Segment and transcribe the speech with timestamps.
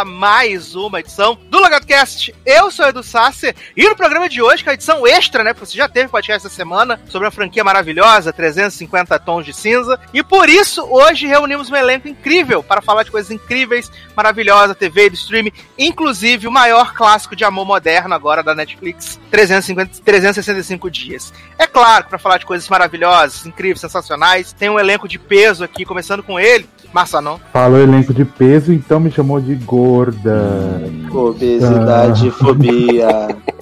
[0.00, 2.34] a mais uma edição do LogadoCast.
[2.46, 5.52] Eu sou o Edu Sasser e no programa de hoje, é a edição extra, né?
[5.52, 10.00] Porque você já teve podcast essa semana sobre a franquia maravilhosa, 350 tons de cinza.
[10.14, 15.10] E por isso, hoje reunimos um elenco incrível para falar de coisas incríveis, maravilhosas, TV,
[15.10, 21.30] do streaming, inclusive o maior clássico de amor moderno agora da Netflix, 350, 365 dias.
[21.58, 25.84] É claro para falar de coisas maravilhosas, incríveis, sensacionais, tem um elenco de peso aqui,
[25.84, 27.40] começando com ele, Massa não.
[27.52, 30.82] Falou elenco de peso, então me chamou de gorda.
[31.12, 32.32] Obesidade, ah.
[32.32, 33.08] fobia.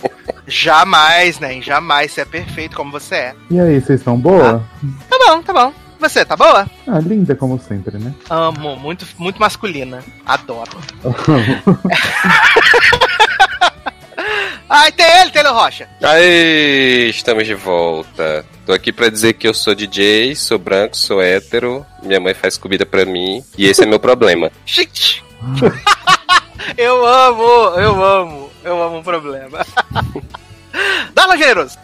[0.47, 1.61] Jamais, né?
[1.61, 2.13] Jamais.
[2.13, 3.35] Você é perfeito como você é.
[3.51, 4.65] E aí, vocês estão boa?
[4.83, 5.73] Ah, tá bom, tá bom.
[6.01, 6.67] Você, tá boa?
[6.87, 8.15] Ah, linda como sempre, né?
[8.31, 10.03] Amo, muito, muito masculina.
[10.25, 10.79] Adoro.
[14.69, 15.89] Ai, tem ele, Taylor Rocha.
[16.03, 18.45] Aí, estamos de volta.
[18.67, 22.59] Tô aqui pra dizer que eu sou DJ, sou branco, sou hétero, minha mãe faz
[22.59, 24.53] comida pra mim, e esse é meu problema.
[24.67, 25.25] Gente!
[26.77, 27.43] eu amo,
[27.81, 29.65] eu amo, eu amo um problema.
[31.15, 31.79] Dá generoso!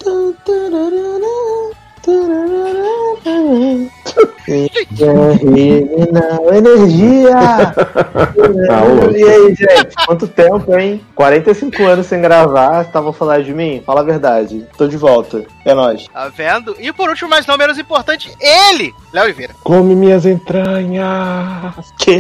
[6.13, 7.35] Não, energia!
[7.75, 8.83] Tá
[9.17, 9.95] e aí, gente?
[10.07, 11.05] Quanto tempo, hein?
[11.15, 13.83] 45 anos sem gravar, estavam falando de mim?
[13.85, 14.67] Fala a verdade.
[14.77, 15.45] Tô de volta.
[15.65, 16.07] É nóis.
[16.09, 16.77] Tá vendo?
[16.79, 19.55] E por último, mas não menos importante, ele, Léo Oliveira.
[19.65, 21.75] Come minhas entranhas.
[21.99, 22.19] Que?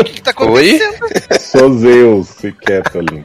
[0.00, 1.02] O que tá acontecendo?
[1.02, 1.38] Oi?
[1.40, 3.24] Sou Zeus, se quieto, ali.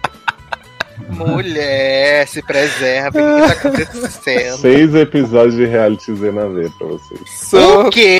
[1.10, 3.20] Mulher, se preserva.
[3.20, 4.58] O que, tá acontecendo?
[4.58, 7.54] Seis episódios de reality Z na V pra vocês.
[7.54, 8.20] O quê?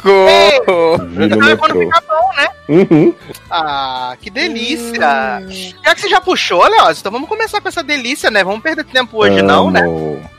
[1.10, 1.80] Vi no metrô.
[1.80, 2.50] Fica bom, né?
[2.70, 3.14] Uhum.
[3.50, 5.42] Ah, que delícia.
[5.42, 5.74] Hum.
[5.84, 8.44] Já que você já puxou, Leoz, então vamos começar com essa delícia, né?
[8.44, 9.48] Vamos perder tempo hoje, Amo.
[9.48, 9.82] não, né?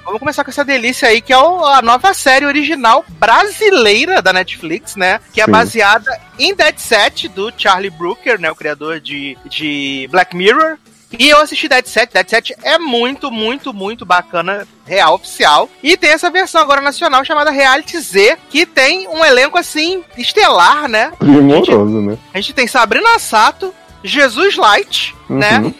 [0.04, 4.96] Vamos começar com essa delícia aí, que é a nova série original brasileira da Netflix,
[4.96, 5.20] né?
[5.32, 5.50] Que é Sim.
[5.50, 8.50] baseada em Dead Set, do Charlie Brooker, né?
[8.50, 10.78] O criador de, de Black Mirror.
[11.18, 12.12] E eu assisti Dead Set.
[12.12, 15.68] Dead Set é muito, muito, muito bacana, real, oficial.
[15.82, 20.88] E tem essa versão agora nacional chamada Reality Z, que tem um elenco assim, estelar,
[20.88, 21.12] né?
[21.18, 22.18] Primoroso, né?
[22.32, 25.38] A gente tem Sabrina Sato, Jesus Light, Uhum.
[25.38, 25.74] né?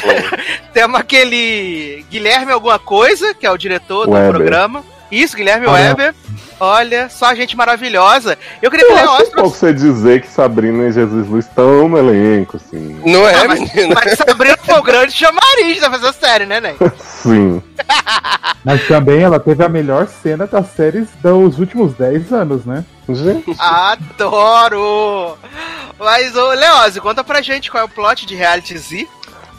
[0.74, 4.30] Temos aquele Guilherme alguma coisa, que é o diretor do Weber.
[4.34, 4.84] programa.
[5.10, 5.88] Isso, Guilherme Olha.
[5.88, 6.14] Weber.
[6.60, 8.38] Olha, só gente maravilhosa.
[8.62, 11.26] Eu queria que Eu o acho Leócio um pouco você dizer que Sabrina e Jesus
[11.28, 13.00] Luiz estão no elenco, assim.
[13.04, 13.94] Não é, Ah, mas, menino?
[13.94, 16.76] mas Sabrina foi o grande chamariz da fazer a série, né, Nen?
[16.98, 17.62] Sim.
[18.64, 22.82] Mas também ela teve a melhor cena das séries dos últimos 10 anos, né?
[23.10, 25.36] Gente, Adoro!
[25.98, 29.08] Mas, ô, Leózio, conta pra gente qual é o plot de Reality Z.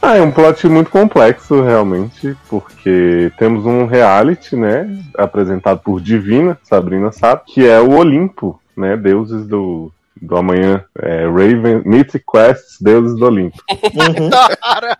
[0.05, 6.57] ah, é um plot muito complexo, realmente, porque temos um reality, né, apresentado por Divina,
[6.63, 12.77] Sabrina sabe, que é o Olimpo, né, deuses do, do amanhã, é, Raven, Mythic Quests,
[12.79, 13.57] deuses do Olimpo.
[13.95, 14.29] Uhum.
[14.29, 14.97] Cara,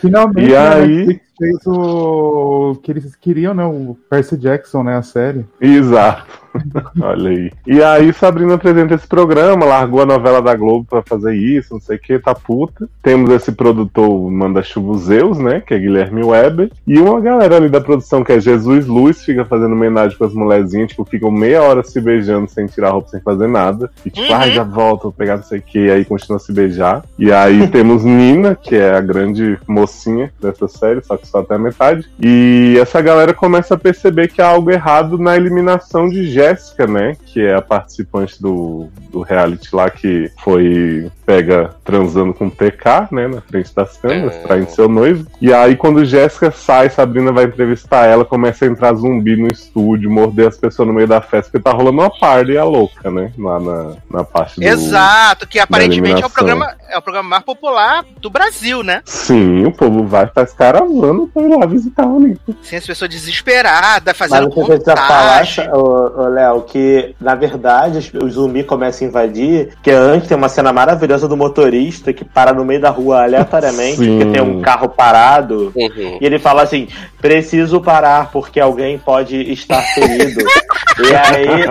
[0.00, 4.96] Finalmente, né, e a aí fez o que eles queriam, né, o Percy Jackson, né,
[4.96, 5.44] a série.
[5.60, 6.44] Exato.
[7.02, 7.50] Olha aí.
[7.66, 11.80] E aí Sabrina apresenta esse programa, largou a novela da Globo pra fazer isso, não
[11.80, 12.88] sei o que, tá puta.
[13.02, 17.68] Temos esse produtor Manda Chuva Zeus, né, que é Guilherme Weber, e uma galera ali
[17.68, 21.60] da produção que é Jesus Luz, fica fazendo homenagem com as mulherzinhas, tipo, ficam meia
[21.62, 23.90] hora se beijando sem tirar a roupa, sem fazer nada.
[24.06, 24.34] E tipo, Uhum.
[24.38, 27.04] ai, já volto, vou pegar não sei o que, e aí continua a se beijar.
[27.18, 31.54] E aí temos Nina, que é a grande mocinha dessa série, só que só até
[31.54, 32.08] a metade.
[32.20, 37.16] E essa galera começa a perceber que há algo errado na eliminação de Jéssica, né?
[37.26, 43.08] Que é a participante do, do reality lá que foi pega transando com o PK,
[43.10, 43.26] né?
[43.26, 44.38] Na frente das câmeras, É.
[44.40, 45.26] traindo seu noivo.
[45.40, 50.10] E aí, quando Jéssica sai, Sabrina vai entrevistar ela, começa a entrar zumbi no estúdio,
[50.10, 53.32] morder as pessoas no meio da festa, porque tá rolando uma party a louca, né?
[53.38, 54.64] Lá na, na parte do.
[54.66, 59.02] exato, que aparentemente é o, programa, é o programa mais popular do Brasil, né?
[59.04, 62.54] Sim, o povo vai, faz caravana pra ir lá visitar o Olimpo.
[62.62, 65.70] Sem as pessoas desesperadas, Mas fazendo o que você precisa falar, contagem.
[65.72, 70.36] ô, ô, Léo, que na verdade os- o zumbi começa a invadir, que antes tem
[70.36, 74.18] uma cena maravilhosa do motorista que para no meio da rua aleatoriamente, Sim.
[74.18, 76.18] porque tem um carro parado, Uhum.
[76.20, 76.88] e ele fala assim:
[77.20, 80.40] preciso parar porque alguém pode estar ferido.
[81.00, 81.64] e aí.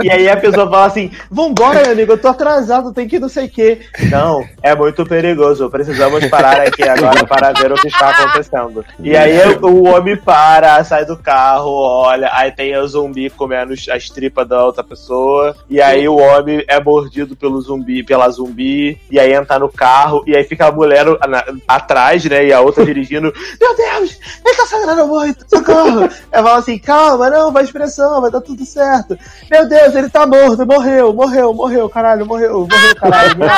[0.04, 3.20] e aí a pessoa fala assim: vambora, meu amigo, eu tô atrasado, tem que ir
[3.20, 3.80] não sei o quê.
[4.10, 8.84] Não, é muito perigoso, precisamos parar aqui agora para ver o que está acontecendo.
[8.98, 14.08] E aí o homem para, sai do carro, olha, aí tem o zumbi comendo as
[14.10, 15.56] tripa da outra pessoa.
[15.68, 18.98] E aí o homem é mordido pelo zumbi, pela zumbi.
[19.10, 20.22] E aí entra no carro.
[20.26, 22.46] E aí fica a mulher na, atrás, né?
[22.46, 23.32] E a outra dirigindo.
[23.60, 26.08] Meu Deus, ele tá sangrando muito, socorro!
[26.32, 29.18] Ela fala assim: calma, não, vai expressão, vai dar tudo certo.
[29.50, 33.36] Meu Deus, ele tá morto, morreu, morreu, morreu, caralho, morreu, morreu, caralho.
[33.38, 33.50] Não.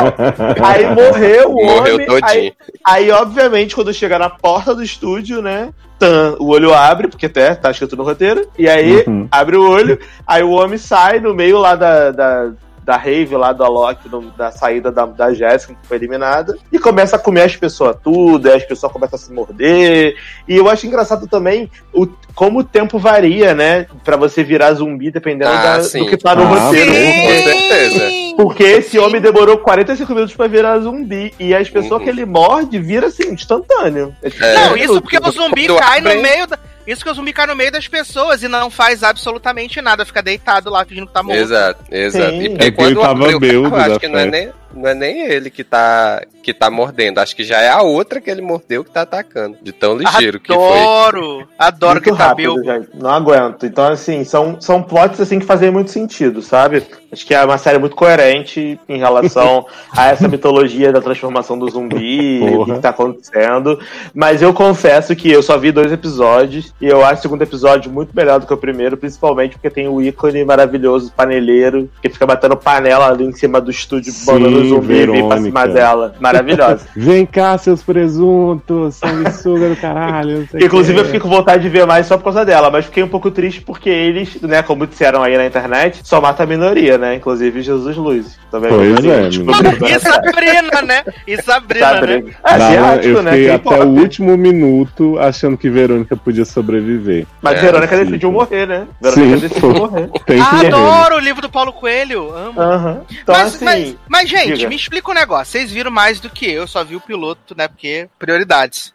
[0.64, 2.06] Aí morreu o Morreu homem.
[2.06, 2.22] todinho.
[2.24, 5.72] Aí, aí, obviamente, quando chega na porta do estúdio, né?
[6.02, 9.28] tan, o olho abre, porque até tá escrito no roteiro, e aí Uhum.
[9.30, 9.96] abre o olho,
[10.26, 12.50] aí o homem sai no meio lá da, da,
[12.82, 16.78] da rave, lá do Alok, no- da saída da, da Jéssica, que foi eliminada, e
[16.78, 20.16] começa a comer as pessoas tudo, aí as pessoas começam a se morder,
[20.48, 25.10] e eu acho engraçado também o, como o tempo varia, né, pra você virar zumbi,
[25.10, 26.92] dependendo Ah, da- do que tá no Ah, roteiro.
[26.92, 27.22] sim.
[27.22, 28.22] Com certeza.
[28.36, 31.34] Porque esse homem demorou 45 minutos pra virar zumbi.
[31.38, 32.04] E as pessoas Uhum.
[32.04, 34.14] que ele morde vira assim, instantâneo.
[34.22, 34.54] É.
[34.54, 36.58] Não, isso porque o zumbi cai no meio da.
[36.86, 40.22] Isso que o zumbi cai no meio das pessoas e não faz absolutamente nada, fica
[40.22, 41.38] deitado lá fingindo que tá morto.
[41.38, 42.30] Exato, exato.
[42.30, 42.42] Sim.
[42.42, 44.94] E É que ele quando tava bêbado da acho que não é, nem, não é
[44.94, 47.18] nem ele que tá, que tá mordendo.
[47.18, 49.56] Acho que já é a outra que ele mordeu que tá atacando.
[49.62, 50.78] De tão ligeiro que foi.
[50.78, 51.48] Adoro!
[51.58, 52.88] Adoro que tá rápido, gente.
[52.94, 53.66] Não aguento.
[53.66, 56.82] Então, assim, são, são plots assim que fazem muito sentido, sabe?
[57.12, 61.68] Acho que é uma série muito coerente em relação a essa mitologia da transformação do
[61.68, 63.78] zumbi, e o que tá acontecendo.
[64.14, 67.92] Mas eu confesso que eu só vi dois episódios e eu acho o segundo episódio
[67.92, 72.26] muito melhor do que o primeiro, principalmente porque tem o ícone maravilhoso paneleiro que fica
[72.26, 74.24] batendo panela ali em cima do estúdio, Sim,
[74.62, 76.14] o zumbi pra cima dela.
[76.20, 76.86] Maravilhosa.
[76.96, 80.48] Vem cá, seus presuntos, sanguessuga do caralho.
[80.54, 83.08] Inclusive, eu fiquei com vontade de ver mais só por causa dela, mas fiquei um
[83.08, 87.14] pouco triste porque eles, né, como disseram aí na internet, só mata a minoria, né?
[87.16, 88.38] Inclusive Jesus Luz.
[88.50, 89.50] Também Pois minoria, é, tipo.
[89.86, 91.04] E Sabrina, né?
[91.26, 92.22] E Sabrina, né?
[92.44, 93.30] É, Não, asiático, eu né?
[93.32, 93.74] fiquei K-pop.
[93.74, 97.26] até o último minuto achando que Verônica podia sobreviver.
[97.40, 98.04] Mas É, Verônica sim.
[98.04, 98.86] decidiu morrer, né?
[99.00, 99.40] Verônica Sim.
[99.48, 100.10] decidiu morrer.
[100.26, 100.66] Tem que Ah, morrer.
[100.68, 102.30] adoro o livro do Paulo Coelho.
[102.34, 102.60] Amo.
[102.60, 103.00] Aham.
[103.22, 103.64] Então, mas, assim.
[103.64, 104.68] mas, mas, gente, diga.
[104.68, 105.52] me explica um negócio.
[105.52, 107.68] Vocês viram mais do que eu, só vi o piloto, né?
[107.68, 108.94] Porque prioridades.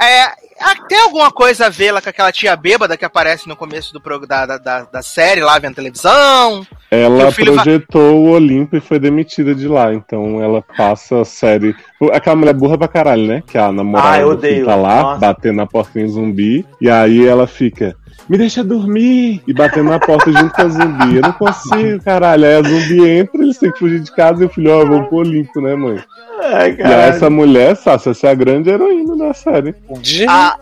[0.00, 0.22] É,
[0.60, 3.92] ah, tem alguma coisa a ver lá com aquela tia bêbada que aparece no começo
[3.92, 6.66] do prog- da, da, da, série lá vendo televisão?
[6.90, 9.92] Ela va- projetou o Olimpo e foi demitida de lá.
[9.92, 11.74] Então ela passa a série.
[12.12, 13.42] Aquela mulher burra pra caralho, né?
[13.46, 15.20] Que a namorada Ah, tá lá, Nossa.
[15.20, 16.64] batendo na portinha zumbi.
[16.80, 17.94] E aí ela fica.
[18.28, 19.40] Me deixa dormir!
[19.46, 21.16] E batendo na porta junto com a zumbi.
[21.16, 22.44] Eu não consigo, caralho.
[22.44, 24.88] Aí a zumbi entra, eles têm que fugir de casa e o filho, ó, eu
[24.88, 26.02] vou pro Olimpo, né, mãe?
[26.42, 29.74] Ai, E aí essa mulher, Sácia, essa é a grande heroína da série.
[30.00, 30.26] De...
[30.26, 30.56] A,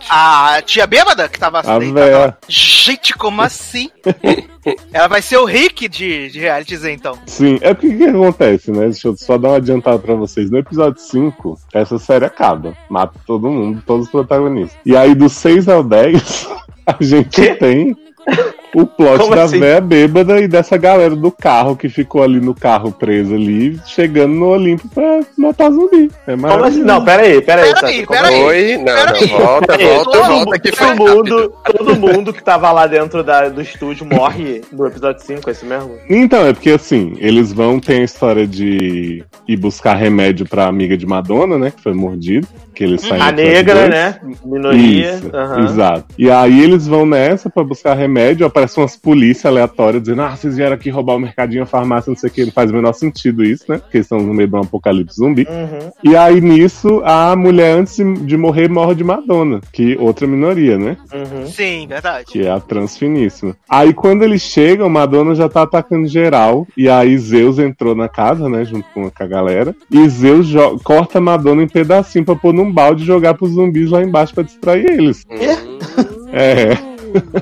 [0.56, 2.18] a tia bêbada que tava A deitada véia.
[2.18, 2.38] lá.
[2.48, 3.90] Gente, como assim?
[4.92, 7.18] Ela vai ser o Rick de, de reality Z, então.
[7.26, 8.84] Sim, é porque o que acontece, né?
[8.86, 10.50] Deixa eu só dar uma adiantada pra vocês.
[10.50, 12.74] No episódio 5, essa série acaba.
[12.88, 14.78] Mata todo mundo, todos os protagonistas.
[14.86, 16.48] E aí, do 6 ao 10,
[16.86, 17.54] a gente Quê?
[17.54, 17.96] tem
[18.74, 19.60] o plot Como da assim?
[19.60, 24.34] véia bêbada e dessa galera do carro que ficou ali no carro preso ali, chegando
[24.34, 26.10] no Olimpo pra matar zumbi.
[26.26, 26.78] É Como maravilhoso.
[26.78, 26.82] assim?
[26.86, 27.64] Não, peraí, peraí.
[27.66, 28.42] Pera Sasha, aí, como pera aí.
[28.42, 29.26] Oi, não, Pera não, aí.
[29.28, 33.48] volta, Peraí, volta, todo, volta foi todo mundo, todo mundo que tava lá dentro da-
[33.48, 35.96] do estúdio morre no episódio 5, é isso mesmo?
[36.10, 40.96] Então, é porque assim, eles vão ter a história de ir buscar remédio pra amiga
[40.96, 41.70] de Madonna, né?
[41.70, 42.46] Que foi mordido.
[42.74, 44.20] Que eles saem A no negra, né?
[44.44, 45.14] Minoria.
[45.14, 45.64] Isso, aham.
[45.64, 46.04] exato.
[46.18, 50.56] E aí eles vão nessa pra buscar remédio, aparecem umas polícias aleatórias dizendo, ah, vocês
[50.56, 52.92] vieram aqui roubar o mercadinho, a farmácia, não sei o que, não faz o menor
[52.92, 53.78] sentido isso, né?
[53.78, 55.46] Porque estamos no meio de um apocalipse zumbi.
[55.48, 55.90] Uhum.
[56.02, 60.96] E aí nisso, a mulher antes de morrer morre de Madonna, que outra minoria, né?
[61.12, 61.46] Uhum.
[61.46, 62.26] Sim, verdade.
[62.26, 63.56] Que é a transfiníssima.
[63.68, 66.66] Aí quando eles chegam, Madonna já tá atacando geral.
[66.76, 68.64] E aí Zeus entrou na casa, né?
[68.64, 69.74] Junto com a galera.
[69.90, 70.52] E Zeus
[70.82, 74.42] corta Madonna em pedacinho pra pôr num balde e jogar pros zumbis lá embaixo pra
[74.42, 75.24] distrair eles.
[76.32, 76.94] É.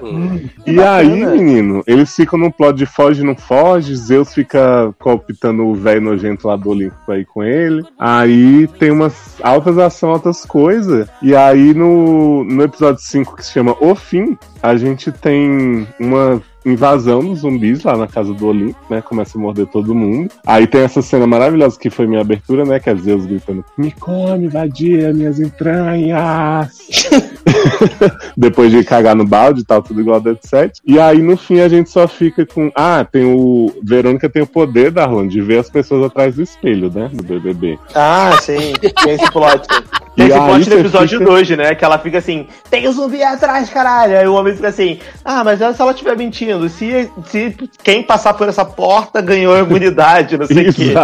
[0.03, 0.49] Hum.
[0.67, 0.97] E bacana.
[0.97, 3.97] aí, menino, eles ficam num plot de foge, não foge.
[3.97, 7.83] Zeus fica cooptando o velho nojento lá do Olimpo ir com ele.
[7.99, 11.09] Aí tem umas altas ações, altas coisas.
[11.23, 16.43] E aí no, no episódio 5, que se chama O Fim, a gente tem uma
[16.65, 19.03] invasão dos zumbis lá na casa do Olimpo, né?
[19.03, 20.31] Começa a morder todo mundo.
[20.47, 22.79] Aí tem essa cena maravilhosa que foi minha abertura, né?
[22.79, 26.71] Que é Zeus gritando: Me come, vadia, minhas entranhas!
[28.37, 30.81] Depois de cagar no balde e tal, tudo igual a Dead Set.
[30.87, 32.71] E aí, no fim, a gente só fica com.
[32.75, 33.73] Ah, tem o.
[33.83, 37.11] Verônica tem o poder, Darlan, de ver as pessoas atrás do espelho, né?
[37.13, 37.79] Do BBB.
[37.95, 38.73] Ah, sim.
[39.05, 39.67] Tem esse plot.
[40.15, 41.75] Tem esse plot você episódio fica- 2, né?
[41.75, 44.19] Que ela fica assim, tem um zumbi atrás, caralho.
[44.19, 48.35] Aí o homem fica assim, ah, mas se ela estiver mentindo, se, se quem passar
[48.35, 50.95] por essa porta ganhou a imunidade, não sei o quê.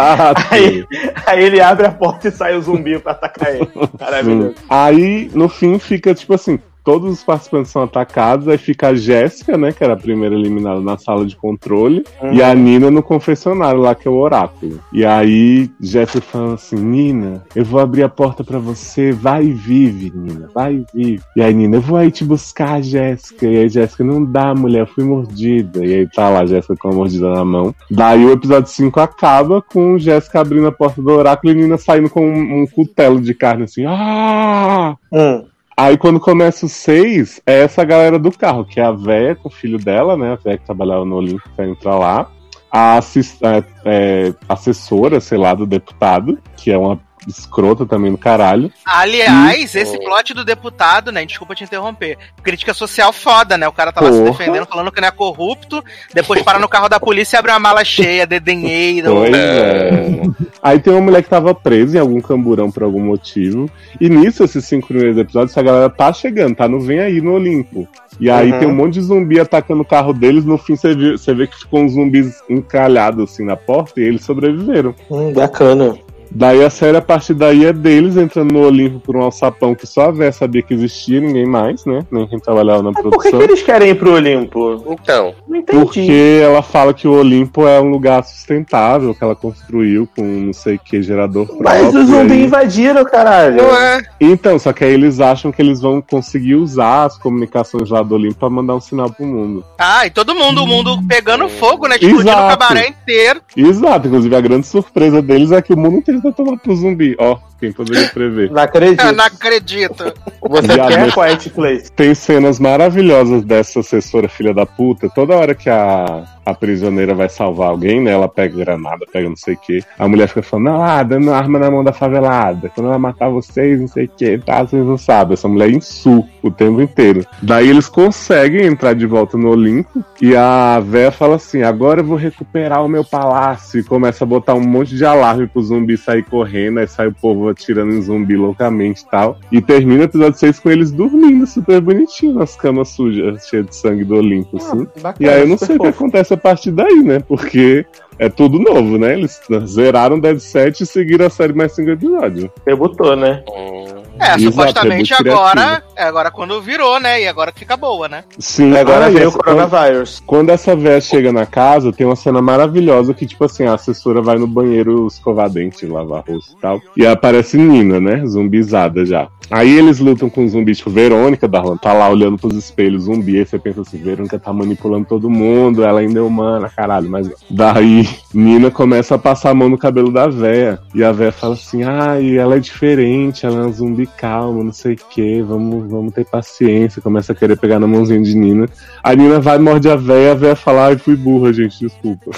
[0.49, 0.85] Aí,
[1.25, 3.69] aí ele abre a porta e sai o zumbi pra atacar ele.
[3.99, 4.55] Maravilhoso.
[4.69, 6.59] Aí, no fim, fica tipo assim.
[6.89, 10.81] Todos os participantes são atacados, aí fica a Jéssica, né, que era a primeira eliminada
[10.81, 12.33] na sala de controle, Uhum.
[12.33, 14.79] e a Nina no confessionário lá, que é o oráculo.
[14.91, 19.53] E aí Jéssica fala assim: Nina, eu vou abrir a porta pra você, vai e
[19.53, 21.21] vive, Nina, vai e vive.
[21.35, 23.45] E aí Nina, eu vou aí te buscar, Jéssica.
[23.45, 25.85] E aí Jéssica, não dá, mulher, eu fui mordida.
[25.85, 27.75] E aí tá lá Jéssica com a mordida na mão.
[27.91, 32.09] Daí o episódio 5 acaba com Jéssica abrindo a porta do oráculo e Nina saindo
[32.09, 33.85] com um, um cutelo de carne assim.
[33.85, 34.95] Ah!
[35.13, 35.43] Hum.
[35.81, 39.47] Aí quando começa o 6, é essa galera do carro, que é a véia com
[39.47, 40.33] o filho dela, né?
[40.33, 42.31] A véia que trabalhava no Olímpico tá indo pra lá.
[42.69, 48.71] A é, é, assessora, sei lá, do deputado, que é uma escrota também do caralho.
[48.85, 51.25] Aliás, esse plot do deputado, né?
[51.25, 52.17] Desculpa te interromper.
[52.43, 53.67] Crítica social foda, né?
[53.67, 54.31] O cara tá lá se Porra.
[54.31, 55.83] defendendo, falando que não é corrupto,
[56.13, 59.11] depois para no carro da polícia e abre uma mala cheia, dedenheiro.
[59.13, 60.21] Pois é.
[60.61, 63.69] Aí tem uma mulher que tava presa em algum camburão por algum motivo.
[63.99, 67.33] E nisso, esses cinco primeiros episódios, essa galera tá chegando, tá no Vem Aí no
[67.33, 67.87] Olimpo.
[68.19, 68.59] E aí Uhum.
[68.59, 70.43] tem um monte de zumbi atacando o carro deles.
[70.43, 74.03] No fim, você vê, você vê que ficou uns zumbis encalhados assim na porta e
[74.03, 74.93] eles sobreviveram.
[75.09, 75.97] Hum, bacana.
[76.31, 79.87] Daí a série, a partir daí, é deles entrando no Olimpo por um alçapão que
[79.87, 82.05] só a Vé sabia que existia, ninguém mais, né?
[82.11, 83.39] Nem quem trabalhava na Mas por que, produção.
[83.39, 84.83] que eles querem ir pro Olimpo?
[85.01, 85.79] Então, Não entendi.
[85.79, 90.53] Porque ela fala que o Olimpo é um lugar sustentável que ela construiu com não
[90.53, 91.63] sei o que, gerador próprio.
[91.63, 93.57] Mas os zumbis aí- invadiram, caralho.
[93.57, 94.01] não é.
[94.21, 98.15] Então, só que aí eles acham que eles vão conseguir usar as comunicações lá do
[98.15, 99.63] Olimpo pra mandar um sinal pro mundo.
[99.79, 101.95] Ah, e todo mundo, o mundo pegando fogo, né?
[101.95, 102.57] Explodindo o Exato.
[102.59, 103.41] cabaré inteiro.
[103.57, 107.15] Exato, inclusive a grande surpresa deles é que o mundo inteiro tá tomando pro zumbi.
[107.17, 108.51] Ó, quem poderia prever.
[108.51, 109.01] Não acredito.
[109.05, 110.13] Eu não acredito.
[110.41, 111.91] Você Viado, quer Quiet Place?
[111.91, 115.09] Tem cenas maravilhosas dessa assessora filha da puta.
[115.09, 118.11] Toda hora que a, a prisioneira vai salvar alguém, né?
[118.11, 119.83] Ela pega granada, pega não sei o quê.
[119.97, 122.69] A mulher fica falando, ah, dando arma na mão da favelada.
[122.69, 124.63] Quando ela matar vocês, não sei o quê, tá?
[124.63, 125.33] Vocês não sabem.
[125.33, 127.25] Essa mulher insu o tempo inteiro.
[127.41, 130.03] Daí eles conseguem entrar de volta no Olimpo.
[130.21, 133.79] E a véia fala assim: agora eu vou recuperar o meu palácio.
[133.79, 136.79] E começa a botar um monte de alarme pro zumbi sair correndo.
[136.79, 139.37] Aí sai o povo atirando em zumbi loucamente e tal.
[139.51, 143.75] E termina o episódio 6 com eles dormindo super bonitinho nas camas sujas, cheias de
[143.75, 144.87] sangue do Olimpo, assim.
[145.01, 147.19] Bacana, E aí eu não sei o que acontece partir daí, né?
[147.19, 147.85] Porque
[148.17, 149.13] é tudo novo, né?
[149.13, 152.49] Eles zeraram Dead Set e seguiram a série mais cinco episódios.
[152.65, 153.43] Debutou, né?
[153.47, 155.83] Hum, É, Exato, supostamente é muito agora.
[155.95, 157.21] É agora quando virou, né?
[157.21, 158.23] E agora que fica boa, né?
[158.37, 160.21] Sim, Agora ah, e veio o coronavírus.
[160.25, 164.21] Quando essa véia chega na casa, tem uma cena maravilhosa que, tipo assim, a assessora
[164.21, 166.81] vai no banheiro escovar dente, lavar rosto e tal.
[166.97, 168.25] E aparece Nina, né?
[168.25, 169.29] Zumbizada já.
[169.51, 173.39] Aí eles lutam com um zumbi, tipo, Verônica, Darlan, tá lá olhando pros espelhos zumbi.
[173.39, 177.09] Aí você pensa assim, Verônica tá manipulando todo mundo, ela ainda é humana, caralho.
[177.09, 180.79] Mas daí Nina começa a passar a mão no cabelo da véia.
[180.93, 184.73] E a véia fala assim, ai, ela é diferente, ela é um zumbi calmo, não
[184.73, 187.01] sei o que, vamos, vamos ter paciência.
[187.01, 188.67] Começa a querer pegar na mãozinha de Nina.
[189.03, 192.31] A Nina vai, morde a véia, a véia fala, ai, fui burra, gente, desculpa.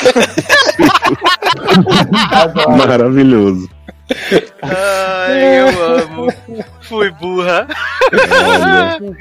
[2.77, 3.69] Maravilhoso.
[4.61, 6.33] Ai, eu amo.
[6.81, 7.67] Fui burra.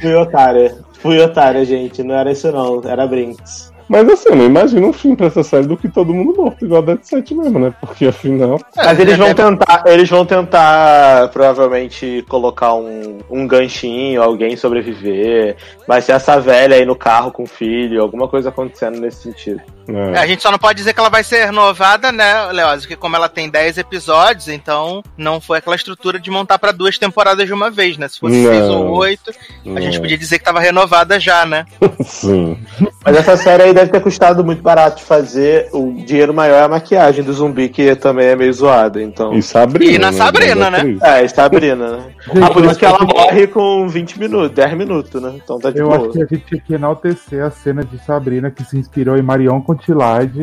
[0.01, 0.77] Fui otária.
[0.95, 2.03] Fui otária, gente.
[2.03, 2.83] Não era isso não.
[2.85, 3.70] Era Brinks.
[3.91, 6.65] Mas assim, eu não imagino um fim pra essa série do que todo mundo morto,
[6.65, 7.75] igual a Dead Set mesmo, né?
[7.81, 8.61] Porque afinal.
[8.77, 14.57] Mas eles É, vão é- tentar, eles vão tentar provavelmente colocar um, um ganchinho, alguém
[14.57, 15.57] sobreviver.
[15.89, 19.61] Vai ser essa velha aí no carro com o filho, alguma coisa acontecendo nesse sentido.
[19.89, 22.83] É, a gente só não pode dizer que ela vai ser renovada, né, Leoz?
[22.83, 26.99] Porque como ela tem 10 episódios, então não foi aquela estrutura de montar pra duas
[26.99, 28.09] temporadas de uma vez, né?
[28.09, 28.51] Se fosse Não.
[28.53, 29.33] 6 ou 8,
[29.77, 31.65] a gente podia dizer que tava renovada já, né?
[32.05, 32.59] Sim.
[33.05, 35.69] Mas essa série aí deve ter custado muito barato de fazer.
[35.73, 39.33] O dinheiro maior é a maquiagem do zumbi, que também é meio zoada, então.
[39.35, 39.93] E Sabrina.
[39.93, 40.99] E na Sabrina, Da né?
[41.03, 42.05] É, Sabrina, né?
[42.43, 45.33] Ah, por isso que ela morre com 20 minutos, 10 minutos, né?
[45.43, 45.99] Então tá de Eu boa.
[45.99, 49.23] acho que a gente tinha que enaltecer a cena de Sabrina que se inspirou em
[49.23, 49.61] Marion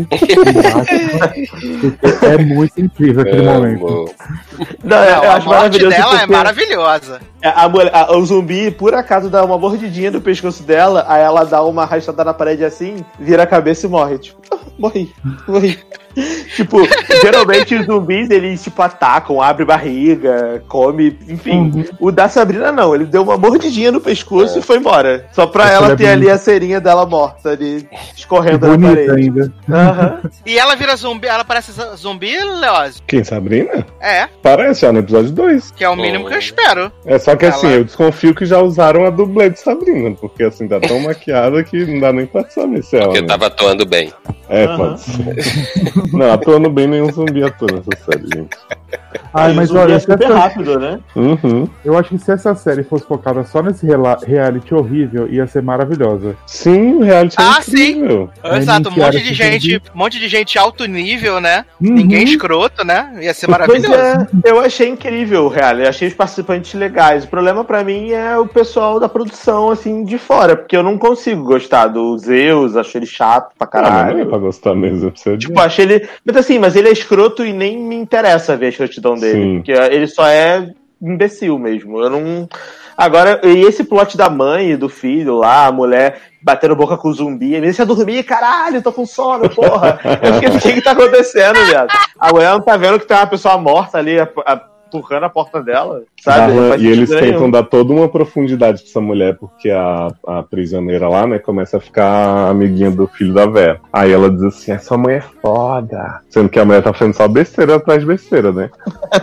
[0.06, 0.26] Porque
[2.26, 3.88] é muito incrível aquele momento.
[3.88, 4.10] amo.
[4.84, 7.20] Não, eu, Não, eu a acho morte dela é maravilhosa.
[7.44, 11.44] a mulher- a- o zumbi, por acaso, dá uma mordidinha no pescoço dela, aí ela
[11.44, 14.18] dá uma arrastada na parede assim, vira a cabeça e morre.
[14.20, 14.38] Tipo,
[14.78, 15.12] morri,
[15.48, 15.80] morri.
[16.56, 16.80] Tipo,
[17.22, 21.72] geralmente os zumbis, eles, tipo, atacam, abre barriga, come, enfim.
[21.76, 21.86] Uhum.
[22.00, 22.94] O da Sabrina, não.
[22.96, 25.26] Ele deu uma mordidinha no pescoço e foi embora.
[25.32, 28.96] Só pra Essa ela é ter ali a cerinha dela morta ali, escorrendo na Bonita
[28.96, 29.12] parede.
[29.12, 29.54] ainda.
[29.70, 30.22] Aham.
[30.46, 33.02] E ela vira zumbi, ela parece zumbi, Leoz?
[33.08, 33.86] Quem, Sabrina?
[34.00, 35.72] É, Parece já no episódio 2.
[35.72, 36.92] que é o mínimo que eu espero.
[37.06, 40.44] É só que Ela- assim, eu desconfio que já usaram a dublê de Sabrina, porque
[40.44, 43.08] assim, tá tão maquiada que não dá nem pra saber se é ela.
[43.08, 43.28] Porque né?
[43.28, 44.12] tava atuando bem.
[44.50, 44.78] É, Aham.
[44.78, 45.36] pode ser.
[46.14, 48.58] Não, atuando bem nenhum zumbi atua nessa série, gente.
[49.34, 51.00] Ai, mas Zumbi olha, é super essa- rápido, né?
[51.16, 51.68] Uhum.
[51.84, 55.62] eu acho que se essa série fosse focada só nesse rela- reality horrível, ia ser
[55.62, 56.36] maravilhosa.
[56.46, 58.30] Sim, o reality é Ah, incrível.
[58.56, 59.82] Exato, um monte de gente, entendi.
[59.94, 61.66] um monte de gente alto nível, né?
[61.82, 61.94] Uhum.
[61.94, 63.12] Ninguém escroto, né?
[63.22, 63.94] Ia ser Pois maravilhoso.
[63.94, 67.26] é, eu achei incrível o reality, eu achei os participantes legais.
[67.26, 70.98] O problema pra mim é o pessoal da produção, assim, de fora, porque eu não
[70.98, 74.26] consigo gostar do Zeus, acho ele chato pra Ah, mas não é caralho.
[74.28, 75.97] pra gostar mesmo, precisa Tipo, achei ele.
[76.26, 79.42] Mas assim, mas ele é escroto e nem me interessa ver a escrotidão dele.
[79.44, 79.56] Sim.
[79.58, 80.70] Porque ele só é
[81.02, 82.02] imbecil mesmo.
[82.02, 82.50] Eu não.
[82.98, 87.10] Agora, e esse plot da mãe e do filho lá, a mulher batendo boca com
[87.10, 90.00] o zumbi, ele deixa dormir, caralho, tô com sono, porra.
[90.24, 91.90] Eu fiquei, o que que tá acontecendo, viado?
[92.20, 95.30] A mulher não tá vendo que tem uma pessoa morta ali, a- a- empurrando a
[95.30, 96.54] porta dela, sabe?
[96.80, 97.22] E eles nenhum.
[97.22, 101.78] tentam dar toda uma profundidade pra essa mulher, porque a, a prisioneira lá, né, começa
[101.78, 103.80] a ficar amiguinha do filho da Vera.
[103.92, 106.22] Aí ela diz assim: essa mãe é foda.
[106.30, 108.70] Sendo que a mulher tá fazendo só besteira atrás de besteira, né?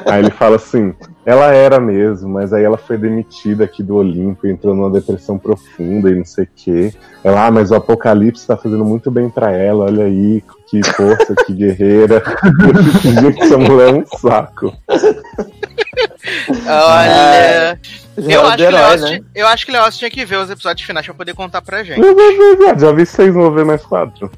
[0.06, 0.94] aí ele fala assim:
[1.26, 6.10] ela era mesmo, mas aí ela foi demitida aqui do Olimpo, entrou numa depressão profunda
[6.10, 6.94] e não sei o quê.
[7.22, 11.34] Ela, ah, mas o Apocalipse tá fazendo muito bem pra ela, olha aí, que força,
[11.46, 12.22] que guerreira.
[13.02, 14.72] Gente, essa mulher é um saco.
[16.66, 17.78] Olha.
[18.16, 19.06] Já Eu é o acho, que herói, né?
[19.08, 21.82] tinha- eu acho que Leoz tinha que ver os episódios finais pra poder contar pra
[21.82, 22.00] gente.
[22.78, 24.30] Já vi seis, não vou ver mais quatro.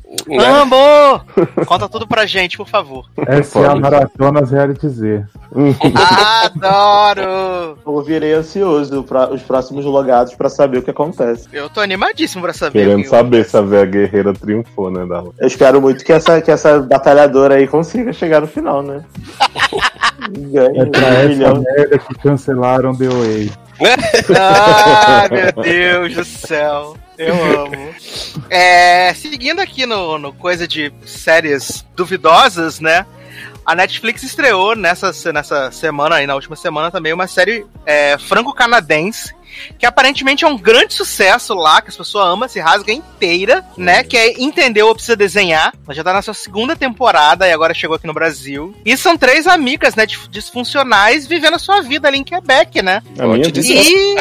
[0.63, 1.23] Amor!
[1.67, 3.05] Conta tudo pra gente, por favor.
[3.27, 3.77] Essa é a.
[3.77, 5.25] Maratona Reality Z.
[6.45, 7.79] Adoro!
[7.87, 11.47] Eu virei ansioso para os próximos logados pra saber o que acontece.
[11.53, 12.79] Eu tô animadíssimo pra saber.
[12.81, 13.11] Querendo viu?
[13.11, 15.33] saber se a véia guerreira triunfou, né, Darlan?
[15.39, 19.03] Eu espero muito que essa, que essa batalhadora aí consiga chegar no final, né?
[20.29, 23.53] Ganhe É pra essa merda que cancelaram The Way.
[24.39, 26.97] Ah, meu Deus do céu.
[27.19, 27.95] Eu amo.
[28.51, 33.05] É, seguindo aqui no, no coisa de séries duvidosas, né?
[33.65, 39.35] A Netflix estreou nessa, nessa semana aí, na última semana também, uma série é, franco-canadense,
[39.79, 44.03] que aparentemente é um grande sucesso lá, que as pessoas amam, se rasga inteira, né?
[44.03, 45.73] Que é Entender ou Precisa Desenhar.
[45.87, 48.75] Ela já tá na sua segunda temporada e agora chegou aqui no Brasil.
[48.85, 53.03] E são três amigas, né, dis- disfuncionais, vivendo a sua vida ali em Quebec, né?
[53.19, 54.15] A minha diz- E-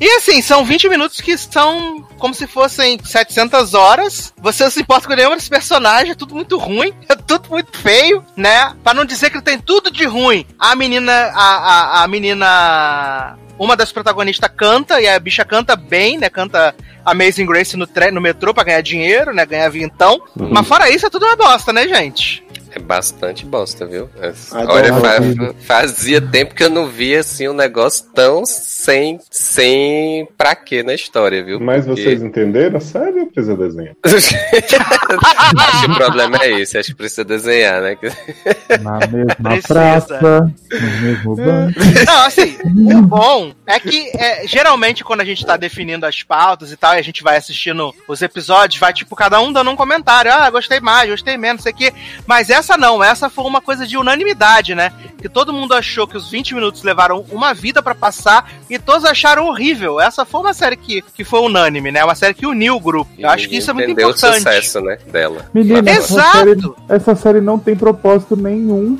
[0.00, 4.32] e assim, são 20 minutos que são como se fossem 700 horas.
[4.38, 7.76] Você não se importa com nenhum desses personagens, é tudo muito ruim, é tudo muito
[7.78, 8.74] feio, né?
[8.82, 10.44] Pra não dizer que tem tudo de ruim.
[10.58, 16.16] A menina, a, a, a menina, uma das protagonistas canta, e a bicha canta bem,
[16.16, 16.30] né?
[16.30, 19.44] Canta Amazing Grace no, tre no metrô pra ganhar dinheiro, né?
[19.44, 20.14] Ganhar vintão.
[20.34, 20.48] Uhum.
[20.50, 22.42] Mas fora isso, é tudo uma bosta, né, gente?
[22.72, 24.08] É bastante bosta, viu?
[24.20, 24.32] É-.
[24.52, 30.54] Olha, fa- fazia tempo que eu não via assim um negócio tão sem, sem pra
[30.54, 31.58] quê na história, viu?
[31.60, 32.80] Mas Porque- vocês entenderam?
[32.80, 33.94] Sério, precisa desenhar.
[34.04, 37.96] Acho que o problema é esse, acho que precisa desenhar, né?
[38.80, 39.68] Na mesma Precisa.
[39.74, 40.20] praça,
[40.72, 41.78] no mesmo banco.
[42.06, 46.70] Não, assim, o bom é que é, geralmente quando a gente tá definindo as pautas
[46.72, 49.76] e tal, e a gente vai assistindo os episódios, vai tipo cada um dando um
[49.76, 50.32] comentário.
[50.32, 51.92] Ah, gostei mais, gostei menos, não sei o quê.
[52.26, 54.92] Mas essa não, essa foi uma coisa de unanimidade, né?
[55.20, 59.04] Que todo mundo achou que os 20 minutos levaram uma vida pra passar e todos
[59.04, 60.00] acharam horrível.
[60.00, 62.02] Essa foi uma série que, que foi unânime, né?
[62.04, 63.10] Uma série que uniu o grupo.
[63.18, 64.34] Eu acho que isso é muito Entendeu importante.
[64.34, 65.44] o sucesso, né, dela.
[65.52, 66.38] Menina, essa Exato!
[66.38, 68.96] série, essa série não tem propósito nenhum.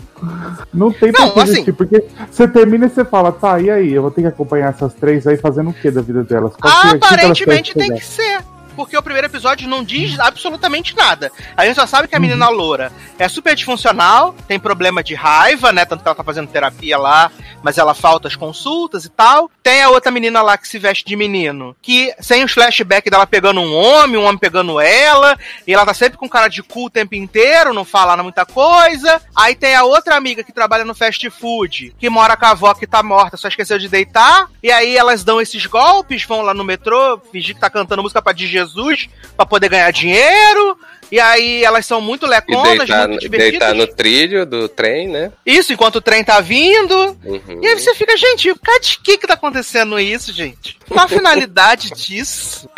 [0.72, 3.92] Não tem Não, pra assim- porque você termina e você fala, tá, e aí?
[3.92, 6.52] Eu vou ter que acompanhar essas três aí fazendo o que da vida delas?
[6.60, 8.40] Qual que- o que que elas Aparentemente querem tem que ser.
[8.76, 11.30] Porque o primeiro episódio não diz absolutamente nada.
[11.56, 15.72] A gente só sabe que a menina loura é super disfuncional, tem problema de raiva,
[15.72, 15.84] né?
[15.84, 17.30] Tanto que ela tá fazendo terapia lá,
[17.62, 19.50] mas ela falta as consultas e tal.
[19.62, 23.26] Tem a outra menina lá que se veste de menino, que sem os flashbacks dela
[23.26, 26.86] pegando um homem, um homem pegando ela, e ela tá sempre com cara de cu
[26.86, 29.20] o tempo inteiro, não fala muita coisa.
[29.34, 32.74] Aí tem a outra amiga que trabalha no fast food, que mora com a avó
[32.74, 34.48] que tá morta, só esqueceu de deitar.
[34.62, 38.22] E aí elas dão esses golpes, vão lá no metrô, fingir que tá cantando música
[38.22, 40.76] pra de Jesus pra poder ganhar dinheiro.
[41.12, 43.50] E aí elas são muito leconas, deitar, muito no- divertidas.
[43.58, 45.32] deitar no trilho do trem, né?
[45.44, 46.94] Isso, enquanto o trem tá vindo.
[47.24, 47.58] Uhum.
[47.60, 48.44] E aí você fica, gente,
[48.80, 50.78] de que que tá acontecendo isso, gente?
[50.88, 52.68] Qual a finalidade disso?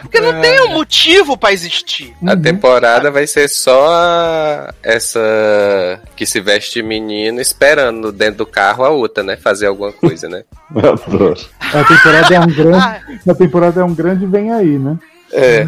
[0.00, 2.14] Porque não tem um motivo pra existir.
[2.26, 8.88] A temporada vai ser só essa que se veste menino esperando dentro do carro a
[8.90, 9.36] outra, né?
[9.36, 10.44] Fazer alguma coisa, né?
[10.74, 11.46] Eu adoro.
[11.60, 12.78] A temporada é um grande.
[12.78, 14.96] Ah, A temporada é um grande vem aí, né?
[15.32, 15.66] É.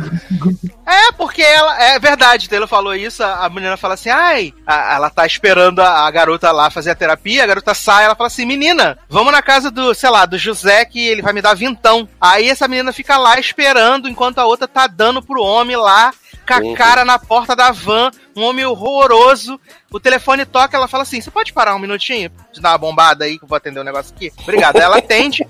[0.86, 1.82] É, porque ela.
[1.82, 3.22] É verdade, Taylor falou isso.
[3.22, 6.90] A, a menina fala assim: ai, a- ela tá esperando a, a garota lá fazer
[6.90, 7.42] a terapia.
[7.42, 10.84] A garota sai, ela fala assim: menina, vamos na casa do, sei lá, do José
[10.84, 12.08] que ele vai me dar vintão.
[12.20, 16.12] Aí essa menina fica lá esperando enquanto a outra tá dando pro homem lá.
[16.46, 16.74] com a Uhum.
[16.74, 19.60] cara na porta da van, um homem horroroso.
[19.90, 22.30] O telefone toca, ela fala assim: Você pode parar um minutinho?
[22.52, 24.32] De dar uma bombada aí que eu vou atender um negócio aqui?
[24.42, 24.76] Obrigado.
[24.76, 25.46] Aí ela atende.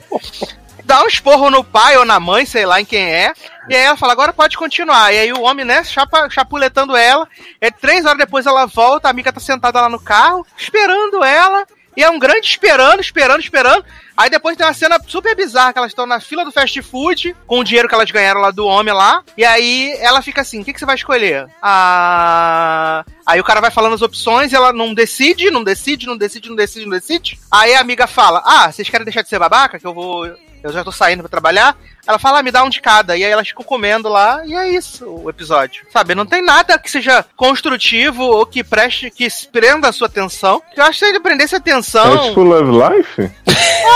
[0.88, 3.34] Dá um esporro no pai ou na mãe, sei lá em quem é.
[3.68, 5.12] E aí ela fala, agora pode continuar.
[5.12, 7.28] E aí o homem, né, chapa, chapuletando ela.
[7.60, 11.66] É três horas depois ela volta, a amiga tá sentada lá no carro, esperando ela.
[11.94, 13.84] E é um grande esperando, esperando, esperando.
[14.16, 17.36] Aí depois tem uma cena super bizarra que elas estão na fila do fast food,
[17.46, 19.22] com o dinheiro que elas ganharam lá do homem lá.
[19.36, 21.48] E aí ela fica assim: o que, que você vai escolher?
[21.60, 23.04] Ah.
[23.26, 26.48] Aí o cara vai falando as opções e ela não decide, não decide, não decide,
[26.48, 27.38] não decide, não decide.
[27.50, 29.78] Aí a amiga fala: Ah, vocês querem deixar de ser babaca?
[29.78, 30.26] Que eu vou.
[30.62, 31.76] Eu já tô saindo pra trabalhar.
[32.06, 33.16] Ela fala, ah, me dá um de cada.
[33.16, 35.84] E aí elas ficam comendo lá, e é isso o episódio.
[35.92, 40.62] Sabe, não tem nada que seja construtivo ou que preste, que prenda a sua atenção.
[40.76, 42.14] Eu acho que se ele prendesse a atenção.
[42.14, 43.30] É tipo Love Life?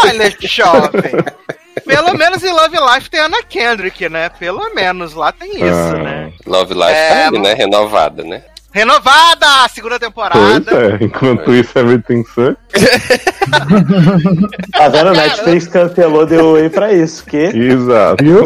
[0.05, 1.13] Olha, jovem.
[1.87, 4.29] Pelo menos em Love Life tem Ana Kendrick, né?
[4.29, 5.93] Pelo menos lá tem isso, Ah.
[5.95, 6.33] né?
[6.47, 7.55] Love Life É, tá aí, né?
[7.55, 8.43] Renovada, né?
[8.73, 10.71] Renovada a segunda Pois temporada.
[11.01, 12.57] é, enquanto isso Everything Sucks.
[14.73, 15.13] Tá vendo?
[15.13, 17.25] Netflix cancelou The Way pra isso.
[17.27, 17.37] Que?
[17.37, 18.25] Exato.
[18.25, 18.43] Viu?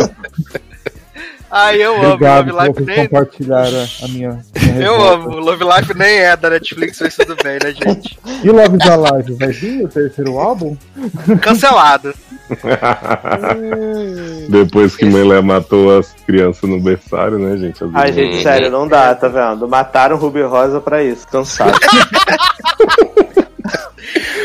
[1.50, 2.84] Ai, eu amo Obrigado Love por Life.
[2.84, 5.14] Nem, compartilharem a, minha, minha eu revolta.
[5.14, 5.28] amo.
[5.38, 8.18] Love Life nem é da Netflix, mas tudo bem, né, gente?
[8.42, 10.76] E Love is Alive vai vir o terceiro álbum?
[11.40, 12.12] Cancelado.
[14.48, 17.82] Depois que Melé matou as crianças no berçário, né, gente?
[17.82, 19.68] As Ai, gente, sério, não dá, tá vendo?
[19.68, 21.26] Mataram o Ruby Rosa pra isso.
[21.28, 21.78] Cansado.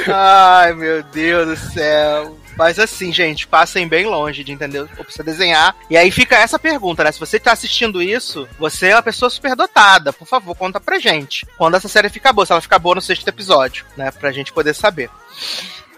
[0.07, 2.35] Ai, meu Deus do céu.
[2.57, 5.75] Mas assim, gente, passem bem longe de entender o que precisa desenhar.
[5.89, 7.11] E aí fica essa pergunta, né?
[7.11, 10.13] Se você tá assistindo isso, você é uma pessoa superdotada.
[10.13, 11.45] Por favor, conta pra gente.
[11.57, 14.11] Quando essa série fica boa, se ela ficar boa no sexto episódio, né?
[14.11, 15.09] Pra gente poder saber.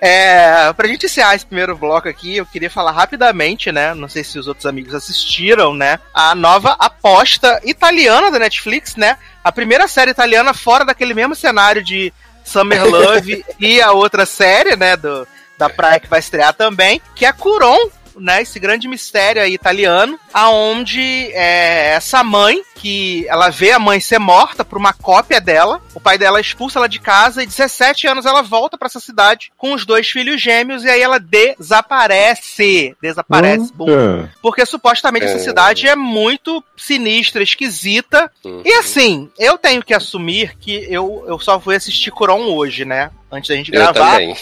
[0.05, 3.93] É, pra gente encerrar esse primeiro bloco aqui, eu queria falar rapidamente, né?
[3.93, 5.97] Não sei se os outros amigos assistiram, né?
[6.13, 9.17] A nova aposta italiana da Netflix, né?
[9.41, 12.11] A primeira série italiana fora daquele mesmo cenário de
[12.43, 14.97] Summer Love e a outra série, né?
[14.97, 15.25] Do,
[15.63, 18.41] da praia que vai estrear também, que é Curon, né?
[18.41, 24.65] Esse grande mistério italiano, aonde é, essa mãe que ela vê a mãe ser morta
[24.65, 28.41] por uma cópia dela, o pai dela expulsa ela de casa e 17 anos ela
[28.41, 33.71] volta pra essa cidade com os dois filhos gêmeos e aí ela desaparece, desaparece.
[33.79, 34.31] Eita.
[34.41, 35.39] porque supostamente essa É.
[35.39, 38.29] cidade é muito sinistra, esquisita.
[38.43, 38.61] Uhum.
[38.65, 43.09] E assim, eu tenho que assumir que eu, eu só fui assistir Curon hoje, né?
[43.31, 44.11] Antes da gente Eu gravar.
[44.11, 44.35] também.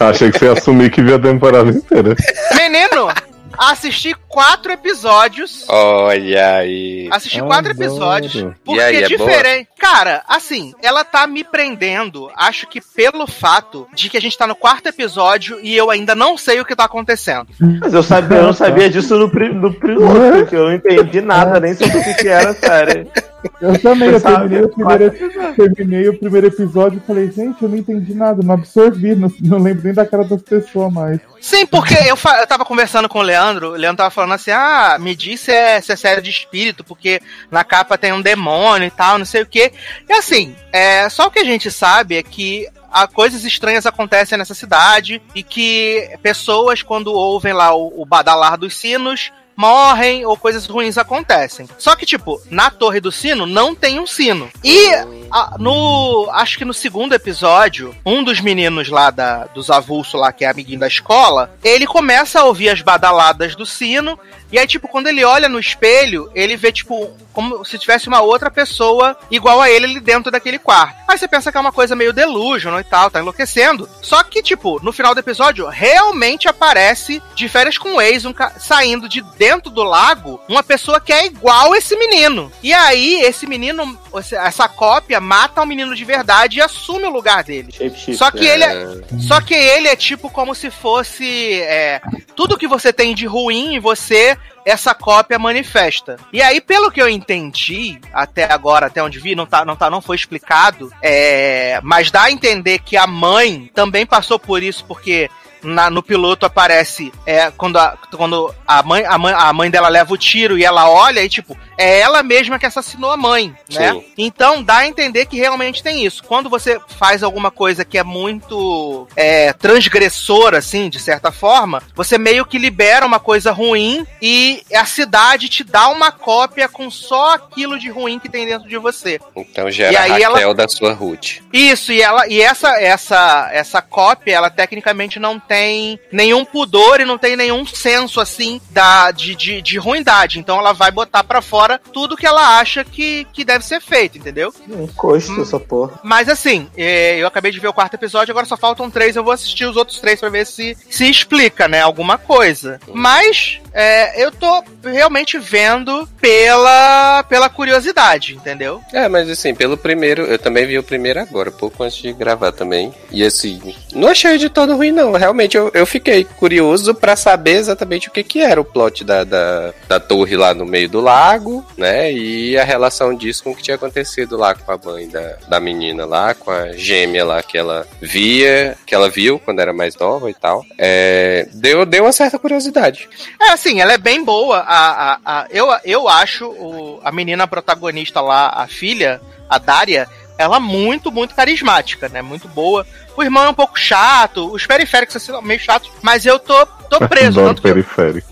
[0.00, 2.16] Achei que você ia assumir que viu a temporada inteira.
[2.56, 3.08] Menino,
[3.58, 5.64] assisti quatro episódios.
[5.68, 7.08] Olha aí.
[7.10, 8.32] Assisti quatro episódios.
[8.64, 9.68] Porque E aí, é diferente.
[9.78, 14.46] Cara, assim, ela tá me prendendo, acho que pelo fato de que a gente tá
[14.46, 17.48] no quarto episódio e eu ainda não sei o que tá acontecendo.
[17.80, 21.20] Mas eu, sabia, eu não sabia disso no, pri- no piloto, porque eu não entendi
[21.20, 23.06] nada, nem sobre o que, que era a série.
[23.60, 24.48] Eu também, eu Sabe?
[24.48, 28.54] terminei o, primeiro, terminei o primeiro episódio e falei, gente, eu não entendi nada, não
[28.54, 31.20] absorvi, não, não lembro nem da cara das pessoas mais.
[31.40, 34.96] Sim, porque eu, eu tava conversando com o Leandro, o Leandro tava falando assim, ah,
[35.00, 38.86] me diz se é, se é série de espírito, porque na capa tem um demônio
[38.86, 39.72] e tal, não sei o quê.
[40.08, 44.36] E assim, é, só o que a gente sabe é que há coisas estranhas acontecem
[44.36, 50.36] nessa cidade e que pessoas, quando ouvem lá o, o badalar dos sinos, morrem ou
[50.36, 51.68] coisas ruins acontecem.
[51.78, 54.50] Só que, tipo, na Torre do Sino não tem um sino.
[54.64, 54.88] E
[55.30, 56.28] a- no.
[56.32, 60.48] Acho que no segundo episódio, um dos meninos lá da, dos avulsos lá, que é
[60.50, 64.18] amiguinho da escola, ele começa a ouvir as badaladas do sino.
[64.52, 68.20] E aí, tipo, quando ele olha no espelho, ele vê, tipo, como se tivesse uma
[68.20, 70.94] outra pessoa igual a ele ali dentro daquele quarto.
[71.08, 73.88] Aí você pensa que é uma coisa meio delusional e tal, tá enlouquecendo.
[74.02, 78.34] Só que, tipo, no final do episódio, realmente aparece de férias com o ex, um
[78.58, 82.52] saindo de dentro do lago, uma pessoa que é igual esse menino.
[82.62, 83.98] E aí, esse menino,
[84.32, 87.72] essa cópia, mata o menino de verdade e assume o lugar dele.
[88.16, 88.86] Só que ele é,
[89.26, 92.00] só que ele é tipo como se fosse é,
[92.36, 96.16] tudo que você tem de ruim em você, essa cópia manifesta.
[96.32, 99.90] E aí, pelo que eu entendi até agora, até onde vi, não tá, não tá,
[99.90, 104.84] não foi explicado, é, mas dá a entender que a mãe também passou por isso
[104.84, 105.28] porque
[105.62, 109.88] na- no piloto aparece é, quando, a, quando a, mãe, a, mãe, a mãe dela
[109.88, 113.54] leva o tiro e ela olha e, tipo, é ela mesma que assassinou a mãe,
[113.72, 113.92] né?
[113.92, 114.04] Sim.
[114.16, 116.22] Então dá a entender que realmente tem isso.
[116.24, 122.16] Quando você faz alguma coisa que é muito é, transgressora, assim, de certa forma, você
[122.18, 127.34] meio que libera uma coisa ruim e a cidade te dá uma cópia com só
[127.34, 129.20] aquilo de ruim que tem dentro de você.
[129.36, 131.40] Então gera E aí a Raquel ela- da sua Ruth.
[131.52, 137.04] Isso, e ela e essa essa essa cópia, ela tecnicamente não tem nenhum pudor e
[137.04, 140.38] não tem nenhum senso assim da de, de, de ruindade.
[140.38, 143.80] Então ela vai botar pra fora fora tudo que ela acha que, que deve ser
[143.80, 144.52] feito, entendeu?
[144.68, 146.00] Um coxo essa porra.
[146.02, 149.24] Mas assim, é, eu acabei de ver o quarto episódio, agora só faltam três, eu
[149.24, 152.80] vou assistir os outros três pra ver se se explica, né, alguma coisa.
[152.92, 158.80] Mas é, eu tô realmente vendo pela, pela curiosidade, entendeu?
[158.92, 162.52] É, mas assim, pelo primeiro, eu também vi o primeiro agora, pouco antes de gravar
[162.52, 162.92] também.
[163.10, 165.12] E assim, não achei de todo ruim, não.
[165.12, 169.24] Realmente eu, eu fiquei curioso para saber exatamente o que, que era o plot da,
[169.24, 172.12] da, da torre lá no meio do lago, né?
[172.12, 175.60] E a relação disso com o que tinha acontecido lá com a mãe da, da
[175.60, 179.96] menina lá, com a gêmea lá que ela via, que ela viu quando era mais
[179.96, 180.64] nova e tal.
[180.78, 183.08] É, deu, deu uma certa curiosidade.
[183.40, 184.58] É, assim, ela é bem boa.
[184.58, 190.08] A, a, a eu, eu acho o, a menina protagonista lá, a filha, a Daria,
[190.38, 192.22] ela muito, muito carismática, né?
[192.22, 192.86] Muito boa.
[193.16, 196.66] O irmão é um pouco chato, os periféricos assim, são meio chatos, mas eu tô,
[196.88, 197.40] tô preso.
[197.40, 198.31] Adoro Tanto periférico.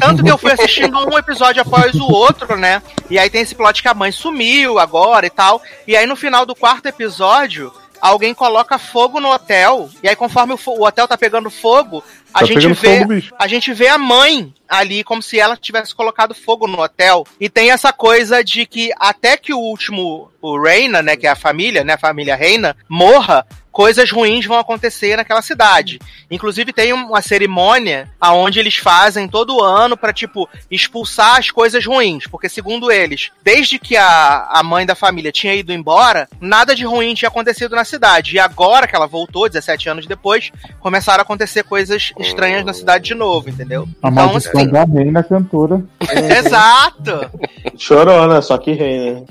[0.00, 2.82] Tanto que eu fui assistindo um episódio após o outro, né?
[3.10, 5.62] E aí tem esse plot que a mãe sumiu agora e tal.
[5.86, 9.88] E aí no final do quarto episódio, alguém coloca fogo no hotel.
[10.02, 12.02] E aí, conforme o, o hotel tá pegando fogo,
[12.34, 13.06] a Tá gente vê.
[13.38, 17.24] A gente vê a mãe ali como se ela tivesse colocado fogo no hotel.
[17.38, 21.30] E tem essa coisa de que até que o último, o Reina, né, que é
[21.30, 25.98] a família, né, a família Reina, morra, coisas ruins vão acontecer naquela cidade.
[26.30, 32.26] Inclusive tem uma cerimônia aonde eles fazem todo ano pra tipo expulsar as coisas ruins,
[32.26, 36.84] porque segundo eles, desde que a, a mãe da família tinha ido embora, nada de
[36.84, 38.36] ruim tinha acontecido na cidade.
[38.36, 43.04] E agora que ela voltou, 17 anos depois, começaram a acontecer coisas estranhas na cidade
[43.04, 43.88] de novo, entendeu?
[44.02, 45.82] A Então, maldição assim, da reina cantora.
[46.38, 47.30] exato.
[47.78, 49.22] Chorona, só que rei, né?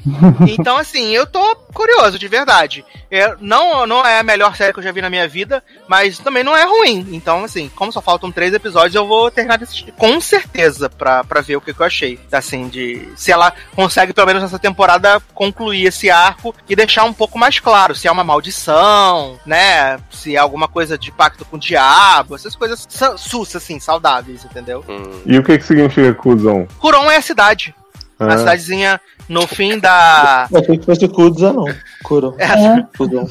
[0.48, 2.86] Então, assim, eu tô curioso, de verdade.
[3.10, 6.18] É, não, não é a melhor série que eu já vi na minha vida, mas
[6.20, 7.08] também não é ruim.
[7.12, 9.92] Então, assim, como só faltam três episódios, eu vou terminar de assistir.
[9.94, 12.20] Com certeza, pra, pra ver o que, que eu achei.
[12.32, 13.08] Assim, de.
[13.16, 17.60] Se ela consegue, pelo menos nessa temporada, concluir esse arco e deixar um pouco mais
[17.60, 20.00] claro se é uma maldição, né?
[20.10, 24.46] Se é alguma coisa de pacto com o diabo, essas coisas sa- sus, assim, saudáveis,
[24.46, 24.84] entendeu?
[25.26, 26.68] E o que, que significa cuzão?
[26.80, 27.74] Curon é a cidade.
[28.20, 30.48] Ah, A cidadezinha no fim da.
[30.52, 31.66] Eu achei que fosse Kuza, não.
[32.04, 32.36] Kuro.
[32.38, 33.24] É, Twitter,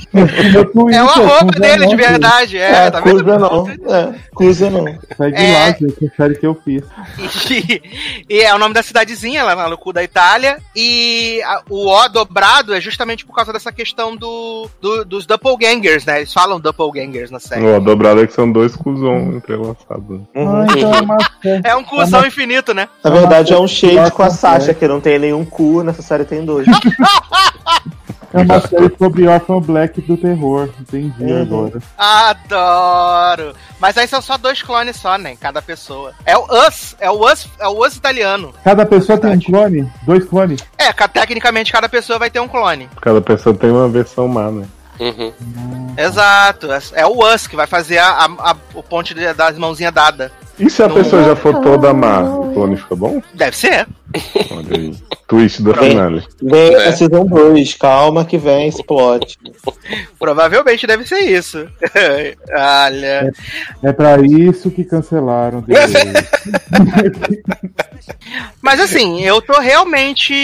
[0.92, 2.58] É o arroba dele, de 19, verdade.
[2.58, 3.22] É, É, tá vendo?
[3.24, 3.68] Kuza não.
[3.68, 4.84] É, Kuza não.
[5.16, 5.58] Segue É.
[5.58, 6.82] lá, gente, a série que eu fiz.
[7.50, 7.82] E,
[8.30, 10.58] e é o nome da cidadezinha, lá no cu da Itália.
[10.74, 16.04] E a- o O dobrado é justamente por causa dessa questão do, do- dos doppelgangers,
[16.06, 16.18] né?
[16.18, 17.66] Eles falam doppelgangers na série.
[17.66, 20.20] Ó, dobrado é que são dois cuzão entrelaçados.
[20.34, 20.60] Uhum.
[20.62, 21.16] Ah, então é uma.
[21.64, 22.88] É um cuzão infinito, né?
[23.02, 24.74] Na verdade, é um shade com a Sasha, é.
[24.74, 26.66] que não tem nenhum cu, nessa série tem dois.
[28.32, 30.68] É uma série sobre Orphan Black do terror.
[30.80, 31.42] Entendi Uhum.
[31.42, 31.82] agora.
[31.98, 33.54] Adoro!
[33.80, 35.34] Mas aí são só dois clones só, né?
[35.40, 36.12] Cada pessoa.
[36.24, 38.54] É o Us, é o Us, é o Us italiano.
[38.62, 39.92] Cada pessoa tem um clone?
[40.02, 40.60] Dois clones?
[40.78, 42.88] É, ca- tecnicamente cada pessoa vai ter um clone.
[43.00, 44.64] Cada pessoa tem uma versão má, né?
[45.00, 45.32] Uhum.
[45.98, 46.70] Exato.
[46.70, 50.30] É- É o Us que vai fazer a, a- a- o ponte das mãozinhas dadas.
[50.60, 50.94] E se a Não.
[50.94, 53.22] pessoa já for toda má, o clone fica bom?
[53.34, 53.86] Deve ser.
[54.50, 54.94] Olha aí.
[55.28, 55.90] Twist do Bem.
[55.90, 56.24] finale.
[56.42, 56.88] Vem É.
[56.88, 59.38] a Season 2, calma que vem esse plot.
[60.18, 61.66] Provavelmente deve ser isso.
[62.52, 63.32] Olha.
[63.82, 65.60] É pra isso que cancelaram.
[65.62, 65.94] Voice.
[68.60, 70.34] Mas assim, eu tô realmente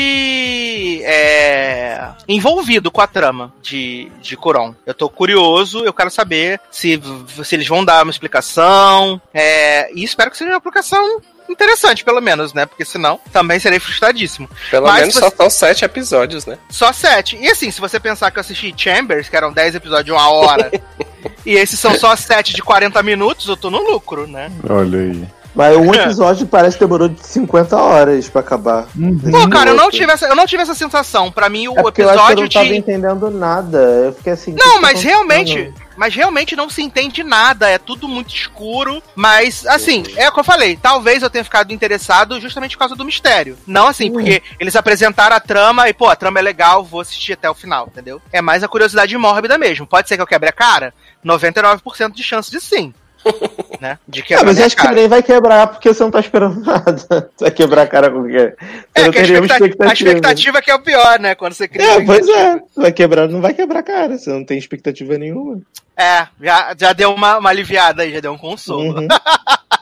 [1.04, 4.74] é, envolvido com a trama de, de Curon.
[4.84, 7.00] Eu tô curioso, eu quero saber se,
[7.44, 9.20] se eles vão dar uma explicação.
[9.34, 12.66] é, e espero que seja uma explicação interessante, pelo menos, né?
[12.66, 14.48] Porque senão também serei frustradíssimo.
[14.70, 16.58] Pelo Mas menos você- só são sete episódios, né?
[16.68, 17.36] Só sete.
[17.36, 20.28] E assim, se você pensar que eu assisti Chambers, que eram 10 episódios de uma
[20.30, 20.70] hora,
[21.44, 24.50] e esses são só sete de 40 minutos, eu tô no lucro, né?
[24.68, 25.24] Olha aí.
[25.54, 28.88] Mas um episódio parece que demorou de 50 horas pra acabar.
[28.94, 29.18] Uhum.
[29.30, 31.32] Pô, cara, eu não tive essa, eu não tive essa sensação.
[31.32, 32.76] Pra mim, o É porque eu acho que eu episódio não tava de.
[32.76, 33.78] entendendo nada.
[33.78, 34.52] Eu fiquei assim.
[34.52, 35.72] Não, tá mas realmente?
[35.96, 40.40] Mas realmente não se entende nada, é tudo muito escuro, mas assim, é o que
[40.40, 43.58] eu falei, talvez eu tenha ficado interessado justamente por causa do mistério.
[43.66, 47.32] Não assim, porque eles apresentaram a trama e, pô, a trama é legal, vou assistir
[47.32, 48.20] até o final, entendeu?
[48.32, 49.86] É mais a curiosidade mórbida mesmo.
[49.86, 50.92] Pode ser que eu quebre a cara?
[51.24, 52.92] 99% de chance de sim.
[53.80, 53.98] né?
[54.08, 54.94] De Ah, quebrar mas minha acho que cara.
[54.94, 56.96] nem vai quebrar porque você não tá esperando nada.
[57.36, 58.54] Você vai quebrar a cara com o quê?
[58.58, 61.34] Você É, não que a expectativa, a expectativa que é o pior, né?
[61.34, 62.60] Quando você cria É, pois é.
[62.76, 64.18] Vai quebrar, não vai quebrar a cara.
[64.18, 65.60] Você não tem expectativa nenhuma.
[65.96, 69.00] É, já, já deu uma, uma aliviada aí, já deu um consolo.
[69.00, 69.08] Uhum.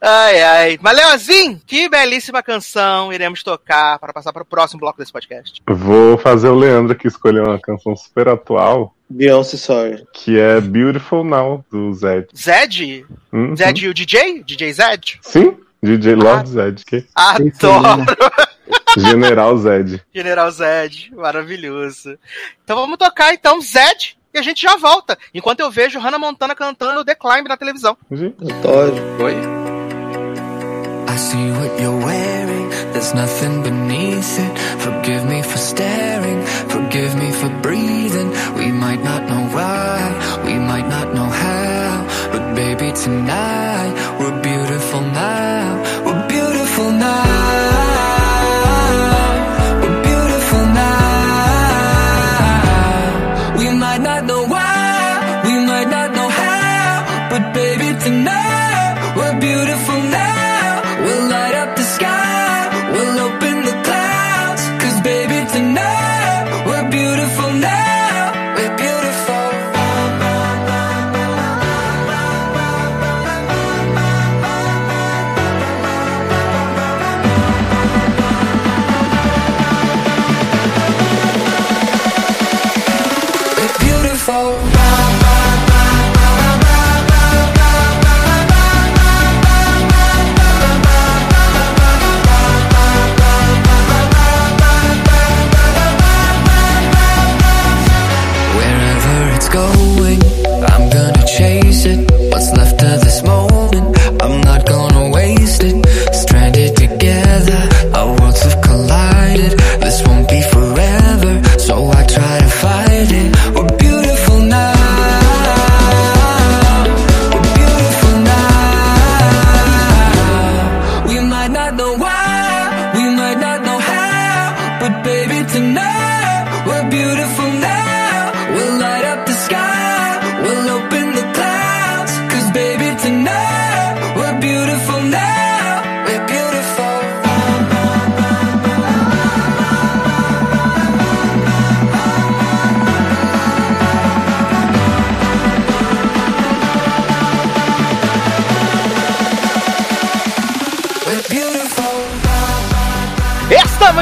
[0.00, 0.78] Ai, ai.
[0.80, 5.62] Mas, Leozinho, que belíssima canção iremos tocar para passar para o próximo bloco desse podcast.
[5.66, 10.04] Vou fazer o Leandro aqui escolher uma canção super atual, Beyoncé, sorry.
[10.12, 12.28] que é Beautiful Now, do Zed.
[12.36, 13.06] Zed?
[13.32, 13.56] Uhum.
[13.56, 14.42] Zed e o DJ?
[14.44, 15.18] DJ Zed?
[15.22, 16.16] Sim, DJ Ah.
[16.16, 16.84] Lord Zed.
[16.84, 17.06] Que...
[17.14, 18.04] Adoro!
[18.98, 20.02] General Zed.
[20.14, 22.18] General Zed, maravilhoso.
[22.64, 25.16] Então vamos tocar então Zed e a gente já volta.
[25.32, 27.96] Enquanto eu vejo Hannah Montana cantando The Climb na televisão.
[28.10, 28.94] Adoro.
[29.22, 29.34] Oi.
[31.10, 34.58] I see what you're wearing, there's nothing beneath it.
[34.78, 37.87] Forgive me for staring, forgive me for breathing.
[38.88, 43.92] We might not know why, we might not know how, but baby, tonight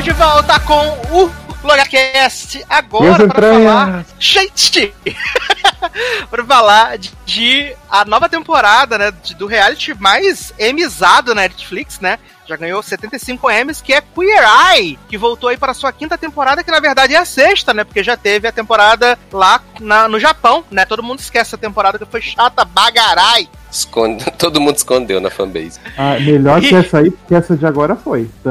[0.07, 1.33] de volta com o
[1.65, 4.05] Logacast agora para falar.
[4.21, 4.95] Gente!
[6.31, 9.11] para falar de, de a nova temporada, né?
[9.11, 12.21] de- do reality mais emizado na Netflix, né?
[12.47, 16.63] Já ganhou 75 M's, que é Queer Eye, que voltou aí para sua quinta temporada,
[16.63, 17.83] que na verdade é a sexta, né?
[17.83, 20.85] Porque já teve a temporada lá na- no Japão, né?
[20.85, 23.49] Todo mundo esquece essa temporada que foi chata bagarai.
[23.79, 24.25] Esconde...
[24.39, 25.79] Todo mundo escondeu na fanbase.
[25.97, 28.29] Ah, melhor que essa aí, porque essa de agora foi.
[28.43, 28.51] Tá.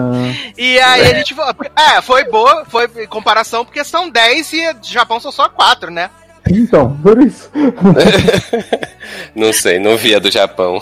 [0.58, 1.36] E aí a gente.
[1.76, 5.90] É, foi boa, foi em comparação, porque são 10 e o Japão são só 4,
[5.92, 6.10] né?
[6.50, 7.50] Então, por isso.
[9.36, 10.82] Não sei, não via do Japão.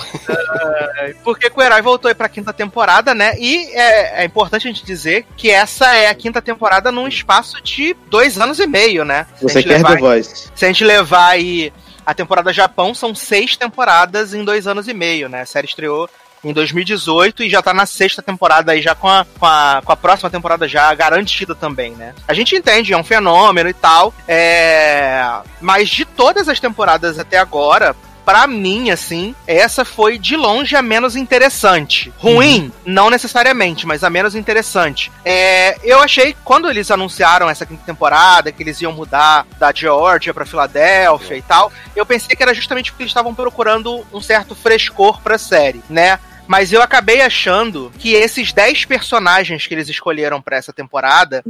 [1.24, 3.36] Porque o herói voltou aí pra quinta temporada, né?
[3.40, 7.62] E é, é importante a gente dizer que essa é a quinta temporada num espaço
[7.64, 9.26] de dois anos e meio, né?
[9.38, 10.52] Se a Você quer levar- The Voice?
[10.54, 11.74] Se a gente levar aí
[12.06, 15.42] a temporada Japão, são seis temporadas em dois anos e meio, né?
[15.42, 16.10] A série estreou
[16.44, 19.92] em 2018 e já tá na sexta temporada aí, já com a, com a, com
[19.92, 22.14] a próxima temporada já garantida também, né?
[22.28, 25.26] A gente entende, é um fenômeno e tal, é...
[25.62, 30.82] mas de todas as temporadas até agora, pra mim, assim, essa foi de longe a
[30.82, 32.12] menos interessante.
[32.18, 35.12] Ruim, não necessariamente, mas a menos interessante.
[35.24, 40.34] É, eu achei, quando eles anunciaram essa quinta temporada, que eles iam mudar da Georgia
[40.34, 44.56] pra Filadélfia e tal, eu pensei que era justamente porque eles estavam procurando um certo
[44.56, 46.20] frescor pra série, né?
[46.48, 51.44] Mas eu acabei achando que esses 10 personagens que eles escolheram pra essa temporada,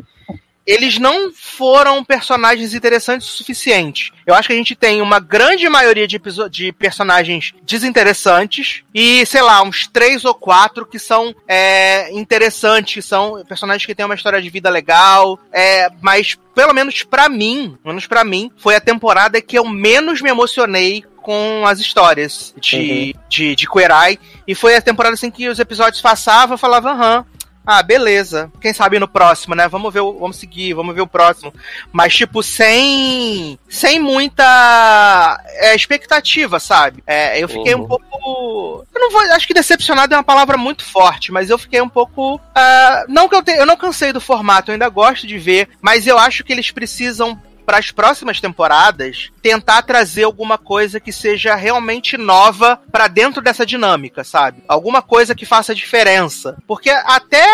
[0.65, 4.11] eles não foram personagens interessantes o suficiente.
[4.25, 9.41] Eu acho que a gente tem uma grande maioria de, de personagens desinteressantes e, sei
[9.41, 14.15] lá, uns três ou quatro que são é, interessantes, que são personagens que têm uma
[14.15, 18.75] história de vida legal, é, mas pelo menos pra mim, pelo menos para mim, foi
[18.75, 24.19] a temporada que eu menos me emocionei com as histórias de, de, de Queer Eye.
[24.45, 27.25] E foi a temporada assim que os episódios passavam, eu falava, aham,
[27.65, 28.51] ah, beleza.
[28.61, 29.67] Quem sabe no próximo, né?
[29.67, 31.53] Vamos ver, o- vamos seguir, vamos ver o próximo.
[31.91, 33.57] Mas, tipo, sem.
[33.69, 37.03] Sem muita é, expectativa, sabe?
[37.07, 37.87] É, eu fiquei um Uhum.
[37.87, 38.85] pouco.
[38.93, 39.21] Eu não vou.
[39.33, 42.39] Acho que decepcionado é uma palavra muito forte, mas eu fiquei um pouco.
[42.55, 43.57] ah, não que eu tenha.
[43.59, 46.71] Eu não cansei do formato, eu ainda gosto de ver, mas eu acho que eles
[46.71, 47.39] precisam.
[47.65, 53.65] Para as próximas temporadas, tentar trazer alguma coisa que seja realmente nova para dentro dessa
[53.65, 54.63] dinâmica, sabe?
[54.67, 56.57] Alguma coisa que faça diferença.
[56.67, 57.45] Porque até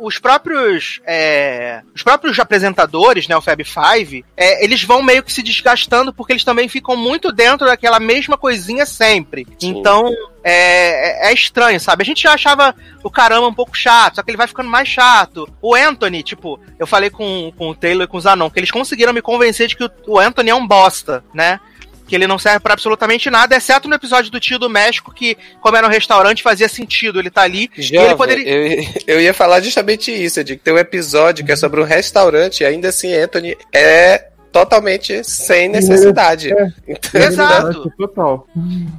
[0.00, 5.32] os próprios é, os próprios apresentadores, né, o Fab Five, é, eles vão meio que
[5.32, 9.46] se desgastando porque eles também ficam muito dentro daquela mesma coisinha sempre.
[9.58, 9.78] Sim.
[9.78, 10.12] Então,
[10.48, 12.04] é, é, é estranho, sabe?
[12.04, 12.72] A gente já achava
[13.02, 15.52] o caramba um pouco chato, só que ele vai ficando mais chato.
[15.60, 18.70] O Anthony, tipo, eu falei com, com o Taylor e com o Zanon, que eles
[18.70, 21.58] conseguiram me convencer de que o, o Anthony é um bosta, né?
[22.06, 25.36] que ele não serve para absolutamente nada, exceto no episódio do tio do México, que,
[25.60, 27.68] como era um restaurante, fazia sentido ele tá ali.
[27.76, 28.48] Jovem, e ele poderia...
[28.48, 31.84] eu, eu ia falar justamente isso, de que tem um episódio que é sobre um
[31.84, 34.28] restaurante, e ainda assim Anthony é
[34.58, 36.52] totalmente sem necessidade.
[36.52, 37.92] É, Então, Exato.
[37.98, 38.46] Total.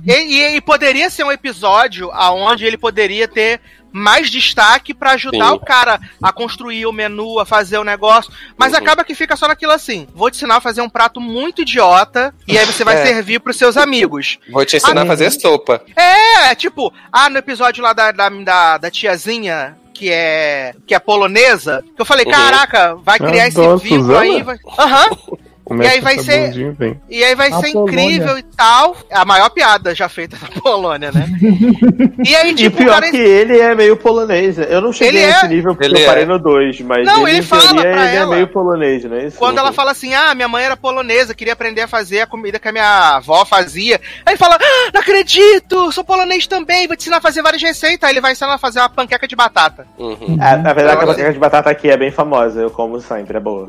[0.06, 3.60] E, e- e poderia ser um episódio aonde ele poderia ter
[3.92, 5.54] mais destaque pra ajudar Sim.
[5.56, 8.32] o cara a construir o menu, a fazer o negócio.
[8.56, 8.80] Mas Uhum.
[8.80, 10.08] acaba que fica só naquilo assim.
[10.14, 13.06] Vou te ensinar a fazer um prato muito idiota e aí você vai É.
[13.06, 14.38] servir pros seus amigos.
[14.52, 15.82] Vou te ensinar Ah, a fazer sopa.
[15.96, 19.78] É, tipo, ah, no episódio lá da, da, da, da tiazinha.
[19.94, 22.32] Que é, que é polonesa, que eu falei, Uhum.
[22.32, 24.20] caraca, vai criar esse Adoro, vínculo Suzana?
[24.22, 24.44] aí.
[24.44, 24.58] Vai...
[24.78, 25.18] Aham.
[25.70, 26.54] E é aí vai ser-?
[27.10, 28.02] E aí vai A ser Polônia.
[28.02, 28.96] incrível e tal.
[29.10, 31.26] É a maior piada já feita na Polônia, né?
[32.24, 33.12] e aí, E tipo, o pior cara.
[33.12, 34.58] que ele é meio polonês.
[34.58, 34.68] né?
[34.70, 35.48] Eu não cheguei Ele nesse é.
[35.50, 36.06] nível porque Ele eu é.
[36.06, 38.34] parei no 2, mas Não, ele, ele fala teoria, pra ele ela.
[38.34, 39.26] é meio polonês, né?
[39.28, 39.38] Isso.
[39.38, 42.60] Quando ela fala assim, ah, minha mãe era polonesa, queria aprender a fazer a comida
[42.60, 44.00] que a minha avó fazia.
[44.26, 47.62] Aí ele fala, ah, não acredito, sou polonês também, vou te ensinar a fazer várias
[47.62, 48.08] receitas.
[48.08, 49.86] Aí ele vai ensinar a fazer uma panqueca de batata.
[49.98, 50.38] Uhum.
[50.42, 53.38] É, na verdade, a Agora- panqueca de batata aqui é bem famosa, eu como sempre,
[53.38, 53.68] é boa.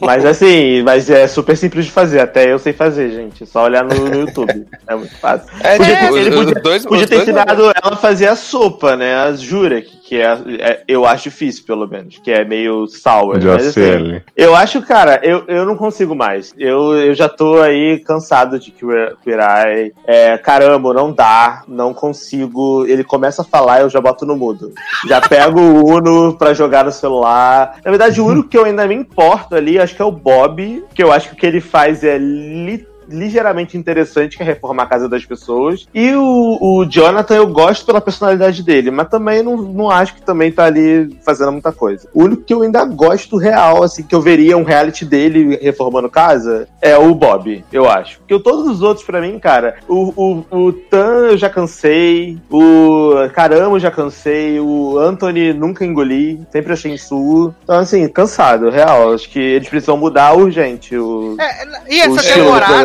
[0.00, 3.42] mas assim, mas é super simples de fazer, até eu sei fazer, gente.
[3.42, 4.66] É só olhar no, no YouTube.
[4.86, 5.48] É muito fácil.
[5.62, 8.96] É, Podia ter- ele podia- dois- Podia ter dois- ensinado ela a fazer a sopa,
[8.96, 9.14] né?
[9.16, 13.38] A Jurek, que é, é- eu acho difícil, pelo menos, que é meio sour.
[13.38, 16.54] De mas, assim, eu acho, cara, eu, eu não consigo mais.
[16.58, 19.92] Eu, eu já tô aí cansado de Queer Queer Eye.
[20.06, 22.84] É, caramba, não dá, não consigo.
[22.86, 24.72] Ele começa a falar, eu já boto no mudo.
[25.08, 27.76] Já pego o Uno pra jogar no celular.
[27.84, 30.84] Na verdade, o único que eu ainda me importo ali, acho que é o Bob,
[30.94, 34.84] que eu acho que o que ele faz é li- ligeiramente interessante, que é reformar
[34.84, 35.86] a casa das pessoas.
[35.94, 40.22] E o, o Jonathan eu gosto pela personalidade dele, mas também não, não acho que
[40.22, 42.08] também tá ali fazendo muita coisa.
[42.14, 46.08] O único que eu ainda gosto real, assim, que eu veria um reality dele reformando
[46.08, 48.18] casa, é o Bob, eu acho.
[48.18, 53.14] Porque todos os outros, pra mim, cara, o, o, o Tan eu já cansei, o
[53.34, 57.54] Caramba eu já cansei, o Anthony nunca engoli, sempre achei insuo.
[57.62, 59.12] Então, assim, cansado, real.
[59.14, 62.22] Acho que eles precisam mudar urgente o, É, e essa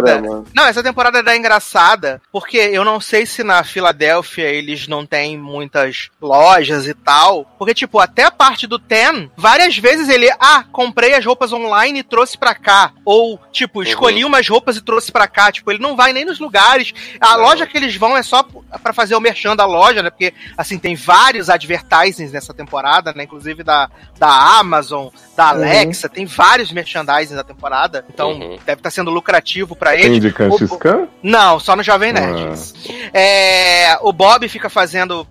[0.02, 0.44] do temporada.
[0.44, 0.46] programa.
[0.56, 5.38] Não, essa temporada é engraçada, porque eu não sei se na Filadélfia eles não têm
[5.38, 7.46] muitas lojas e tal.
[7.58, 12.00] Porque, tipo, até a parte do Ten, várias vezes ele, ah, comprei as roupas online
[12.00, 12.92] e trouxe pra cá.
[13.04, 15.52] Ou, tipo, escolhi umas roupas e trouxe pra cá.
[15.52, 16.94] Tipo, ele não vai nem nos lugares.
[17.20, 17.42] A Não.
[17.44, 18.44] loja que eles vão é só
[18.82, 20.10] pra fazer o merchan da loja, né?
[20.10, 23.24] Porque, assim, tem vários advertisings nessa temporada, né?
[23.24, 28.06] Inclusive da, da Amazon, da Alexa, tem vários merchandising da temporada.
[28.10, 28.58] Então, Uhum.
[28.66, 30.05] deve estar sendo lucrativo pra Tem
[31.24, 32.50] Não, só no Jovem Nerd.
[33.14, 35.26] É, o Bob fica fazendo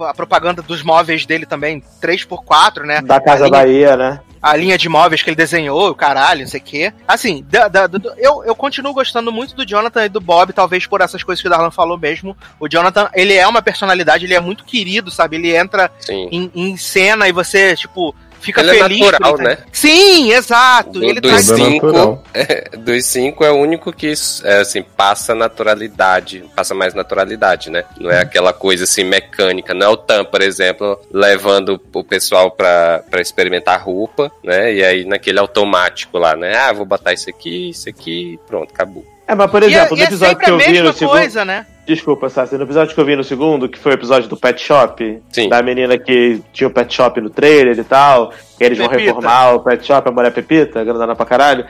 [0.00, 3.00] a propaganda dos móveis dele também, 3x4, né?
[3.00, 4.20] Da Casa linha, Bahia, né?
[4.42, 6.92] a linha de móveis que ele desenhou, o caralho, não sei o quê.
[7.06, 10.84] Assim, da- da- do- eu, eu continuo gostando muito do Jonathan e do Bob, talvez
[10.86, 12.36] por essas coisas que o Darlan falou mesmo.
[12.58, 15.36] O Jonathan, ele é uma personalidade, ele é muito querido, sabe?
[15.36, 15.90] Ele entra
[16.30, 18.12] em, em cena e você, tipo,
[18.42, 18.98] fica Ele é feliz.
[18.98, 19.58] por natural, ele tá- né?
[19.72, 20.90] Sim, exato.
[20.90, 24.12] Do- ele dos traz é cinco, é, dos cinco é o único que
[24.44, 27.84] é, assim, passa naturalidade, passa mais naturalidade, né?
[27.98, 29.72] Não é aquela coisa assim mecânica.
[29.72, 34.74] Não é o Tam, por exemplo, levando o pessoal pra, pra experimentar roupa, né?
[34.74, 36.56] E aí naquele automático lá, né?
[36.56, 39.04] Ah, vou botar isso aqui, isso aqui, pronto, acabou.
[39.26, 40.92] É, mas por é, exemplo, e no é episódio sempre que eu vi mesma no
[40.92, 41.10] segundo.
[41.16, 41.66] coisa, né?
[41.84, 44.60] Desculpa, Sassi, no episódio que eu vi no segundo, que foi o episódio do Pet
[44.60, 45.48] Shop, Sim.
[45.48, 49.08] da menina que tinha o Pet Shop no trailer e tal, que eles vão Pepita.
[49.08, 51.66] reformar o Pet Shop, a mulher Pepita, grandona pra caralho.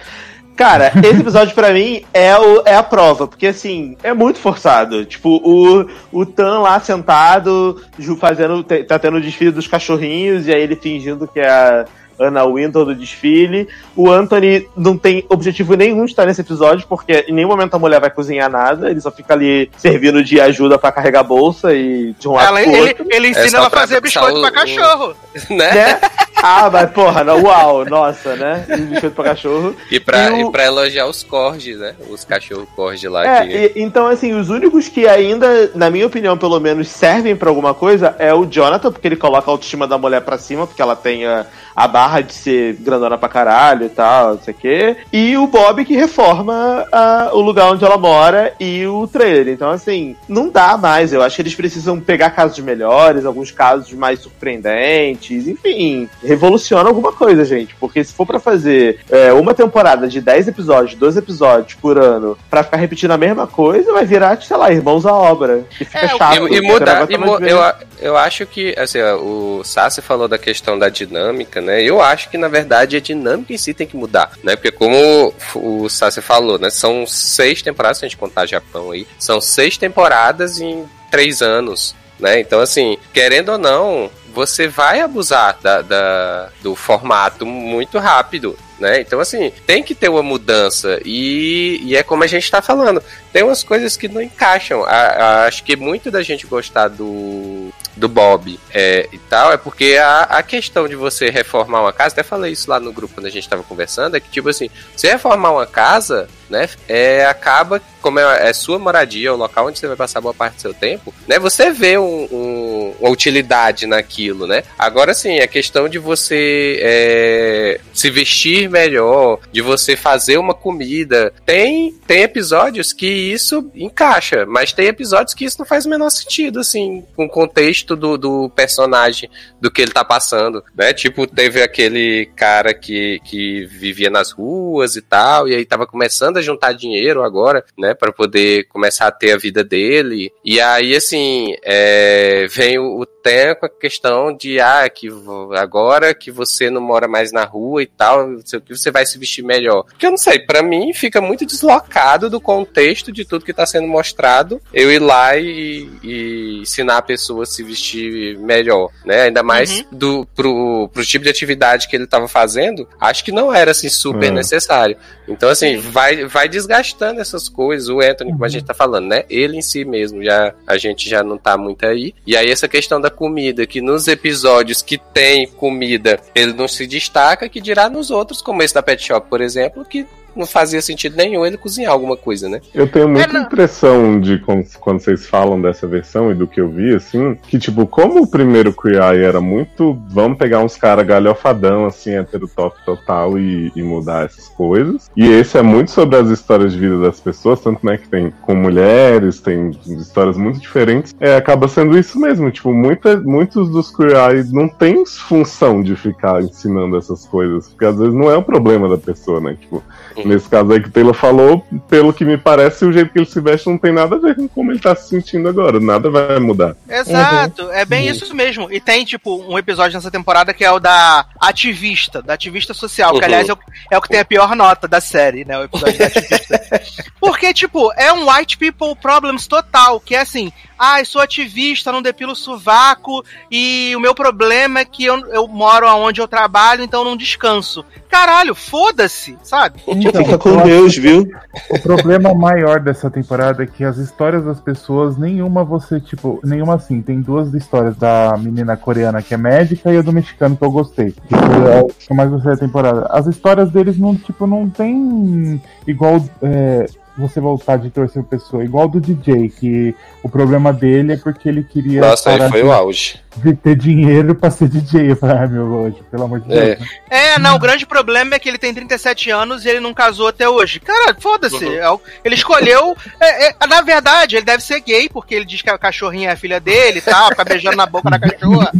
[0.54, 5.04] Cara, esse episódio pra mim é, o, é a prova, porque assim, é muito forçado.
[5.06, 7.80] Tipo, o, o Tan lá sentado,
[8.18, 8.62] fazendo.
[8.62, 11.86] Tá tendo o desfile dos cachorrinhos, e aí ele fingindo que é a
[12.22, 13.68] Anna Wintour do desfile.
[13.96, 17.78] O Anthony não tem objetivo nenhum de estar nesse episódio, porque em nenhum momento a
[17.78, 21.74] mulher vai cozinhar nada, ele só fica ali servindo de ajuda pra carregar a bolsa
[21.74, 23.06] e de um lado Ela, pro ele, outro.
[23.10, 25.14] ele É ensina só ela a fazer biscoito o- pra cachorro.
[25.50, 25.72] né?
[25.72, 26.00] Né?
[26.44, 28.64] Ah, mas porra, não, uau, nossa, né?
[28.70, 29.76] Um biscoito pra cachorro.
[29.90, 31.94] E pra, E o- e pra elogiar os cordes, né?
[32.10, 33.24] Os cachorros cordes lá.
[33.24, 33.52] É, que...
[33.78, 37.74] e- então assim, os únicos que ainda, na minha opinião, pelo menos, servem pra alguma
[37.74, 40.96] coisa é o Jonathan, porque ele coloca a autoestima da mulher pra cima, porque ela
[40.96, 41.46] tem a,
[41.76, 44.96] a barra de ser grandona pra caralho e tal, não sei o quê.
[45.12, 49.48] E o Bob que reforma a- o lugar onde ela mora e o trailer.
[49.54, 51.12] Então, assim, não dá mais.
[51.12, 56.08] Eu acho que eles precisam pegar casos melhores, alguns casos mais surpreendentes, enfim.
[56.22, 57.74] revoluciona alguma coisa, gente.
[57.78, 62.36] Porque se for pra fazer é, uma temporada de 10 episódios, 12 episódios por ano,
[62.50, 65.64] pra ficar repetindo a mesma coisa, vai virar, sei lá, irmãos à obra.
[65.80, 66.48] E fica É, chato.
[66.48, 67.58] e, e muda, Você e mu- eu,
[68.00, 71.82] eu acho que, assim, ó, o Sassi falou da questão da dinâmica, né?
[71.82, 74.54] Eu acho que, na verdade, a dinâmica em si tem que mudar, né?
[74.56, 76.70] Porque como o Sassi falou, né?
[76.70, 81.94] São seis temporadas, se a gente contar Japão aí, são seis temporadas em três anos,
[82.18, 82.40] né?
[82.40, 89.00] Então, assim, querendo ou não, você vai abusar da, da- do formato muito rápido, né?
[89.00, 93.02] Então, assim, tem que ter uma mudança e, e é como a gente tá falando,
[93.32, 94.84] tem umas coisas que não encaixam.
[94.84, 99.56] A- a- acho que muito da gente gostar do, do Bob é, e tal é
[99.56, 103.14] porque a, a questão de você reformar uma casa, até falei isso lá no grupo
[103.14, 107.24] quando a gente tava conversando, é que, tipo assim, você reformar uma casa, né, é,
[107.26, 110.60] acaba, como é, é sua moradia, o local onde você vai passar boa parte do
[110.60, 114.62] seu tempo, né, você vê um- um- uma utilidade naquilo, né?
[114.78, 121.32] Agora sim, a questão de você é, se vestir melhor, de você fazer uma comida,
[121.46, 126.10] tem, tem episódios que isso encaixa, mas tem episódios que isso não faz o menor
[126.10, 129.28] sentido, assim, com o contexto do, do personagem,
[129.60, 130.92] do que ele tá passando, né?
[130.92, 136.38] Tipo, teve aquele cara que, que vivia nas ruas e tal, e aí tava começando
[136.38, 140.32] a juntar dinheiro agora, né, para poder começar a ter a vida dele.
[140.44, 145.08] E aí, assim, é, vem o, Tem com a questão de, ah, que
[145.56, 148.90] agora que você não mora mais na rua e tal, não sei o que, você
[148.90, 149.84] vai se vestir melhor.
[149.84, 153.64] Porque eu não sei, pra mim fica muito deslocado do contexto de tudo que tá
[153.64, 159.22] sendo mostrado, eu ir lá e, e ensinar a pessoa a se vestir melhor, né?
[159.22, 163.54] Ainda mais do, pro, pro tipo de atividade que ele tava fazendo, acho que não
[163.54, 164.30] era, assim, super É.
[164.30, 164.96] necessário.
[165.28, 167.88] Então, assim, vai, vai desgastando essas coisas.
[167.88, 169.24] O Anthony, como a gente tá falando, né?
[169.30, 172.14] Ele em si mesmo, já a gente já não tá muito aí.
[172.26, 176.86] E aí, essa questão da comida, que nos episódios que tem comida, ele não se
[176.86, 180.80] destaca, que dirá nos outros, como esse da Pet Shop, por exemplo, que não fazia
[180.80, 182.60] sentido nenhum ele cozinhar alguma coisa, né?
[182.74, 183.42] Eu tenho muita não.
[183.42, 187.58] impressão de quando, quando vocês falam dessa versão e do que eu vi, assim, que,
[187.58, 189.98] tipo, como o primeiro Eye era muito.
[190.08, 195.10] Vamos pegar uns caras galhofadão, assim, heterotop total e, e mudar essas coisas.
[195.16, 198.32] E esse é muito sobre as histórias de vida das pessoas, tanto, né, que tem
[198.42, 201.14] com mulheres, tem histórias muito diferentes.
[201.20, 206.42] É, acaba sendo isso mesmo, tipo, muita, muitos dos Eye não tem função de ficar
[206.42, 209.56] ensinando essas coisas, porque às vezes não é o problema da pessoa, né?
[209.60, 209.82] Tipo,
[210.24, 213.26] Nesse caso aí que o Taylor falou, pelo que me parece, o jeito que ele
[213.26, 215.80] se veste não tem nada a ver com como ele tá se sentindo agora.
[215.80, 216.76] Nada vai mudar.
[216.88, 218.72] Exato, é bem isso mesmo.
[218.72, 223.12] E tem, tipo, um episódio nessa temporada que é o da ativista, da ativista social,
[223.12, 223.24] que Uhum.
[223.24, 223.58] aliás é o,
[223.90, 225.58] é o que tem a pior nota da série, né?
[225.58, 226.62] O episódio da ativista.
[227.20, 231.92] Porque, tipo, é um white people problems total, que é assim, ah, eu sou ativista,
[231.92, 236.82] não depilo sovaco, e o meu problema é que eu, eu moro onde eu trabalho,
[236.82, 237.84] então eu não descanso.
[238.08, 239.80] Caralho, foda-se, sabe?
[240.12, 241.26] Então, Fica com Deus, viu?
[241.70, 246.74] O problema maior dessa temporada é que as histórias das pessoas, nenhuma você, tipo, nenhuma
[246.74, 247.00] assim.
[247.00, 250.70] Tem duas histórias da menina coreana que é médica e a do mexicano que eu
[250.70, 251.12] gostei.
[251.12, 253.06] Que foi a que mais gostei da temporada.
[253.10, 256.22] As histórias deles não, tipo, não tem igual.
[256.42, 256.86] é,
[257.16, 261.62] você voltar de torcer pessoa, igual do DJ, que o problema dele é porque ele
[261.62, 263.20] queria Nossa, aí foi de, o auge.
[263.36, 265.10] de ter dinheiro pra ser DJ.
[265.12, 266.74] Eu falei, ai meu Deus, pelo amor de É.
[266.76, 266.88] Deus.
[267.10, 270.28] É, não, o grande problema é que ele tem 37 anos e ele não casou
[270.28, 270.80] até hoje.
[270.80, 271.64] Cara, foda-se.
[271.64, 271.72] Uhum.
[271.72, 272.96] é Ele escolheu.
[273.20, 276.32] é, é, na verdade, ele deve ser gay, porque ele diz que a cachorrinha é
[276.32, 278.72] a filha dele e tal, fica beijando na boca da cachorra.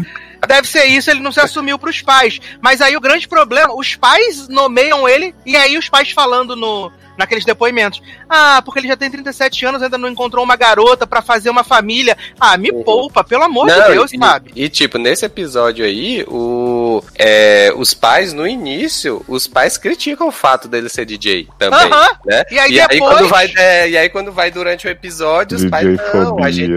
[0.49, 2.41] Deve ser isso, ele não se assumiu pros pais.
[2.61, 6.91] Mas aí o grande problema, os pais nomeiam ele, e aí os pais falando no.
[7.16, 8.02] Naqueles depoimentos.
[8.28, 11.62] Ah, porque ele já tem 37 anos, ainda não encontrou uma garota pra fazer uma
[11.62, 12.16] família.
[12.40, 12.82] Ah, me Uhum.
[12.82, 14.50] poupa, pelo amor de Não, Deus, e, sabe?
[14.56, 20.32] E, tipo, nesse episódio aí, o, é, os pais, no início, os pais criticam o
[20.32, 21.78] fato dele ser DJ também.
[21.92, 22.08] Aham.
[22.24, 22.44] Né?
[22.50, 25.86] E aí depois- quando vai, é, e aí quando vai durante o episódio, os pais
[26.14, 26.72] não, a gente.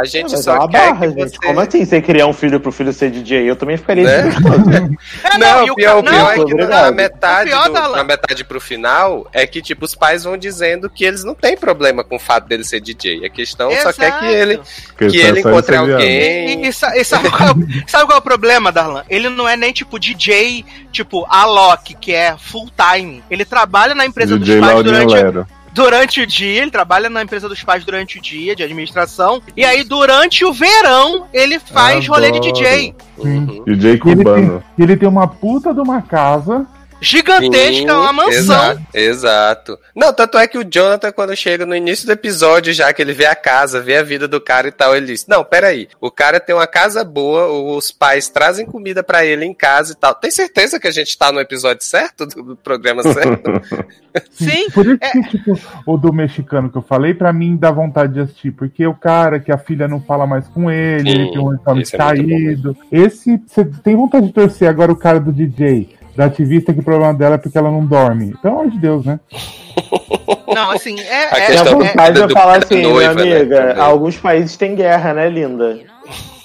[0.00, 1.30] A gente Mas é só uma quer barra, que gente.
[1.30, 1.36] você...
[1.46, 3.50] Como assim você criar um filho pro filho ser DJ?
[3.50, 4.30] Eu também ficaria Né?
[5.24, 6.70] É, Não, e o pior, o ca- pior não, é que obrigado.
[6.84, 7.96] na metade, do- Darlan.
[7.96, 11.56] na metade pro final, é que, tipo, os pais vão dizendo que eles não têm
[11.56, 13.26] problema com o fato dele ser DJ.
[13.26, 14.24] A questão só quer que Exato.
[14.26, 14.60] ele,
[14.96, 16.62] que só- ele só encontre alguém.
[16.62, 19.04] E, e e sabe, qual é, o- sabe qual é o problema, Darlan?
[19.08, 23.22] Ele não é nem tipo DJ, tipo Alok, que é full time.
[23.30, 25.46] Ele trabalha na empresa DJ dos pais Laurinha durante, Lero.
[25.78, 29.40] Durante o dia, ele trabalha na empresa dos pais durante o dia, de administração.
[29.56, 32.52] E aí, durante o verão, ele faz rolê de Adoro.
[32.52, 32.94] DJ.
[33.16, 33.64] Uhum.
[33.64, 34.64] DJ E ele, tem, cubano.
[34.76, 36.66] ele tem uma puta de uma casa
[37.00, 38.38] gigantesca, Sim, uma mansão.
[38.38, 39.78] Exato, exato.
[39.94, 43.12] Não, tanto é que o Jonathan, quando chega no início do episódio, já que ele
[43.12, 46.10] vê a casa, vê a vida do cara e tal, ele diz: Não, peraí, o
[46.10, 47.46] cara tem uma casa boa,
[47.76, 50.14] os pais trazem comida pra ele em casa e tal.
[50.14, 53.50] Tem certeza que a gente tá no episódio certo, do programa certo?
[54.30, 57.70] Sim, Por isso é- que, tipo, o do mexicano que eu falei, pra mim dá
[57.70, 58.50] vontade de assistir.
[58.50, 61.54] Porque o cara que a filha não fala mais com ele, Sim, ele tem um
[61.54, 62.76] é bom caído.
[62.90, 64.68] Esse, você tem vontade de torcer.
[64.68, 67.86] Agora o cara do DJ, da ativista, que o problema dela é porque ela não
[67.86, 68.34] dorme.
[68.42, 69.20] Pelo amor de Deus, né?
[70.52, 71.24] Não, assim, é.
[71.24, 73.36] A é- Tem a questão é- vontade do- de eu falar assim, noiva, minha né,
[73.40, 73.82] amiga, também.
[73.82, 75.78] alguns países têm guerra, né, linda?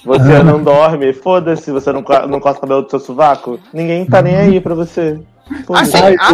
[0.04, 4.22] Você não dorme, foda-se, você não, não corta o cabelo do seu sovaco, ninguém tá
[4.22, 5.18] nem aí pra você.
[5.72, 6.32] Assim, Ai, a-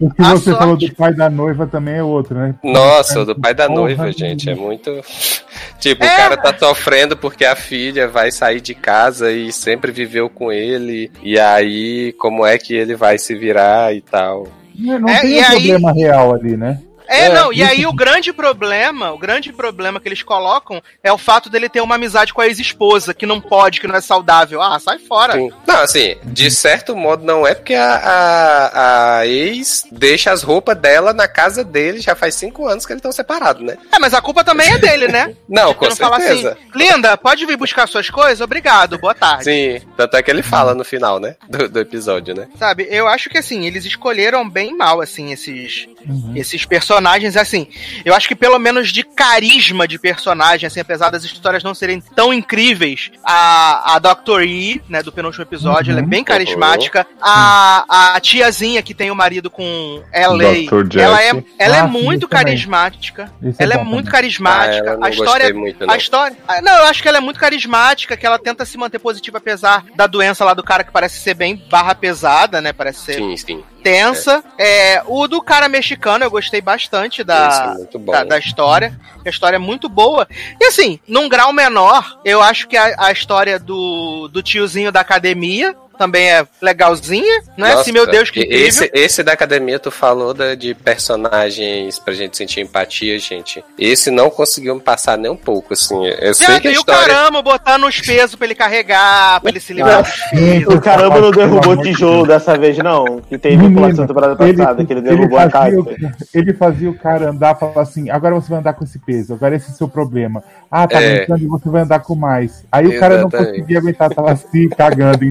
[0.00, 2.54] O que A você sorte- falou do pai da noiva também é outro, né?
[2.64, 4.90] Nossa, o do pai da Porra, noiva, gente, é muito.
[5.78, 6.12] Tipo, É.
[6.12, 10.50] o cara tá sofrendo porque a filha vai sair de casa e sempre viveu com
[10.50, 11.10] ele.
[11.22, 14.48] E aí, como é que ele vai se virar e tal?
[14.76, 16.80] Não É, tem e um aí- problema real ali, né?
[17.06, 21.12] É, É, não, e aí o grande problema, o grande problema que eles colocam é
[21.12, 24.00] o fato dele ter uma amizade com a ex-esposa, que não pode, que não é
[24.00, 24.60] saudável.
[24.60, 25.34] Ah, sai fora.
[25.34, 25.50] Sim.
[25.66, 30.76] Não, assim, de certo modo não é porque a, a, a ex deixa as roupas
[30.76, 33.76] dela na casa dele, já faz cinco anos que eles estão separados, né?
[33.92, 35.34] É, mas a culpa também é dele, né?
[35.48, 36.58] Não, com Ele não fala assim, certeza.
[36.74, 38.40] linda, pode vir buscar suas coisas?
[38.40, 39.44] Obrigado, boa tarde.
[39.44, 41.36] Sim, tanto é que ele fala no final, né?
[41.48, 42.48] Do, do episódio, né?
[42.58, 46.32] Sabe, eu acho que assim, eles escolheram bem mal, assim, esses, Uhum.
[46.36, 47.66] esses personagens, assim.
[48.04, 52.00] Eu acho que pelo menos de carisma de personagem, assim, apesar das histórias não serem
[52.00, 54.42] tão incríveis, a, a Dr.
[54.42, 55.98] E, né, do penúltimo episódio, Uhum.
[55.98, 57.06] ela é bem carismática.
[57.20, 60.66] A, a tiazinha que tem o marido com LA,
[61.00, 62.44] ela é, ela é Ah, sim, muito esse também.
[62.44, 63.32] carismática.
[63.42, 64.08] Esse é ela é, bom muito.
[64.08, 64.96] Ah, carismática.
[64.96, 65.94] não a história muito, não.
[65.94, 66.36] a história.
[66.46, 69.38] ah, Não, eu acho que ela é muito carismática, que ela tenta se manter positiva,
[69.38, 72.72] apesar da doença lá do cara que parece ser bem barra pesada, né?
[72.72, 73.64] Parece ser Sim, sim.
[73.84, 74.42] Tensa.
[74.58, 78.10] É, o do cara mexicano eu gostei bastante é da, bom.
[78.10, 78.98] da, da história.
[79.24, 80.26] A história é muito boa.
[80.58, 85.00] E assim, num grau menor, eu acho que a, a história do, do tiozinho da
[85.00, 87.42] academia também é legalzinha.
[87.56, 88.66] Não é Nossa, assim, meu Deus, que incrível.
[88.66, 93.64] esse, esse da academia, tu falou da, de personagens pra gente sentir empatia, gente.
[93.78, 96.06] Esse não conseguiu me passar nem um pouco, assim.
[96.06, 97.06] Eu sei que a e o história.
[97.14, 100.74] caramba botando os pesos pra ele carregar, pra ele se livrar dos.
[100.74, 103.20] O caramba não derrubou tijolo dessa vez, não.
[103.20, 105.76] Que teve Menino, população temporada passada, que ele derrubou a casa.
[105.76, 108.84] fazia, o- ele fazia o cara andar e falar assim: agora você vai andar com
[108.84, 110.42] esse peso, agora esse é o seu problema.
[110.70, 111.24] Ah, tá É.
[111.38, 112.64] e você vai andar com mais.
[112.72, 113.52] Aí o cara não Exatamente.
[113.60, 115.30] conseguia aguentar, tava assim, cagando em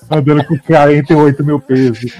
[0.11, 2.11] andando com 48 mil pesos.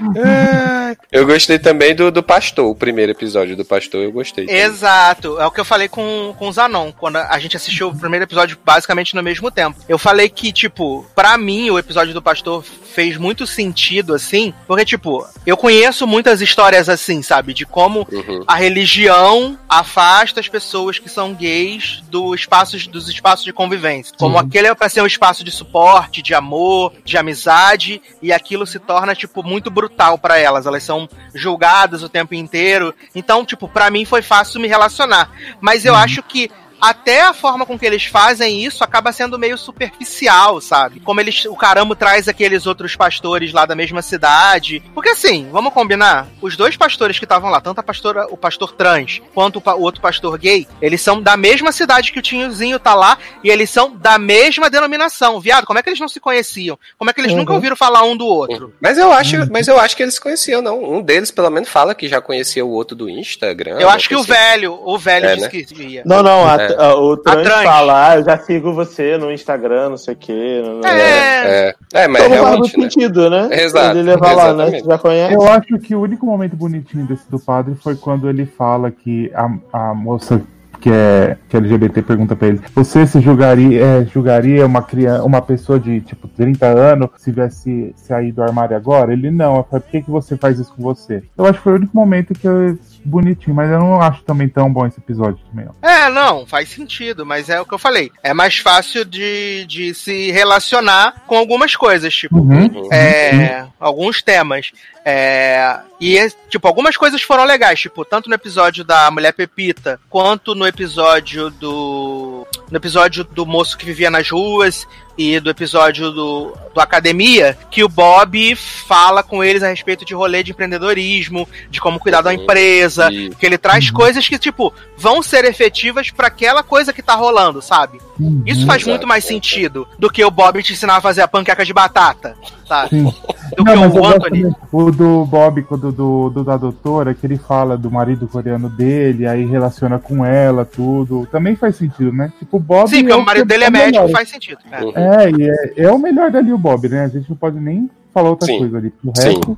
[1.12, 4.46] Eu gostei também do, do Pastor, o primeiro episódio do Pastor, eu gostei.
[4.46, 4.62] também.
[4.62, 7.96] Exato, é o que eu falei com, com o Zanon, quando a gente assistiu o
[7.98, 9.78] primeiro episódio basicamente no mesmo tempo.
[9.88, 14.84] Eu falei que, tipo, pra mim o episódio do Pastor fez muito sentido, assim, porque,
[14.84, 18.44] tipo, eu conheço muitas histórias assim, sabe, de como Uhum.
[18.46, 24.14] a religião afasta as pessoas que são gays do espaços, dos espaços de convivência.
[24.18, 24.42] Como Uhum.
[24.42, 27.81] aquele é pra ser um espaço de suporte, de amor, de amizade,
[28.22, 30.66] e aquilo se torna, tipo, muito brutal pra elas.
[30.66, 32.94] Elas são julgadas o tempo inteiro.
[33.16, 35.32] Então, tipo, pra mim foi fácil me relacionar.
[35.60, 36.52] Mas eu acho que
[36.82, 41.00] até a forma com que eles fazem isso acaba sendo meio superficial, sabe?
[41.00, 44.82] Como eles, o caramba traz aqueles outros pastores lá da mesma cidade.
[44.94, 48.72] Porque assim, vamos combinar, os dois pastores que estavam lá, tanto a pastora, o pastor
[48.74, 52.80] trans, quanto o, o outro pastor gay, eles são da mesma cidade que o tiozinho
[52.80, 55.40] tá lá e eles são da mesma denominação.
[55.40, 56.78] Viado, como é que eles não se conheciam?
[56.98, 58.74] Como é que eles nunca ouviram falar um do outro?
[58.82, 60.82] Mas eu acho, mas eu acho que eles conheciam, não.
[60.84, 63.78] Um deles, pelo menos, fala que já conhecia o outro do Instagram.
[63.80, 65.50] Eu acho que o coisa velho, o velho É, disse né?
[65.50, 66.04] que via.
[66.06, 66.68] Não, não, É.
[66.68, 67.64] a- o trans, trans.
[67.64, 70.62] fala, ah, eu já sigo você no Instagram, não sei o quê.
[70.66, 71.70] não- É.
[71.94, 72.84] É, é mas Então faz realmente, né?
[72.90, 73.50] sentido, né?
[73.52, 74.72] Exato, Ele levar lá, né?
[74.72, 75.34] Você já conhece.
[75.34, 79.32] Eu acho que o único momento bonitinho desse do padre foi quando ele fala que
[79.34, 80.42] a, a moça
[80.80, 85.24] que é, que é LGBT pergunta pra ele: Você se julgaria, é, julgaria uma criança,
[85.24, 89.14] uma pessoa de tipo 30 anos se tivesse saído do armário agora?
[89.14, 89.58] Ele não.
[89.58, 91.22] Eu falei, por que, que você faz isso com você?
[91.38, 92.76] Eu acho que foi o único momento que eu
[93.06, 95.66] bonitinho, mas eu não acho também tão bom esse episódio também.
[95.66, 95.90] Não.
[95.90, 98.12] É, não, faz sentido, mas é o que eu falei.
[98.24, 102.90] É mais fácil de, de se relacionar com algumas coisas, tipo, Uhum.
[102.92, 104.72] é, alguns temas.
[105.04, 106.18] É, e,
[106.50, 111.50] tipo, algumas coisas foram legais, tipo, tanto no episódio da Mulher Pepita, quanto no episódio
[111.50, 112.46] do.
[112.70, 114.88] No episódio do moço que vivia nas ruas
[115.18, 120.14] e do episódio do, do Academia, que o Bob fala com eles a respeito de
[120.14, 122.38] rolê de empreendedorismo, de como cuidar da Uhum.
[122.44, 127.02] empresa, E- que ele traz coisas que, tipo, vão ser efetivas pra aquela coisa que
[127.02, 128.00] tá rolando, sabe?
[128.46, 131.28] Isso faz Exato, muito mais sentido do que o Bob te ensinar a fazer a
[131.28, 132.36] panqueca de batata,
[132.68, 132.90] sabe?
[132.90, 133.14] Sim.
[133.58, 134.56] do Não, que o Anthony.
[134.72, 139.28] O do Bob, do, do, do da doutora, que ele fala do marido coreano dele,
[139.28, 141.28] aí relaciona com ela, tudo.
[141.32, 142.32] Também faz sentido, né?
[142.40, 142.88] Tipo, o Bob.
[142.90, 144.12] Sim, porque é o marido dele é o médico, melhor.
[144.12, 144.60] faz sentido.
[144.72, 144.82] É.
[144.84, 144.92] Uhum.
[144.96, 145.50] É, e
[145.80, 147.06] é, é o melhor dali o Bob, né?
[147.06, 148.60] A gente não pode nem falar outra Sim.
[148.60, 148.94] coisa ali.
[149.04, 149.58] O resto.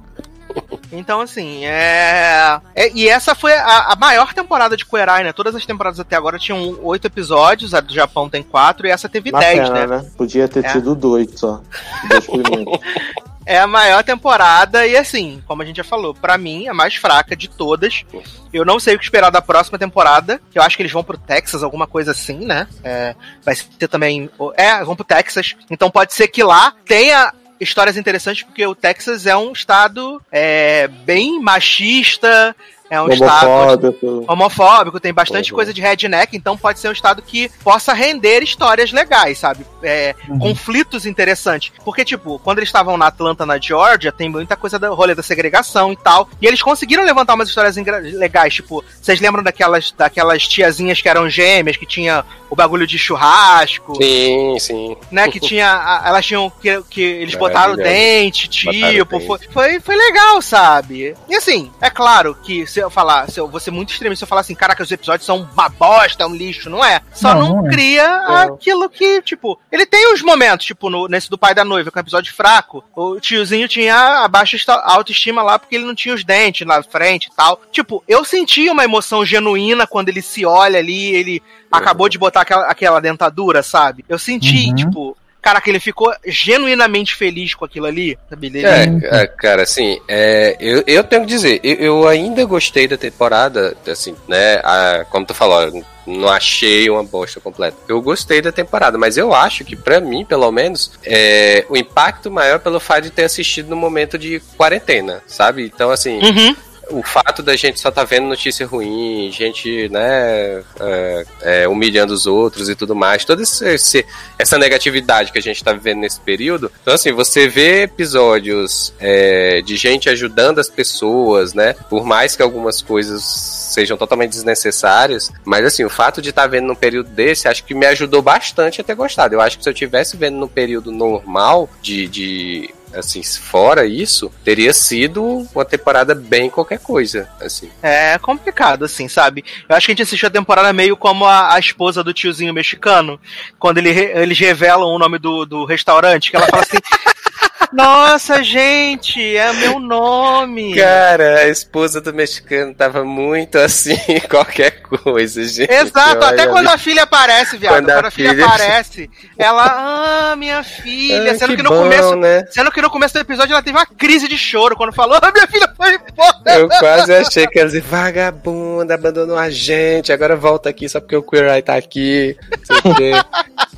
[0.91, 2.59] Então, assim, é...
[2.75, 5.33] é- E essa foi a, a maior temporada de Queer Eye, né?
[5.33, 9.09] Todas as temporadas até agora tinham oito episódios, a do Japão tem quatro, e essa
[9.09, 9.87] teve dez, né?
[9.87, 10.05] né?
[10.15, 10.69] Podia ter É.
[10.71, 11.61] tido dois só.
[12.07, 12.27] Dois.
[13.45, 16.95] É a maior temporada, e assim, como a gente já falou, pra mim, a mais
[16.95, 18.03] fraca de todas.
[18.51, 21.03] Eu não sei o que esperar da próxima temporada, que eu acho que eles vão
[21.03, 22.67] pro Texas, alguma coisa assim, né?
[22.83, 24.29] É, vai ter também.
[24.55, 25.55] É, vão pro Texas.
[25.69, 30.87] Então pode ser que lá tenha histórias interessantes, porque o Texas é um estado é,
[30.87, 32.55] bem machista,
[32.93, 34.25] é um estado Homofóbico.
[34.27, 35.55] homofóbico, tem bastante Uhum.
[35.55, 39.65] coisa de redneck, então pode ser um estado que possa render histórias legais, sabe?
[39.81, 40.39] É, Uhum.
[40.39, 41.71] Conflitos interessantes.
[41.83, 45.23] Porque, tipo, quando eles estavam na Atlanta, na Georgia, tem muita coisa do rolê da
[45.23, 46.29] segregação e tal.
[46.41, 51.29] E eles conseguiram levantar umas histórias legais, tipo, vocês lembram daquelas, daquelas tiazinhas que eram
[51.29, 54.95] gêmeas, que tinha o bagulho de churrasco, Sim, sim.
[55.11, 55.27] né?
[55.29, 56.01] Que tinha.
[56.05, 56.49] Elas tinham.
[56.61, 59.19] Que, que eles botaram dente, Botaram tipo.
[59.19, 59.25] dente.
[59.27, 61.15] Foi, foi, foi legal, sabe?
[61.27, 64.23] E assim, é claro que se eu falar, se eu vou ser muito extremista, se
[64.25, 67.01] eu falar assim, caraca, os episódios são uma bosta, é um lixo, não é?
[67.13, 67.69] Só não, Não, não é.
[67.71, 68.05] cria
[68.43, 71.97] aquilo que, tipo, ele tem os momentos, tipo, no, nesse do pai da noiva, que
[71.97, 72.83] é um episódio fraco.
[72.95, 77.25] O tiozinho tinha a baixa autoestima lá porque ele não tinha os dentes na frente
[77.31, 77.59] e tal.
[77.71, 82.41] Tipo, eu senti uma emoção genuína quando ele se olha ali, ele acabou de botar
[82.41, 84.05] aquela, aquela dentadura, sabe?
[84.07, 84.75] Eu senti, Uhum.
[84.75, 88.47] tipo, caraca, ele ficou genuinamente feliz com aquilo ali, sabe?
[88.47, 92.87] Ele- É, é, cara, assim, é, eu, eu tenho que dizer, eu, eu ainda gostei
[92.87, 94.55] da temporada, assim, né?
[94.63, 97.77] a- como tu falou, não achei uma bosta completa.
[97.87, 102.31] Eu gostei da temporada, mas eu acho que, pra mim, pelo menos, é, o impacto
[102.31, 105.63] maior pelo fato de ter assistido no momento de quarentena, sabe?
[105.65, 106.55] Então, assim, Uhum.
[106.93, 112.25] O fato da gente só tá vendo notícia ruim, gente, né, é, é, humilhando os
[112.25, 114.05] outros e tudo mais, toda esse-
[114.37, 116.71] essa negatividade que a gente tá vivendo nesse período.
[116.81, 122.41] Então, assim, você vê episódios é, de gente ajudando as pessoas, né, por mais que
[122.41, 127.47] algumas coisas sejam totalmente desnecessárias, mas assim, o fato de estar vendo num período desse,
[127.47, 129.33] acho que me ajudou bastante a ter gostado.
[129.33, 134.31] Eu acho que se eu tivesse vendo num período normal de, de assim, fora isso,
[134.43, 137.69] teria sido uma temporada bem qualquer coisa, assim.
[137.81, 139.43] É complicado, assim, sabe?
[139.67, 142.53] Eu acho que a gente assistiu a temporada meio como a, a esposa do tiozinho
[142.53, 143.19] mexicano,
[143.59, 146.77] quando ele, eles revelam o nome do, do restaurante, que ela fala assim.
[147.73, 150.75] Nossa, gente, é meu nome.
[150.75, 153.97] Cara, a esposa do mexicano tava muito assim,
[154.29, 155.71] qualquer coisa, gente.
[155.71, 156.75] Exato, até quando ali.
[156.75, 157.73] a filha aparece, viado.
[157.73, 161.31] Quando Quando, a a filha, filha- aparece, ela, ah, minha filha.
[161.31, 162.15] Ah, sendo que, que no bom, começo.
[162.15, 162.45] né?
[162.51, 165.31] Sendo que no começo do episódio ela teve uma crise de choro quando falou, ah,
[165.33, 166.59] minha filha foi embora.
[166.59, 171.15] Eu quase achei que ela dizia, vagabunda, abandonou a gente, agora volta aqui só porque
[171.15, 172.37] o Queer Eye tá aqui.
[172.69, 173.11] Não sei o quê.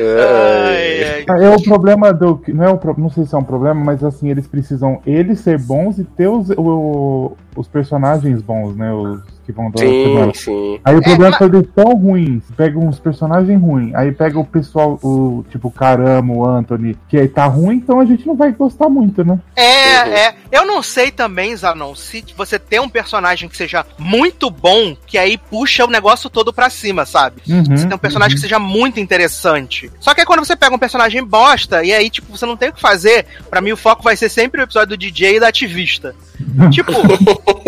[0.00, 1.44] Ai, ai.
[1.44, 2.40] É o problema do.
[2.48, 5.40] Não, é o, pro- não sei se é um problema, mas assim, eles precisam eles
[5.40, 8.92] ser bons e ter os, o- os personagens bons, né?
[8.92, 10.80] Os que vão dar Sim, sim.
[10.84, 14.12] Aí o É, problema é mas- quando eles são ruins, pega uns personagens ruins, aí
[14.12, 18.26] pega o pessoal, o tipo Caramba, o Anthony, que aí tá ruim, então a gente
[18.26, 19.38] não vai gostar muito, né?
[19.56, 20.12] É, Uhum.
[20.12, 20.34] é.
[20.52, 25.16] Eu não sei também, Zanon, se você tem um personagem que seja muito bom, que
[25.16, 27.40] aí puxa o negócio todo pra cima, sabe?
[27.48, 29.90] Uhum, Você tem um personagem que seja muito interessante.
[30.00, 32.68] Só que aí quando você pega um personagem bosta, e aí, tipo, você não tem
[32.68, 35.40] o que fazer, pra mim o foco vai ser sempre o episódio do DJ e
[35.40, 36.14] da ativista.
[36.70, 36.92] tipo,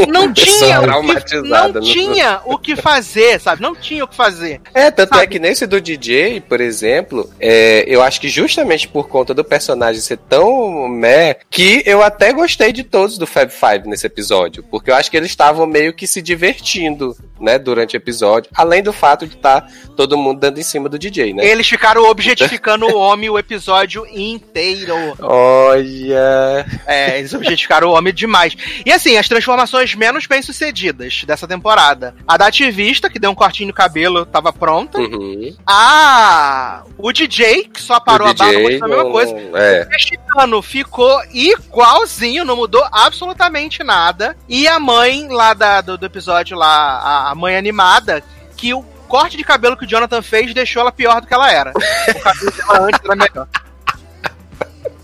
[0.08, 0.78] não tinha,
[1.22, 1.36] que,
[1.72, 3.62] traumatizada, não tinha o que fazer, sabe?
[3.62, 4.60] Não tinha o que fazer.
[4.74, 5.24] É, tanto Sabe?
[5.24, 9.44] é que nesse do DJ, por exemplo, é, eu acho que justamente por conta do
[9.44, 14.62] personagem ser tão meh, que eu até gostei de todos do Fab Five nesse episódio.
[14.64, 18.50] Porque eu acho que eles estavam meio que se divertindo, né, durante o episódio.
[18.54, 19.66] Além do fato de estar
[19.96, 21.46] todo mundo dando em cima do DJ, né?
[21.46, 24.94] Eles ficaram objetificando o homem o episódio inteiro.
[25.20, 26.66] Olha.
[26.86, 28.56] É, eles objetificaram o homem demais.
[28.84, 31.59] E assim, as transformações menos bem sucedidas dessa temporada.
[32.26, 34.98] A da ativista, que deu um cortinho no cabelo, tava pronta.
[34.98, 35.54] Uhum.
[35.66, 36.82] A.
[36.98, 39.34] O DJ, que só parou O a barba, DJ mostrou a mesma não- coisa.
[39.58, 39.84] É.
[39.84, 44.36] O mexicano ficou igualzinho, não mudou absolutamente nada.
[44.48, 48.22] E a mãe lá da- do, do episódio lá, a, mãe animada,
[48.56, 51.50] que o corte de cabelo que o Jonathan fez deixou ela pior do que ela
[51.50, 51.70] era.
[51.70, 53.48] O cabelo dela antes era melhor.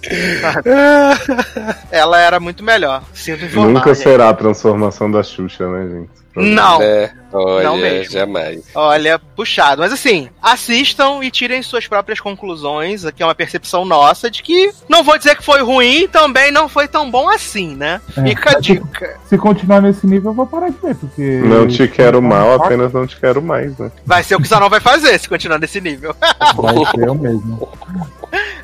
[1.91, 3.03] Ela era muito melhor.
[3.13, 3.73] Sinto informar.
[3.73, 4.05] Nunca gente.
[4.05, 6.11] será a transformação da Xuxa, né, gente?
[6.37, 6.83] Não.
[6.83, 8.13] É, olha, Não mesmo.
[8.13, 8.63] jamais.
[8.75, 9.81] Olha, puxado.
[9.81, 13.05] Mas assim, assistam e tirem suas próprias conclusões.
[13.05, 16.69] Aqui é uma percepção nossa de que não vou dizer que foi ruim, também não
[16.69, 18.01] foi tão bom assim, né?
[18.17, 18.23] É.
[18.23, 19.17] Fica a dica.
[19.27, 21.41] Se continuar nesse nível, eu vou parar de ver, porque.
[21.45, 23.91] Não te quero mal, apenas não te quero mais, né?
[24.05, 26.15] Vai ser o que o Zanon vai fazer se continuar nesse nível.
[26.57, 27.69] Vai ser eu mesmo.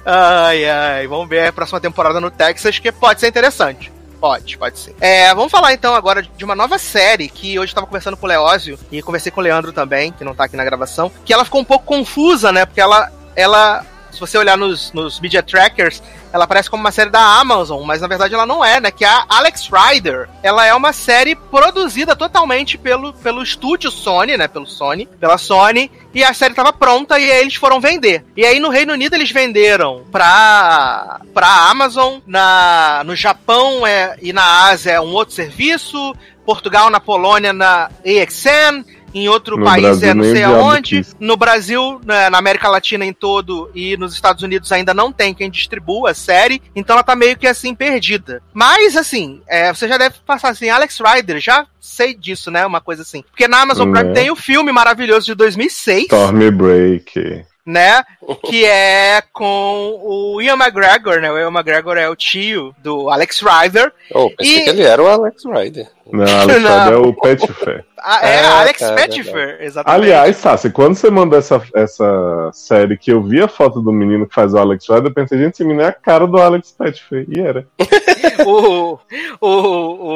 [0.05, 1.07] Ai, ai.
[1.07, 3.93] Vamos ver a próxima temporada no Texas, que pode ser interessante.
[4.23, 4.95] Pode, pode ser.
[5.01, 8.25] É, vamos falar então agora de uma nova série que hoje eu tava conversando com
[8.25, 11.33] o Leózio e conversei com o Leandro também, que não tá aqui na gravação, que
[11.33, 12.65] ela ficou um pouco confusa, né?
[12.65, 16.01] Porque ela, ela se você olhar nos, nos media trackers,
[16.33, 18.91] ela parece como uma série da Amazon, mas na verdade ela não é, né?
[18.91, 20.29] Que a Alex Rider.
[20.43, 24.49] Ela é uma série produzida totalmente pelo, pelo estúdio Sony, né?
[24.49, 25.91] Pelo Sony, pela Sony.
[26.15, 28.25] E a série tava pronta e aí eles foram vender.
[28.37, 34.33] E aí no Reino Unido eles venderam pra, pra Amazon, na, no Japão é, e
[34.33, 36.15] na Ásia é um outro serviço,
[36.45, 38.85] Portugal, na Polônia, na AXN,
[39.15, 41.07] em outro No país Brasil é não sei diabo aonde.
[41.21, 45.35] No Brasil, na na América Latina em todo e nos Estados Unidos ainda não tem
[45.35, 48.43] quem distribua a série, então ela tá meio que assim perdida.
[48.53, 52.65] Mas assim, é, você já deve passar assim, Alex Rider, já sei disso, né?
[52.65, 53.23] Uma coisa assim.
[53.31, 54.15] Porque na Amazon Prime Né.
[54.15, 57.47] tem o filme maravilhoso de 2006, Stormbreaker.
[57.65, 58.03] né?
[58.47, 61.31] Que é com o Ian McGregor, né?
[61.31, 63.93] O Ian McGregor é o tio do Alex Rider.
[64.15, 65.89] Oh, pensei E- que ele era o Alex Rider.
[66.11, 66.79] Não, Alex Não.
[66.79, 67.85] Rider é o Pet Fé.
[68.05, 70.03] Ah, é, Ah, Alex Pettifer, exatamente.
[70.03, 74.27] Aliás, Sassi, quando você mandou essa, essa série que eu vi a foto do menino
[74.27, 76.73] que faz o Alex Rider, eu pensei, gente, esse menino é a cara do Alex
[76.73, 77.25] Pettifer.
[77.29, 77.65] E era.
[78.45, 78.99] o,
[79.41, 79.49] o,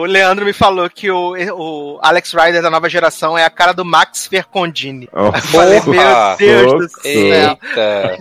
[0.01, 3.73] o Leandro me falou que o, o Alex Rider da nova geração é a cara
[3.73, 5.09] do Max Fercondini.
[5.13, 6.37] Oh, Eu falei, meu!
[6.37, 7.05] Deus do céu.
[7.13, 8.19] Eita.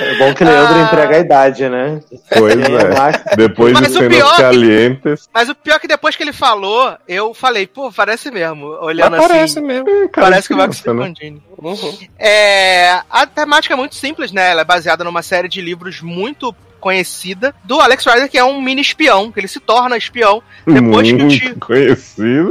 [0.00, 0.82] É bom que Leandro Ah.
[0.82, 2.00] entrega a idade, né?
[2.36, 2.94] Pois é.
[2.98, 5.28] Max- Depois Mas de o cenas pior é que- calientes.
[5.32, 8.66] Mas o pior é que depois que ele falou, eu falei, pô, parece mesmo.
[8.80, 9.66] Olhando Mas parece assim.
[9.66, 9.88] mesmo.
[9.88, 11.14] É, cara Parece de que o Max criança, né?
[11.14, 11.42] Fercondini.
[11.58, 11.98] Uhum.
[12.18, 14.50] É, a temática é muito simples, né?
[14.50, 18.60] Ela é baseada numa série de livros muito conhecida do Alex Rider, que é um
[18.60, 21.56] mini espião, que ele se torna espião depois que o Muito tio.
[21.60, 22.50] conhecido.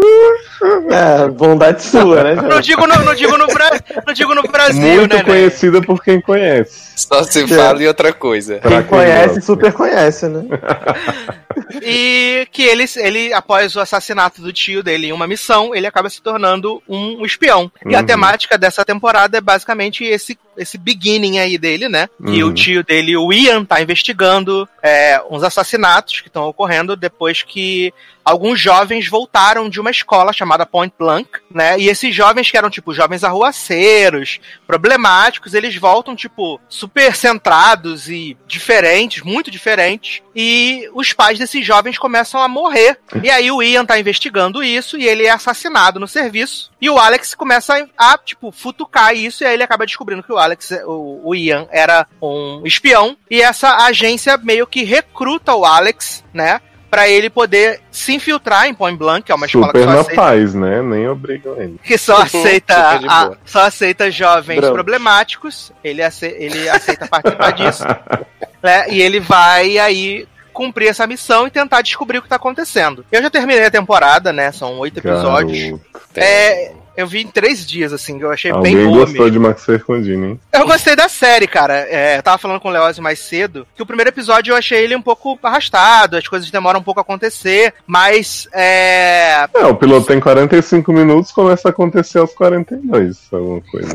[0.89, 2.35] É, bondade sua, né?
[2.35, 3.69] Não digo no, não digo no, Bra...
[4.07, 5.23] não digo no Brasil, Muito né, né?
[5.23, 6.91] conhecida por quem conhece.
[6.95, 8.57] Só se fala em outra coisa.
[8.57, 9.41] Pra Quem conhece, gosta.
[9.41, 10.43] super conhece, né?
[11.81, 16.09] E que ele, ele, após o assassinato do tio dele em uma missão, ele acaba
[16.09, 17.71] se tornando um espião.
[17.85, 18.05] E a Uhum.
[18.05, 22.09] temática dessa temporada é basicamente esse, esse beginning aí dele, né?
[22.19, 22.47] Uhum.
[22.47, 27.93] o tio dele, o Ian, tá investigando é, uns assassinatos que estão ocorrendo depois que
[28.23, 31.79] alguns jovens voltaram de uma escola chamada Point Blank, né?
[31.79, 38.37] E esses jovens que eram, tipo, jovens arruaceiros, problemáticos, eles voltam, tipo, super centrados e
[38.47, 40.21] diferentes, muito diferentes.
[40.35, 42.97] E os pais desses jovens começam a morrer.
[43.23, 46.71] E aí o Ian tá investigando isso e ele é assassinado no serviço.
[46.79, 49.43] E o Alex começa a, tipo, futucar isso.
[49.43, 53.17] E aí ele acaba descobrindo que o Alex, o, o Ian, era um espião.
[53.29, 56.61] E essa agência meio que recruta o Alex, né?
[56.91, 59.93] Pra ele poder se infiltrar em Point Blank, que é uma escola Super que só
[59.93, 60.81] na aceita paz, né?
[60.81, 61.79] Nem obrigam ele.
[61.81, 64.73] que só aceita Super de a- só aceita jovens Brancos.
[64.75, 65.71] problemáticos.
[65.83, 67.83] Ele, ace- ele aceita participar disso,
[68.61, 68.85] né?
[68.89, 73.05] E ele vai aí cumprir essa missão e tentar descobrir o que tá acontecendo.
[73.09, 74.51] Eu já terminei a temporada, né?
[74.51, 75.63] São oito episódios.
[75.63, 75.81] Garoto.
[76.17, 79.31] É, eu vi em três dias, assim, que eu achei Alguém bem boa gostou mesmo.
[79.31, 80.39] de Max Fercondini, hein?
[80.51, 81.87] Eu gostei da série, cara.
[81.89, 84.83] É, eu tava falando com o Leózio mais cedo, que o primeiro episódio eu achei
[84.83, 89.75] ele um pouco arrastado, as coisas demoram um pouco a acontecer, mas é, É, o
[89.75, 93.93] piloto tem 45 minutos, começa a acontecer aos 42, alguma coisa.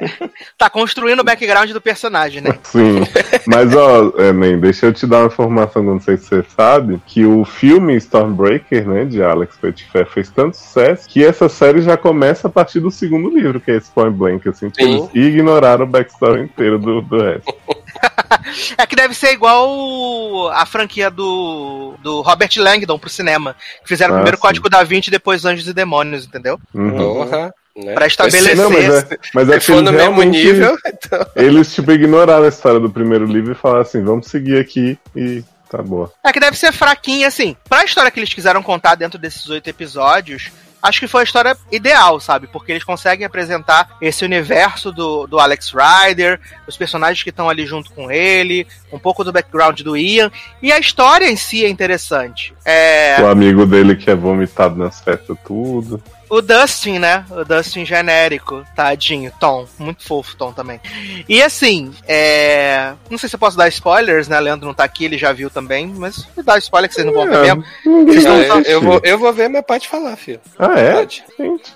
[0.56, 2.58] tá construindo o background do personagem, né?
[2.64, 3.00] Sim.
[3.46, 7.00] Mas, ó, é, Man, deixa eu te dar uma informação, não sei se você sabe,
[7.06, 11.96] que o filme Stormbreaker, né, de Alex Petitfer, fez tanto sucesso que essa série já
[11.96, 15.08] começa a partir do segundo livro, que é esse Point Blank, assim, porque Sim.
[15.14, 17.54] eles ignoraram o backstory inteiro do, do resto.
[18.78, 23.54] É que deve ser igual a franquia do, do Robert Langdon pro cinema.
[23.82, 24.40] Que fizeram Ah, primeiro sim.
[24.42, 26.58] Código da Vinci e depois Anjos e Demônios, entendeu?
[26.74, 27.24] Uhum.
[27.76, 27.92] Né?
[27.94, 31.26] Pra estabelecer- Não, mas é, mas é Se que no mesmo nível, então.
[31.36, 35.44] Eles, tipo, ignoraram a história do primeiro livro e falaram assim, vamos seguir aqui e
[35.68, 36.10] tá boa.
[36.24, 37.54] É que deve ser fraquinha, assim.
[37.68, 40.50] Pra história que eles quiseram contar dentro desses oito episódios,
[40.82, 42.46] acho que foi a história ideal, sabe?
[42.46, 47.66] Porque eles conseguem apresentar esse universo do, do Alex Rider, os personagens que estão ali
[47.66, 50.30] junto com ele, um pouco do background do Ian,
[50.62, 52.54] e a história em si é interessante.
[52.64, 53.16] É.
[53.20, 56.02] O amigo dele que é vomitado nas festas, tudo.
[56.30, 57.24] O Dustin, né?
[57.30, 59.66] O Dustin genérico, tadinho, Tom.
[59.78, 60.80] Muito fofo, Tom também.
[61.28, 62.92] E assim, é...
[63.10, 64.38] não sei se eu posso dar spoilers, né?
[64.38, 67.12] Leandro não tá aqui, ele já viu também, mas vou dar spoiler que vocês não
[67.12, 67.64] vão ver mesmo.
[67.84, 70.40] Ninguém Não, vai eu, vou, eu vou ver, mas pode falar, filho.
[70.58, 70.92] Ah, é?
[70.92, 71.24] Pode.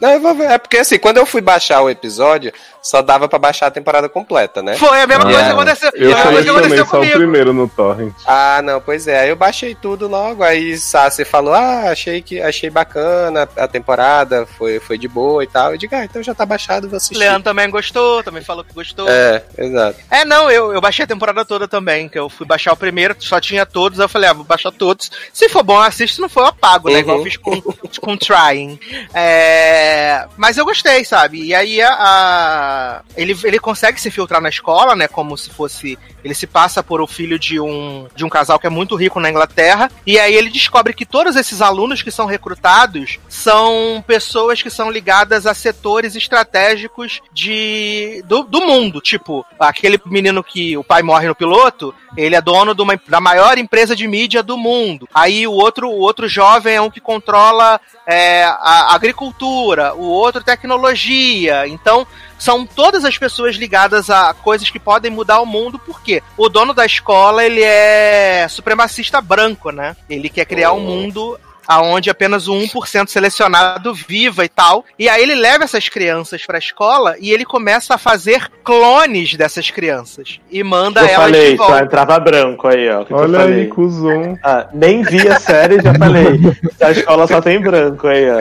[0.01, 0.51] Não, eu vou ver.
[0.51, 2.53] É porque assim, quando eu fui baixar o episódio,
[2.83, 4.77] só dava pra baixar a temporada completa, né?
[4.77, 5.91] Foi a mesma Ah, coisa que aconteceu.
[5.95, 8.13] Eu a mesma coisa que também aconteceu só o primeiro no Torrent.
[8.27, 9.21] Ah, não, pois é.
[9.21, 10.43] Aí eu baixei tudo logo.
[10.43, 15.47] Aí Sassi falou: Ah, achei que achei bacana a temporada, foi, foi de boa e
[15.47, 15.73] tal.
[15.73, 17.17] Eu digo, ah, então já tá baixado, vou assistir.
[17.19, 19.09] Leandro também gostou, também falou que gostou.
[19.09, 19.99] É, exato.
[20.11, 23.15] É, não, eu, eu baixei a temporada toda também, que eu fui baixar o primeiro,
[23.19, 25.11] só tinha todos, eu falei, ah, vou baixar todos.
[25.33, 26.95] Se for bom, assisto, não for, eu apago, né?
[26.97, 27.01] Uhum.
[27.01, 27.61] Igual eu fiz com,
[28.01, 28.79] com Trying.
[29.15, 31.43] É, mas eu gostei, sabe?
[31.43, 35.09] E aí a, a- ele, ele consegue se filtrar na escola, né?
[35.09, 35.99] Como se fosse.
[36.25, 39.21] Ele se passa por o filho de um, de um casal que é muito rico
[39.21, 39.91] na Inglaterra.
[40.07, 44.91] E aí ele descobre que todos esses alunos que são recrutados são pessoas que são
[44.91, 49.01] ligadas a setores estratégicos de, do, do mundo.
[49.01, 53.59] Tipo, aquele menino que o pai morre no piloto, ele é dono uma, da maior
[53.59, 55.09] empresa de mídia do mundo.
[55.13, 60.43] Aí o outro, o outro jovem é um que controla é, a agricultura, o outro
[60.43, 61.67] tecnologia.
[61.67, 62.07] Então,
[62.39, 66.75] são todas as pessoas ligadas a coisas que podem mudar o mundo, porque o dono
[66.75, 69.97] da escola, ele é supremacista branco, né?
[70.09, 74.85] Ele quer criar um mundo aonde apenas o 1% selecionado viva e tal.
[74.99, 79.71] E aí ele leva essas crianças pra escola e ele começa a fazer clones dessas
[79.71, 81.85] crianças e manda Eu elas falei, de só volta.
[81.85, 83.05] entrava branco aí, ó.
[83.05, 84.39] que Olha aí, cuzão.
[84.43, 86.25] Ah, nem vi a série, já falei.
[86.81, 88.41] A escola só tem branco aí, ó.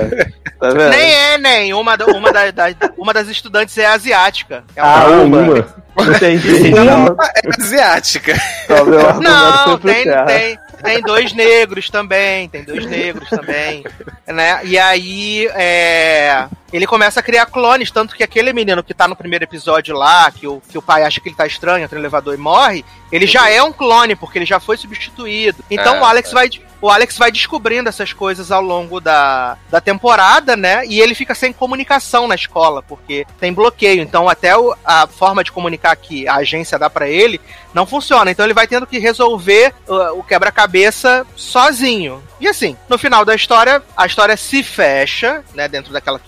[0.59, 0.89] Tá vendo?
[0.89, 1.73] Nem é, nem.
[1.73, 4.63] Uma, uma, da- da- uma das estudantes é asiática.
[4.75, 5.83] É Ah, uma- uma.
[6.15, 6.71] Entendi.
[6.71, 8.33] Não, É asiática.
[8.67, 8.83] só
[9.21, 13.83] Não, tem, tem, tem dois negros também, tem dois negros também,
[14.27, 14.61] né?
[14.65, 19.15] E aí, é, ele começa a criar clones, tanto que aquele menino que tá no
[19.15, 22.01] primeiro episódio lá, que o, que o pai acha que ele tá estranho, entra no
[22.01, 25.63] elevador e morre, ele já é um clone, porque ele já foi substituído.
[25.69, 26.35] Então Ah, o Alex tá.
[26.35, 26.49] vai...
[26.83, 30.85] O Alex vai descobrindo essas coisas ao longo da, da temporada, né?
[30.85, 34.01] E ele fica sem comunicação na escola, porque tem bloqueio.
[34.01, 37.39] Então, até o- a forma de comunicar que a agência dá pra ele
[37.73, 38.29] não funciona.
[38.29, 42.21] Então ele vai tendo que resolver uh, o quebra-cabeça sozinho.
[42.37, 46.19] E assim, no final da história, a história se fecha, né, dentro daquela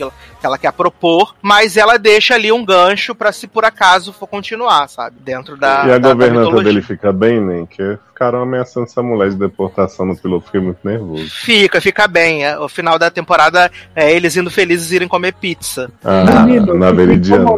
[0.46, 3.66] que ela, que ela quer propor, mas ela deixa ali um gancho pra se por
[3.66, 5.16] acaso for continuar, sabe?
[5.20, 5.86] Dentro da.
[5.88, 6.64] e a da- da governanta mitologia.
[6.64, 7.66] dele fica bem, nem?
[7.66, 11.30] Que ficaram ameaçando essa mulher de deportação no piloto, fiquei muito nervoso.
[11.30, 12.46] Fica, fica bem.
[12.46, 15.90] É, O final da temporada é eles indo felizes irem comer pizza.
[16.04, 17.52] Ah, Menino, na Veridiana.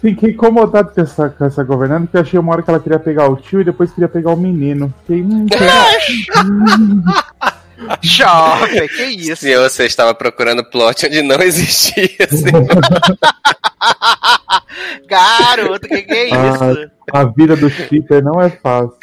[0.00, 2.98] Fiquei incomodado com essa, com essa governanta, porque eu achei uma hora que ela queria
[2.98, 4.92] pegar o tio e depois queria pegar o menino.
[5.06, 5.46] Fiquei, hum,
[8.02, 9.36] Jovem, que isso?
[9.42, 12.44] Se você estava procurando plot onde não existia, assim.
[15.06, 16.90] Garoto, que que é isso?
[17.12, 18.98] a vida do shipper não é fácil.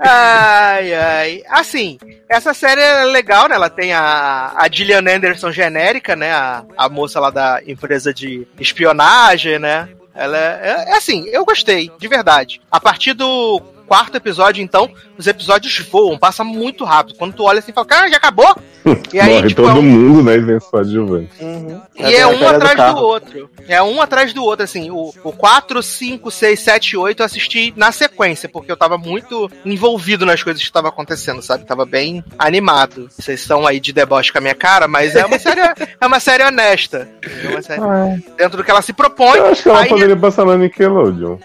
[0.00, 1.42] Ai, ai.
[1.48, 3.56] Assim, essa série é legal, né?
[3.56, 6.30] Ela tem a, a Gillian Anderson genérica, né?
[6.32, 9.88] A, a moça lá da empresa de espionagem, né?
[10.14, 12.60] Ela é, é- é assim, eu gostei, de verdade.
[12.70, 17.16] A partir do quarto episódio, então, os episódios voam, passa muito rápido.
[17.18, 18.54] Quando tu olha assim e fala, cara, já acabou?
[19.12, 20.36] E aí, Morre tipo, é todo um- mundo, né?
[20.36, 21.30] E vem só adjuvante.
[21.40, 21.78] Uhum.
[21.96, 23.00] E é a um atrás do, carro.
[23.02, 23.50] outro.
[23.68, 24.90] É um atrás do outro, assim.
[24.90, 29.50] O, o 4, 5, 6, 7, 8 eu assisti na sequência, porque eu tava muito
[29.64, 31.66] envolvido nas coisas que estavam acontecendo, sabe?
[31.66, 33.08] Tava bem animado.
[33.10, 35.60] Vocês estão aí de deboche com a minha cara, mas é uma série,
[36.00, 37.08] é uma série honesta.
[37.44, 38.36] É uma série Ah, é.
[38.42, 39.36] dentro do que ela se propõe.
[39.38, 41.36] Eu acho que ela aí- poderia passar na Nickelodeon.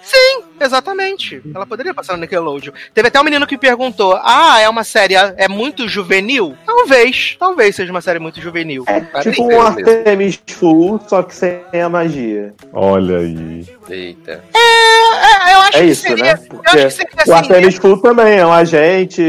[0.65, 1.41] Exatamente.
[1.53, 2.73] Ela poderia passar no Nickelodeon.
[2.93, 5.15] Teve até um menino que perguntou: Ah, é uma série.
[5.15, 6.55] É muito juvenil?
[6.65, 7.35] Talvez.
[7.39, 8.83] Talvez seja uma série muito juvenil.
[8.87, 12.53] É Parece tipo um Artemis Fool, só que sem a magia.
[12.71, 13.67] Olha aí.
[13.89, 14.43] Eita.
[14.53, 15.02] É,
[15.51, 16.23] eu acho É que isso, seria.
[16.23, 16.29] né?
[16.31, 17.31] Eu acho Porque que seria o assim.
[17.33, 19.21] Artemis Fool também é um agente,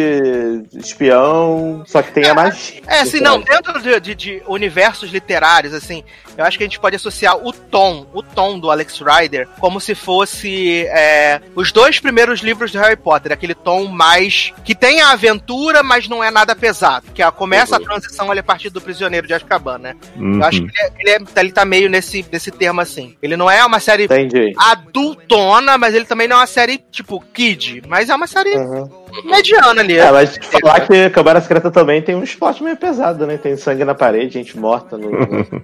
[0.74, 2.80] espião, só que tem a magia.
[2.86, 6.02] É, assim, não, dentro de, de- de universos literários, assim,
[6.36, 9.80] eu acho que a gente pode associar o tom, o tom do Alex Rider, como
[9.80, 14.52] se fosse é, os dois primeiros livros de Harry Potter, aquele tom mais.
[14.64, 17.06] que tem a aventura, mas não é nada pesado.
[17.14, 19.94] Que a- começa a transição ali a partir do Prisioneiro de Azkaban, né?
[20.16, 20.36] Uhum.
[20.36, 23.16] Eu acho que ele, é- ele, é- ele tá meio nesse, nesse termo assim.
[23.22, 24.52] Ele não é uma série Entendi.
[24.58, 29.03] adultona, mas ele também não é uma série tipo kid, mas é uma série Uhum.
[29.24, 29.96] Mediana ali.
[29.98, 33.36] É, mas falar que Câmara Secreta também tem um esporte meio pesado, né?
[33.36, 35.10] Tem sangue na parede, gente morta no,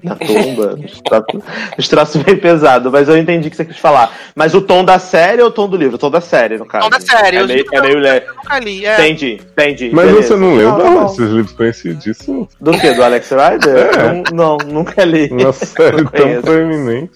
[0.02, 1.42] na tumba, uns troços-
[1.78, 2.90] uns troços bem pesados.
[2.92, 4.12] Mas eu entendi o que você quis falar.
[4.34, 5.96] Mas o tom da série ou o tom do livro?
[5.96, 6.84] O tom da série, no caso.
[6.84, 8.94] Tom da série, É meio, é meio eu- nunca li, é.
[8.94, 9.90] Entendi, entendi.
[9.92, 10.28] Mas beleza.
[10.28, 11.06] você não leu, Não, não, não.
[11.06, 12.48] esses livros conhecidíssimos?
[12.60, 12.92] Do que?
[12.94, 13.76] Do Alex Rider?
[13.98, 14.12] É.
[14.12, 15.28] Não, não, nunca li.
[15.30, 17.10] Uma série Não tão proeminente.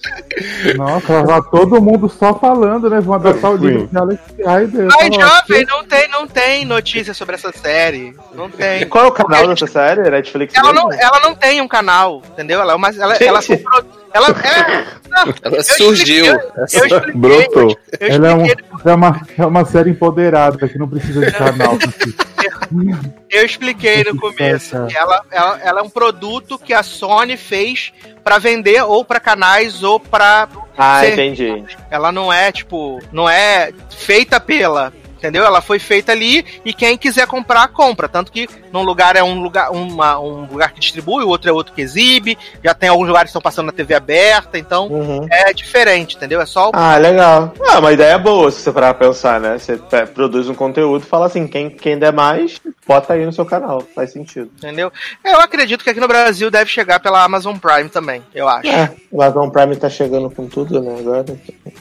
[0.75, 2.99] Nossa, lá todo mundo só falando, né?
[2.99, 4.87] Vão adaptar o livro de Alex Rider.
[4.87, 8.15] Mas, jovem, não tem, não tem notícia sobre essa série.
[8.33, 8.87] Não E tem.
[8.87, 10.09] qual é o canal dessa série?
[10.09, 10.53] Netflix?
[10.55, 10.89] Ela mesmo?
[10.89, 12.61] não, ela não tem um canal, entendeu?
[12.61, 12.89] Ela é uma.
[12.89, 13.39] Ela, ela,
[14.13, 14.85] ela é.
[15.09, 16.25] Não, Ela eu surgiu.
[16.25, 17.77] expliquei- Eu expliquei, Brotou.
[17.99, 21.77] eu Ela é, um- é uma, é uma série empoderada que não precisa de canal.
[23.29, 24.75] eu expliquei no começo.
[24.75, 27.91] Ela, ela, ela é um produto que a Sony fez
[28.23, 30.47] pra vender ou pra canais ou pra.
[30.77, 31.63] Ah, ser- entendi.
[31.89, 34.91] Ela não é, tipo, não é feita pela.
[35.17, 35.45] Entendeu?
[35.45, 38.07] Ela foi feita ali e quem quiser comprar, compra.
[38.07, 41.53] Tanto que num lugar é um lugar, uma- um lugar que distribui, o outro é
[41.53, 42.37] outro que exibe.
[42.63, 45.25] Já tem alguns lugares que estão passando na TV aberta, então Uhum.
[45.31, 46.41] é diferente, entendeu?
[46.41, 47.53] É só o Ah, legal.
[47.69, 49.57] Ah, uma ideia boa se você parar pra pensar, né?
[49.57, 49.77] Você
[50.13, 53.81] produz um conteúdo e fala assim, quem, quem der mais, bota aí no seu canal.
[53.95, 54.49] Faz sentido.
[54.57, 54.91] Entendeu?
[55.23, 58.67] Eu acredito que aqui no Brasil deve chegar pela Amazon Prime também, eu acho.
[58.67, 61.25] É, o Amazon Prime tá chegando com tudo, né, agora.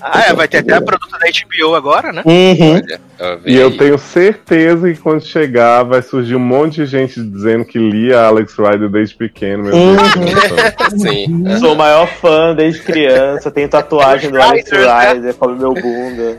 [0.00, 2.22] Ah, é, vai ter até a produto da HBO agora, né?
[2.24, 2.74] Uhum.
[3.20, 7.20] Olha, vem E eu tenho certeza que quando chegar vai surgir um monte de gente
[7.22, 9.64] dizendo que lia Alex Rider desde pequeno.
[9.64, 9.96] Meu Uhum.
[9.96, 10.92] Deus.
[11.02, 11.58] Sim.
[11.60, 14.70] Sou o maior fã desde criança, tenho tatuagem do Alex?
[14.70, 16.38] Rider, come meu bunda.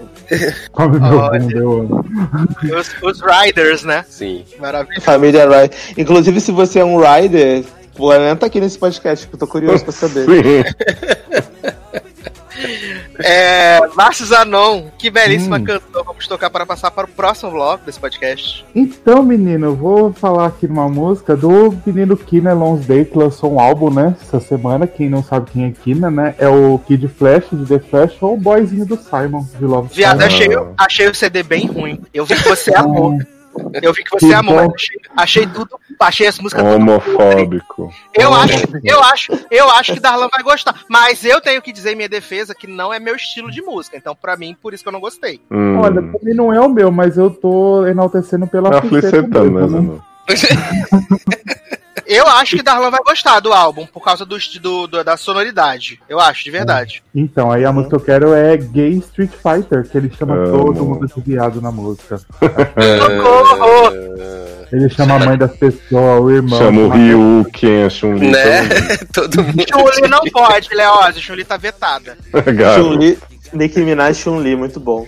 [0.72, 1.40] Come meu Olha.
[1.40, 2.06] bunda, eu amo.
[2.80, 4.04] Os, os Riders, né?
[4.08, 4.44] Sim.
[4.60, 5.02] Maravilha.
[5.02, 5.72] Família Rider.
[5.98, 7.64] Inclusive, se você é um Rider,
[7.98, 10.26] comenta aqui nesse podcast, que eu tô curioso pra saber.
[10.26, 10.64] Sim.
[13.20, 15.64] É, Márcio Zanon, que belíssima Hum.
[15.64, 16.04] canção.
[16.06, 18.66] Vamos tocar para passar para o próximo bloco desse podcast.
[18.76, 23.54] Então, menino, eu vou falar aqui numa música do menino Kina Lons Day, que lançou
[23.54, 24.88] um álbum, né, essa semana.
[24.88, 28.34] Quem não sabe quem é Kina, né, é o Kid Flash de The Flash ou
[28.34, 30.48] o boyzinho do Simon, de Love Viado, achei,
[30.78, 32.02] achei o CD bem ruim.
[32.14, 33.18] Eu vi que você amou.
[33.82, 34.66] Eu vi que você Que amou, bom.
[34.66, 35.80] mas achei, achei tudo.
[36.00, 37.90] Achei as músicas Homofóbico.
[38.14, 40.76] Eu acho, eu acho, eu acho que Darlan vai gostar.
[40.90, 43.98] Mas eu tenho que dizer em minha defesa que não é meu estilo de música.
[43.98, 45.42] Então, pra mim, por isso que eu não gostei.
[45.52, 45.80] Hum.
[45.80, 49.62] Olha, também não é o meu, mas eu tô enaltecendo pela Tá Fliceta aflicetando, né,
[49.62, 50.02] mesmo, né?
[52.08, 56.00] Eu acho que Darlan vai gostar do álbum por causa do, do, do- da sonoridade.
[56.08, 57.04] Eu acho, de verdade.
[57.14, 60.52] Então, aí a música que eu quero é Gay Street Fighter, que ele chama Amo.
[60.74, 62.18] todo mundo de viado na música.
[63.00, 63.92] Socorro!
[64.72, 66.58] Ele chama a mãe das pessoas, o irmão.
[66.60, 68.32] Chama o Ryu, Ken, a Chun-Li.
[68.32, 68.68] Né?
[69.14, 69.64] Todo mundo.
[69.70, 71.22] Chun-Li não pode, Leózio.
[71.22, 72.18] Chun-Li tá vetada.
[72.76, 73.18] Chun-Li,
[73.56, 75.06] Nicki Minaj Chun-Li, muito bom.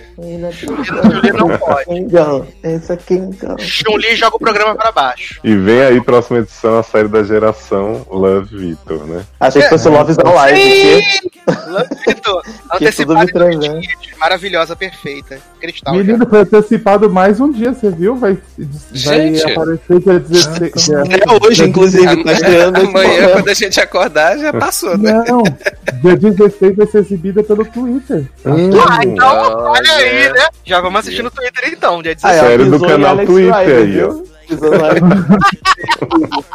[0.52, 1.86] Chun-Li não pode.
[1.86, 3.58] Kingão, esse é Kingão.
[3.60, 5.40] Chun-Li joga o programa pra baixo.
[5.44, 9.24] E vem aí, próxima edição, a série da geração Love Victor, né?
[9.40, 13.82] Achei que fosse Love is Alive, que, Love traz, né?
[14.20, 15.38] Maravilhosa, perfeita.
[15.60, 15.94] Cristal.
[15.96, 16.04] já.
[16.04, 18.16] Menino, foi antecipado mais um dia, você viu?
[18.16, 19.52] Vai, vai Gente.
[19.52, 20.74] aparecer dia 16.
[20.86, 23.32] dia- É hoje, inclusive, tá estreando Amanhã, momento.
[23.34, 25.24] quando a gente acordar, já passou, né?
[25.28, 25.44] Não,
[26.02, 28.26] dia 16 vai ser exibida pelo Twitter.
[28.46, 29.58] Ah, então, Olha.
[29.72, 30.48] olha aí, né?
[30.64, 32.38] Já vamos assistir no Twitter então, dia Ah, 16.
[32.38, 34.10] ela Série do canal Twitter aí, viu?
[34.50, 34.58] No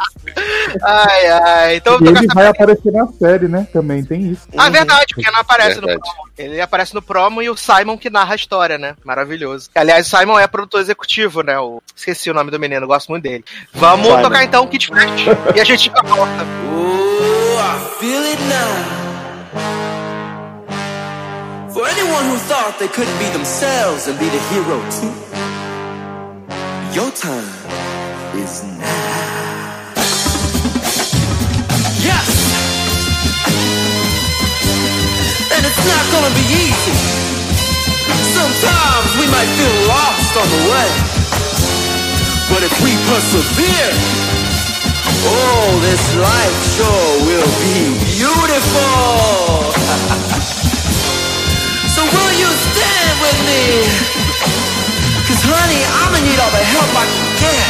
[0.83, 1.75] Ai, ai.
[1.75, 3.67] Então, E ele vai aparecer na série, né?
[3.71, 4.47] Também tem isso.
[4.57, 6.09] Ah, verdade, porque não aparece no Verdade.
[6.11, 6.23] promo.
[6.35, 8.95] Ele aparece no promo e o Simon que narra a história, né?
[9.05, 9.69] Maravilhoso.
[9.75, 11.59] Aliás, o Simon é produtor executivo, né?
[11.59, 11.83] O...
[11.95, 13.45] Esqueci o nome do menino, gosto muito dele.
[13.73, 14.21] Vamos Simon.
[14.23, 15.25] tocar então Kid Flash
[15.55, 16.43] e a gente volta.
[16.73, 19.82] Ooh, I feel it now.
[21.73, 25.09] For anyone who thought they couldn't be themselves and be the hero too,
[26.93, 27.49] your time
[28.37, 28.93] is now.
[31.97, 32.29] Yes!
[35.49, 36.93] And it's not gonna be easy.
[38.37, 40.89] Sometimes we might feel lost on the way.
[42.53, 43.97] But if we persevere,
[45.25, 49.73] Oh, this life sure will be beautiful.
[52.03, 53.63] so will you stand with me?
[55.27, 57.69] Cause honey, I'ma need all the help I can get.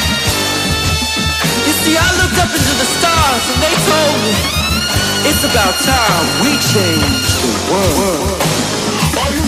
[1.67, 4.33] You see, I looked up into the stars and they told me
[5.29, 9.42] it's about time we change the world.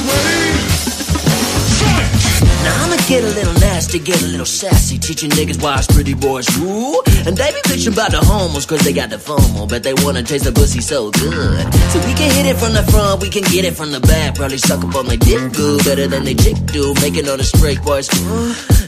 [2.65, 6.15] Now I'ma get a little nasty, get a little sassy, teaching niggas why it's pretty
[6.15, 7.03] boys rule.
[7.27, 10.23] And they be bitching about the homos cause they got the FOMO, but they wanna
[10.23, 11.61] taste the pussy so good.
[11.93, 14.33] So we can hit it from the front, we can get it from the back.
[14.33, 16.95] Probably suck up on my dick good, better than they chick do.
[17.05, 18.09] Making all the straight boys.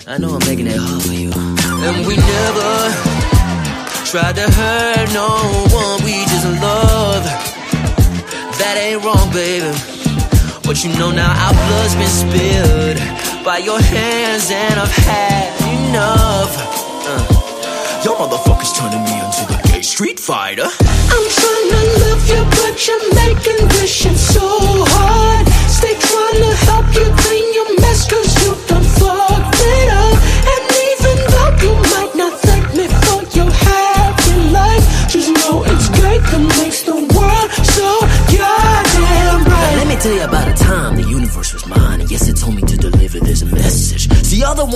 [0.08, 1.30] I know I'm making it hard for you.
[1.86, 2.74] And we never
[4.10, 5.30] tried to hurt no
[5.70, 7.24] one, we just love.
[8.58, 9.70] That ain't wrong, baby.
[10.66, 15.56] But you know now our blood's been spilled by your hands, and I've had
[15.88, 16.52] enough.
[17.08, 20.68] Uh, y'all motherfuckers turning me into the gay street fighter.
[20.68, 25.37] I'm trying to love you, but you're making this shit so hard.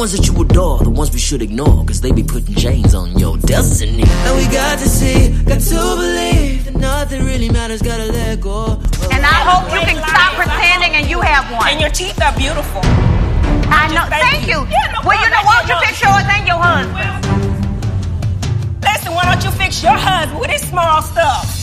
[0.02, 3.16] Ones that you adore, the ones we should ignore, cause they be putting chains on
[3.20, 4.02] your destiny.
[4.02, 8.82] And we got to see, got to believe that nothing really matters, gotta let go.
[9.14, 11.70] And I hope you can stop pretending and you have one.
[11.70, 12.82] And your teeth are beautiful.
[13.70, 14.10] I know.
[14.10, 14.66] Thank you.
[14.74, 15.70] Yeah, no well, you know, problem.
[15.70, 17.22] won't you fix yours and your husband?
[18.82, 21.61] Listen, why don't you fix your husband with his small stuff?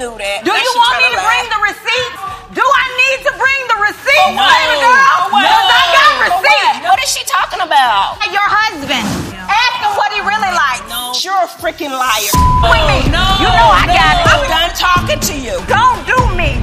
[0.00, 0.42] Do that.
[0.42, 1.28] Do That you want me tryna to lie.
[1.28, 2.18] bring the receipts?
[2.56, 4.48] Do I need to bring the receipts, For what?
[4.50, 4.96] baby girl?
[4.96, 5.44] Oh, For what?
[5.44, 6.40] Because I got For what?
[6.40, 6.78] receipts.
[6.88, 8.16] What is she talking about?
[8.32, 9.04] Your husband.
[9.44, 10.82] Ask him what he really likes.
[10.88, 11.12] No.
[11.20, 12.32] You're a freaking liar.
[12.64, 12.98] With me.
[13.12, 14.24] No, You know I no, got it.
[14.24, 15.56] I'm done talking to you.
[15.68, 16.56] Don't do me.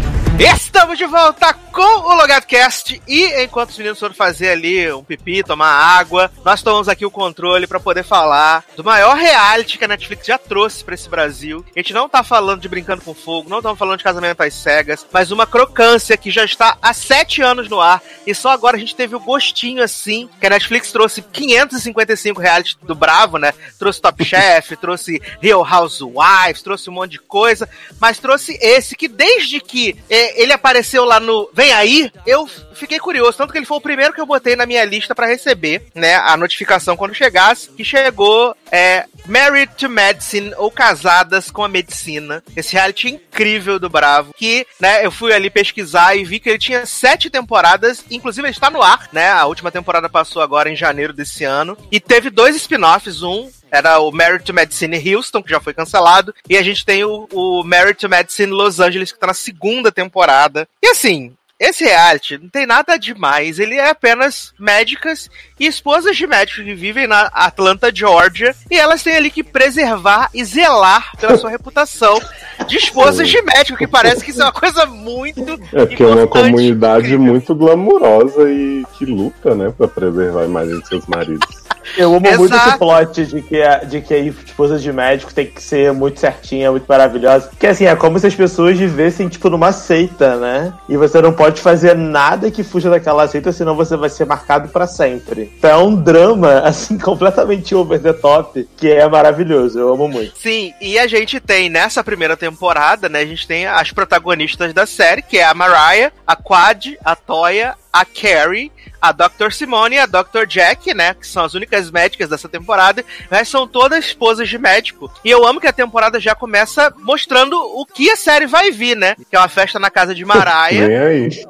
[0.78, 5.44] Estamos de volta com o LogadoCast e enquanto os meninos foram fazer ali um pipi,
[5.44, 9.88] tomar água, nós tomamos aqui o controle pra poder falar do maior reality que a
[9.88, 11.66] Netflix já trouxe pra esse Brasil.
[11.76, 14.54] A gente não tá falando de Brincando com Fogo, não estamos falando de Casamento às
[14.54, 18.78] Cegas, mas uma crocância que já está há sete anos no ar e só agora
[18.78, 23.52] a gente teve o gostinho assim, que a Netflix trouxe 555 reality do Bravo, né?
[23.80, 27.68] Trouxe Top Chef, trouxe Real Housewives, trouxe um monte de coisa,
[28.00, 30.67] mas trouxe esse que desde que eh, ele apareceu
[31.06, 34.26] lá no Vem Aí, eu fiquei curioso, tanto que ele foi o primeiro que eu
[34.26, 39.72] botei na minha lista pra receber, né, a notificação quando chegasse, que chegou é Married
[39.76, 45.12] to Medicine ou Casadas com a Medicina, esse reality incrível do Bravo, que, né, eu
[45.12, 49.10] fui ali pesquisar e vi que ele tinha sete temporadas, inclusive ele está no ar,
[49.12, 53.50] né, a última temporada passou agora em janeiro desse ano, e teve dois spin-offs, um
[53.72, 57.28] era o Married to Medicine Houston, que já foi cancelado, e a gente tem o,
[57.34, 60.68] o Married to Medicine Los Angeles, que tá na segunda temporada.
[60.82, 65.28] E assim, esse reality não tem nada demais, ele é apenas médicas
[65.60, 70.30] e esposas de médicos que vivem na Atlanta, Georgia, e elas têm ali que preservar
[70.34, 72.20] e zelar pela sua reputação
[72.68, 75.42] de esposas de médico, que parece que isso é uma coisa muito
[75.74, 80.80] É porque é uma comunidade muito glamurosa e que luta, né, pra preservar a imagem
[80.80, 81.67] de seus maridos.
[81.96, 82.70] Eu amo muito Exato.
[82.70, 86.20] esse plot de que, a, de que a esposa de médico tem que ser muito
[86.20, 87.52] certinha, muito maravilhosa.
[87.60, 90.74] Que assim, é como se as pessoas vivessem, tipo, numa seita, né?
[90.90, 94.70] E você não pode fazer nada que fuja daquela seita, senão você vai ser marcado
[94.70, 95.52] pra sempre.
[95.58, 99.80] Então é um drama, assim, completamente over the top, que é maravilhoso.
[99.80, 100.38] Eu amo muito.
[100.40, 103.20] Sim, e a gente tem nessa primeira temporada, né?
[103.20, 107.76] A gente tem as protagonistas da série, que é a Mariah, a Quad, a Toya,
[108.00, 108.72] a Carrie,
[109.02, 109.52] a Dr.
[109.52, 110.46] Simone e a Dr.
[110.48, 111.14] Jack, né?
[111.14, 113.04] Que são as únicas médicas dessa temporada.
[113.30, 115.12] Mas são todas esposas de médico.
[115.24, 118.96] E eu amo que a temporada já começa mostrando o que a série vai vir,
[118.96, 119.16] né?
[119.30, 120.88] Que é uma festa na casa de Mariah.
[120.88, 121.48] Nem aí.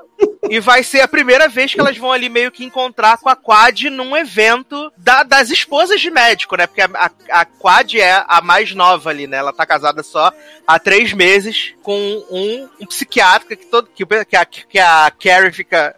[0.49, 3.35] E vai ser a primeira vez que elas vão ali meio que encontrar com a
[3.35, 6.67] Quad num evento da- das esposas de médico, né?
[6.67, 9.37] Porque a, a, a Quad é a mais nova ali, né?
[9.37, 10.31] Ela tá casada só
[10.65, 11.97] há três meses com
[12.29, 15.95] um, um psiquiatra que, todo, que, que, a, que a Carrie fica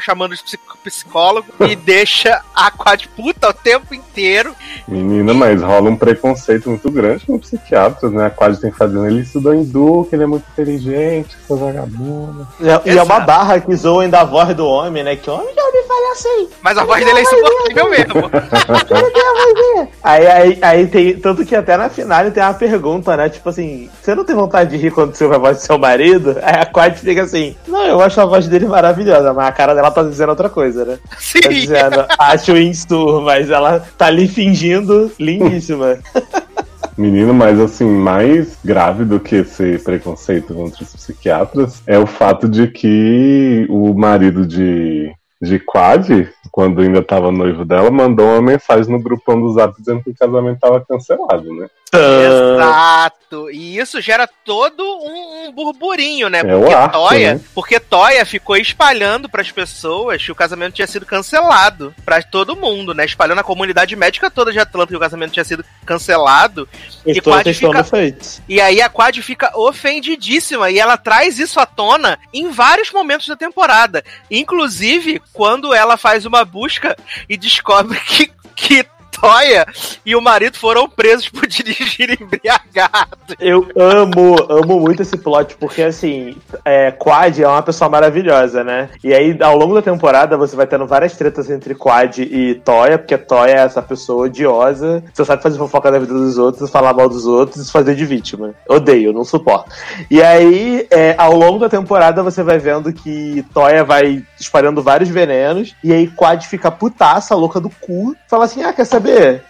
[0.00, 0.42] chamando de
[0.82, 4.54] psicólogo e deixa a Quad puta o tempo inteiro.
[4.86, 8.26] Menina, mas rola um preconceito muito grande com psiquiatras, né?
[8.26, 12.46] A Quad tem que fazer ele estudou em Duke, ele é muito inteligente, essa vagabunda.
[12.60, 15.16] E é- e é uma barra que zoam da voz do homem, né?
[15.16, 16.48] Que homem já ouviu falar assim.
[16.62, 18.30] Mas a voz dele é insuportável mesmo.
[20.02, 21.18] Aí, aí, aí tem.
[21.18, 23.28] Tanto que até na final tem uma pergunta, né?
[23.28, 25.78] Tipo assim, você não tem vontade de rir quando você ouve a voz do seu
[25.78, 26.36] marido?
[26.42, 29.74] Aí a Quad fica assim, não, eu acho a voz dele maravilhosa, mas a cara
[29.74, 30.98] dela tá dizendo outra coisa, né?
[31.14, 31.48] Tá Sim.
[31.48, 35.98] dizendo, acho instur, mas ela tá ali fingindo lindíssima.
[36.96, 42.48] Menino, mas assim, mais grave do que esse preconceito contra os psiquiatras é o fato
[42.48, 45.12] de que o marido de,
[45.42, 50.04] de Quad quando ainda tava noivo dela, mandou uma mensagem no grupão do Zap dizendo
[50.04, 51.66] que o casamento tava cancelado, né?
[51.92, 53.50] Exato.
[53.50, 56.40] E isso gera todo um, um burburinho, né?
[56.40, 57.40] É Porque Toya, né?
[57.54, 62.94] porque Toya ficou espalhando pras pessoas que o casamento tinha sido cancelado pra todo mundo,
[62.94, 63.04] né?
[63.04, 66.68] Espalhando a comunidade médica toda de Atlanta que o casamento tinha sido cancelado.
[67.06, 68.14] E Estou Quad testando fica
[68.48, 73.26] e aí a Quad fica ofendidíssima e ela traz isso à tona em vários momentos
[73.26, 74.04] da temporada.
[74.30, 76.96] Inclusive, quando ela faz uma busca
[77.28, 78.86] e descobre que, que
[79.20, 79.66] Toya
[80.04, 83.34] e o marido foram presos por dirigir embriagado.
[83.40, 88.90] Eu amo, amo muito esse plot, porque assim, é, Quad é uma pessoa maravilhosa, né?
[89.02, 92.98] E aí, ao longo da temporada, você vai tendo várias tretas entre Quad e Toya,
[92.98, 96.92] porque Toya é essa pessoa odiosa, você sabe fazer fofoca da vida dos outros, falar
[96.92, 98.54] mal dos outros e fazer de vítima.
[98.68, 99.70] Odeio, não suporto.
[100.10, 105.08] E aí, é, ao longo da temporada, você vai vendo que Toya vai espalhando vários
[105.08, 109.03] venenos, e aí Quad fica putaça, louca do cu, fala assim: ah, quer saber?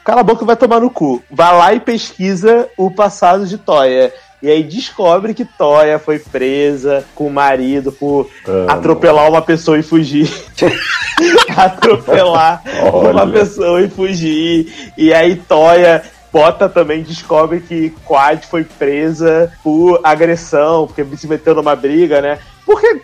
[0.05, 1.23] Cala a boca e vai tomar no cu.
[1.31, 4.13] Vai lá e pesquisa o passado de Toya.
[4.43, 8.71] E aí descobre que Toya foi presa com o marido por Amo.
[8.71, 10.31] atropelar uma pessoa e fugir.
[11.57, 12.63] atropelar
[12.93, 13.33] uma Olha.
[13.33, 14.93] pessoa e fugir.
[14.99, 16.03] E aí Toya
[16.35, 22.41] Bota também descobre que Quad foi presa por agressão, porque se meteu numa briga, né?
[22.67, 23.01] Porque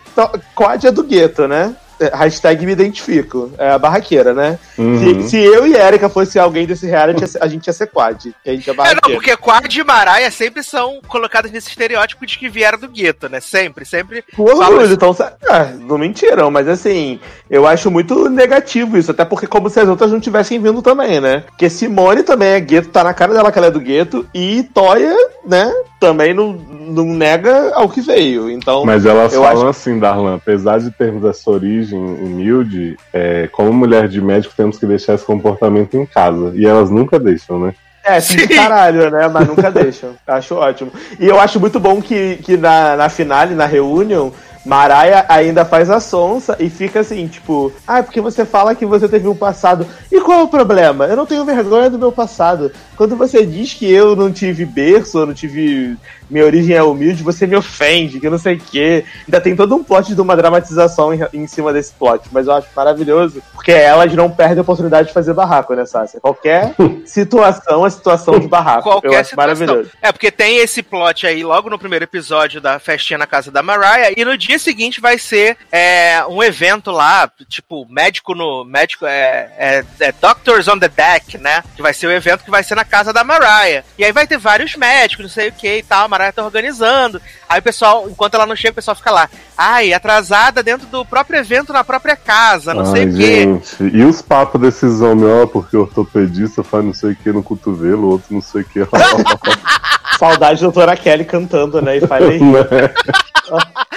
[0.53, 1.73] Quad é do gueto, né?
[2.01, 3.51] É, Hashtag me identifico.
[3.57, 4.57] É a barraqueira, né?
[4.77, 5.21] Uhum.
[5.23, 8.33] Se, se eu e Erika fosse alguém desse reality, a gente ia ser Quad.
[8.45, 9.15] A gente é É, não, barraqueira.
[9.15, 13.39] porque Quad e Maraia sempre são colocadas nesse estereótipo de que vieram do gueto, né?
[13.39, 14.23] Sempre, sempre.
[14.37, 15.15] Orgulho, falam então,
[15.49, 17.19] é, não mentiram, mas assim,
[17.49, 21.19] eu acho muito negativo isso, até porque como se as outras não tivessem vindo também,
[21.19, 21.43] né?
[21.47, 24.63] Porque Simone também é gueto, tá na cara dela que ela é do gueto, e
[24.73, 25.13] Toya,
[25.45, 26.53] né, também não,
[26.91, 28.85] não nega ao que veio, então...
[28.85, 34.07] Mas elas eu falam assim, Darlan, apesar de termos essa origem humilde, é, como mulher
[34.07, 36.51] de médico temos que deixar esse comportamento em casa.
[36.55, 37.73] E elas nunca deixam, né?
[38.03, 39.27] É, sim, de caralho, né?
[39.27, 40.11] Mas nunca deixam.
[40.25, 40.91] Acho ótimo.
[41.19, 44.33] E eu acho muito bom que, que na, na finale, na reunião,
[44.65, 48.85] Maraia ainda faz a sonsa e fica assim, tipo, ah, é porque você fala que
[48.85, 49.87] você teve um passado.
[50.11, 51.05] E qual é o problema?
[51.05, 52.71] Eu não tenho vergonha do meu passado.
[52.95, 55.97] Quando você diz que eu não tive berço, eu não tive.
[56.31, 59.03] Minha origem é humilde, você me ofende, que eu não sei o quê.
[59.27, 62.53] Ainda tem todo um plot de uma dramatização em, em cima desse plot, mas eu
[62.53, 66.19] acho maravilhoso, porque elas não perdem a oportunidade de fazer barraco, né, Sácia?
[66.19, 66.73] Qualquer
[67.05, 68.87] situação é situação de barraco.
[68.87, 69.37] eu Qualquer acho situação.
[69.37, 69.91] maravilhoso.
[70.01, 73.61] É, porque tem esse plot aí logo no primeiro episódio da festinha na casa da
[73.61, 78.63] Mariah, e no dia seguinte vai ser é, um evento lá, tipo, médico no.
[78.63, 81.63] Médico é, é, é Doctors on the Deck, né?
[81.75, 83.83] Que vai ser o evento que vai ser na casa da Mariah.
[83.97, 87.21] E aí vai ter vários médicos, não sei o que e tal, Mariah tá organizando.
[87.49, 89.29] Aí o pessoal, enquanto ela não chega, o pessoal fica lá.
[89.57, 93.61] Ai, atrasada dentro do próprio evento na própria casa, não sei Ai, o quê.
[93.93, 97.43] E os papos desses homens, ó, porque o ortopedista faz não sei o que no
[97.43, 98.79] cotovelo, o outro não sei o que.
[100.19, 101.97] Saudade da doutora Kelly cantando, né?
[101.97, 102.39] E falei.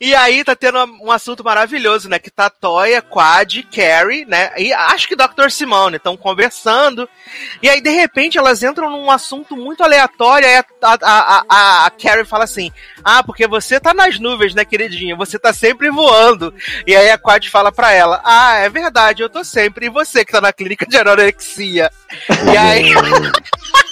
[0.00, 2.18] E aí tá tendo um assunto maravilhoso, né?
[2.18, 4.50] Que tá Toya, Quad, Carrie, né?
[4.56, 5.50] E acho que Dr.
[5.50, 7.08] Simone estão conversando.
[7.62, 10.48] E aí, de repente, elas entram num assunto muito aleatório.
[10.48, 12.72] Aí a, a, a, a Carrie fala assim:
[13.04, 15.16] Ah, porque você tá nas nuvens, né, queridinha?
[15.16, 16.54] Você tá sempre voando.
[16.86, 19.86] E aí a Quad fala pra ela: Ah, é verdade, eu tô sempre.
[19.86, 21.90] E você que tá na clínica de anorexia?
[22.52, 22.90] E aí.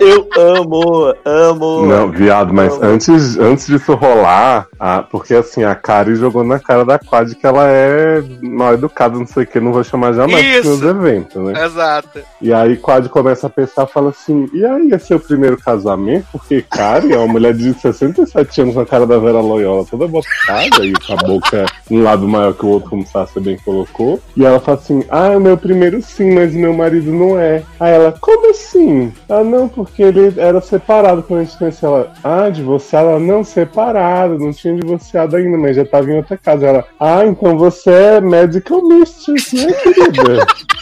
[0.00, 1.84] Eu amo, amo.
[1.84, 2.84] Não, viado, mas Amo.
[2.84, 7.44] antes, antes disso rolar, a- porque assim, a Kari jogou na cara da Quad que
[7.44, 10.68] ela é mal educada, não sei o que, não vou chamar jamais Isso.
[10.68, 11.64] nos eventos, né?
[11.64, 12.20] Exato.
[12.40, 16.26] E aí Quad começa a pensar fala assim, e aí, é seu primeiro casamento?
[16.30, 20.06] Porque Kari é uma mulher de 67 anos com a cara da Vera Loyola toda
[20.06, 24.20] botada e com a boca um lado maior que o outro, como Sasha bem colocou.
[24.36, 27.64] E ela fala assim, ah, é o meu primeiro sim, mas meu marido não é.
[27.80, 29.12] Aí ela, como assim?
[29.28, 32.12] Ah, não, porque ele era separado quando a gente conheceu ela.
[32.22, 33.10] Ah, divorciado?
[33.10, 36.66] Ela, não, separado, não tinha divorciado ainda, mas já tava em outra casa.
[36.66, 40.46] Ela, ah, então você é medical mistress, né, querida?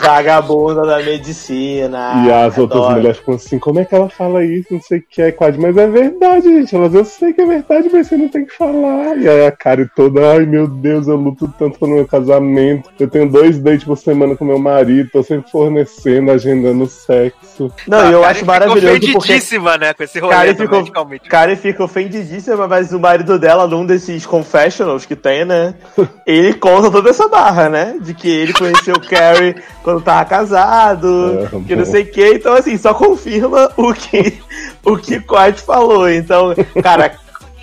[0.00, 2.24] Vagabunda da medicina.
[2.26, 2.96] E as outras Adoro.
[2.96, 4.72] mulheres ficam assim, como é que ela fala isso?
[4.72, 6.74] Não sei o que é quase, mas é verdade, gente.
[6.74, 9.16] Elas, eu sei que é verdade, mas você não tem que falar.
[9.18, 12.90] E aí a Kari toda, ai meu Deus, eu luto tanto pelo meu casamento.
[12.98, 17.53] Eu tenho dois dates por semana com meu marido, tô sempre fornecendo, agendando sexo.
[17.86, 19.94] Não, e eu acho Karen ficou maravilhoso porque ofendidíssima, né?
[19.94, 21.28] Com esse rolê Karen ficou, Medical Meeting.
[21.28, 25.74] Karen fica ofendidíssima, mas o marido dela, num desses confessionals que tem, né?
[26.26, 27.96] Ele conta toda essa barra, né?
[28.00, 32.34] De que ele conheceu Carrie quando tava casado, É, que não sei o que.
[32.34, 34.40] Então, assim, só confirma o que
[34.84, 36.08] o que Quad falou.
[36.08, 37.14] Então, cara,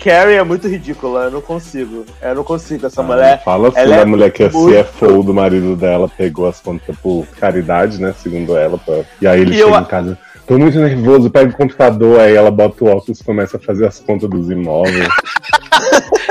[0.02, 2.04] Carrie é muito ridícula, eu não consigo.
[2.20, 2.86] Eu não consigo.
[2.86, 3.42] Essa Ah, mulher.
[3.44, 6.60] Fala assim ela da é mulher que é muito- CFO do marido dela, pegou as
[6.60, 8.14] contas por caridade, né?
[8.20, 8.78] Segundo ela.
[8.78, 10.18] pra- E aí ele E chega eu- em casa.
[10.46, 13.86] Tô muito nervoso, pega o computador, aí ela bota o óculos e começa a fazer
[13.86, 15.06] as contas dos imóveis.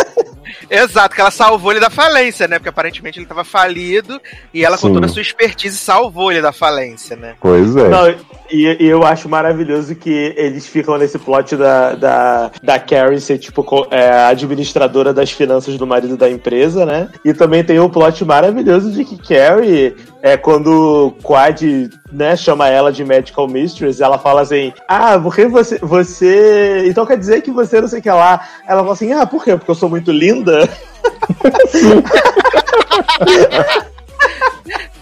[0.71, 2.57] Exato, que ela salvou ele da falência, né?
[2.57, 4.21] Porque aparentemente ele tava falido
[4.53, 4.93] e ela, com Sim.
[4.93, 7.35] toda a sua expertise, salvou ele da falência, né?
[7.41, 7.89] Pois é.
[7.89, 8.09] Não,
[8.49, 13.37] e, e eu acho maravilhoso que eles ficam nesse plot da, da, da Carrie ser,
[13.37, 17.09] tipo, é, administradora das finanças do marido da empresa, né?
[17.25, 22.69] E também tem o plot maravilhoso de que Carrie, é, quando o Quad né, chama
[22.69, 25.79] ela de Medical Mistress, ela fala assim: Ah, porque você.
[25.79, 26.83] você.
[26.87, 28.47] Então quer dizer que você não sei o que lá.
[28.67, 29.55] Ela fala assim: Ah, por quê?
[29.57, 30.69] Porque eu sou muito linda?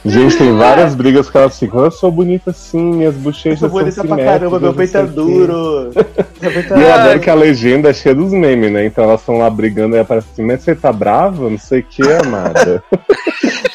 [0.06, 4.02] Gente, tem várias brigas que ela assim, eu sou bonita sim, minhas bochechas são bonita
[4.02, 5.92] pra caramba, meu peito é duro.
[6.42, 8.86] E eu é- adoro que a legenda é cheia dos memes, né?
[8.86, 11.50] Então elas estão lá brigando e aparece assim, mas você tá brava?
[11.50, 12.82] Não sei o que, amada.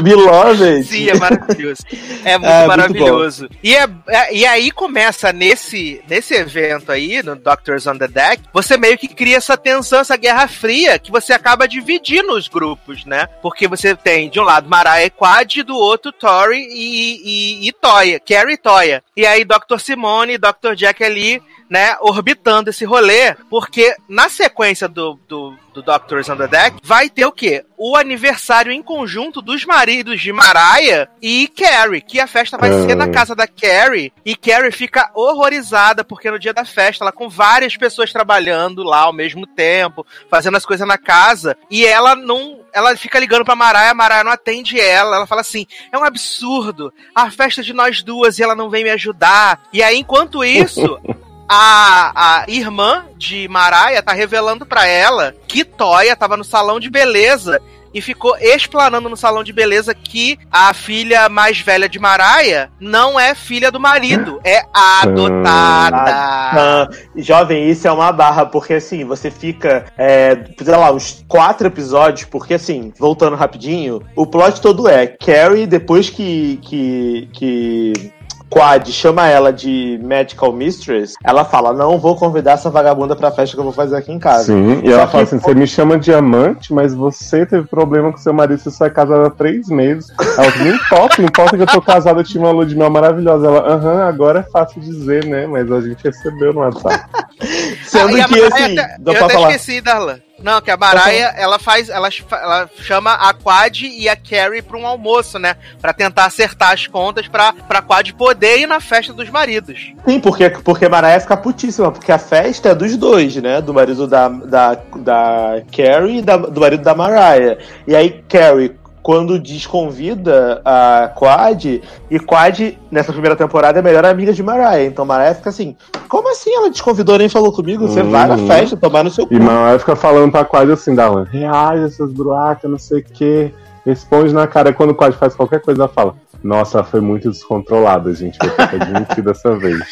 [0.00, 0.84] Beloved.
[0.84, 1.82] Sim, é maravilhoso.
[2.24, 3.48] É muito É, muito maravilhoso.
[3.62, 8.42] e, é, é- e aí começa nesse, nesse evento aí, no Doctors on the Deck,
[8.52, 13.04] você meio que cria essa tensão, essa guerra fria, que você acaba dividindo os grupos,
[13.04, 13.26] né?
[13.42, 17.68] Porque você tem, de um lado, Mariah e Quad, e do outro, Tori e, e,
[17.68, 19.02] e Toya, Carrie e Toya.
[19.16, 19.78] E aí, Dr.
[19.78, 20.74] Simone e Dr.
[20.76, 26.48] Jack ali, né, orbitando esse rolê, porque na sequência do, do, do Doctors on the
[26.48, 27.64] Deck, vai ter o quê?
[27.76, 32.94] O aniversário em conjunto dos maridos de Mariah e Carrie, que a festa vai ser
[32.94, 37.28] na casa da Carrie, e Carrie fica horrorizada, porque no dia da festa, ela com
[37.28, 42.58] várias pessoas trabalhando lá ao mesmo tempo, fazendo as coisas na casa, e ela não
[42.72, 45.16] ela fica ligando pra Mariah, a Mariah não atende ela.
[45.16, 48.84] Ela fala assim: é um absurdo, a festa de nós duas e ela não vem
[48.84, 49.62] me ajudar.
[49.72, 51.00] E aí, enquanto isso.
[51.48, 56.90] A, a irmã de Mariah tá revelando pra ela que Toya tava no salão de
[56.90, 57.60] beleza
[57.92, 63.18] e ficou explanando no salão de beleza que a filha mais velha de Mariah não
[63.18, 66.10] é filha do marido, é adotada.
[66.10, 71.66] Ah, jovem, isso é uma barra, porque assim, você fica, é, sei lá, uns quatro
[71.66, 76.58] episódios, porque assim, voltando rapidinho, o plot todo é Carrie, depois que.
[76.62, 78.17] que, que
[78.50, 83.54] Quad chama ela de Medical Mistress, ela fala: Não vou convidar essa vagabunda pra festa
[83.54, 84.44] que eu vou fazer aqui em casa.
[84.44, 88.18] Sim, e ela fala assim: você me chama de amante, mas você teve problema com
[88.18, 90.10] seu marido, você só é casada há três meses.
[90.36, 92.90] Ela não importa, não importa que eu tô casada, eu tive uma lua de mel
[92.90, 93.46] maravilhosa.
[93.46, 95.46] Ela, aham, agora é fácil dizer, né?
[95.46, 97.04] Mas a gente recebeu no WhatsApp.
[97.98, 99.50] Sendo Ah, a que assim, eu até falar.
[99.50, 100.20] esqueci, Darlan.
[100.40, 104.78] Não, que a Mariah, ela faz, ela, ela chama a Quad e a Carrie pra
[104.78, 105.56] um almoço, né?
[105.80, 109.92] Pra tentar acertar as contas pra, pra Quad poder ir na festa dos maridos.
[110.06, 113.60] Sim, porque, porque Mariah fica putíssima, porque a festa é dos dois, né?
[113.60, 117.58] Do marido da, da, da Carrie e da- do marido da Mariah.
[117.84, 118.76] E aí, Carrie,
[119.08, 121.80] quando desconvida a Quad,
[122.10, 124.84] e Quad, nessa primeira temporada, é a melhor amiga de Mariah.
[124.84, 125.74] Então Mariah fica assim:
[126.10, 127.88] como assim ela desconvidou nem falou comigo?
[127.88, 128.46] Você vai na Uhum.
[128.46, 129.32] festa, tomar no seu cu.
[129.32, 133.50] E Manoel fica falando pra Quad assim, Darlan, reais essas bruacas, não sei o que.
[133.86, 134.74] Responde na cara.
[134.74, 138.38] Quando o Quad faz qualquer coisa, ela fala, nossa, foi muito descontrolada, gente.
[138.38, 139.78] Vou ter que admitir dessa vez.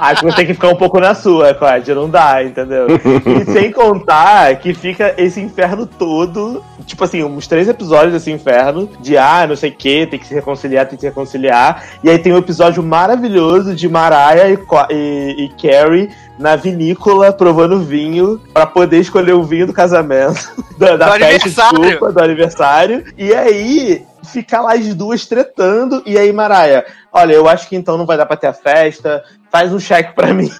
[0.00, 2.86] Acho que você tem que ficar um pouco na sua, Quad, não dá, entendeu?
[2.90, 8.88] E sem contar que fica esse inferno todo, tipo assim, uns três episódios desse inferno,
[9.00, 11.84] de ah, não sei o que, tem que se reconciliar, tem que se reconciliar.
[12.04, 14.58] E aí tem um episódio maravilhoso de Mariah e,
[14.90, 20.54] e, e Carrie na vinícola provando vinho pra poder escolher o vinho do casamento.
[20.76, 21.80] Da, da Do festa, aniversário.
[21.80, 23.04] desculpa, do aniversário.
[23.16, 26.02] E aí fica lá as duas tretando.
[26.04, 29.24] E aí, Mariah, olha, eu acho que então não vai dar pra ter a festa.
[29.50, 30.50] Faz um cheque pra mim.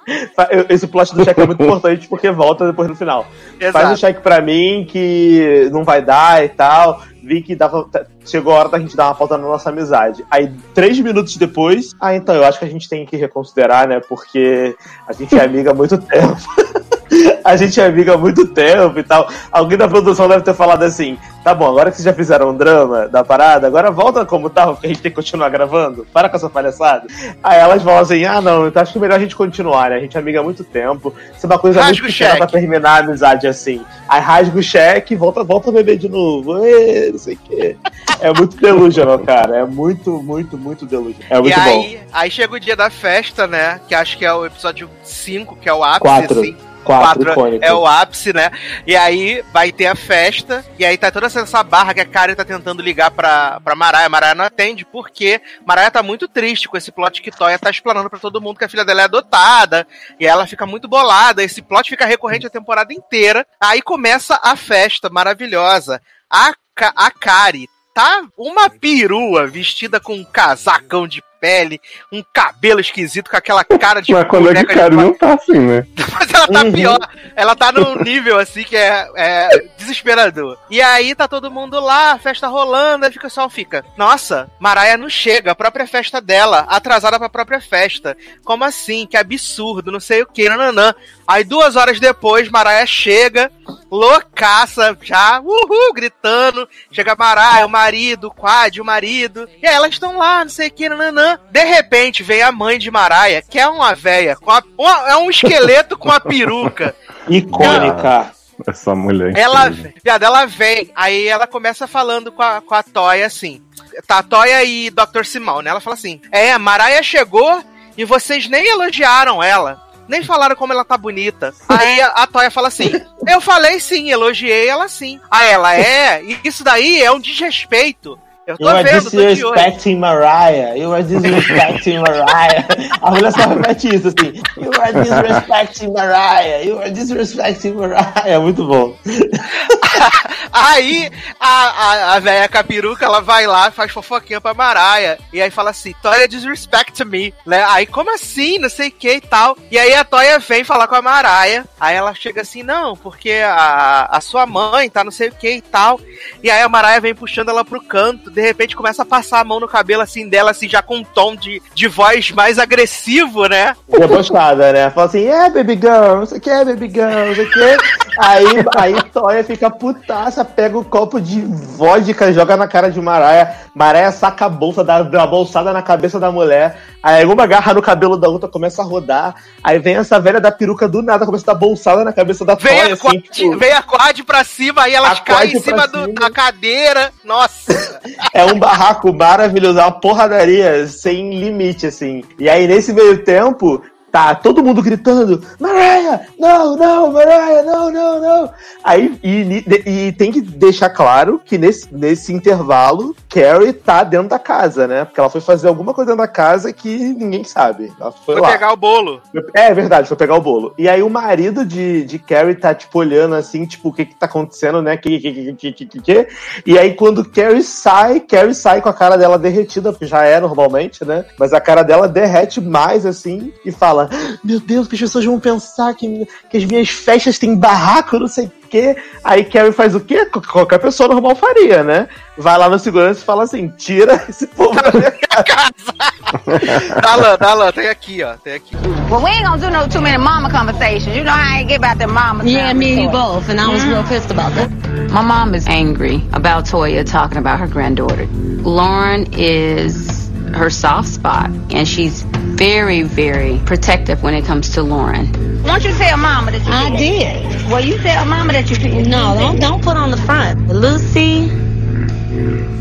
[0.70, 3.26] Esse plot do cheque é muito importante porque volta depois no final.
[3.72, 3.97] Faz um Exato.
[3.98, 7.02] cheque pra mim que não vai dar e tal.
[7.22, 10.24] Vi que dava, tá- chegou a hora da gente dar uma falta na nossa amizade.
[10.30, 14.01] Aí, três minutos depois, ah, então, eu acho que a gente tem que reconsiderar, né?
[14.09, 14.76] Porque
[15.09, 16.36] a gente é amiga há muito tempo.
[17.44, 19.28] a gente é amiga há muito tempo e tal.
[19.51, 22.57] Alguém da produção deve ter falado assim: tá bom, agora que vocês já fizeram um
[22.57, 26.07] drama da parada, agora volta como tava, porque a gente tem que continuar gravando.
[26.12, 27.07] Para com essa palhaçada.
[27.43, 29.97] Aí elas falam assim: ah, não, então acho que é melhor a gente continuar, né?
[29.97, 31.15] A gente é amiga há muito tempo.
[31.36, 33.85] Isso é uma coisa Rasga muito pequena pra terminar a amizade assim.
[34.09, 36.55] Aí rasga o cheque e volta, volta a beber de novo.
[36.55, 37.77] Não sei o quê.
[38.20, 39.59] É muito delusional, cara.
[39.59, 41.27] É muito, muito, muito delusional.
[41.31, 41.81] É muito e bom.
[41.81, 43.81] aí, aí chega o dia da festa, né?
[43.86, 46.40] Que acho que é o episódio 5, que é o ápice, Quatro.
[46.40, 46.57] assim.
[46.86, 47.64] Quatro, icônico.
[47.64, 48.50] é o ápice, né?
[48.86, 52.34] E aí vai ter a festa, e aí tá toda essa barra que a Karen
[52.34, 54.08] tá tentando ligar pra, pra Mariah.
[54.08, 58.08] Mariah não atende, porque Mariah tá muito triste com esse plot que Toya tá explanando
[58.08, 59.86] pra todo mundo que a filha dela é adotada,
[60.20, 61.42] e ela fica muito bolada.
[61.42, 63.46] Esse plot fica recorrente a temporada inteira.
[63.60, 66.00] Aí começa a festa maravilhosa.
[66.30, 72.81] A, Ka- a Kari tá uma perua vestida com um casacão de pele, um cabelo
[72.81, 75.60] esquisito com aquela cara de Mas quando é que boneca de cara não tá assim,
[75.60, 75.86] né?
[76.12, 76.73] mas ela tá Uhum.
[76.73, 76.98] pior.
[77.36, 80.59] Ela tá num nível assim que é, é desesperador.
[80.68, 83.85] E aí tá todo mundo lá, festa rolando, aí fica só fica.
[83.97, 88.16] Nossa, Maraia não chega, a própria festa dela, atrasada pra própria festa.
[88.44, 89.06] Como assim?
[89.06, 90.94] Que absurdo, não sei o que, nananã.
[91.28, 93.52] Aí duas horas depois, Maraia chega,
[93.90, 96.68] loucaça, já, uhul, gritando.
[96.90, 99.48] Chega Maraia, o marido, o Quad, o marido.
[99.62, 101.35] E aí elas estão lá, não sei o que, nananã.
[101.50, 105.16] De repente vem a mãe de Maraia, que é uma véia, com a, uma- é
[105.16, 106.94] um esqueleto com a peruca.
[107.28, 108.32] Icônica.
[108.66, 109.36] Essa mulher.
[109.36, 109.92] Ela, incrível.
[110.02, 113.62] viado, ela vem, aí ela começa falando com a, com a Toya assim.
[114.06, 115.24] Tá, Toya e Dr.
[115.24, 115.70] Simão, né?
[115.70, 117.62] Ela fala assim: É, a Maraia chegou
[117.98, 119.82] e vocês nem elogiaram ela.
[120.08, 121.52] Nem falaram como ela tá bonita.
[121.68, 122.90] Aí a, a Toya fala assim:
[123.28, 125.20] Eu falei sim, elogiei ela sim.
[125.30, 128.18] Aí ela é, e isso daí é um desrespeito.
[128.47, 129.35] Eu tô You are vendo, tô de olho.
[129.35, 130.77] disrespecting Mariah.
[130.77, 132.64] You are disrespecting Mariah.
[133.02, 134.40] A mulher só repete isso assim.
[134.56, 136.62] You are disrespecting Mariah.
[136.62, 138.39] You are disrespecting Mariah.
[138.40, 138.97] Muito bom.
[140.52, 145.18] Aí a, a, a velha capiruca, ela vai lá, faz fofoquinha pra Maraia.
[145.32, 147.62] E aí fala assim, Toya disrespect me, né?
[147.68, 148.59] Aí, como assim?
[148.59, 149.56] Não sei o que e tal.
[149.70, 151.64] E aí a Toya vem falar com a Maraia.
[151.78, 155.51] Aí ela chega assim, não, porque a, a sua mãe tá não sei o que
[155.56, 156.01] e tal.
[156.43, 158.31] E aí a Maraia vem puxando ela pro canto.
[158.36, 161.02] De repente começa a passar a mão no cabelo assim dela, assim, já com um
[161.02, 163.74] tom de, de voz mais agressivo, né?
[163.88, 164.90] Debochada, né?
[164.90, 167.76] Fala assim, é, baby girl, não sei o que, baby girl, não sei o que.
[168.18, 168.46] Aí,
[168.76, 173.54] aí Toya fica putaça, pega o copo de vodka, joga na cara de Mariah.
[173.74, 176.78] Mariah saca a bolsa, dá uma bolsada na cabeça da mulher.
[177.02, 179.34] Aí uma agarra no cabelo da outra, começa a rodar.
[179.62, 182.54] Aí vem essa velha da peruca do nada, começa a dar bolsada na cabeça da
[182.54, 185.76] Vem, Toya, a assim, tipo, vem a quad pra cima, aí elas caem em cima
[185.76, 186.14] pra do- cima.
[186.20, 187.12] da cadeira.
[187.22, 188.00] Nossa.
[188.32, 192.23] É um barraco maravilhoso, é uma porradaria sem limite, assim.
[192.39, 198.20] E aí, nesse meio tempo, tá todo mundo gritando: Mariah, não, não, Mariah, não, não,
[198.20, 198.51] não.
[198.83, 199.65] Aí, e,
[200.09, 205.05] e tem que deixar claro que nesse, nesse intervalo, Carrie tá dentro da casa, né?
[205.05, 207.93] Porque ela foi fazer alguma coisa dentro da casa que ninguém sabe.
[208.01, 208.53] Ela foi, Foi lá.
[208.53, 209.20] pegar o bolo.
[209.55, 210.73] É, é verdade, foi pegar o bolo.
[210.78, 214.15] E aí o marido de, de Carrie tá, tipo, olhando assim, tipo, o que que
[214.15, 214.97] tá acontecendo, né?
[214.97, 216.28] Que, que, que, que, que, que.
[216.65, 220.41] E aí quando Carrie sai, Carrie sai com a cara dela derretida, porque já é
[220.41, 221.24] normalmente, né?
[221.39, 224.06] Mas a cara dela derrete mais, assim, e fala,
[224.45, 228.28] meu Deus, que as pessoas vão pensar que, que as minhas festas têm barraco, não
[228.28, 228.97] sei o quê.
[229.24, 230.27] Aí Carrie faz o quê?
[230.27, 232.09] Qu- Qualquer pessoa normal faria, né?
[232.37, 235.11] Vai lá no segurança e fala assim, tira esse povo da minha
[235.45, 237.01] casa.
[237.03, 238.35] Dalan, Dalan, tem aqui, ó.
[238.37, 238.74] Tem aqui.
[239.11, 241.16] Well, we ain't gonna do no too many mama conversations.
[241.16, 242.45] You know how I ain't get about them mama.
[242.45, 244.69] Yeah, me and you both, and I was real pissed about that.
[245.12, 248.27] My mom is angry about Toya talking about her granddaughter.
[248.62, 255.27] Lauren is her soft spot, and she's very, very protective when it comes to Lauren.
[255.62, 257.51] Why don't you tell mama that you I did?
[257.51, 257.70] did.
[257.70, 259.09] Well, you tell mama that you did.
[259.09, 260.68] No, don't don't put on the front.
[260.68, 261.51] Lucy,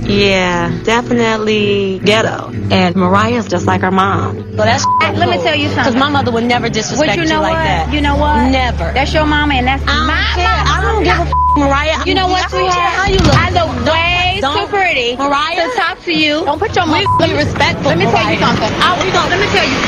[0.08, 2.52] yeah, definitely ghetto.
[2.72, 4.38] And Mariah's just like her mom.
[4.52, 5.84] So that's Hey, let me tell you something.
[5.94, 7.64] Because my mother would never disrespect But you know like what?
[7.64, 7.94] that.
[7.94, 8.50] You know what?
[8.50, 8.92] Never.
[8.94, 10.46] That's your mama, and that's I don't my care.
[10.46, 10.70] mama.
[10.70, 12.06] I don't give a f- Mariah.
[12.06, 12.94] You know what, I don't care sweetheart?
[12.94, 13.36] how you look.
[13.36, 13.96] I look Don't-
[14.36, 15.56] way don't- too pretty Mariah?
[15.56, 16.44] to talk to you.
[16.45, 17.28] Don't put your We mother.
[17.28, 17.90] be respectful.
[17.90, 18.72] Let me tell you something.
[18.82, 19.80] I, We gonna- let me tell you.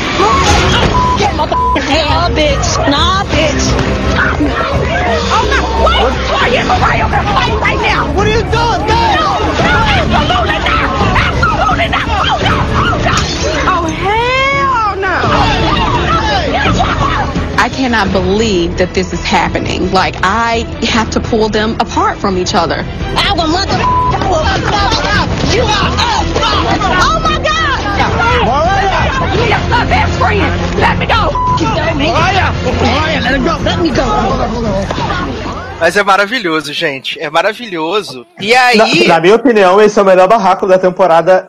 [1.18, 2.68] Get motherfucking Nah, bitch.
[2.90, 3.64] Nah, bitch.
[5.30, 5.60] Oh no!
[5.82, 6.12] What?
[6.32, 8.06] Why you Mariah gonna fight right now?
[8.14, 9.14] What are you doing, man?
[9.18, 9.26] No,
[9.58, 10.86] no, absolutely not!
[11.26, 12.06] Absolutely not!
[12.08, 12.54] Oh no!
[12.78, 13.14] Oh no!
[13.66, 13.77] Oh hell
[17.78, 19.92] cannot believe that this is happening.
[19.92, 22.82] Like, I have to pull them apart from each other.
[23.14, 23.78] I will mother.
[25.54, 25.94] You are
[27.06, 27.78] Oh my God!
[28.50, 29.14] Mariah!
[29.30, 30.50] You your son's best friend!
[30.82, 31.30] Let me go!
[31.94, 32.50] Mariah!
[32.82, 33.54] Mariah, let him go.
[33.62, 34.06] Let me go.
[35.80, 37.20] Mas é maravilhoso, gente.
[37.20, 38.26] É maravilhoso.
[38.40, 39.06] E Na, aí.
[39.06, 41.48] na minha opinião, esse é o melhor barraco da temporada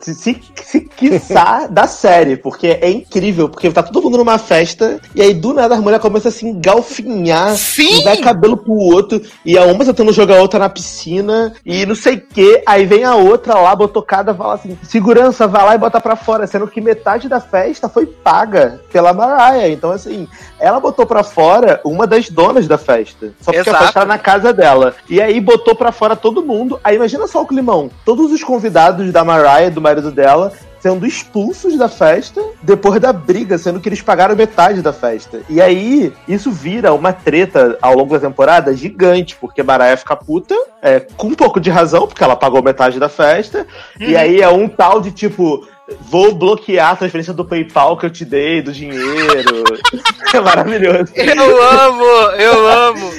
[0.00, 4.98] Se, se, se quiçá da série, porque é incrível, porque tá todo mundo numa festa,
[5.14, 8.00] e aí do nada as mulheres começam a se engalfinhar, Sim!
[8.00, 11.84] e vai cabelo pro outro, e a uma tentando jogar a outra na piscina, e
[11.84, 15.74] não sei o que, aí vem a outra lá, botocada, fala assim, segurança, vai lá
[15.74, 20.26] e bota pra fora, sendo que metade da festa foi paga pela Mariah, então assim,
[20.58, 23.76] ela botou pra fora uma das donas da festa, só porque Exato.
[23.76, 27.26] a festa era na casa dela, e aí botou pra fora todo mundo, aí imagina
[27.26, 32.40] só o climão, todos os convidados da Mariah, do marido dela, sendo expulsos da festa
[32.62, 35.40] depois da briga, sendo que eles pagaram metade da festa.
[35.48, 40.54] E aí, isso vira uma treta ao longo da temporada gigante, porque Mariah fica puta,
[40.80, 43.66] é, com um pouco de razão, porque ela pagou metade da festa,
[43.98, 45.66] e aí é um tal de tipo.
[46.00, 49.64] Vou bloquear a transferência do PayPal que eu te dei, do dinheiro.
[50.34, 51.12] É maravilhoso.
[51.14, 52.04] Eu amo,
[52.36, 53.10] eu amo.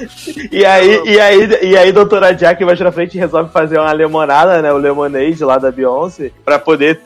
[0.52, 4.62] E aí, e aí, e aí, doutora Jack mais pra frente resolve fazer uma limonada,
[4.62, 4.72] né?
[4.74, 7.00] O Lemonade lá da Beyoncé, pra poder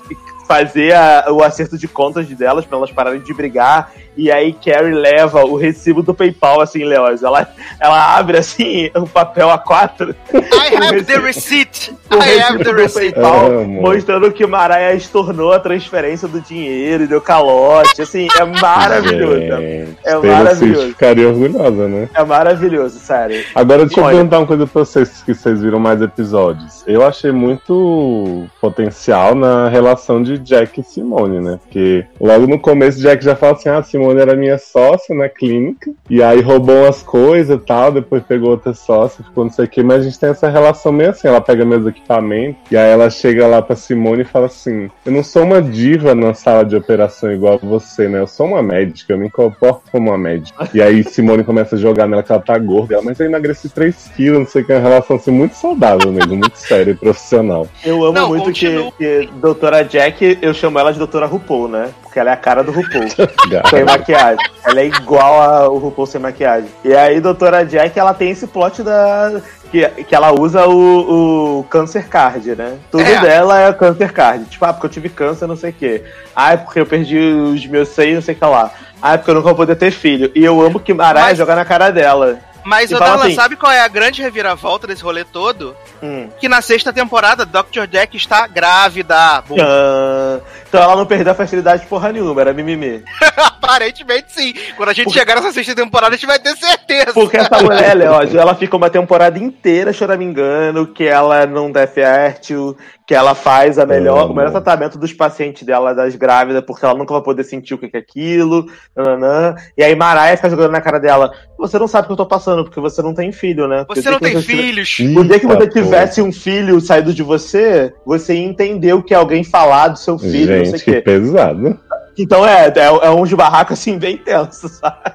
[0.48, 3.94] fazer a- o acerto de contas delas, pra elas pararem de brigar.
[4.16, 7.24] E aí Carrie leva o recibo do PayPal, assim, Leoz.
[7.24, 7.48] Ela,
[7.80, 10.14] ela abre assim o papel A4.
[10.34, 11.94] I have the receipt.
[12.12, 13.14] O I have recibo the do receipt.
[13.14, 18.02] PayPal, mostrando que Mariah estornou a transferência do dinheiro e deu calote.
[18.02, 19.40] Assim, é maravilhoso.
[19.40, 20.88] Gente, É Taylor maravilhoso.
[20.90, 22.10] Ficaria orgulhosa, né?
[22.14, 23.44] É maravilhoso, sério.
[23.56, 24.16] Agora deixa eu Olha.
[24.16, 26.84] perguntar uma coisa pra vocês que vocês viram mais episódios.
[26.86, 31.60] Eu achei muito potencial na relação de Jack e Simone, né?
[31.64, 35.92] Porque logo no começo Jack já fala assim: ah, Simone era minha sócia na clínica,
[36.10, 39.68] e aí roubou umas coisas e tal, depois pegou outra sócia, ficou não sei o
[39.68, 42.90] que, mas a gente tem essa relação meio assim, ela pega meus equipamentos, e aí
[42.90, 46.64] ela chega lá pra Simone e fala assim: Eu não sou uma diva na sala
[46.64, 48.20] de operação igual você, né?
[48.20, 50.70] Eu sou uma médica, eu me comporto como uma médica.
[50.74, 53.70] E aí Simone começa a jogar nela que ela tá gorda, ela, mas eu emagreci
[53.70, 56.92] 3 quilos, não sei o que, é uma relação assim muito saudável mesmo, muito séria
[56.92, 57.68] e profissional.
[57.84, 58.92] Eu amo Não, muito que, continua.
[58.98, 61.90] que Doutora Jack, eu chamo ela de Doutora RuPaul, né?
[62.02, 63.06] Porque ela é a cara do RuPaul.
[63.98, 64.46] maquiagem.
[64.64, 66.70] Ela é igual ao RuPaul sem maquiagem.
[66.84, 69.42] E aí, Doutora Jack, ela tem esse plot da.
[69.72, 72.78] Que, que ela usa o, o câncer card, né?
[72.92, 73.22] Tudo É.
[73.22, 74.44] dela é câncer card.
[74.46, 76.04] Tipo, ah, porque eu tive câncer, não sei o quê.
[76.36, 78.70] Ah, é porque eu perdi os meus seios, não sei o que lá.
[79.02, 80.30] Ah, é porque eu nunca vou poder ter filho.
[80.36, 82.38] E eu amo que Mariah Mas- joga na cara dela.
[82.64, 85.76] Mas, Darlan, assim- sabe qual é a grande reviravolta desse rolê todo?
[86.02, 86.30] Hum.
[86.40, 87.88] Que na sexta temporada, Dr.
[87.90, 89.16] Jack está grávida.
[89.18, 93.04] Ah, então ela não perdeu a fertilidade porra nenhuma, era mimimi.
[93.38, 94.54] aparentemente sim.
[94.76, 97.14] Quando a gente chegar nessa sexta temporada, a gente vai ter certeza.
[97.14, 102.78] Porque essa mulher, Léo, ela fica uma temporada inteira choramingando que ela não é fértil,
[103.12, 106.98] que ela faz a melhor, o melhor tratamento dos pacientes dela, das grávidas, porque ela
[106.98, 108.68] nunca vai poder sentir o que é aquilo.
[108.96, 109.54] nananã.
[109.78, 112.26] E aí Mariah fica jogando na cara dela: Você não sabe o que eu tô
[112.26, 113.84] passando, porque você não tem filho, né?
[113.84, 114.98] Porque Você não tem filhos.
[115.18, 119.14] O dia que você tivesse um filho saído de você, você ia entender o que
[119.14, 121.02] é alguém falar do seu filho, não sei o Gente, que quê.
[121.02, 121.78] pesado.
[122.18, 125.12] Então é, é, é um de barraco assim bem tenso, sabe?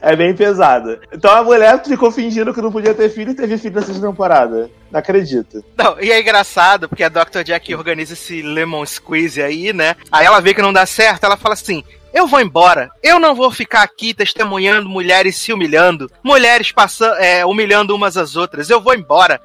[0.00, 0.98] É bem pesado.
[1.12, 4.06] Então a mulher ficou fingindo que não podia ter filho e teve filho na sexta
[4.06, 4.70] temporada.
[4.90, 5.64] Não acredito.
[5.76, 7.42] Não, e é engraçado, porque a Dr.
[7.44, 9.96] Jack organiza esse Lemon Squeeze aí, né?
[10.10, 11.84] Aí ela vê que não dá certo, ela fala assim.
[12.16, 12.90] Eu vou embora.
[13.02, 18.36] Eu não vou ficar aqui testemunhando mulheres se humilhando, mulheres passando, é, humilhando umas às
[18.36, 18.70] outras.
[18.70, 19.38] Eu vou embora.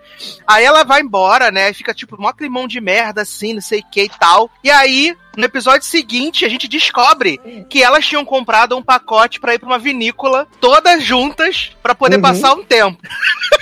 [0.47, 1.69] Aí ela vai embora, né?
[1.69, 4.49] E fica tipo, mó climão de merda, assim, não sei o que e tal.
[4.63, 9.53] E aí, no episódio seguinte, a gente descobre que elas tinham comprado um pacote pra
[9.53, 12.21] ir pra uma vinícola, todas juntas, pra poder Uhum.
[12.21, 13.01] passar um tempo.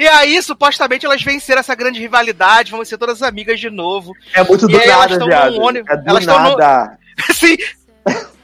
[0.00, 4.14] E aí, supostamente, elas venceram essa grande rivalidade, vão ser todas amigas de novo.
[4.32, 5.52] É muito E do elas nada, tão viado.
[5.52, 6.98] num ônibus- É do elas tão no- nada.
[7.34, 7.56] Sim.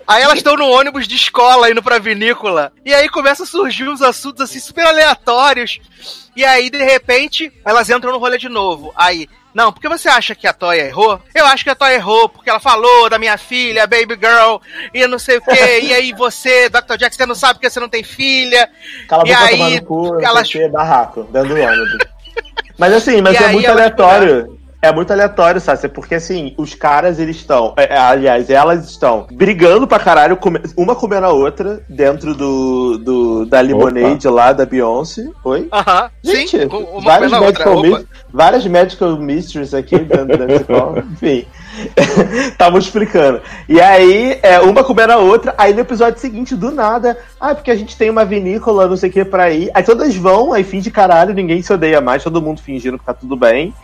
[0.06, 2.72] Aí elas estão no ônibus de escola indo pra vinícola.
[2.84, 5.78] E aí começam a surgir uns assuntos assim super aleatórios.
[6.34, 8.90] E aí, de repente, elas entram no rolê de novo.
[8.96, 11.20] Aí, não, porque você acha que a Toya errou?
[11.34, 14.56] Eu acho que a Toya errou, porque ela falou da minha filha, Baby Girl,
[14.94, 15.80] e não sei o quê.
[15.82, 16.96] e aí você, Dr.
[16.96, 18.70] Jack, você não sabe porque você não tem filha.
[19.08, 21.98] Cala E aí, no cu, elas- quê, barraco, dentro do ônibus.
[22.78, 24.57] Mas assim, mas E é muito aleatório.
[24.80, 25.88] É muito aleatório, sabe?
[25.88, 27.74] Porque assim, os caras, eles estão.
[27.76, 32.96] é, é, aliás, elas estão brigando pra caralho, come- uma comendo a outra, dentro do,
[32.98, 35.26] do da Limonade lá da Beyoncé.
[35.44, 35.68] Oi?
[35.72, 36.68] Aham, Gente, sim,
[37.02, 37.46] várias outra.
[37.46, 37.86] medical, Opa.
[37.88, 41.04] mys- várias medical mysteries aqui dentro dessa escola.
[41.12, 41.44] Enfim.
[42.56, 43.40] Tava explicando.
[43.68, 47.70] E aí, é, uma comendo a outra, aí no episódio seguinte, do nada, ah, porque
[47.70, 49.70] a gente tem uma vinícola, não sei o que, pra ir.
[49.74, 53.14] Aí todas vão, aí finge caralho, ninguém se odeia mais, todo mundo fingindo que tá
[53.14, 53.74] tudo bem.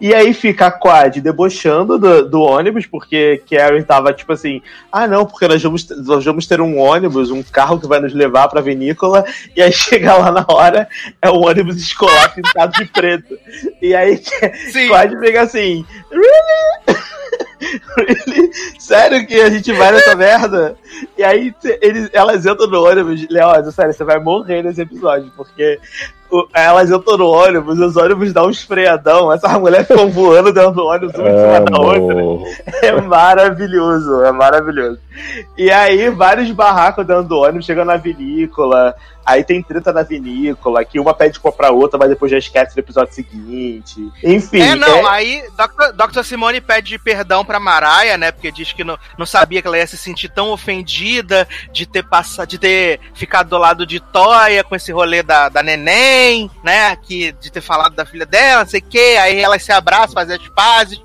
[0.00, 4.60] E aí fica a Quad debochando do, do ônibus, porque Carrie tava tipo assim:
[4.90, 8.12] ah, não, porque nós vamos, nós vamos ter um ônibus, um carro que vai nos
[8.12, 9.24] levar pra vinícola,
[9.56, 10.88] e aí chega lá na hora,
[11.22, 13.38] é um ônibus escolar pintado de preto.
[13.80, 14.20] E aí
[14.72, 14.88] Sim.
[14.88, 16.83] Quad fica assim: really?
[18.78, 20.76] Sério que a gente vai nessa merda?
[21.16, 23.26] E aí eles, elas entram no ônibus.
[23.28, 25.80] Leózio, sério, você vai morrer nesse episódio, porque
[26.38, 30.72] o- elas entram no ônibus, os ônibus dão um esfreadão, essas mulheres ficam voando dentro
[30.72, 32.64] do ônibus, uma em cima da outra.
[32.82, 34.98] É maravilhoso, é maravilhoso.
[35.56, 38.94] E aí, vários barracos dentro do ônibus, chegando na vinícola.
[39.26, 42.80] Aí tem treta na vinícola, que uma pede comprar outra, mas depois já esquece no
[42.80, 44.06] episódio seguinte.
[44.22, 44.60] Enfim.
[44.60, 45.92] É, não, aí Dr.
[45.96, 46.22] Dr.
[46.22, 48.30] Simone pede perdão pra Mariah, né?
[48.30, 52.02] Porque diz que não, não sabia que ela ia se sentir tão ofendida de ter
[52.06, 56.23] passado, de ter ficado do lado de Toya com esse rolê da, da neném,
[56.62, 56.96] né?
[56.96, 59.16] Que, de ter falado da filha dela, não sei o quê.
[59.20, 61.00] Aí elas se abraçam, fazem as pazes.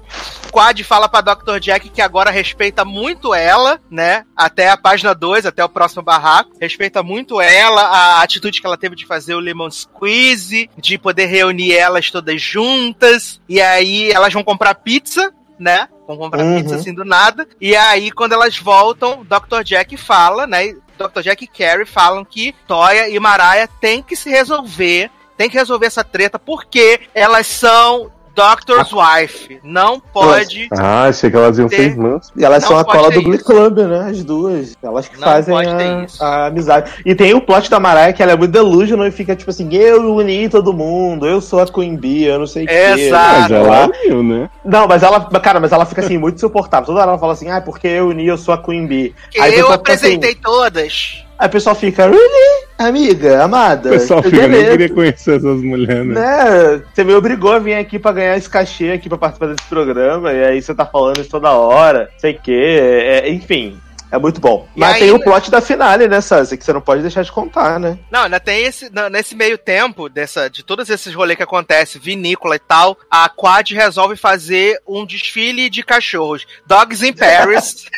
[0.52, 1.60] Quad fala pra Dr.
[1.60, 4.26] Jack que agora respeita muito ela, né?
[4.36, 6.52] Até a página 2, até o próximo barraco.
[6.60, 11.28] Respeita muito ela, a atitude que ela teve de fazer o Lemon Squeeze, de poder
[11.28, 13.40] reunir elas todas juntas.
[13.48, 15.88] E aí elas vão comprar pizza, né?
[16.08, 16.62] Vão comprar Uhum.
[16.62, 17.48] pizza assim do nada.
[17.62, 19.62] E aí, quando elas voltam, Dr.
[19.64, 20.74] Jack fala, né?
[21.00, 21.22] Dr.
[21.22, 25.10] Jack e Carrie falam que Toya e Mariah têm que se resolver.
[25.38, 29.60] Tem que resolver essa treta porque elas são Doctor's Wife.
[29.64, 30.68] Não pode.
[30.72, 32.32] Ah, achei que elas iam ser Ter- irmãs.
[32.36, 33.46] E elas Não são a cola do Glee isso.
[33.46, 34.10] Club, né?
[34.10, 34.78] As duas.
[34.82, 36.92] Elas que Não fazem a, a amizade.
[37.06, 39.74] E tem o plot da Mariah, que ela é muito delusional e fica tipo assim,
[39.76, 42.74] eu uni todo mundo, eu sou a Queen Bee, eu não sei o que.
[42.74, 43.42] Exato.
[43.42, 44.50] Mas ela uniu, né?
[44.64, 46.88] Não, mas ela, cara, mas ela fica assim, muito insuportável.
[46.88, 49.16] Toda hora ela fala assim, ah, porque eu uni, eu sou a Queen Bee.
[49.32, 51.26] Que Aí eu apresentei Assim, todas.
[51.40, 52.68] Aí o pessoal fica, really?
[52.78, 53.90] Amiga, amada.
[53.90, 54.72] O pessoal fica, nem beleza.
[54.72, 56.14] queria conhecer essas mulheres, né?
[56.14, 56.82] Né?
[56.94, 60.32] Você me obrigou a vir aqui pra ganhar esse cachê aqui pra participar desse programa,
[60.32, 63.80] e aí você tá falando isso toda hora, sei o quê, é- enfim.
[64.12, 64.68] É muito bom.
[64.76, 66.58] E Mas aí- tem o plot da finale, né, Sansa?
[66.58, 68.00] Que você não pode deixar de contar, né?
[68.10, 68.90] Não, ainda tem esse.
[69.12, 73.72] Nesse meio tempo, dessa, de todos esses rolês que acontecem, vinícola e tal, a Quad
[73.72, 76.48] resolve fazer um desfile de cachorros.
[76.66, 77.86] Dogs in Paris.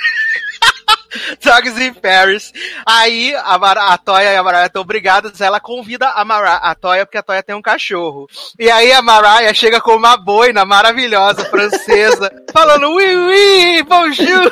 [1.43, 2.51] Dogs in Paris.
[2.85, 6.75] Aí a, Mara, a Toya e a Mariah estão brigadas, ela convida a, Mara, a
[6.75, 8.27] Toya porque a Toya tem um cachorro.
[8.59, 14.51] E aí a Mariah chega com uma boina maravilhosa, francesa, falando oui, oui, bonjour.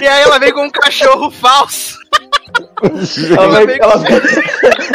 [0.00, 1.96] E aí ela vem com um cachorro falso.
[3.38, 3.94] Ela vem, ela,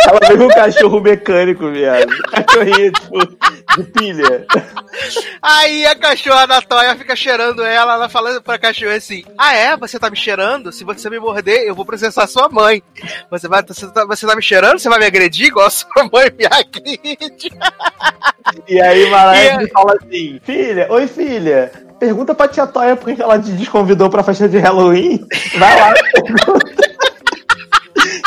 [0.08, 2.08] ela com um cachorro mecânico, viado.
[2.30, 3.20] Cachorrinho, tipo,
[3.78, 4.46] de pilha.
[5.42, 9.76] Aí a cachorra da Toya fica cheirando ela, ela fala pra cachorro assim: Ah, é?
[9.78, 10.72] Você tá me cheirando?
[10.72, 12.82] Se você me morder, eu vou processar sua mãe.
[13.30, 14.80] Você, vai, você, tá, você tá me cheirando?
[14.80, 17.50] Você vai me agredir igual a sua mãe me agride?
[18.68, 23.22] E aí E- me fala assim: Filha, oi filha, pergunta pra tia Toya por que
[23.22, 25.26] ela te desconvidou pra festa de Halloween.
[25.58, 26.72] Vai lá, pergunta.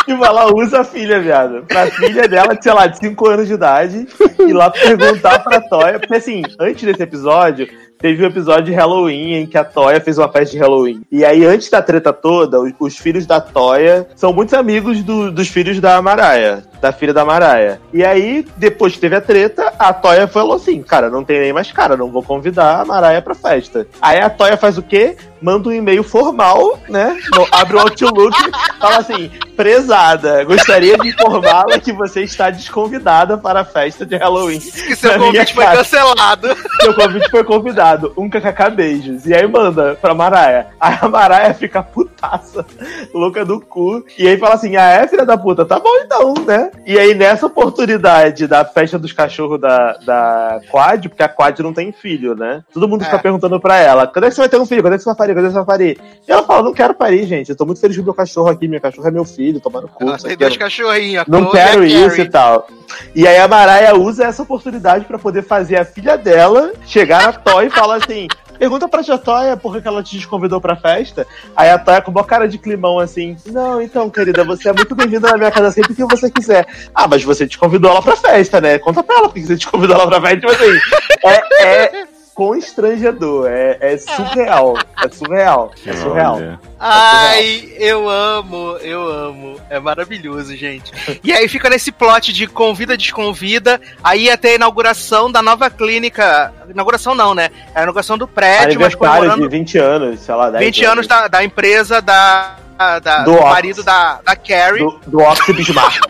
[0.05, 1.65] Tipo, ela usa a filha, viado.
[1.66, 4.07] Pra filha dela, sei lá, de 5 anos de idade,
[4.39, 5.99] ir lá perguntar pra Toya.
[5.99, 7.66] Porque assim, antes desse episódio,
[8.05, 11.01] teve um episódio de Halloween em que a Toya fez uma festa de Halloween.
[11.10, 15.32] E aí, antes da treta toda, os, os filhos da Toya são muitos amigos do-
[15.32, 17.78] dos filhos da Mariah, da filha da Mariah.
[17.94, 21.52] E aí, depois que teve a treta, a Toya falou assim: Cara, não tem nem
[21.55, 23.86] mais cara, não vou convidar a Mariah pra festa.
[24.02, 25.16] Aí a Toya faz o quê?
[25.40, 27.18] Manda um e-mail formal, né?
[27.35, 28.36] No- abre o Outlook,
[28.78, 34.59] fala assim: Prezada, gostaria de informá-la que você está desconvidada para a festa de Halloween.
[34.60, 36.48] Que seu convite foi cancelado.
[36.82, 37.94] Seu convite foi convidado.
[38.16, 39.27] Um kkk beijos.
[39.27, 40.69] E aí manda pra Maraia.
[40.81, 42.65] Aí a Maraia fica putaça,
[43.12, 44.05] louca do cu.
[44.19, 45.65] E aí fala assim: ah, é, filha da puta?
[45.65, 46.71] Tá bom então, né?
[46.87, 51.73] E aí nessa oportunidade da festa dos cachorros da, da Quad, porque a Quad não
[51.73, 52.62] tem filho, né?
[52.73, 53.21] Todo mundo fica É.
[53.21, 54.83] perguntando pra ela: quando é que você vai ter um filho?
[54.83, 55.35] Quando é que você vai parir?
[55.35, 56.01] Quando é que você vai parir?
[56.27, 57.51] E ela fala: não quero parir, gente.
[57.51, 58.69] Eu tô muito feliz com o meu cachorro aqui.
[58.69, 60.05] Meu cachorro é meu filho, tomando cu.
[60.05, 61.25] Ela tem dois cachorrinhos.
[61.29, 62.23] Não e quero isso Carrie.
[62.23, 62.66] e tal.
[63.15, 67.33] E aí a Mariah usa essa oportunidade pra poder fazer a filha dela chegar na
[67.33, 68.28] Toy e falar assim:
[68.59, 71.27] pergunta pra tia Toya por que ela te desconvidou pra festa.
[71.55, 74.94] Aí a Toya com uma cara de climão assim: Não, então, querida, você é muito
[74.94, 76.66] bem-vinda na minha casa sempre que você quiser.
[76.94, 78.78] Ah, mas você desconvidou ela pra festa, né?
[78.78, 80.40] Conta pra ela por que você desconvidou ela pra festa.
[80.40, 80.78] Tipo assim,
[81.24, 84.77] é, é constrangedor, é, é surreal.
[85.02, 85.73] É surreal.
[85.86, 86.36] É surreal.
[86.36, 86.61] Olha.
[86.78, 89.61] Ai, eu amo, eu amo.
[89.70, 90.93] É maravilhoso, gente.
[91.23, 93.81] E aí fica nesse plot de convida, desconvida.
[94.02, 96.52] Aí ter a inauguração da nova clínica.
[96.69, 97.51] Inauguração não, né?
[97.74, 100.85] É a inauguração do prédio, mas Aniversário de comemorando 20 anos, sei lá, 10 20
[100.85, 102.56] anos da, da empresa da.
[102.77, 104.81] da- Do do, marido da, da Carrie.
[104.81, 106.01] do, do Ox Bismarck.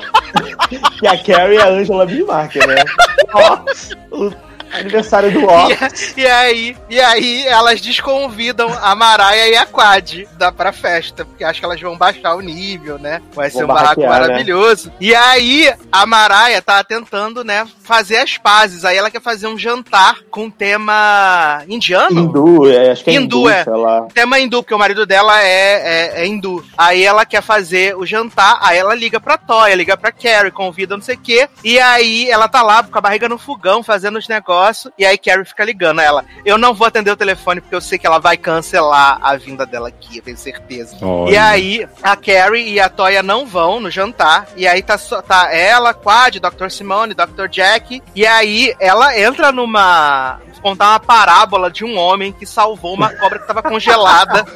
[1.01, 2.85] que a Carrie é a Angela Bismarck, né?
[3.35, 4.33] Ox, o
[4.75, 6.15] Aniversário do E, Ox.
[6.17, 11.45] e aí, e aí elas desconvidam a Maraia e a Quad da, pra festa, porque
[11.45, 13.21] acho que elas vão baixar o nível, né?
[13.35, 14.09] Vai ser um barraco né?
[14.09, 14.93] maravilhoso.
[15.01, 18.85] E aí a Maraia tá tentando, né, fazer as pazes.
[18.85, 22.21] Aí ela quer fazer um jantar com tema indiano?
[22.21, 23.65] Hindu, é, acho que é Hindu, hindu, é.
[23.65, 24.03] sei lá.
[24.13, 26.65] Tema hindu, porque o marido dela é, é, é hindu.
[26.77, 30.97] Aí ela quer fazer o jantar, aí ela liga pra Toya, liga pra Carrie, convida
[30.97, 31.49] não sei o quê.
[31.63, 34.64] E aí ela tá lá com a barriga no fogão, fazendo os negócios.
[34.99, 36.25] E aí Carrie fica ligando a ela.
[36.45, 39.67] Eu não vou atender o telefone porque eu sei que ela vai cancelar a vinda
[39.67, 40.97] dela aqui, eu tenho certeza.
[41.03, 41.33] Olha.
[41.33, 44.47] E aí a Carrie e a Toya não vão no jantar.
[44.57, 46.69] E aí tá, tá ela, Quad, Dr.
[46.69, 47.49] Simone, Dr.
[47.49, 48.03] Jack.
[48.15, 50.41] E aí ela entra numa.
[50.65, 54.47] Contar uma parábola de um homem que salvou uma cobra que tava congelada.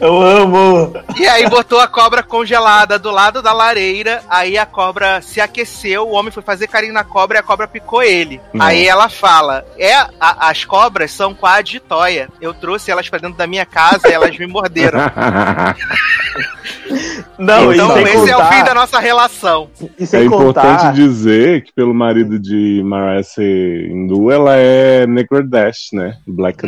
[0.00, 0.94] Eu amo!
[1.18, 6.08] E aí botou a cobra congelada do lado da lareira, aí a cobra se aqueceu,
[6.08, 8.40] o homem foi fazer carinho na cobra e a cobra picou ele.
[8.58, 11.34] Aí ela fala: É, a- as cobras são
[11.80, 12.28] toia.
[12.40, 14.98] Eu trouxe elas pra dentro da minha casa e elas me morderam.
[17.38, 19.68] Não, então sem esse é o contar- fim da nossa relação.
[19.98, 20.92] E É importante contar.
[20.92, 26.16] dizer que pelo marido de Mariah ser hindu, ela é Negradesh, né?
[26.26, 26.58] Black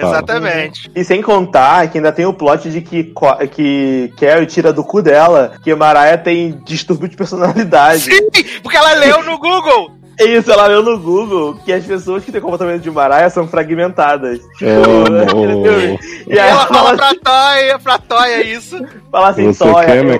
[0.00, 0.08] fala.
[0.08, 0.90] exatamente.
[0.94, 3.12] E sem contar que ainda tem o plot de que,
[3.52, 8.00] que Carrie tira do cu dela que Mariah tem distúrbio de personalidade.
[8.02, 8.28] Sim,
[8.62, 9.99] porque ela leu no Google.
[10.20, 13.48] É isso, ela leu no Google que as pessoas que têm comportamento de Mariah são
[13.48, 14.40] fragmentadas.
[14.62, 15.98] Amo.
[16.26, 18.78] E E aí ela ela fala fala, pra Toia, pra Toia isso.
[19.10, 20.18] fala assim, Você Toya, quer, eu- né?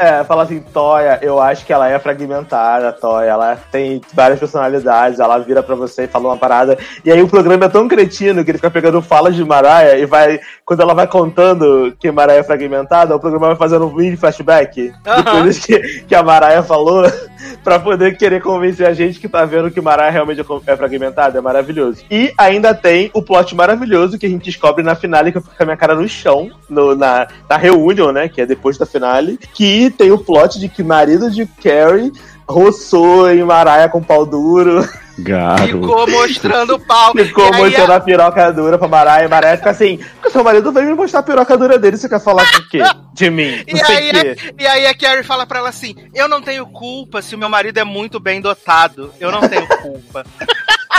[0.00, 3.30] É, fala assim, Toya, eu acho que ela é fragmentada, Toya.
[3.30, 6.78] Ela tem várias personalidades, ela vira pra você e fala uma parada.
[7.04, 10.06] E aí o programa é tão cretino que ele fica pegando falas de Mariah e
[10.06, 10.40] vai.
[10.64, 14.90] Quando ela vai contando que Mariah é fragmentada, o programa vai fazendo um mini flashback
[14.90, 15.22] de Aham.
[15.24, 17.02] coisas que, que a Mariah falou
[17.62, 21.36] pra poder querer convencer a gente que tá vendo que Mariah realmente é fragmentada.
[21.38, 22.02] É maravilhoso.
[22.10, 25.54] E ainda tem o plot maravilhoso que a gente descobre na finale, que eu fico
[25.56, 28.28] com a minha cara no chão, no- na, na reunião, né?
[28.28, 29.38] Que é depois da finale.
[29.52, 32.12] Que tem o plot de que marido de Carrie
[32.48, 34.86] roçou em Mariah com pau duro.
[35.18, 35.66] Garoto.
[35.66, 37.12] Ficou mostrando o pau.
[37.12, 39.24] Ficou E mostrando a piroca dura pra Mariah.
[39.24, 41.96] E Mariah fica assim: "Porque seu marido veio me mostrar a piroca dura dele.
[41.98, 42.80] Você quer falar com o quê?
[43.12, 43.62] De mim?
[43.66, 44.36] E Não sei aí, quê.
[44.58, 47.38] a, e aí a Carrie fala pra ela assim: Eu não tenho culpa se o
[47.38, 49.12] meu marido é muito bem dotado.
[49.20, 50.24] Eu não tenho culpa.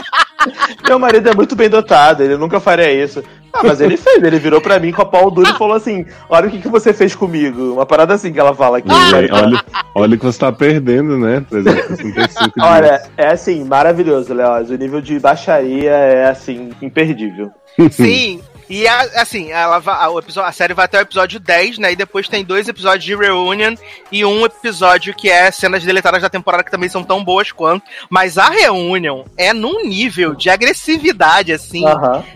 [0.87, 3.23] Meu marido é muito bem dotado, ele nunca faria isso.
[3.53, 6.05] Ah, mas ele fez, ele virou pra mim com a pau duro e falou assim:
[6.29, 7.73] Olha o que, que você fez comigo.
[7.73, 8.87] Uma parada assim que ela fala aqui.
[8.89, 9.63] Aí, olha,
[9.93, 11.43] olha que você tá perdendo, né?
[11.49, 12.55] 365 dias.
[12.59, 14.69] Olha, é assim, maravilhoso, Leoz.
[14.69, 17.51] O nível de baixaria é assim, imperdível.
[17.91, 18.41] Sim.
[18.73, 21.91] E a- assim, ela a, episódio- a série vai até o episódio 10, né?
[21.91, 23.75] E depois tem dois episódios de Reunion
[24.09, 27.83] e um episódio que é cenas deletadas da temporada que também são tão boas quanto.
[28.09, 31.83] Mas a Reunion é num nível de agressividade, assim.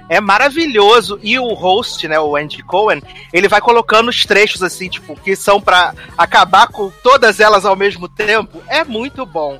[0.10, 1.18] É maravilhoso.
[1.24, 3.02] E o host, né, o Andy Cohen,
[3.32, 7.78] ele vai colocando os trechos, assim, tipo, que são pra acabar com todas elas ao
[7.78, 8.62] mesmo tempo.
[8.68, 9.58] É muito bom.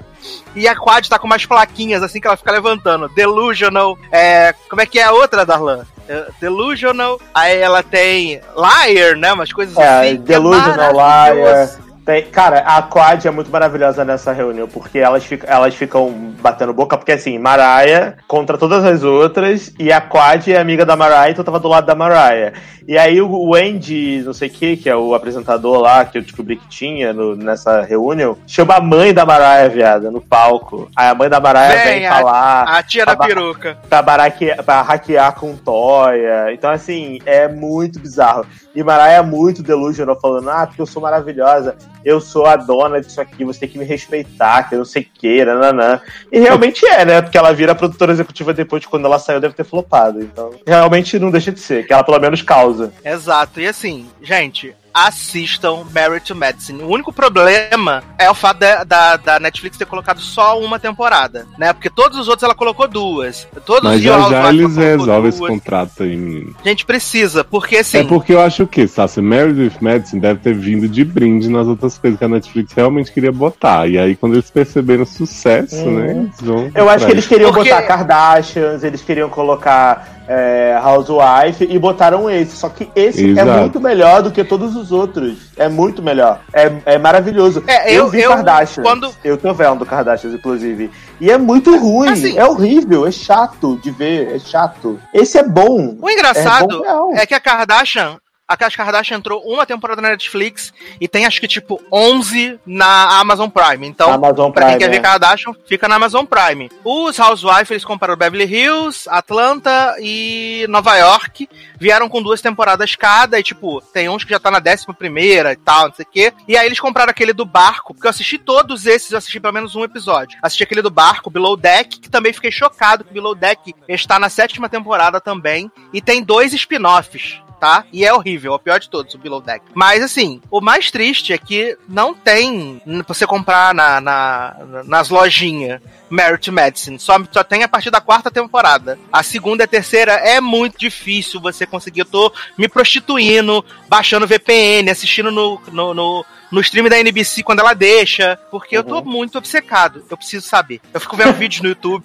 [0.56, 3.08] E a Quad tá com umas plaquinhas, assim, que ela fica levantando.
[3.10, 3.98] Delusional.
[4.12, 5.86] É, como é que é a outra, Darlan?
[6.08, 7.20] É, Delusional.
[7.34, 9.34] Aí ela tem Liar, né?
[9.34, 10.18] Umas coisas É, assim.
[10.18, 11.52] que Delusional maravilhoso.
[11.52, 11.85] Liar.
[12.06, 16.72] Tem- cara, a Quad é muito maravilhosa nessa reunião, porque elas, ficam- elas ficam batendo
[16.72, 21.32] boca, porque assim, Mariah contra todas as outras, e a Quad é amiga da Mariah,
[21.32, 22.54] então tava do lado da Mariah.
[22.88, 26.22] E aí o, Andy, não sei o que, que é o apresentador lá, que eu
[26.22, 30.88] descobri que tinha no- nessa reunião, chama a mãe da Mariah, viada, no palco.
[30.96, 33.78] Aí a mãe da Mariah vem, Vem, a- falar A tia da peruca.
[33.90, 36.54] pra, baraque- pra hackear com Toya.
[36.54, 38.46] Então, assim, é muito bizarro.
[38.76, 41.76] E Mariah é muito delusional, falando, ah, porque eu sou maravilhosa,
[42.06, 45.02] eu sou a dona disso aqui, você tem que me respeitar, que eu não sei
[45.02, 46.00] o que, nananã.
[46.32, 47.22] E realmente é, né?
[47.22, 50.22] Porque ela vira produtora executiva depois de quando ela saiu, deve ter flopado.
[50.22, 52.94] Então, realmente não deixa de ser, que ela pelo menos causa.
[53.04, 53.60] Exato.
[53.60, 56.82] E assim, gente, assistam Married to Medicine.
[56.82, 61.46] O único problema é o fato da, da, da Netflix ter colocado só uma temporada,
[61.58, 61.74] né?
[61.74, 63.46] Porque todos os outros ela colocou duas.
[63.66, 66.56] Todos Mas os já já eles resolvem esse contrato aí, menino.
[66.64, 67.98] Gente, precisa, porque assim.
[67.98, 71.68] É porque eu acho que, Sassi, Married with Medicine deve ter vindo de brinde nas
[71.68, 73.88] outras coisas que a Netflix realmente queria botar.
[73.90, 75.96] E aí, quando eles perceberam o sucesso, Hum.
[76.00, 76.12] né?
[76.12, 81.68] Eles vão Eu acho que eles queriam Porque- botar Kardashians, eles queriam colocar é, Housewife
[81.70, 82.56] e botaram esse.
[82.56, 83.50] Só que esse Exato.
[83.50, 85.52] é muito melhor do que todos os outros.
[85.58, 86.42] É muito melhor.
[86.54, 87.64] É, é maravilhoso.
[87.68, 88.86] É, eu, eu- vi eu- Kardashians.
[88.88, 90.92] quando- Eu tô vendo Kardashians, inclusive.
[91.20, 92.10] E é muito ruim.
[92.10, 93.06] Assim- é horrível.
[93.08, 94.36] É chato de ver.
[94.36, 95.00] É chato.
[95.14, 95.96] Esse é bom.
[96.02, 100.10] O engraçado É bom é, que a Kardashian a Casa Kardashian entrou uma temporada na
[100.10, 103.88] Netflix e tem acho que tipo 11 na Amazon Prime.
[103.88, 105.10] Então, Amazon pra quem Prime, quer ver é.
[105.10, 106.70] Kardashian, fica na Amazon Prime.
[106.84, 111.50] Os Housewives, eles compraram Beverly Hills, Atlanta e Nova York.
[111.80, 115.52] Vieram com duas temporadas cada e, tipo, tem uns que já tá na décima primeira
[115.54, 116.34] e tal, não sei o quê.
[116.48, 119.54] E aí eles compraram aquele do barco, porque eu assisti todos esses, eu assisti pelo
[119.54, 120.38] menos um episódio.
[120.42, 124.30] Assisti aquele do barco, Below Deck, que também fiquei chocado que Below Deck está na
[124.30, 125.72] sétima temporada também.
[125.92, 127.86] E tem dois spin-offs tá?
[127.92, 129.66] E é horrível, é o pior de todos, o Below Deck.
[129.74, 134.56] Mas assim, o mais triste é que não tem pra você comprar na, na-
[134.86, 135.82] nas lojinhas.
[136.08, 137.00] Merit Medicine.
[137.00, 138.98] Só, só tem a partir da quarta temporada.
[139.12, 142.02] A segunda e a terceira é muito difícil você conseguir.
[142.02, 147.60] Eu tô me prostituindo, baixando VPN, assistindo no, no, no, no stream da NBC quando
[147.60, 148.38] ela deixa.
[148.52, 150.04] Porque eu tô muito obcecado.
[150.10, 150.80] Eu preciso saber.
[150.94, 152.04] Eu fico vendo vídeos no YouTube.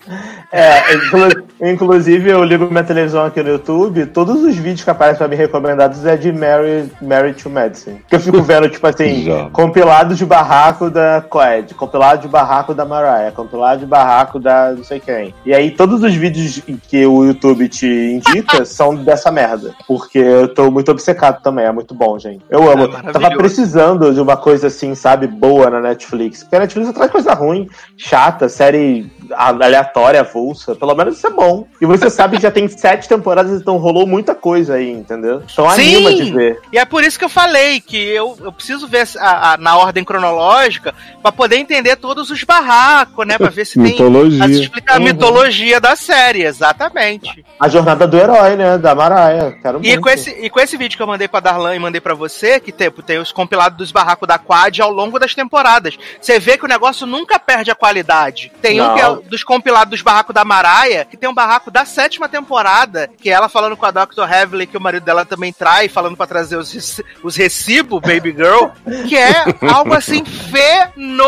[0.52, 5.18] É, inclu- inclusive eu ligo minha televisão aqui no YouTube, todos os vídeos que aparecem
[5.18, 8.02] pra mim recomendados é de Mary, Mary to Medicine.
[8.08, 12.84] Que eu fico vendo, tipo assim, compilado de barraco da Clyde, compilado de barraco da
[12.84, 15.34] Mariah, compilado de barraco da não sei quem.
[15.44, 19.74] E aí todos os vídeos que o YouTube te indica são dessa merda.
[19.86, 22.40] Porque eu tô muito obcecado também, é muito bom, gente.
[22.50, 22.88] Eu amo.
[22.88, 23.12] maravilhoso.
[23.12, 26.42] Tava precisando de uma coisa assim, sabe, boa na Netflix.
[26.42, 30.74] Porque a Netflix só traz coisa ruim, chata, série aleatória, avulsa.
[30.74, 31.66] Pelo menos isso é bom.
[31.80, 35.42] E você sabe que já tem sete temporadas, então rolou muita coisa aí, entendeu?
[35.52, 36.60] Então anima de ver.
[36.72, 39.76] E é por isso que eu falei que eu, eu preciso ver a- a- na
[39.76, 43.38] ordem cronológica pra poder entender todos os barracos, né?
[43.38, 44.44] Pra ver se tem Mitologia.
[44.44, 45.04] as explicar a Uhum.
[45.04, 47.44] mitologia da série, exatamente.
[47.58, 48.78] A jornada do herói, né?
[48.78, 49.52] Da Mariah.
[49.62, 50.00] Quero E muito.
[50.00, 52.58] com, esse, e com esse vídeo que eu mandei pra Darlan e mandei pra você,
[52.60, 55.98] que tem, tem os compilados dos barracos da Quad ao longo das temporadas.
[56.20, 58.50] Você vê que o negócio nunca perde a qualidade.
[58.60, 58.94] Tem um Não.
[58.94, 63.10] que é dos compilados dos barracos da Maraia, que tem um barraco da sétima temporada,
[63.20, 64.22] que é ela falando com a Dr.
[64.30, 68.68] Heavily, que o marido dela também trai, falando pra trazer os, os recibos, Baby Girl,
[69.08, 70.24] que é algo assim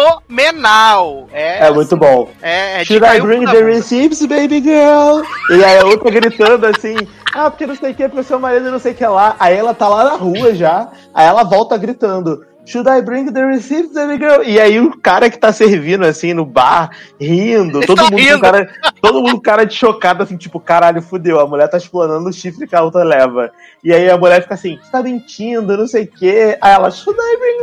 [0.02, 1.28] fenomenal.
[1.32, 2.30] É, É muito bom.
[2.40, 5.22] é, é Should I o bring the receipts, baby girl?
[5.50, 6.96] E aí a outra gritando assim,
[7.34, 9.36] ah, porque não sei o que, porque seu marido não sei o que lá.
[9.38, 12.44] Aí ela tá lá na rua já, aí ela volta gritando.
[12.64, 14.42] Should I bring the receipts, baby girl?
[14.42, 16.90] E aí o cara que tá servindo assim no bar,
[17.20, 18.40] rindo, todo tá mundo com rindo.
[18.40, 18.72] cara,
[19.02, 22.68] todo mundo cara de chocado, assim, tipo, caralho, fudeu, a mulher tá explorando o chifre
[22.68, 23.50] que a outra leva.
[23.82, 26.56] E aí a mulher fica assim, você tá mentindo, não sei o quê.
[26.60, 27.58] Aí ela, should I bring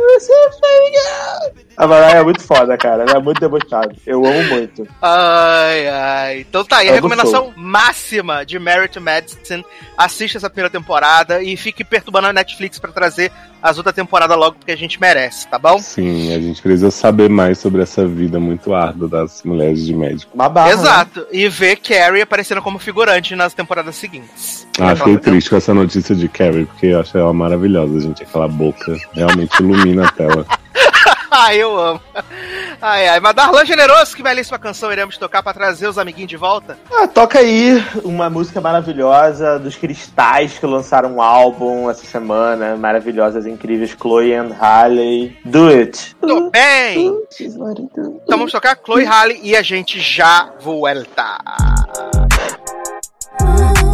[0.60, 1.70] baby girl?
[1.78, 3.96] A Mariah é muito foda, cara, ela é muito debochada.
[4.06, 4.86] Eu amo muito.
[5.00, 6.40] Ai, ai.
[6.40, 7.66] Então tá aí, a recomendação gostoso.
[7.66, 9.64] máxima de Merit Medicine.
[9.96, 14.56] Assista essa primeira temporada e fique perturbando a Netflix pra trazer as outras temporadas logo,
[14.56, 15.78] porque a gente merece, tá bom?
[15.78, 20.32] Sim, a gente precisa saber mais sobre essa vida muito árdua das mulheres de médico.
[20.34, 21.06] Uma barra, né?
[21.32, 24.66] E ver Carrie aparecendo como figurante nas temporadas seguintes.
[24.78, 28.22] Ah, fiquei triste com essa notícia de Carrie, porque eu achei ela maravilhosa, gente.
[28.22, 30.46] Aquela boca realmente ilumina a tela.
[31.32, 32.00] ai, eu amo.
[32.80, 33.20] Ai, ai.
[33.20, 36.78] Mas Darlan Generoso, que belíssima canção iremos tocar pra trazer os amiguinhos de volta?
[36.92, 42.76] Ah, toca aí uma música maravilhosa dos Cristais que lançaram um álbum essa semana.
[42.76, 43.96] Maravilhosas, incríveis.
[44.00, 45.36] Chloe and Halle.
[45.44, 46.16] Do it.
[46.20, 47.12] Tô bem!
[47.40, 51.38] Então vamos tocar Chloe Halle e a gente já volta.
[53.40, 53.89] Yeah,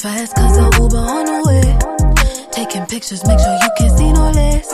[0.00, 1.66] fast cause the Uber on the way.
[2.52, 4.68] Taking pictures, make sure you can see no less.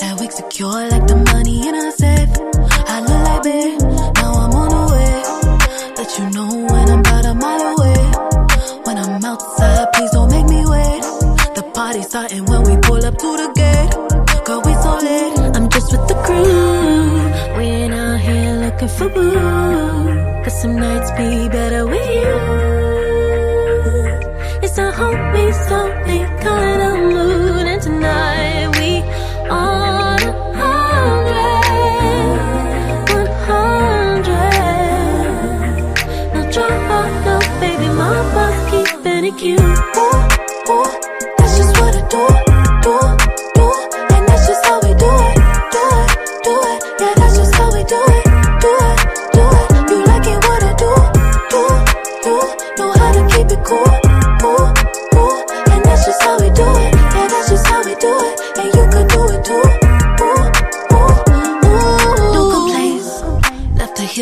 [0.00, 2.28] That wig secure like the money in a safe.
[2.92, 3.80] I look like babe,
[4.20, 5.14] now I'm on the way.
[5.96, 8.02] Let you know when I'm about a mile away.
[8.84, 11.02] When I'm outside, please don't make me wait.
[11.56, 13.92] The party's starting when we pull up to the gate.
[14.44, 15.56] Girl, we so late.
[15.56, 17.56] I'm just with the crew.
[17.56, 20.44] We ain't out here looking for boo.
[20.44, 22.85] Cause some nights be better with you.
[24.78, 27.66] It's a homie, slowly kind of mood.
[27.66, 29.00] And tonight we
[29.48, 31.64] on a hundred.
[33.14, 34.60] One hundred.
[36.34, 39.60] No drama, no baby, my boss keeping it cute.
[39.60, 40.88] Ooh, ooh,
[41.38, 42.45] that's just what I do.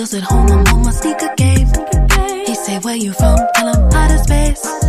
[0.05, 1.67] Heels at home, I'm on my sneaker game.
[2.47, 3.39] He say, Where you from?
[3.55, 4.84] Tell him out of space.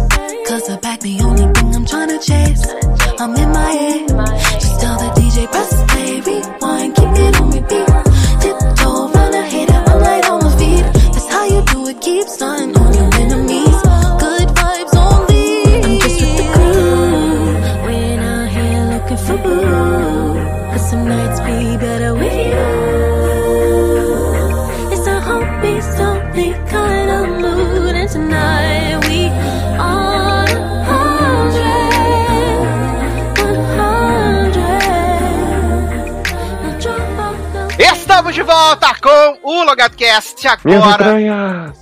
[38.55, 41.73] Volta com o Logadcast Minhas agora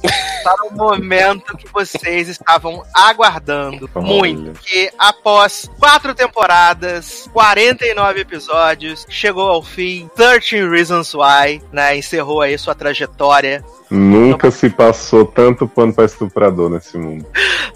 [0.44, 4.06] para o momento vocês estavam aguardando Olha.
[4.06, 4.60] muito.
[4.62, 11.98] Que após quatro temporadas, 49 episódios, chegou ao fim 13 Reasons Why, né?
[11.98, 13.64] Encerrou aí sua trajetória
[13.94, 17.28] Nunca se passou tanto pano pra estuprador nesse mundo.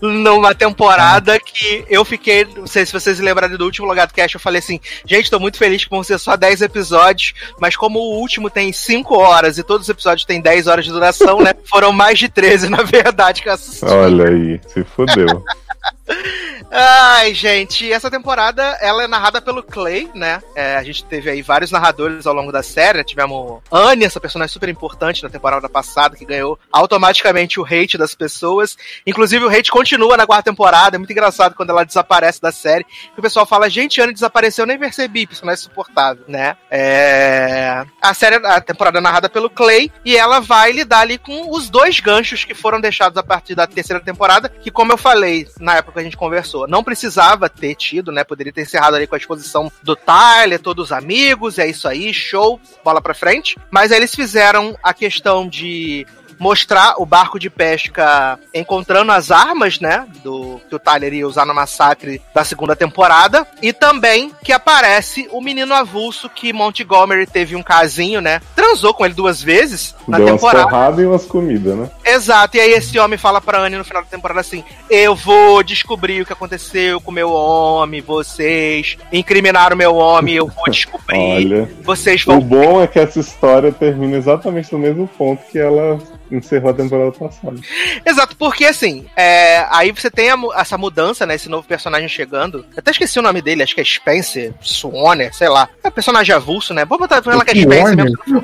[0.02, 4.42] numa temporada que eu fiquei, não sei se vocês lembrarem do último Logado Cast, eu
[4.42, 8.20] falei assim, gente, tô muito feliz que vão ser só 10 episódios, mas como o
[8.20, 11.92] último tem 5 horas e todos os episódios têm 10 horas de duração, né, foram
[11.92, 13.86] mais de 13, na verdade, que eu assisti.
[13.90, 15.44] Olha aí, se fudeu.
[16.70, 20.42] Ai, gente, essa temporada ela é narrada pelo Clay, né?
[20.56, 22.98] É, a gente teve aí vários narradores ao longo da série.
[22.98, 23.04] né?
[23.04, 28.14] Tivemos Anne, essa personagem super importante na temporada passada, que ganhou automaticamente o hate das
[28.14, 28.78] pessoas.
[29.06, 30.96] Inclusive, o hate continua na quarta temporada.
[30.96, 32.84] É muito engraçado quando ela desaparece da série.
[32.84, 36.58] Que o pessoal fala, gente, Anne desapareceu, eu nem percebi, personagem insuportável, né?
[36.70, 37.86] É...
[38.02, 41.70] A série, a temporada é narrada pelo Clay, e ela vai lidar ali com os
[41.70, 45.78] dois ganchos que foram deixados a partir da terceira temporada, que como eu falei na
[45.78, 48.24] época que a gente conversou, não precisava ter tido, né?
[48.24, 52.14] Poderia ter encerrado ali com a exposição do Tyler, todos os amigos, é isso aí,
[52.14, 53.58] show, bola pra frente.
[53.70, 56.08] Mas aí eles fizeram a questão de
[56.40, 60.06] mostrar o barco de pesca encontrando as armas, né?
[60.24, 63.46] Do que o Tyler ia usar no massacre da segunda temporada.
[63.62, 68.42] E também que aparece o menino avulso que Montgomery teve um casinho, né?
[68.56, 70.70] Transou com ele duas vezes na Deu umas temporada.
[70.70, 71.90] porradas e umas comidas, né?
[72.06, 75.62] Exato, e aí esse homem fala pra Anne no final da temporada assim: Eu vou
[75.64, 81.18] descobrir o que aconteceu com meu homem, vocês incriminaram meu homem, eu vou descobrir.
[81.18, 81.70] Olha.
[81.84, 82.40] Vocês O vão.
[82.42, 85.98] bom é que essa história termina exatamente no mesmo ponto que ela
[86.32, 87.58] encerrou a temporada passada.
[88.06, 91.36] Exato, porque assim, é, aí você tem a essa mudança, né?
[91.36, 92.60] Esse novo personagem chegando.
[92.60, 95.70] Eu até esqueci o nome dele, acho que é Spencer, Swanner, sei lá.
[95.84, 96.86] É personagem avulso, né?
[96.86, 98.06] Vou botar ela que é Spencer Warner?
[98.06, 98.42] mesmo.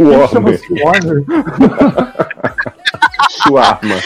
[0.00, 0.60] Warner.
[0.82, 1.24] Warner.
[3.30, 3.96] Suarma.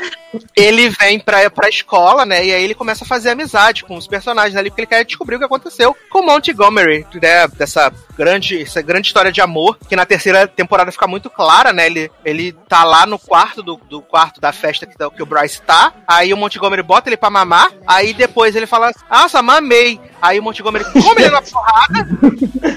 [0.57, 2.45] Ele vem pra, pra escola, né?
[2.45, 5.37] E aí ele começa a fazer amizade com os personagens ali, porque ele quer descobrir
[5.37, 7.49] o que aconteceu com Montgomery, né?
[7.49, 11.87] Dessa grande, essa grande história de amor, que na terceira temporada fica muito clara, né?
[11.87, 15.61] Ele, ele tá lá no quarto do, do quarto da festa que, que o Bryce
[15.63, 15.93] tá.
[16.07, 17.73] Aí o Montgomery bota ele pra mamar.
[17.87, 20.01] Aí depois ele fala, nossa, mamei.
[20.21, 22.09] Aí o Montgomery come ele na porrada.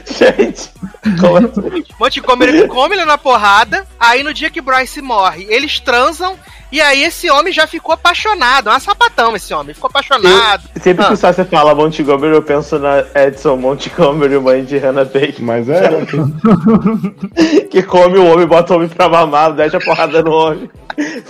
[0.06, 0.72] Gente,
[1.08, 1.84] assim?
[2.00, 3.88] Montgomery come ele na porrada.
[4.00, 6.38] Aí no dia que Bryce morre, eles transam.
[6.72, 8.70] E aí esse homem já ficou apaixonado.
[8.70, 9.74] É um sapatão esse homem.
[9.74, 10.64] Ficou apaixonado.
[10.82, 11.14] Sempre que Ah.
[11.14, 15.36] o Sasha fala Montgomery, eu penso na Edson Montgomery, mãe de Hannah Baker.
[15.42, 15.90] Mas é.
[17.70, 20.70] que come o homem, bota o homem pra mamar, deixa a porrada no homem.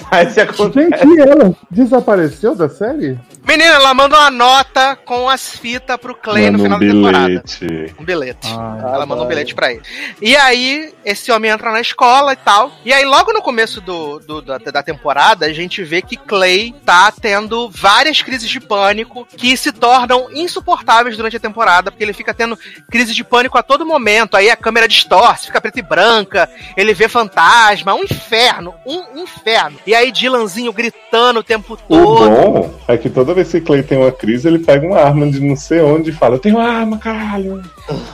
[0.09, 1.03] Faz e acontece.
[1.03, 3.19] Gente, ela desapareceu da série?
[3.45, 7.27] Menina, ela manda uma nota com as fitas pro Clay no final um da temporada.
[7.27, 7.95] bilhete.
[7.99, 8.47] Um bilhete.
[8.57, 9.81] Ah, ela manda um bilhete pra ele.
[10.21, 12.71] E aí, esse homem entra na escola e tal.
[12.85, 16.73] E aí, logo no começo do, do- da, da temporada, a gente vê que Clay
[16.85, 22.13] tá tendo várias crises de pânico que se tornam insuportáveis durante a temporada, porque ele
[22.13, 22.57] fica tendo
[22.89, 24.37] crise de pânico a todo momento.
[24.37, 29.77] Aí a câmera distorce, fica preta e branca, ele vê fantasma, um inferno, um inferno.
[29.85, 32.29] E aí, Dylanzinho gritando o tempo O todo.
[32.29, 35.39] bom é que toda vez que Clay tem uma crise, ele pega uma arma de
[35.39, 37.63] não sei onde e fala: Eu tenho arma, caralho.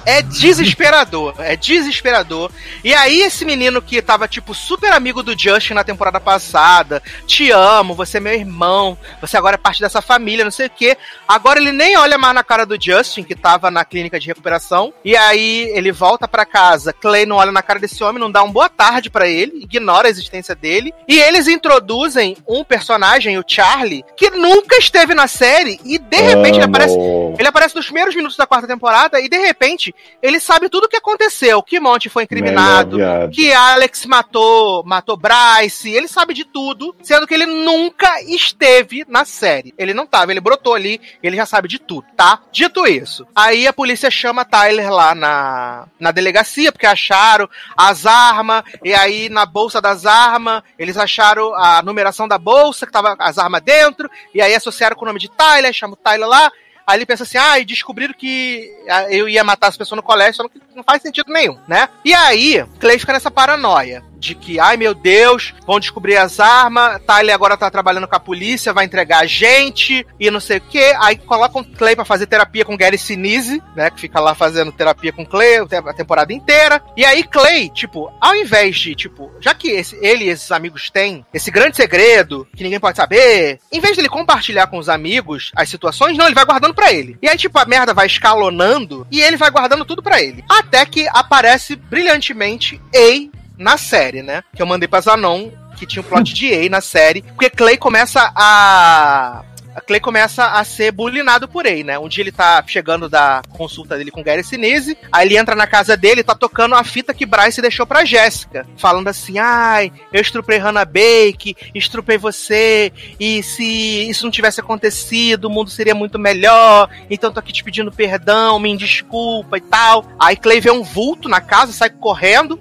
[0.06, 2.52] É desesperador, é desesperador.
[2.84, 7.52] E aí, esse menino que tava, tipo, super amigo do Justin na temporada passada, te
[7.52, 10.98] amo, você é meu irmão, você agora é parte dessa família, não sei o quê.
[11.28, 14.94] Agora ele nem olha mais na cara do Justin, que tava na clínica de recuperação.
[15.04, 18.44] E aí ele volta pra casa, Clay não olha na cara desse homem, não dá
[18.44, 20.94] um boa tarde pra ele, ignora a existência dele.
[21.08, 26.58] E eles introduzem um personagem, o Charlie, que nunca esteve na série e de repente
[26.58, 26.98] ele aparece
[27.38, 30.90] ele aparece nos primeiros minutos da quarta temporada e, de repente, ele sabe tudo o
[30.90, 31.62] que aconteceu.
[31.62, 32.98] Que Monty foi incriminado,
[33.32, 39.26] que Alex matou, matou Bryce, ele sabe de tudo, sendo que ele nunca esteve na
[39.26, 39.74] série.
[39.78, 42.42] Ele não tava, ele brotou ali, ele já sabe de tudo, tá?
[42.52, 48.64] Dito isso, aí a polícia chama Tyler lá na, na delegacia, porque acharam as armas,
[48.84, 53.38] e aí na bolsa das armas, eles acharam a numeração da bolsa, que tava as
[53.38, 56.52] armas dentro, e aí associaram com o nome de Tyler, chama o Tyler lá,
[56.86, 60.04] Aí ele pensa assim, ah, e descobriram que ah, eu ia matar as pessoas no
[60.04, 61.88] colégio, só que não faz sentido nenhum, né?
[62.04, 67.02] E aí, Clay fica nessa paranoia de que, ai meu Deus, vão descobrir as armas,
[67.06, 70.62] Tyler agora tá trabalhando com a polícia, vai entregar a gente e não sei o
[70.62, 70.84] que.
[71.00, 73.90] Aí colocam o Clay pra fazer terapia com Gary Sinise, né?
[73.90, 76.82] Que fica lá fazendo terapia com Clay a temporada inteira.
[76.96, 80.90] E aí Clay, tipo, ao invés de, tipo, já que esse- ele e esses amigos
[80.90, 85.52] têm esse grande segredo que ninguém pode saber, em vez dele compartilhar com os amigos
[85.56, 87.18] as situações, não, ele vai guardando pra ele.
[87.22, 90.44] E aí, tipo, a merda vai escalonando e ele vai guardando tudo pra ele.
[90.50, 94.44] Até que aparece brilhantemente A na série, né?
[94.56, 97.78] Que eu mandei pra Zanon, que tinha um plot de A na série, porque Clay
[97.78, 99.44] começa a.
[99.76, 101.98] A Clay começa a ser bullyingado por aí, né?
[101.98, 105.66] Um dia ele tá chegando da consulta dele com Gary Sinise, aí ele entra na
[105.66, 110.22] casa dele tá tocando a fita que Bryce deixou pra Jéssica, falando assim: ai, eu
[110.22, 116.20] estrupei Hannah Bake, estrupei você, e se isso não tivesse acontecido, o mundo seria muito
[116.20, 120.06] melhor, então tô aqui te pedindo perdão, me desculpa e tal.
[120.20, 122.60] Aí Clay vê um vulto na casa, sai correndo,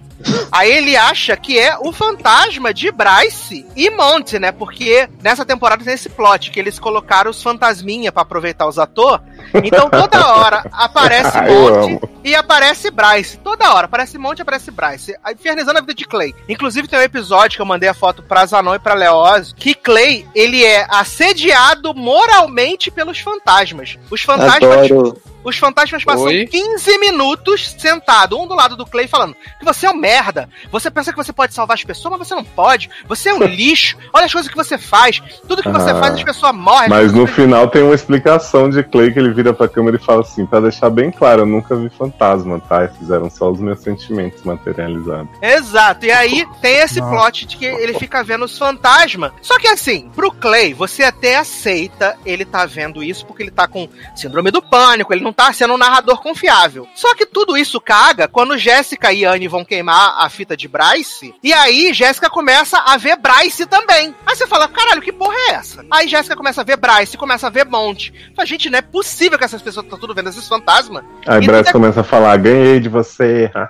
[0.50, 4.52] Aí ele acha que é o fantasma de Bryce e Monte, né?
[4.52, 9.24] Porque nessa temporada tem esse plot que eles colocaram os fantasminha pra aproveitar os atores.
[9.64, 13.38] Então toda hora aparece Ah, Monte e aparece Bryce.
[13.38, 15.16] Toda hora aparece Monte e aparece Bryce.
[15.30, 16.34] Infernizando a vida de Clay.
[16.48, 19.74] Inclusive tem um episódio que eu mandei a foto pra Zanon e pra Leoz que
[19.74, 23.98] Clay, ele é assediado moralmente pelos fantasmas.
[24.10, 25.20] Os fantasmas Adoro.
[25.44, 26.46] Os fantasmas passam Oi?
[26.46, 30.48] 15 minutos sentado, um do lado do Clay, falando que você é um merda.
[30.70, 32.90] Você pensa que você pode salvar as pessoas, mas você não pode.
[33.08, 33.96] Você é um lixo.
[34.12, 35.20] Olha as coisas que você faz.
[35.48, 35.98] Tudo que você Ah.
[36.00, 36.88] faz, as pessoas morrem.
[36.88, 40.20] Mas no final tem uma explicação de Clay que ele vira pra câmera e fala
[40.22, 42.88] assim, pra deixar bem claro, eu nunca vi fantasma, tá?
[42.98, 45.28] Fizeram só os meus sentimentos materializados.
[45.40, 46.06] Exato.
[46.06, 47.10] E aí tem esse Nossa.
[47.16, 49.32] plot de que ele fica vendo os fantasmas.
[49.40, 53.66] Só que assim, pro Clay, você até aceita ele tá vendo isso porque ele tá
[53.68, 56.86] com síndrome do pânico, ele não tá sendo um narrador confiável.
[56.94, 61.34] Só que tudo isso caga quando Jéssica e Anne vão queimar a fita de Bryce.
[61.42, 64.14] E aí Jéssica começa a ver Bryce também.
[64.26, 65.84] Aí você fala, caralho, que porra é essa?
[65.90, 68.12] Aí Jéssica começa a ver Bryce, começa a ver Monte.
[68.36, 71.04] Fala, gente, não é possível que essas pessoas estão tudo vendo esses fantasmas.
[71.26, 73.50] Aí E Bryce é- começa a falar, ganhei de você.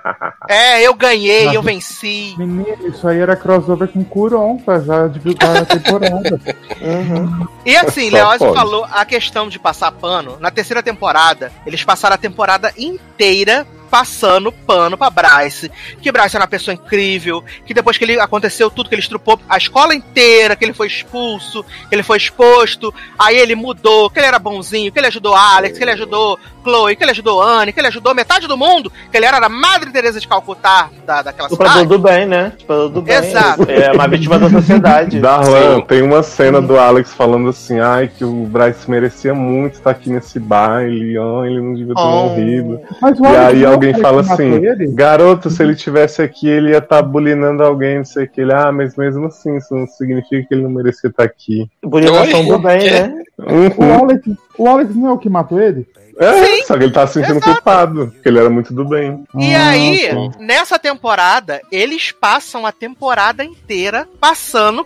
[0.49, 1.55] É, eu ganhei, Nossa.
[1.55, 2.35] eu venci.
[2.37, 6.41] Menino, isso aí era crossover com Curon pra já divulgar a temporada.
[7.65, 10.37] E assim, Leoz falou a questão de passar pano.
[10.39, 15.71] Na terceira temporada, eles passaram a temporada inteira passando pano pra Bryce.
[16.01, 19.39] Que Bryce era uma pessoa incrível, que depois que ele aconteceu tudo, que ele estrupou
[19.47, 24.17] a escola inteira, que ele foi expulso, que ele foi exposto, aí ele mudou, que
[24.17, 27.73] ele era bonzinho, que ele ajudou Alex, que ele ajudou Chloe, que ele ajudou Anne,
[27.73, 31.21] que ele ajudou metade do mundo, que ele era a Madre Teresa de Calcutá da,
[31.21, 31.85] daquela cidade.
[31.85, 32.53] do bem, né?
[32.57, 33.15] Explorador do bem.
[33.17, 33.69] Exato.
[33.69, 35.19] É uma vítima da sociedade.
[35.19, 39.91] Darlan, tem uma cena do Alex falando assim, ai, que o Bryce merecia muito estar
[39.91, 42.29] aqui nesse baile, ai, ele não devia ter Oh.
[42.29, 42.79] morrido.
[43.01, 44.87] Mas o E aí não alguém fala assim, ele?
[44.87, 48.41] garoto, se ele tivesse aqui, ele ia estar bulinando alguém, não sei o que.
[48.41, 51.69] Ele, ah, mas mesmo assim, isso não significa que ele não merecia estar aqui.
[51.83, 53.23] Bulinação do bem, né?
[53.37, 54.21] O Alex,
[54.57, 55.87] o Alex não é o que matou ele?
[56.19, 59.23] É, só que ele tá se sentindo culpado, porque ele era muito do bem.
[59.37, 60.37] E Ah, aí, tá.
[60.39, 64.85] nessa temporada, eles passam a temporada inteira passando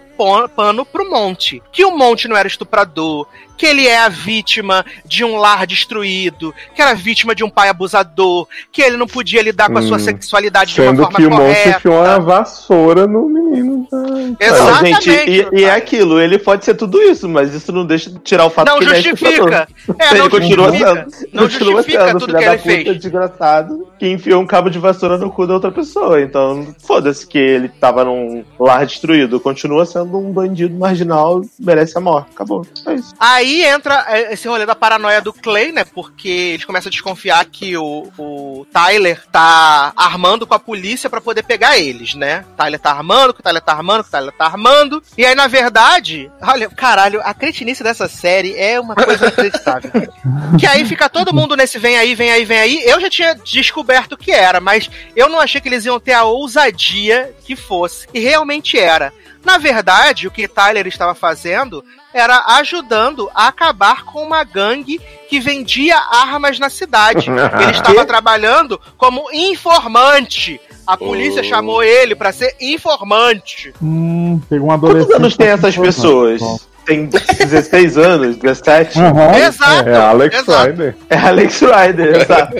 [0.55, 1.61] pano pro Monte.
[1.71, 6.53] Que o Monte não era estuprador, que ele é a vítima de um lar destruído,
[6.73, 9.97] que era vítima de um pai abusador, que ele não podia lidar com a sua
[9.97, 9.99] Hum.
[9.99, 13.87] sexualidade de uma Sendo forma que o Monte enfiou uma vassoura no menino.
[13.91, 15.03] Não, Exatamente.
[15.11, 18.19] gente, e, e é aquilo, ele pode ser tudo isso, mas isso não deixa de
[18.19, 19.67] tirar o fato Não que ele é justifica.
[19.99, 21.05] É, ele não continua justifica.
[21.09, 21.16] sendo.
[21.33, 22.99] Não continua justifica sendo tudo que da ele puta fez.
[22.99, 26.21] desgraçado que enfiou um cabo de vassoura no cu da outra pessoa.
[26.21, 29.39] Então, foda-se que ele tava num lar destruído.
[29.39, 32.29] Continua sendo um bandido marginal, merece a morte.
[32.33, 32.65] Acabou.
[32.85, 33.13] É isso.
[33.19, 35.83] Aí entra é, esse rolê da paranoia do Clay, né?
[35.83, 41.21] Porque eles começam a desconfiar que o, o Tyler tá armando com a polícia pra
[41.21, 42.45] poder pegar eles, né?
[42.55, 45.01] Tyler tá armando, que o Tyler tá armando, que o Tyler tá armando.
[45.17, 49.91] E aí, na verdade, olha, caralho, a cretinice dessa série é uma coisa inacreditável.
[50.59, 52.81] que aí fica todo mundo nesse vem aí, vem aí, vem aí.
[52.85, 56.13] Eu já tinha descoberto o que era, mas eu não achei que eles iam ter
[56.13, 58.07] a ousadia que fosse.
[58.13, 59.13] E realmente era.
[59.43, 65.39] Na verdade, o que Tyler estava fazendo era ajudando a acabar com uma gangue que
[65.39, 67.29] vendia armas na cidade.
[67.61, 70.59] Ele estava trabalhando como informante.
[70.85, 71.45] A polícia Oh.
[71.45, 73.73] chamou ele para ser informante.
[73.81, 75.07] Hum, pegou um adolescente.
[75.07, 76.41] Quantos anos tem essas pessoas?
[76.87, 78.97] Tem 16 anos, 17?
[78.97, 79.35] Aham.
[79.35, 79.89] Exato.
[79.89, 80.67] É Alex exato.
[80.69, 80.95] Rider.
[81.09, 82.55] É Alex Rider, exato.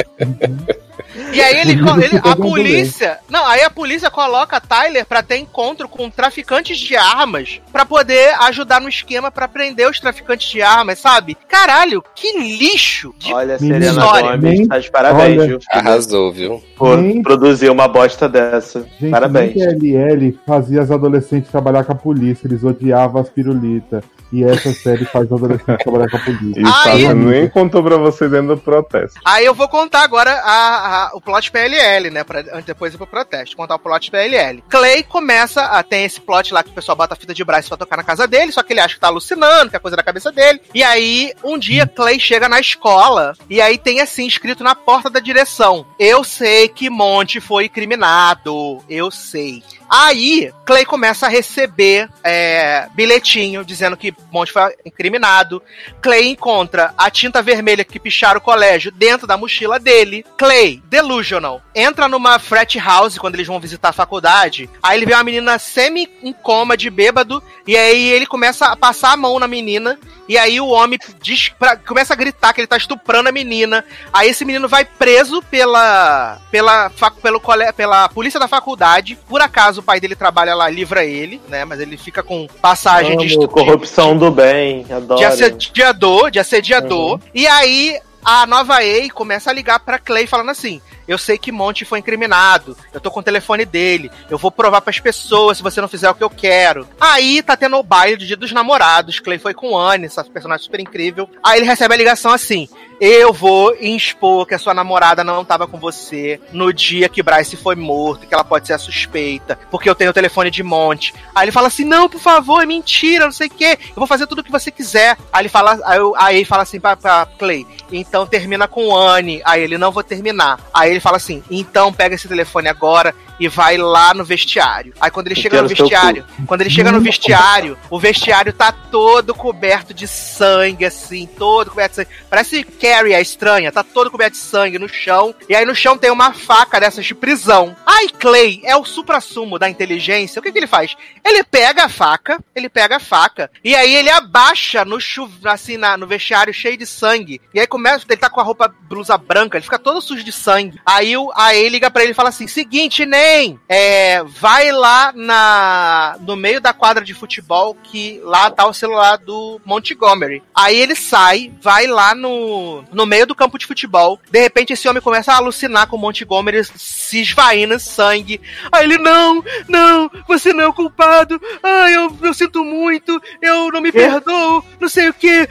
[1.34, 3.20] E aí ele, ele- a polícia.
[3.30, 8.34] Não, aí a polícia coloca Tyler pra ter encontro com traficantes de armas pra poder
[8.44, 11.38] ajudar no esquema pra prender os traficantes de armas, sabe?
[11.48, 14.38] Caralho, que lixo de Olha, Serena história.
[14.38, 15.60] Gomes, tá de parabéns, olha- viu?
[15.72, 16.64] Arrasou, viu?
[16.78, 18.86] Por Nem- produzir uma bosta dessa.
[19.00, 19.56] Gente, parabéns.
[19.56, 24.04] nem PLL fazia as adolescentes trabalhar com a polícia, eles odiavam as pirulitas.
[24.32, 26.62] E essa série faz os adolescentes trabalhar com a polícia.
[26.62, 29.18] E Aí- nem contou pra você dentro do protesto.
[29.24, 32.24] Aí eu vou contar agora a- a- o plot PLL, né?
[32.24, 33.56] Pra, depois ir pro protesto.
[33.56, 34.64] Contar o plot PLL.
[34.70, 37.70] Clay começa a ter esse plot lá que o pessoal bota a fita de braço
[37.70, 39.98] pra tocar na casa dele, só que ele acha que tá alucinando, que é coisa
[39.98, 40.62] da cabeça dele.
[40.74, 45.10] E aí, um dia, Clay chega na escola e aí tem assim, escrito na porta
[45.10, 48.84] da direção: Eu sei que Monte foi criminado.
[48.90, 49.64] Eu sei.
[49.90, 55.62] Aí, Clay começa a receber é, bilhetinho dizendo que Monte foi incriminado.
[56.02, 60.26] Clay encontra a tinta vermelha que picharam o colégio dentro da mochila dele.
[60.38, 64.70] Clay, delusional, entra numa frat house quando eles vão visitar a faculdade.
[64.84, 67.42] Aí ele vê uma menina semi em coma de bêbado.
[67.66, 69.98] E aí ele começa a passar a mão na menina.
[70.28, 73.84] E aí o homem diz pra- começa a gritar que ele tá estuprando a menina.
[74.12, 76.92] Aí esse menino vai preso pela pela
[77.22, 79.18] pelo cole- pela polícia da faculdade.
[79.28, 81.64] Por acaso o pai dele trabalha lá, livra ele, né?
[81.66, 85.20] Mas ele fica com passagem de Amo, estu- corrupção do bem, adoro.
[85.20, 87.20] de assediador, de assediador.
[87.34, 91.52] E aí a nova EI começa a ligar pra Clay falando assim: "Eu sei que
[91.52, 92.78] Monte foi incriminado.
[92.94, 94.12] Eu tô com o telefone dele.
[94.30, 96.88] Eu vou provar pras pessoas se você não fizer o que eu quero".
[97.00, 99.20] Aí tá tendo o baile do Dia dos Namorados.
[99.20, 101.30] Clay foi com Anne, essa personagem super incrível.
[101.44, 102.68] Aí ele recebe a ligação assim:
[103.00, 107.56] eu vou expor que a sua namorada não tava com você no dia que Bryce
[107.56, 111.14] foi morto, que ela pode ser a suspeita, porque eu tenho o telefone de Monte.
[111.36, 114.08] Aí ele fala assim: não, por favor, é mentira, não sei o quê, eu vou
[114.08, 115.18] fazer tudo o que você quiser.
[115.32, 118.96] Aí ele fala, aí, eu- aí ele fala assim pra, pra Clay: então termina com
[118.96, 119.42] Anne.
[119.46, 120.60] Aí ele não vou terminar.
[120.74, 124.94] Aí ele fala assim: então pega esse telefone agora e vai lá no vestiário.
[125.00, 128.72] Aí quando ele Eu chega no vestiário, quando ele chega no vestiário, o vestiário tá
[128.72, 132.10] todo coberto de sangue, assim, todo coberto de sangue.
[132.30, 135.34] Parece Carrie, a estranha, tá todo coberto de sangue no chão.
[135.48, 137.76] E aí no chão tem uma faca dessas de prisão.
[137.86, 140.40] Aí Clay é o supra-sumo da inteligência.
[140.40, 140.96] O que, que ele faz?
[141.24, 145.32] Ele pega a faca, ele pega a faca, e aí ele abaixa no chuv...
[145.46, 147.42] assim, na- no vestiário cheio de sangue.
[147.54, 150.32] E aí começa, ele tá com a roupa, blusa branca, ele fica todo sujo de
[150.32, 150.80] sangue.
[150.86, 156.16] Aí o aí liga pra ele e fala assim: seguinte, Nem, é, vai lá na
[156.22, 160.42] no meio da quadra de futebol que lá tá o celular do Montgomery.
[160.56, 164.18] Aí ele sai, vai lá no, no meio do campo de futebol.
[164.32, 168.40] De repente esse homem começa a alucinar com o Montgomery se esvaindo em sangue.
[168.72, 171.42] Aí ele, não, não, você não é o culpado.
[171.62, 175.50] Ai, eu, eu sinto muito, eu não me perdoo, não sei o que.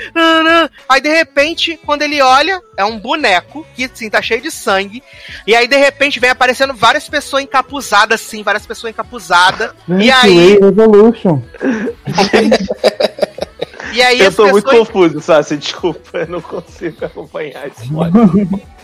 [0.88, 5.02] Aí de repente, quando ele olha, é um boneco que assim, tá cheio de sangue.
[5.46, 9.72] E aí, de repente, vem aparecendo várias pessoas encapuzadas, assim, várias pessoas encapuzadas.
[9.88, 11.40] E aí, Revolution.
[13.92, 14.88] e aí eu tô muito pessoas.
[14.88, 17.88] confuso, Sassi, desculpa, eu não consigo acompanhar esse.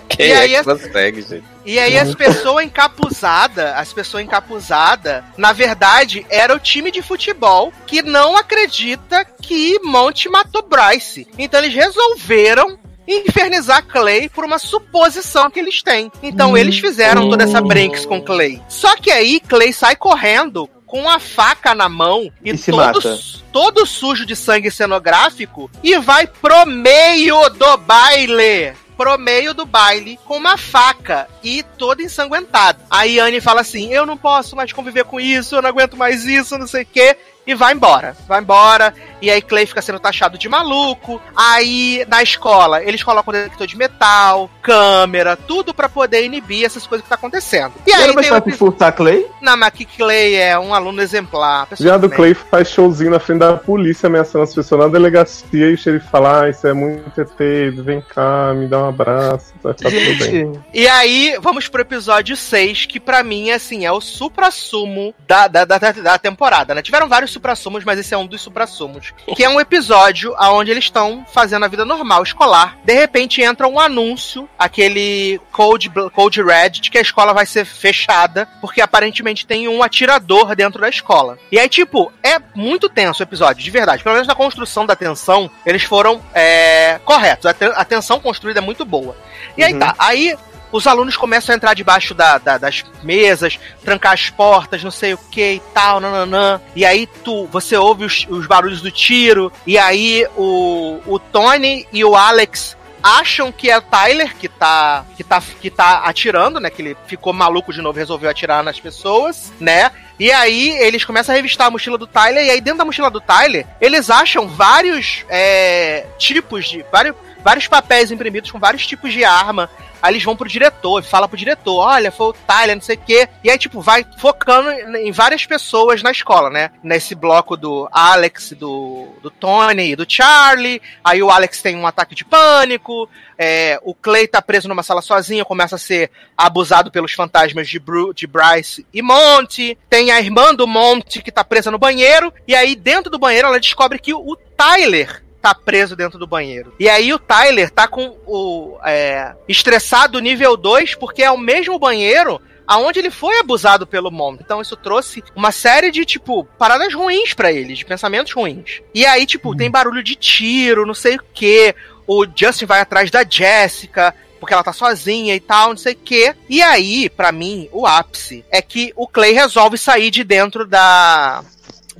[0.08, 1.44] Quem E é aí que as- consegue, gente?
[1.64, 7.72] E aí as pessoas encapuzadas, as pessoas encapuzadas, na verdade, era o time de futebol
[7.86, 11.26] que não acredita que Monte matou Bryce.
[11.38, 16.10] Então eles resolveram infernizar Clay por uma suposição que eles têm.
[16.22, 18.60] Então eles fizeram toda essa brinks com Clay.
[18.68, 22.78] Só que aí Clay sai correndo com a faca na mão e, E se todo,
[22.78, 23.18] mata.
[23.50, 30.18] todo sujo de sangue cenográfico e vai pro meio do baile pro meio do baile
[30.26, 32.80] com uma faca e todo ensanguentado.
[32.90, 36.24] Aí Anne fala assim: Eu não posso mais conviver com isso, eu não aguento mais
[36.24, 37.16] isso, não sei o quê.
[37.46, 38.16] E vai embora.
[38.28, 38.94] Vai embora.
[39.20, 41.20] E aí Clay fica sendo taxado de maluco.
[41.34, 47.04] Aí, na escola, eles colocam detector de metal, câmera, tudo pra poder inibir essas coisas
[47.04, 47.72] que tá acontecendo.
[47.86, 49.26] E aí Era mais fácil furtar Clay?
[49.40, 51.68] Não, mas que Clay é um aluno exemplar.
[51.78, 52.16] Viado bem.
[52.16, 56.08] Clay faz showzinho na frente da polícia ameaçando as pessoas na delegacia e o xerife
[56.08, 57.38] fala: Ah, isso é muito ET,
[57.84, 60.52] vem cá, me dá um abraço, vai ficar tudo bem.
[60.72, 65.64] E aí, vamos pro episódio 6, que pra mim, assim, é o supra-sumo da, da,
[65.64, 66.82] da, da temporada, né?
[66.82, 69.12] Tiveram vários supra-sumos, mas esse é um dos supra-sumos.
[69.34, 72.78] Que é um episódio onde eles estão fazendo a vida normal, escolar.
[72.84, 77.64] De repente entra um anúncio, aquele Code, Code Red, de que a escola vai ser
[77.64, 81.38] fechada, porque aparentemente tem um atirador dentro da escola.
[81.50, 84.02] E aí, tipo, é muito tenso o episódio, de verdade.
[84.02, 87.46] Pelo menos na construção da tensão, eles foram é, corretos.
[87.46, 89.16] A, a tensão construída é muito boa.
[89.56, 89.78] E aí Uhum.
[89.78, 90.36] tá, aí
[90.72, 95.14] os alunos começam a entrar debaixo da- da- das mesas, trancar as portas, não sei
[95.14, 96.60] o que e tal, nananã.
[96.74, 101.86] E aí tu, você ouve os, os barulhos do tiro, e aí o, o Tony
[101.92, 106.60] e o Alex acham que é o Tyler que tá, que tá, que tá atirando,
[106.60, 106.70] né?
[106.70, 109.90] Que ele ficou maluco de novo, resolveu atirar nas pessoas, né?
[110.20, 113.10] E aí eles começam a revistar a mochila do Tyler, e aí dentro da mochila
[113.10, 116.84] do Tyler, eles acham vários é, tipos de.
[116.92, 119.68] Vários, vários papéis imprimidos com vários tipos de arma.
[120.02, 122.98] Aí eles vão pro diretor, fala pro diretor, olha, foi o Tyler, não sei o
[122.98, 123.28] quê.
[123.44, 126.72] E aí, tipo, vai focando em várias pessoas na escola, né?
[126.82, 130.82] Nesse bloco do Alex, do, do Tony e do Charlie.
[131.04, 133.08] Aí o Alex tem um ataque de pânico.
[133.38, 137.78] É, o Clay tá preso numa sala sozinho, começa a ser abusado pelos fantasmas de,
[137.78, 139.78] Bru de Bryce e Monty.
[139.88, 142.32] Tem a irmã do Monty que tá presa no banheiro.
[142.46, 146.72] E aí, dentro do banheiro, ela descobre que o Tyler tá preso dentro do banheiro.
[146.78, 151.78] E aí o Tyler tá com o é, estressado nível 2, porque é o mesmo
[151.78, 154.36] banheiro aonde ele foi abusado pelo Mom.
[154.40, 158.80] Então isso trouxe uma série de, tipo, paradas ruins para ele, de pensamentos ruins.
[158.94, 161.74] E aí, tipo, tem barulho de tiro, não sei o quê.
[162.06, 165.98] O Justin vai atrás da Jessica, porque ela tá sozinha e tal, não sei o
[166.04, 166.34] quê.
[166.48, 171.44] E aí, para mim, o ápice é que o Clay resolve sair de dentro da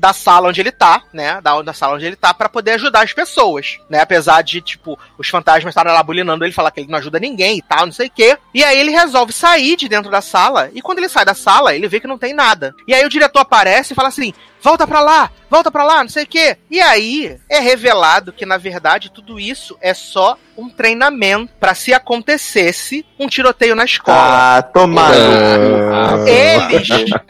[0.02, 1.40] da sala onde ele tá, né?
[1.40, 4.00] Da, da sala onde ele tá, para poder ajudar as pessoas, né?
[4.00, 7.58] Apesar de, tipo, os fantasmas estarem lá bulinando ele, falar que ele não ajuda ninguém
[7.58, 8.36] e tal, não sei o quê.
[8.52, 11.72] E aí ele resolve sair de dentro da sala, e quando ele sai da sala,
[11.72, 12.74] ele vê que não tem nada.
[12.88, 16.08] E aí o diretor aparece e fala assim: volta pra lá, volta pra lá, não
[16.08, 16.56] sei o quê.
[16.70, 21.94] E aí é revelado que, na verdade, tudo isso é só um treinamento para se
[21.94, 24.58] acontecesse um tiroteio na escola.
[24.58, 25.14] Ah, tomado.
[25.14, 26.88] Ah, Eles,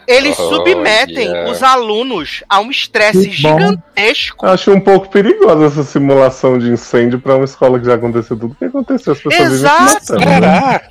[0.08, 1.50] eles Oh, submetem yeah.
[1.50, 4.44] os alunos a um estresse gigantesco.
[4.46, 8.54] Acho um pouco perigosa essa simulação de incêndio pra uma escola que já aconteceu tudo
[8.56, 9.12] que aconteceu.
[9.12, 10.16] As pessoas Exato.
[10.18, 10.90] Caraca.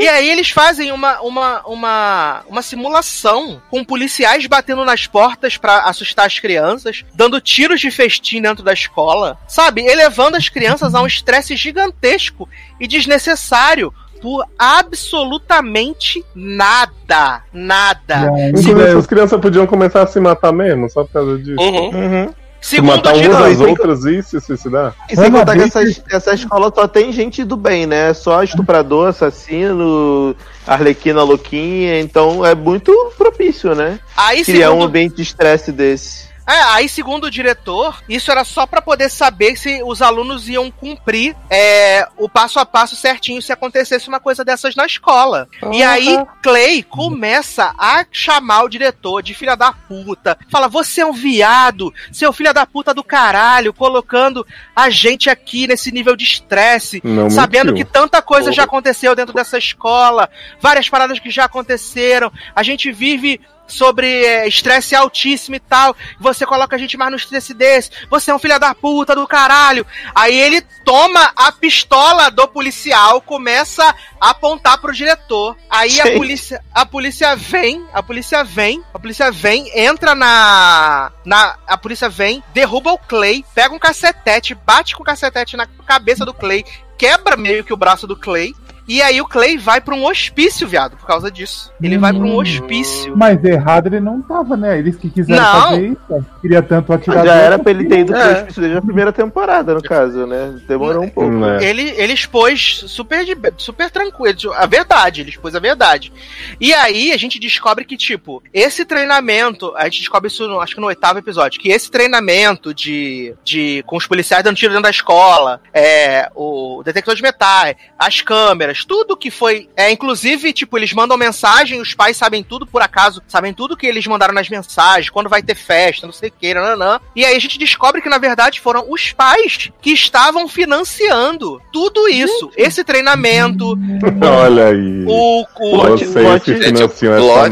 [0.00, 6.26] E aí eles fazem uma, uma, uma, uma simulação com policiais batendo nas portas assustar
[6.26, 9.82] as crianças, dando tiros de festim dentro da escola, sabe?
[9.82, 12.48] Elevando as crianças a um estresse gigantesco
[12.80, 17.42] e desnecessário por absolutamente nada.
[17.52, 18.30] Nada.
[18.48, 21.60] Inclusive, as crianças podiam começar a se matar mesmo, só por causa disso.
[21.60, 21.90] Uhum.
[21.90, 22.34] Uhum.
[22.60, 24.94] Se Segundo matar umas às outras e se suicidar.
[25.08, 25.80] E sem Ana contar que essa,
[26.10, 28.12] essa escola só tem gente do bem, né?
[28.12, 30.34] Só estuprador, assassino,
[30.66, 34.00] arlequina louquinha, então é muito propício, né?
[34.16, 36.27] aí, Criar um segundo, ambiente de estresse desse.
[36.48, 40.70] É, aí, segundo o diretor, isso era só pra poder saber se os alunos iam
[40.70, 45.46] cumprir é, o passo a passo certinho se acontecesse uma coisa dessas na escola.
[45.70, 50.38] E aí, Clay começa a chamar o diretor de filha da puta.
[50.50, 55.66] Fala, você é um viado, seu filho da puta do caralho, colocando a gente aqui
[55.66, 60.30] nesse nível de estresse, sabendo que tanta coisa já aconteceu dentro dessa escola,
[60.62, 63.38] várias paradas que já aconteceram, a gente vive
[63.68, 68.30] sobre é, estresse altíssimo e tal, você coloca a gente mais no estresse desse, você
[68.30, 69.86] é um filho da puta do caralho.
[70.14, 75.56] Aí ele toma a pistola do policial, começa a apontar pro diretor.
[75.68, 81.58] Aí a polícia, a polícia vem, a polícia vem, a polícia vem, entra na, na
[81.66, 86.24] a polícia vem, derruba o Clay, pega um cacetete, bate com o cacetete na cabeça
[86.24, 86.64] do Clay,
[86.96, 88.54] quebra meio que o braço do Clay.
[88.88, 91.70] E aí o Clay vai pra um hospício, viado, por causa disso.
[91.82, 93.14] Ele vai pra um hospício.
[93.16, 94.78] Mas errado ele não tava, né?
[94.78, 95.62] Eles que quiseram Não.
[95.70, 96.26] fazer isso.
[96.40, 97.24] Queria tanto atirar.
[97.26, 98.32] Já era pra ele ter ido pro É.
[98.38, 100.58] hospício desde a primeira temporada, no caso, né?
[100.66, 101.30] Demorou um pouco.
[101.30, 101.58] Né?
[101.62, 106.12] Ele, ele expôs super, de, super tranquilo, a verdade, ele expôs a verdade.
[106.60, 110.74] E aí a gente descobre que, tipo, esse treinamento, a gente descobre isso, no- acho
[110.74, 114.84] que no oitavo episódio, que esse treinamento de, de com os policiais dando tiro dentro
[114.84, 120.76] da escola, é, o detector de metais, as câmeras, tudo que foi, é, inclusive, tipo,
[120.78, 124.48] eles mandam mensagem, os pais sabem tudo por acaso, sabem tudo que eles mandaram nas
[124.48, 127.00] mensagens, quando vai ter festa, não sei o que, nananã.
[127.14, 132.08] E aí a gente descobre que, na verdade, foram os pais que estavam financiando tudo
[132.08, 132.50] isso.
[132.56, 133.78] Esse treinamento,
[134.22, 135.04] Olha aí.
[135.06, 135.46] o, o-
[135.78, 136.50] Plot- que o plot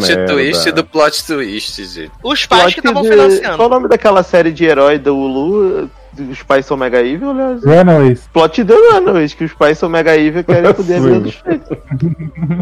[0.08, 0.32] merda.
[0.32, 2.12] twist do plot twist, gente.
[2.22, 3.56] os pais que Plot estavam de- financiando.
[3.56, 5.90] Qual o nome daquela série de herói da Hulu?
[6.30, 7.62] Os pais são mega evil, aliás.
[7.64, 8.28] Runaways.
[8.32, 11.20] Plot do Runaways, que os pais são mega evil e querem poder vida Sim.
[11.20, 11.62] dos filhos.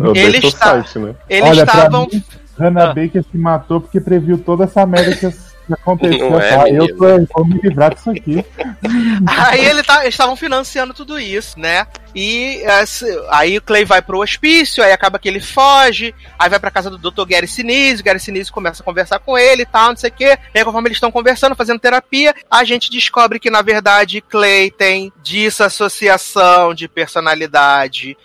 [0.05, 1.14] Eu dei Ele seu está- site, né?
[1.28, 2.09] Eles Olha, estavam.
[2.12, 2.22] mim,
[2.59, 2.94] Hannah Ah.
[2.94, 6.31] Baker se matou porque previu toda essa merda que as- que aconteceu.
[6.31, 6.69] Não é, tá?
[6.69, 8.45] eu tô, eu vou me livrar disso aqui.
[9.27, 11.86] Aí ele tá, eles estavam financiando tudo isso, né?
[12.15, 16.61] E esse- aí o Clay vai pro hospício, aí acaba que ele foge, aí vai
[16.61, 17.24] pra casa do Dr.
[17.27, 20.12] Gary Sinise, o Gary Sinise começa a conversar com ele e tal, não sei o
[20.12, 20.39] quê.
[20.55, 24.70] E aí, conforme eles estão conversando, fazendo terapia, a gente descobre que, na verdade, Clay
[24.70, 28.16] tem dissociação de personalidade.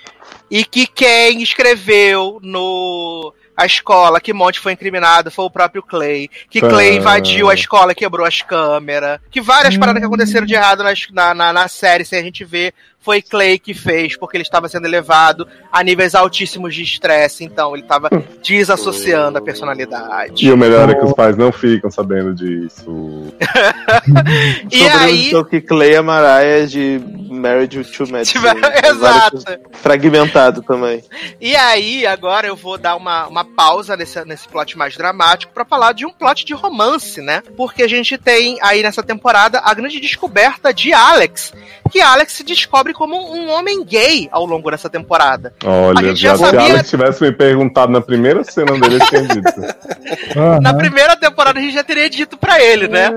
[0.52, 6.30] E que quem escreveu no a escola, que Monte foi incriminado, foi o próprio Clay,
[6.50, 6.62] que.
[6.62, 10.82] Clay invadiu a escola, quebrou as câmeras, que várias paradas que aconteceram de errado
[11.12, 14.68] na, na, na série, sem a gente ver, foi Clay que fez, porque ele estava
[14.68, 18.10] sendo elevado a níveis altíssimos de estresse, então ele estava
[18.44, 20.46] desassociando a personalidade.
[20.46, 23.34] E o melhor é que os pais não ficam sabendo disso.
[24.72, 28.34] E Sobre aí- o que Clay é Mariah de Married to Matt.
[28.84, 29.44] Exato.
[29.72, 31.04] Fragmentado também.
[31.40, 35.66] E aí, agora eu vou dar uma, uma pausa nesse, nesse plot mais dramático pra
[35.66, 37.42] falar de um plot de romance, né?
[37.56, 41.54] Porque a gente tem aí nessa temporada a grande descoberta de Alex.
[41.92, 45.54] Que Alex se descobre como um homem gay ao longo dessa temporada.
[45.64, 49.08] A Olha, gente já se sabia- Alex tivesse me perguntado na primeira cena dele, eu
[49.08, 49.52] tinha dito.
[50.62, 53.10] Na primeira temporada a gente já teria dito pra ele, né?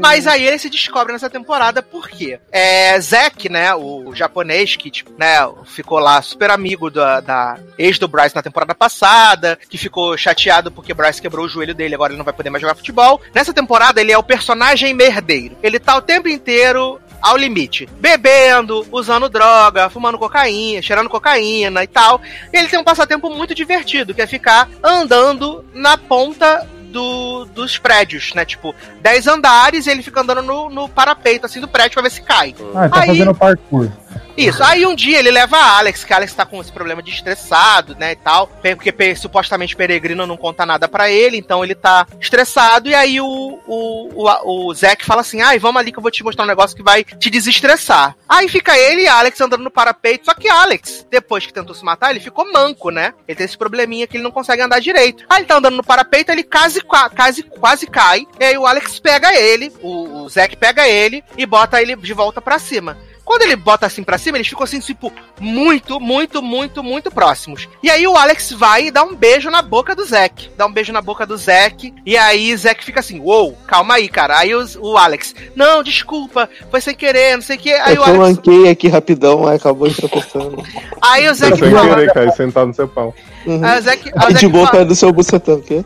[0.00, 2.38] Mas aí ele se descobre nessa temporada por quê?
[2.50, 7.98] É, Zack, né, o japonês que, tipo, né, ficou lá super amigo da, da ex
[7.98, 12.12] do Bryce na temporada passada, que ficou chateado porque Bryce quebrou o joelho dele, agora
[12.12, 13.20] ele não vai poder mais jogar futebol.
[13.34, 15.56] Nessa temporada ele é o personagem merdeiro.
[15.62, 17.88] Ele tá o tempo inteiro ao limite.
[17.98, 22.20] Bebendo, usando droga, fumando cocaína, cheirando cocaína e tal.
[22.52, 27.76] E ele tem um passatempo muito divertido, que é ficar andando na ponta do- dos
[27.76, 28.44] prédios, né?
[28.44, 32.10] Tipo, 10 andares e ele fica andando no, no parapeito, assim, do prédio pra ver
[32.10, 32.54] se cai.
[32.74, 33.90] Ah, tá Aí- fazendo parkour.
[34.36, 34.62] Isso.
[34.64, 37.10] Aí um dia ele leva a Alex, que a Alex tá com esse problema de
[37.10, 38.48] estressado, né, e tal.
[38.48, 42.88] Porque supostamente Peregrino não conta nada pra ele, então ele tá estressado.
[42.88, 46.10] E aí o, o, o, o Zack fala assim: ai, vamos ali que eu vou
[46.10, 48.16] te mostrar um negócio que vai te desestressar.
[48.28, 50.24] Aí fica ele e Alex andando no parapeito.
[50.24, 53.14] Só que Alex, depois que tentou se matar, ele ficou manco, né?
[53.28, 55.24] Ele tem esse probleminha que ele não consegue andar direito.
[55.28, 58.26] Aí ele tá andando no parapeito, ele quase, qua- quase, quase cai.
[58.40, 62.12] E aí o Alex pega ele, o, o Zack pega ele e bota ele de
[62.12, 62.96] volta pra cima.
[63.24, 67.66] Quando ele bota assim pra cima, eles ficam assim, tipo, muito, muito, muito, muito próximos.
[67.82, 70.50] E aí o Alex vai e dá um beijo na boca do Zack.
[70.56, 71.92] Dá um beijo na boca do Zack.
[72.04, 74.38] E aí Zack fica assim, uou, calma aí, cara.
[74.38, 77.72] Aí os- o Alex, não, desculpa, foi sem querer, não sei o que.
[77.72, 78.18] Aí eu o Alex.
[78.18, 80.62] lanquei aqui rapidão, aí acabou tropeçando.
[81.00, 83.14] Aí o Zack Sem querer cair sentado no seu pau.
[83.46, 85.84] Aí o Zack, aí o de boa fala- cai do seu bucetão, o quê?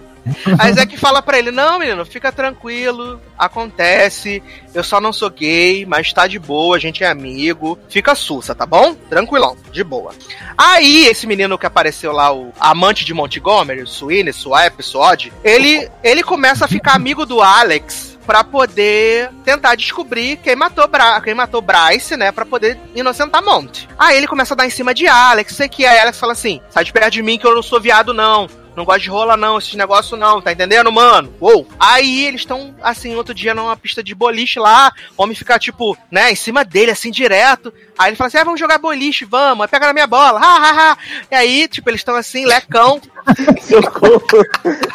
[0.59, 4.43] Aí Zack fala pra ele: Não, menino, fica tranquilo, acontece.
[4.75, 7.79] Eu só não sou gay, mas tá de boa, a gente é amigo.
[7.89, 8.95] Fica sussa, tá bom?
[8.95, 10.13] Tranquilão, de boa.
[10.57, 16.23] Aí, esse menino que apareceu lá, o amante de Montgomery, Sweeney, Swap, Sword, ele, ele
[16.23, 21.63] começa a ficar amigo do Alex pra poder tentar descobrir quem matou, Bra quem matou
[21.63, 22.31] Bryce, né?
[22.31, 23.89] Pra poder inocentar Monte.
[23.99, 25.87] Aí ele começa a dar em cima de Alex, sei que.
[25.87, 28.47] Aí Alex fala assim: sai de perto de mim que eu não sou viado, não.
[28.79, 31.35] Não gosto de rola, não, esses negócios não, tá entendendo, mano?
[31.41, 31.67] Uou!
[31.81, 35.99] Aí eles estão, assim, outro dia numa pista de boliche lá, o homem fica, tipo,
[36.09, 37.75] né, em cima dele, assim, direto.
[37.99, 40.57] Aí ele fala assim: ah, vamos jogar boliche, vamos, aí pega na minha bola, ha,
[40.57, 40.99] ha, ha.
[41.29, 43.01] E aí, tipo, eles estão assim, lecão.
[43.61, 44.23] Socorro!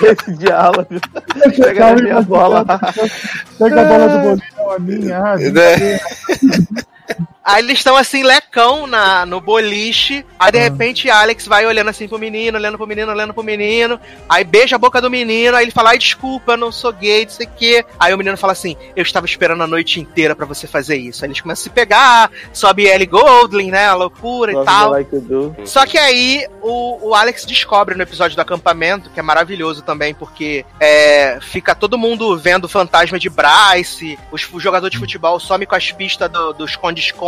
[0.01, 0.88] Esse diálogo.
[1.57, 2.65] Pega na minha bola.
[3.60, 5.18] Pega a bola do bolinho, não a minha.
[5.18, 5.99] Ah, Né?
[7.44, 10.26] Aí eles estão assim, lecão na, no boliche.
[10.40, 13.99] Aí de repente Alex vai olhando assim pro menino, olhando pro menino, olhando pro menino.
[14.30, 15.57] Aí beija a boca do menino.
[15.57, 17.86] Aí ele fala: Ai, desculpa, eu não sou gay, não sei o quê.
[17.99, 21.24] Aí o menino fala assim: Eu estava esperando a noite inteira pra você fazer isso.
[21.24, 23.88] Aí eles começam a se pegar, sobe Ellie Goldling, né?
[23.88, 24.91] A loucura e tal.
[24.91, 25.10] Like.
[25.65, 30.14] Só que aí o, o Alex descobre no episódio do acampamento, que é maravilhoso também,
[30.14, 35.40] porque é, fica todo mundo vendo o fantasma de Bryce, os, o jogador de futebol
[35.40, 36.65] some com as pistas do do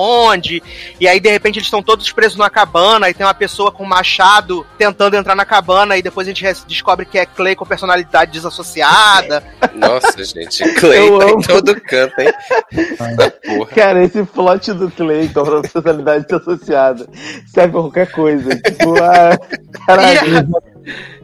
[0.05, 0.63] esconde-esconde,
[0.99, 3.83] e aí de repente eles estão todos presos numa cabana, e tem uma pessoa com
[3.83, 7.65] um machado tentando entrar na cabana, e depois a gente descobre que é Clay com
[7.65, 9.43] personalidade desassociada.
[9.73, 11.47] Nossa, gente, Clay Eu tá em amo.
[11.47, 12.33] todo canto, hein?
[13.57, 13.71] Porra.
[13.71, 17.07] Cara, esse plot do Clay com a personalidade associada
[17.47, 18.55] serve pra qualquer coisa.
[18.55, 19.37] Tipo, ah,
[19.85, 20.74] caralho.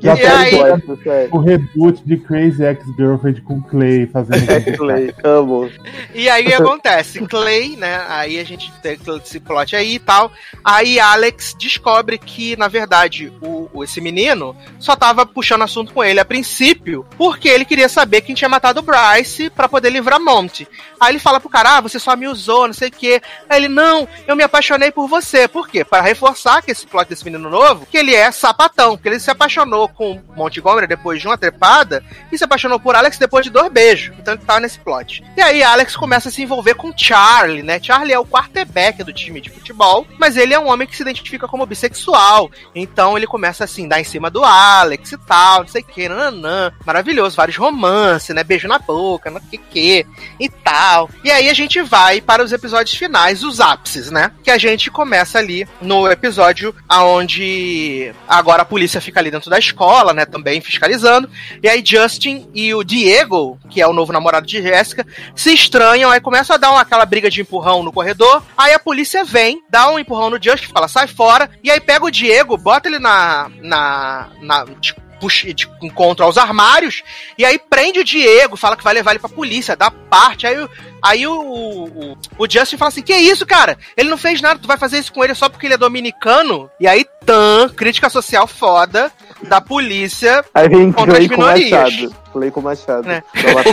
[0.02, 0.18] E aí-
[0.52, 1.30] sério.
[1.32, 4.50] o reboot de Crazy Ex-Girlfriend com Clay fazendo.
[4.50, 5.70] É Clay, amo.
[6.14, 7.20] E aí acontece?
[7.28, 8.04] Clay, né?
[8.10, 10.32] Aí a gente tem esse plot aí e tal.
[10.64, 16.04] Aí Alex descobre que, na verdade, o, o- esse menino só tava puxando assunto com
[16.04, 20.20] ele a princípio, porque ele queria saber quem tinha matado o Bryce pra poder livrar
[20.20, 20.68] Monty.
[21.00, 23.22] Aí ele fala pro cara, ah, você só me usou, não sei o quê.
[23.50, 25.48] Aí ele, não, eu me apaixonei por você.
[25.48, 25.84] Por quê?
[25.86, 29.30] Para reforçar que esse plot desse menino novo, que ele é sapatão, que ele se
[29.30, 29.51] apaixonou
[29.94, 34.16] com Montgomery depois de uma trepada e se apaixonou por Alex depois de dois beijos.
[34.20, 35.24] Então ele tava nesse plot.
[35.36, 37.80] E aí Alex começa a se envolver com Charlie, né?
[37.82, 41.02] Charlie é o quarterback do time de futebol, mas ele é um homem que se
[41.02, 42.50] identifica como bissexual.
[42.76, 46.10] Então ele começa assim, dar em cima do Alex e tal, não sei o que,
[46.10, 46.72] nananã.
[46.86, 48.44] Maravilhoso, vários romances, né?
[48.44, 50.06] Beijo na boca, não o que
[50.40, 51.10] e tal.
[51.24, 54.32] E aí a gente vai para os episódios finais, os ápices, né?
[54.44, 59.60] Que a gente começa ali no episódio aonde agora a polícia fica ali dentro da
[59.60, 61.30] escola né, também fiscalizando.
[61.62, 65.06] E aí Justin e o Diego, que é o novo namorado de Jéssica,
[65.36, 68.44] se estranham, aí começam a dar uma, aquela briga de empurrão no corredor.
[68.58, 71.50] Aí a polícia vem, dá um empurrão no Justin, fala, sai fora.
[71.64, 73.50] E aí pega o Diego, bota ele na.
[73.62, 74.30] na.
[74.42, 77.04] na tipo, puxa, de encontro aos armários,
[77.38, 80.48] e aí prende o Diego, fala que vai levar ele pra polícia, dá parte.
[80.48, 80.68] Aí,
[81.00, 83.78] aí o, o, o Justin fala assim: Que isso, cara?
[83.96, 86.70] Ele não fez nada, tu vai fazer isso com ele só porque ele é dominicano?
[86.80, 89.12] E aí, tan, crítica social foda
[89.48, 91.72] da polícia Aí vem contra as Clay com minorias.
[91.72, 92.16] Machado.
[92.32, 93.08] Clay com Machado.
[93.08, 93.24] Né?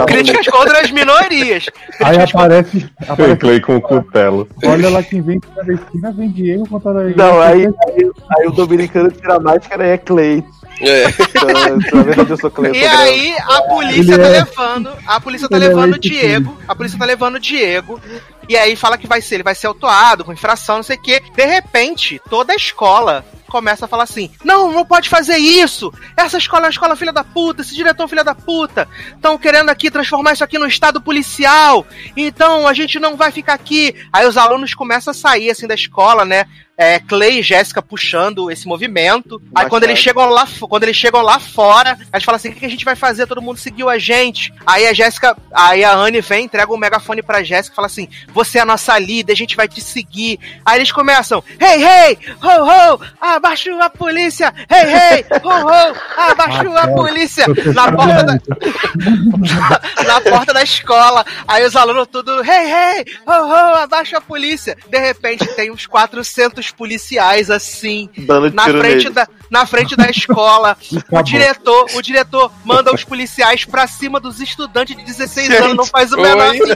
[0.00, 1.66] A Críticas contra as minorias.
[2.02, 2.80] Aí aparece.
[2.80, 4.48] Tem aparece Clay com o cutelo.
[4.64, 7.14] olha lá quem vem da esquina, vem Diego contra ele.
[7.16, 10.44] Não, aí, aí, aí o dominicano tira a máscara e é Clay.
[10.80, 11.04] É.
[11.08, 12.70] Então, na verdade, eu sou Clay.
[12.70, 15.94] eu E aí a polícia Ele tá é- levando, a polícia tá Ele é levando
[15.94, 18.00] o Diego, a polícia tá levando o Diego,
[18.48, 21.02] e aí fala que vai ser, ele vai ser autuado com infração, não sei o
[21.02, 21.22] quê.
[21.34, 25.92] De repente, toda a escola começa a falar assim: "Não, não pode fazer isso.
[26.16, 28.88] Essa escola é uma escola filha da puta, esse diretor é filho da puta.
[29.14, 31.86] Estão querendo aqui transformar isso aqui no estado policial.
[32.16, 33.94] Então a gente não vai ficar aqui".
[34.12, 36.46] Aí os alunos começam a sair assim da escola, né?
[36.80, 39.42] É, Clay e Jéssica puxando esse movimento.
[39.52, 42.64] Aí quando eles chegam lá, quando eles chegam lá fora, eles falam assim: o que
[42.64, 43.26] a gente vai fazer?
[43.26, 44.54] Todo mundo seguiu a gente.
[44.64, 48.08] Aí a Jéssica, aí a Anne vem, entrega um megafone pra Jéssica e fala assim:
[48.28, 50.38] você é a nossa líder, a gente vai te seguir.
[50.64, 56.76] Aí eles começam: hey, hey, ho, ho, abaixo a polícia, hey, hey, ho, ho, abaixo
[56.76, 57.44] a polícia.
[57.74, 58.34] Na porta da,
[60.06, 61.26] na porta da escola.
[61.48, 64.76] Aí os alunos tudo, hey, hey, ho, ho, abaixo a polícia.
[64.88, 69.10] De repente tem uns 400 policiais assim, Dando na tiro frente nele.
[69.14, 70.76] da, na frente da escola.
[71.10, 75.76] o diretor, o diretor manda os policiais pra cima dos estudantes de 16 Gente, anos,
[75.76, 76.58] não faz o menor oi.
[76.58, 76.74] sentido.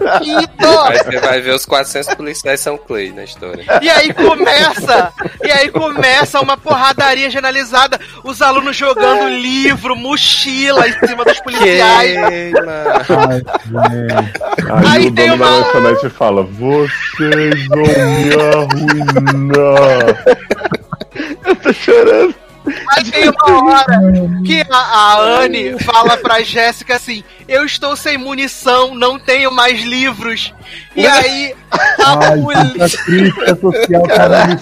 [0.89, 3.65] Aí você vai ver os 400 policiais são Clay na história.
[3.81, 5.13] E aí começa,
[5.43, 12.17] e aí começa uma porradaria generalizada, os alunos jogando livro, mochila em cima dos policiais.
[12.17, 12.53] Aí,
[14.87, 19.82] Aí o tem dono uma- fala: Vocês vão me arruinar.
[21.47, 22.35] Eu tô chorando.
[22.97, 23.85] Aí tem uma hora
[24.47, 29.83] que a, a Anne fala pra Jéssica assim: Eu estou sem munição, não tenho mais
[29.83, 30.55] livros.
[30.95, 31.55] E aí
[32.01, 32.99] a Ai, polícia.
[32.99, 34.59] puta crítica social, caralho.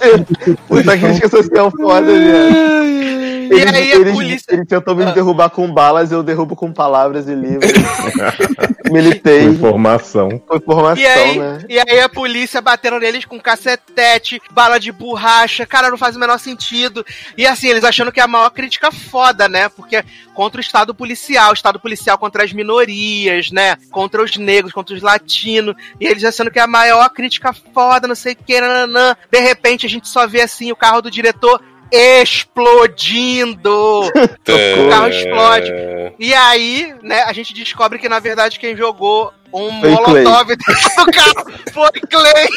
[0.66, 2.10] Puta crítica social foda.
[2.10, 6.72] E Eles, aí a eles, polícia- eles tentam me derrubar com balas, eu derrubo com
[6.72, 7.70] palavras e livros.
[8.88, 9.44] Militei.
[9.44, 10.42] informação.
[10.46, 11.58] Foi formação, E aí, né?
[11.68, 16.20] e aí a polícia batendo neles com cacetete, bala de borracha, cara, não faz o
[16.20, 17.04] menor sentido.
[17.36, 19.68] E assim, eles achando que é a maior crítica foda, né?
[19.68, 20.04] Porque é
[20.34, 23.76] contra o Estado policial, o Estado policial contra as minorias, né?
[23.90, 25.74] Contra os negros, contra os latinos.
[26.00, 29.16] E eles achando que é a maior crítica foda, não sei o que, nananã.
[29.30, 31.60] De repente a gente só vê assim o carro do diretor
[31.92, 33.70] explodindo.
[34.10, 35.72] o carro explode.
[36.18, 40.24] E aí, né, a gente descobre que, na verdade, quem jogou um Foi Clay.
[40.24, 40.74] molotov dentro
[41.04, 42.48] do carro foi Clay.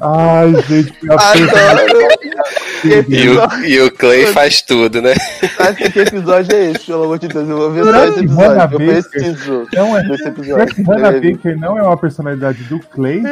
[0.00, 0.94] Ai, gente.
[1.10, 2.08] Adoro.
[2.84, 5.14] E o, e o Clay faz tudo, né?
[5.58, 7.48] Acho que episódio é esse, pelo amor de Deus.
[7.48, 8.44] Eu vou ver só Será esse episódio.
[8.50, 10.02] Hannah Eu Baker preciso Não é.
[10.02, 10.74] desse Será episódio.
[10.74, 11.12] que Hannah.
[11.12, 13.22] Baker não é uma personalidade do Clay?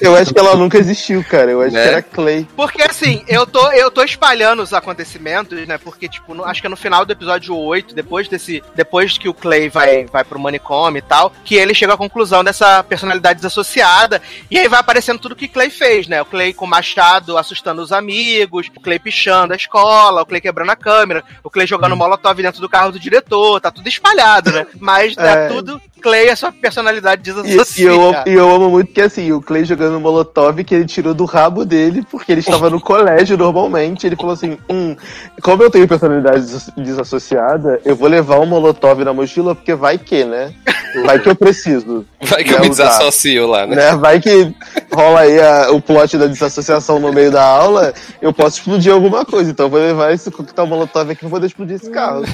[0.00, 1.50] Eu acho que ela nunca existiu, cara.
[1.50, 1.82] Eu acho Né?
[1.82, 2.46] que era Clay.
[2.56, 5.76] Porque assim, eu tô, eu tô espalhando os acontecimentos, né?
[5.78, 8.62] Porque, tipo, no- acho que é no final do episódio 8, depois desse.
[8.76, 12.42] Depois que o Clay vai, vai pro manicômio e tal, que ele chega à conclusão
[12.42, 14.20] dessa personalidade desassociada.
[14.50, 16.22] E aí vai aparecendo tudo que Clay fez, né?
[16.22, 20.40] O Clay com o machado assustando os amigos, o Clay pichando a escola, o Clay
[20.40, 24.50] quebrando a câmera, o Clay jogando molotov dentro do carro do diretor, tá tudo espalhado,
[24.50, 24.66] né?
[24.80, 25.48] Mas é, É.
[25.48, 28.22] tudo Clay é sua personalidade E, e desassociada.
[28.26, 31.26] eu, e eu amo muito que assim, o Clay jogando Molotov que ele tirou do
[31.26, 34.06] rabo dele, porque ele estava no colégio normalmente.
[34.06, 34.96] Ele falou assim: hum,
[35.42, 39.98] como eu tenho personalidade des- desassociada, eu vou levar um Molotov na mochila, porque vai
[39.98, 40.52] que, né?
[41.04, 42.06] Vai que eu preciso.
[42.22, 42.84] Vai que né, eu me usar.
[42.84, 43.76] desassocio lá, né?
[43.76, 43.96] Né?
[43.96, 44.54] Vai que
[44.92, 49.24] rola aí a- o plot da desassociação no meio da aula, eu posso explodir alguma
[49.24, 49.50] coisa.
[49.50, 52.24] Então eu vou levar esse coquetel molotov aqui pra poder explodir esse carro.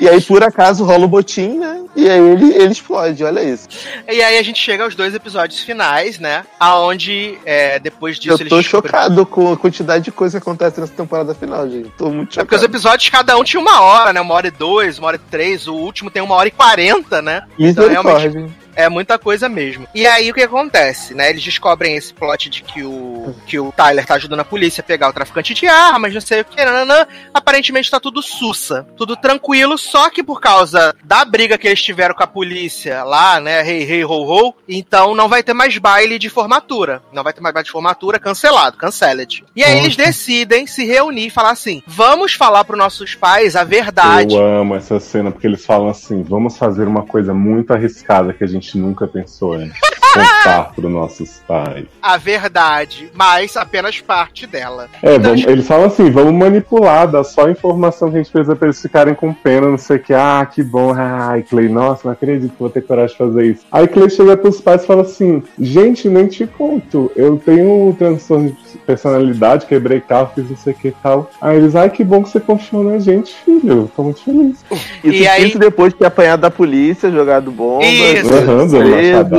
[0.00, 1.80] E aí, por acaso, rola o botim, né?
[1.94, 3.68] E aí ele, ele explode, olha isso.
[4.10, 6.44] E aí a gente chega aos dois episódios finais, né?
[6.58, 10.92] Aonde, é, depois disso, Eu tô chocado com a quantidade de coisa que acontece nessa
[10.92, 11.90] temporada final, gente.
[11.96, 12.64] Tô muito É porque os chocado.
[12.76, 14.20] episódios, cada um tinha uma hora, né?
[14.20, 15.66] Uma hora e dois, uma hora e três.
[15.68, 17.42] O último tem uma hora e quarenta, né?
[17.58, 18.65] Então, Misericórdia.
[18.76, 19.88] É muita coisa mesmo.
[19.94, 21.30] E aí o que acontece, né?
[21.30, 24.84] Eles descobrem esse plot de que o, que o Tyler tá ajudando a polícia a
[24.84, 27.06] pegar o traficante de armas, não sei o que, nananã.
[27.32, 32.14] Aparentemente tá tudo sussa, tudo tranquilo, só que por causa da briga que eles tiveram
[32.14, 33.62] com a polícia lá, né?
[33.62, 37.02] Rei, rei, ho, ho, então não vai ter mais baile de formatura.
[37.12, 39.42] Não vai ter mais baile de formatura, cancelado, canceled.
[39.56, 43.64] E aí eles decidem se reunir e falar assim: vamos falar pros nossos pais a
[43.64, 44.34] verdade.
[44.34, 48.44] Eu amo essa cena, porque eles falam assim: vamos fazer uma coisa muito arriscada que
[48.44, 49.95] a gente nunca pensou antes.
[50.24, 51.84] Contar pros nossos pais.
[52.02, 54.88] A verdade, mas apenas parte dela.
[55.02, 58.54] É, vamos- eles falam assim: vamos manipular, dá só a informação que a gente precisa
[58.56, 60.14] pra eles ficarem com pena, não sei o que.
[60.14, 60.92] Ah, que bom.
[60.96, 63.64] Ai, Clay, nossa, não acredito que vou ter coragem de fazer isso.
[63.70, 67.92] Aí Clay chega pros pais e fala assim: gente, nem te conto, eu tenho um
[67.92, 71.30] transtorno de personalidade, quebrei carro, fiz não sei o que e tal.
[71.40, 73.90] Aí eles, ai, que bom que você confiou na gente, filho.
[73.94, 74.64] Tô muito feliz.
[75.02, 77.84] Isso, isso depois de ter apanhado da polícia, jogado bomba.
[77.84, 78.32] Isso.
[78.32, 79.36] Aham, dando machadada.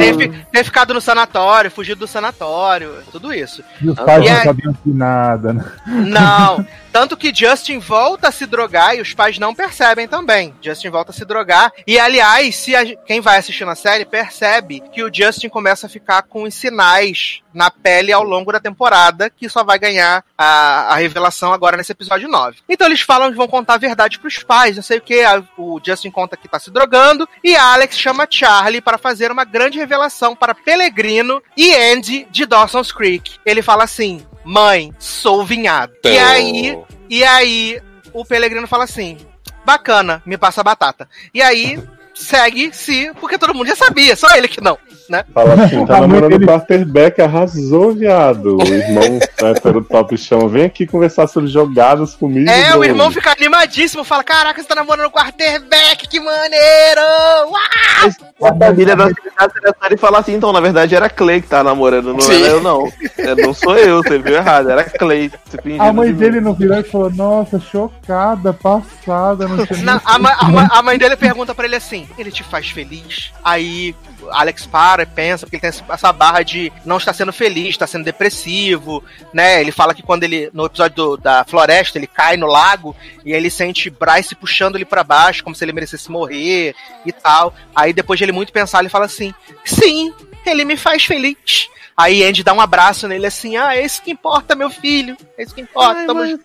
[0.67, 3.63] Ficado no sanatório, fugido do sanatório, tudo isso.
[3.81, 5.63] E os pais E não aí- sabiam de nada, né?
[5.87, 6.67] Não.
[6.91, 10.53] Tanto que Justin volta a se drogar e os pais não percebem também.
[10.61, 11.71] Justin volta a se drogar.
[11.85, 15.89] E, aliás, se a- quem vai assistindo a série percebe que o Justin começa a
[15.89, 20.93] ficar com os sinais na pele ao longo da temporada, que só vai ganhar a,
[20.93, 22.57] a revelação agora nesse episódio 9.
[22.67, 25.23] Então eles falam que vão contar a verdade pros pais, não sei o que.
[25.57, 27.27] O Justin conta que tá se drogando.
[27.43, 32.45] E a Alex chama Charlie para fazer uma grande revelação para Pellegrino e Andy de
[32.45, 33.37] Dawson's Creek.
[33.45, 35.93] Ele fala assim: Mãe, sou vinhado.
[36.03, 36.27] E Então.
[36.27, 36.77] aí,
[37.09, 37.81] e aí,
[38.13, 39.17] o Pellegrino fala assim:
[39.65, 41.09] bacana, me passa a batata.
[41.33, 41.81] E aí,
[42.15, 44.77] segue-se, porque todo mundo já sabia, só ele que não,
[45.09, 45.23] né?
[45.33, 48.57] Fala assim, tá namorando dele- o quarterback, arrasou, viado.
[48.57, 52.49] O irmão hétero top chama, vem aqui conversar sobre jogadas comigo.
[52.49, 57.01] É, o bro." irmão fica animadíssimo, fala: Caraca, você tá namorando o quarterback, que maneiro!
[57.47, 58.11] Uau!
[58.43, 62.13] A família da da série fala assim, então, na verdade era Clay que tá namorando,
[62.13, 62.43] não Sim.
[62.43, 62.87] era eu, não.
[63.17, 65.31] É, não sou eu, você viu errado, era Clay.
[65.79, 70.35] A mãe de dele no virou e falou: Nossa, chocada, passada, não nem a, ma-
[70.39, 73.31] a ma- a mãe dele pergunta pra ele assim: ele te faz feliz?
[73.43, 73.95] Aí
[74.31, 77.85] Alex para e pensa, porque ele tem essa barra de não estar sendo feliz, está
[77.87, 79.61] sendo depressivo, né?
[79.61, 83.31] Ele fala que quando ele, no episódio do- da floresta, ele cai no lago e
[83.33, 86.73] ele sente Bryce puxando ele pra baixo, como se ele merecesse morrer
[87.05, 87.53] e tal.
[87.75, 89.33] Aí depois de ele muito pensar, ele fala assim:
[89.65, 90.13] sim,
[90.45, 91.69] ele me faz feliz.
[91.99, 95.17] Aí Andy dá um abraço nele assim: ah, é isso que importa, meu filho.
[95.35, 96.05] É isso que importa.
[96.05, 96.43] tamo junto."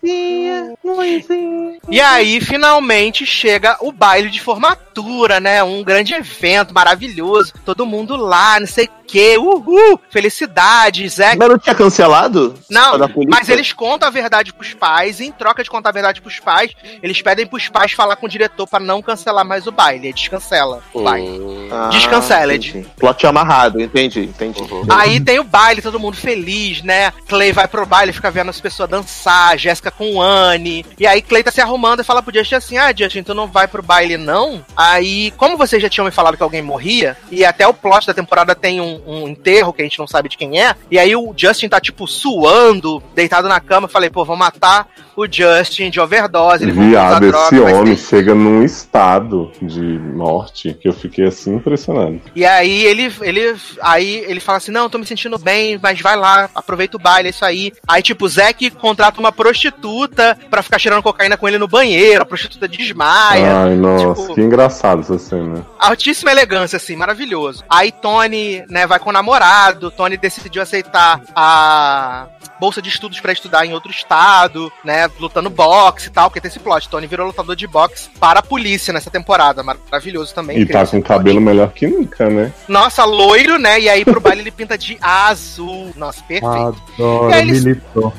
[1.89, 5.63] E aí, finalmente, chega o baile de formatura, né?
[5.63, 7.53] Um grande evento maravilhoso.
[7.63, 9.37] Todo mundo lá, não sei o quê.
[9.37, 9.99] Uhul!
[10.09, 11.35] Felicidade, Zé.
[11.35, 12.55] Mas não tinha cancelado?
[12.69, 16.21] Não, mas eles contam a verdade pros pais, e em troca de contar a verdade
[16.21, 19.71] pros pais, eles pedem pros pais falar com o diretor pra não cancelar mais o
[19.71, 20.13] baile.
[20.13, 21.39] Descancela o baile.
[21.71, 22.69] Ah, Descanceled.
[22.69, 22.87] entendi.
[22.97, 24.61] Plot amarrado, entendi, entendi.
[24.89, 27.11] Aí tem o baile, todo mundo feliz, né?
[27.27, 30.85] Clay vai pro baile, fica vendo as pessoas dançar, Jéssica com Anne.
[30.99, 33.47] E aí Clay tá se arrumando e fala pro Justin assim: Ah, Justin, tu não
[33.47, 34.63] vai pro baile não?
[34.75, 38.13] Aí, como vocês já tinham me falado que alguém morria, e até o plot da
[38.13, 41.15] temporada tem um, um enterro que a gente não sabe de quem é, e aí
[41.15, 45.99] o Justin tá tipo suando, deitado na cama, falei, pô, vou matar o Justin de
[45.99, 50.93] overdose, ele Viado, droga, esse vai homem ser chega num estado de morte que eu
[50.93, 52.21] fiquei assim impressionado.
[52.35, 56.15] E aí ele, ele, aí ele fala assim, não, tô me sentindo bem, mas vai
[56.15, 57.73] lá, aproveita o baile, é isso aí.
[57.87, 62.21] Aí, tipo, o Zack contrata uma prostituta pra ficar cheirando cocaína com ele no banheiro,
[62.21, 63.63] a prostituta desmaia.
[63.63, 65.65] Ai, nossa, tipo, que engraçado essa cena.
[65.79, 67.63] Altíssima elegância, assim, maravilhoso.
[67.69, 72.27] Aí Tony, né, vai com o namorado, Tony decidiu aceitar a
[72.63, 76.47] bolsa de estudos pra estudar em outro estado, né, lutando boxe e tal, porque tem
[76.47, 76.87] esse plot.
[76.87, 80.57] Tony virou lutador de boxe para a polícia nessa temporada, maravilhoso também.
[80.59, 81.03] E tá com plot.
[81.03, 82.53] cabelo melhor que nunca, né?
[82.69, 83.81] Nossa, loiro, né?
[83.81, 85.91] E aí pro baile ele pinta de azul.
[85.97, 86.81] Nossa, perfeito.
[86.95, 88.13] Adoro, E aí eles- militou.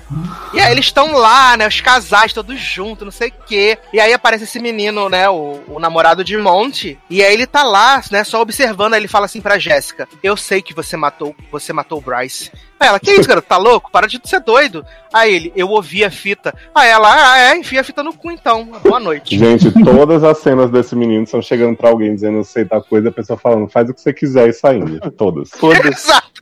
[0.52, 1.66] E aí eles estão lá, né?
[1.66, 3.78] Os casais todos juntos, não sei o quê.
[3.94, 5.26] E aí aparece esse menino, né?
[5.30, 6.98] O, o namorado de Monte.
[7.08, 8.22] E aí ele tá lá, né?
[8.24, 8.92] Só observando.
[8.92, 12.50] Aí ele fala assim pra Jéssica: Eu sei que você matou, você matou o Bryce.
[12.78, 13.48] Aí ela, que isso, garoto?
[13.48, 13.90] Tá louco?
[13.90, 14.84] Para de ser doido.
[15.12, 16.52] Aí ele, eu ouvi a fita.
[16.74, 18.64] Aí ela, ah, é, enfia a fita no cu então.
[18.82, 19.38] Boa noite.
[19.38, 23.08] Gente, todas as cenas desse menino estão chegando pra alguém dizendo eu sei tal coisa,
[23.10, 24.98] a pessoa falando, faz o que você quiser e saindo.
[25.12, 25.50] Todas.
[25.50, 25.88] Foda-se.
[26.04, 26.34] Exato.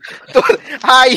[0.82, 1.16] Aí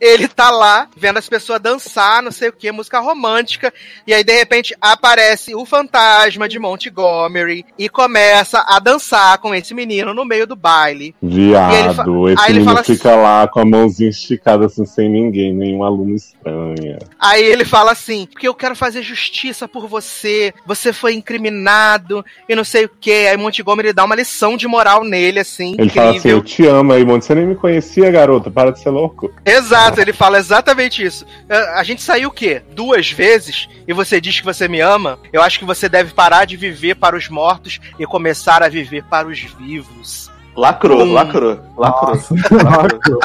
[0.00, 3.72] ele tá lá vendo as pessoas dançar, não sei o que, música romântica,
[4.06, 9.74] e aí de repente aparece o fantasma de Montgomery e começa a dançar com esse
[9.74, 11.14] menino no meio do baile.
[11.22, 14.45] E ele Viado, esse aí ele menino fala assim- fica lá com a mãozinha esticada
[14.66, 16.98] assim, sem ninguém, nenhum aluno estranha.
[17.18, 22.54] Aí ele fala assim: porque eu quero fazer justiça por você, você foi incriminado e
[22.54, 23.26] não sei o que.
[23.26, 26.38] Aí Montgomery dá uma lição de moral nele, assim, Ele fala assim, incrível.
[26.38, 27.24] eu te amo aí, Monte.
[27.24, 28.50] Você nem me conhecia, garota.
[28.50, 29.32] Para de ser louco.
[29.44, 31.24] Exato, ele fala exatamente isso.
[31.48, 32.62] A a gente saiu o quê?
[32.72, 35.18] Duas vezes e você diz que você me ama?
[35.32, 39.04] Eu acho que você deve parar de viver para os mortos e começar a viver
[39.04, 40.30] para os vivos.
[40.56, 41.12] Lacrou, Hum.
[41.12, 42.18] lacrou, lacrou.
[42.64, 43.20] lacrou.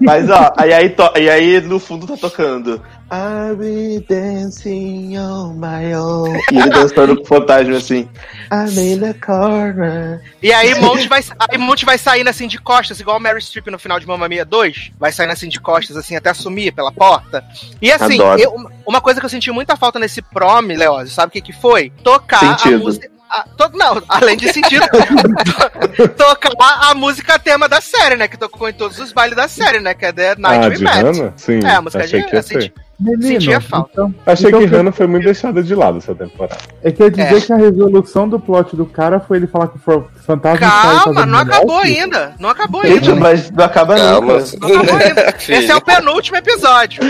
[0.00, 2.80] Mas ó, aí, aí, e aí no fundo tá tocando.
[3.12, 6.32] I'll be dancing on my own.
[6.52, 8.08] E ele dançando com o fantasma assim.
[8.52, 10.20] I'm in the corner.
[10.40, 13.66] E aí Monte vai, aí Monte vai saindo assim de costas, igual o Mary Streep
[13.66, 14.92] no final de Mamma Mia 2.
[14.98, 17.44] Vai saindo assim de costas, assim, até sumir pela porta.
[17.82, 18.54] E assim, eu-
[18.86, 21.90] uma coisa que eu senti muita falta nesse prom, Leose, sabe o que, que foi?
[22.04, 22.78] Tocar a Sentido.
[22.84, 23.10] música.
[23.30, 24.84] A- to- não, além de sentido,
[25.96, 26.50] to- tocar
[26.90, 28.26] a música tema da série, né?
[28.28, 29.94] Que tocou em todos os bailes da série, né?
[29.94, 30.86] Que é The Night ah, We Met.
[31.18, 31.32] Hannah?
[31.36, 32.74] Sim, É, a música achei de que ia assim, ser.
[33.00, 33.90] Menino, sentia falta.
[33.92, 36.58] então- Achei então que que- Hannah foi muito deixada de lado essa temporada.
[36.82, 37.40] É quer dizer É.
[37.40, 41.38] que a resolução do plot do cara foi ele falar que o fantasma Calma, não
[41.38, 42.34] acabou ainda.
[42.38, 43.20] Não acabou Gente, ainda.
[43.20, 44.34] mas não acaba Calma.
[44.38, 44.44] nunca.
[44.60, 45.34] Não acabou ainda.
[45.48, 47.02] Esse é o penúltimo episódio.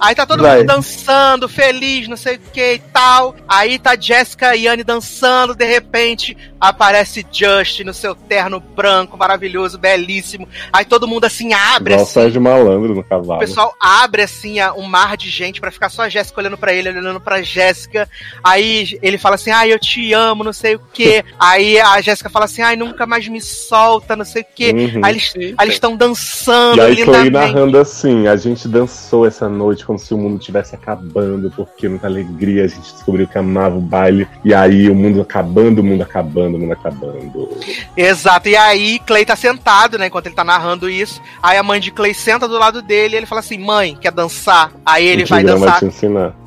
[0.00, 0.58] Aí tá todo Vai.
[0.58, 3.34] mundo dançando, feliz, não sei o que e tal.
[3.48, 9.78] Aí tá Jessica e Anne dançando, de repente aparece Justin no seu terno branco, maravilhoso,
[9.78, 10.48] belíssimo.
[10.72, 12.20] Aí todo mundo assim abre Igual o assim.
[12.20, 13.40] Sérgio Malandro no O cavalo.
[13.40, 16.88] pessoal abre assim um mar de gente pra ficar só a Jéssica olhando pra ele,
[16.90, 18.08] olhando pra Jéssica.
[18.44, 21.24] Aí ele fala assim: "Ai, eu te amo", não sei o quê.
[21.38, 24.70] Aí a Jéssica fala assim: "Ai, nunca mais me solta", não sei o quê.
[24.94, 25.00] Uhum.
[25.04, 25.12] Aí
[25.60, 27.30] eles estão dançando E aí lindamente.
[27.30, 32.06] narrando assim, a gente dançou essa noite como se o mundo estivesse acabando, porque muita
[32.06, 36.02] alegria, a gente descobriu que amava o baile, e aí o mundo acabando, o mundo
[36.02, 37.48] acabando, o mundo acabando.
[37.96, 38.48] Exato.
[38.48, 41.20] E aí Clay tá sentado, né, enquanto ele tá narrando isso.
[41.42, 44.12] Aí a mãe de Clay senta do lado dele e ele fala assim: "Mãe, quer
[44.12, 45.80] dançar?" Aí ele vai dançar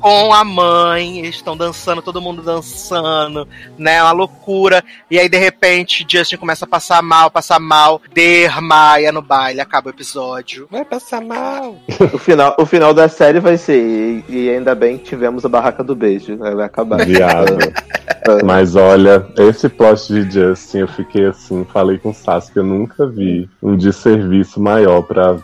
[0.00, 4.02] com a mãe, eles estão dançando, todo mundo dançando, né?
[4.02, 4.84] Uma loucura.
[5.10, 9.88] E aí, de repente, Justin começa a passar mal, passar mal, desmaia no baile, acaba
[9.88, 10.68] o episódio.
[10.70, 11.76] Vai passar mal.
[12.12, 13.82] O final, o final da série vai ser.
[13.82, 16.36] E, e ainda bem que tivemos a barraca do beijo.
[16.36, 16.54] né?
[16.54, 17.04] Vai acabar.
[17.04, 17.58] Viado.
[18.44, 22.64] Mas olha, esse plot de Justin, eu fiquei assim, falei com o Sassi que eu
[22.64, 25.36] nunca vi um desserviço maior pra.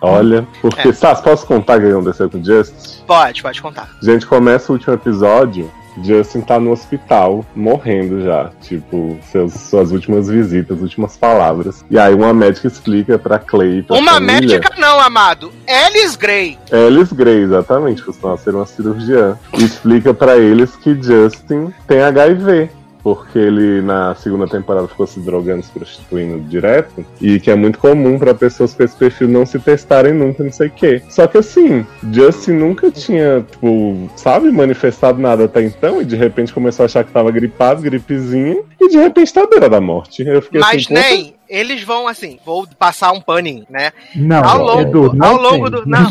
[0.00, 0.92] Olha, porque, É.
[0.92, 3.04] Sassi, posso contar o que aconteceu com o Justin?
[3.06, 3.90] Pode, pode contar.
[4.02, 5.70] Gente, começa o último episódio.
[6.02, 8.50] Justin tá no hospital, morrendo já.
[8.60, 11.84] Tipo, seus, suas últimas visitas, últimas palavras.
[11.90, 14.40] E aí uma médica explica pra Clay pra Uma família...
[14.40, 15.52] médica não, amado.
[15.68, 16.58] Alice Gray.
[16.70, 19.38] Alice Gray, exatamente, costuma ser uma cirurgiã.
[19.58, 22.70] E explica pra eles que Justin tem HIV.
[23.02, 27.04] Porque ele na segunda temporada ficou se drogando, se prostituindo direto.
[27.20, 30.52] E que é muito comum pra pessoas com esse perfil não se testarem nunca, não
[30.52, 31.02] sei o quê.
[31.08, 36.00] Só que assim, Justin nunca tinha, tipo, sabe, manifestado nada até então.
[36.00, 38.62] E de repente começou a achar que tava gripado, gripezinha.
[38.80, 40.22] E de repente tá à beira da morte.
[40.26, 43.92] Eu fiquei Mas assim, "Poxa, nem, eles vão assim, vou passar um paninho, né?
[44.14, 45.80] Não, ao longo, Edu, não ao longo tem.
[45.80, 46.06] do, não,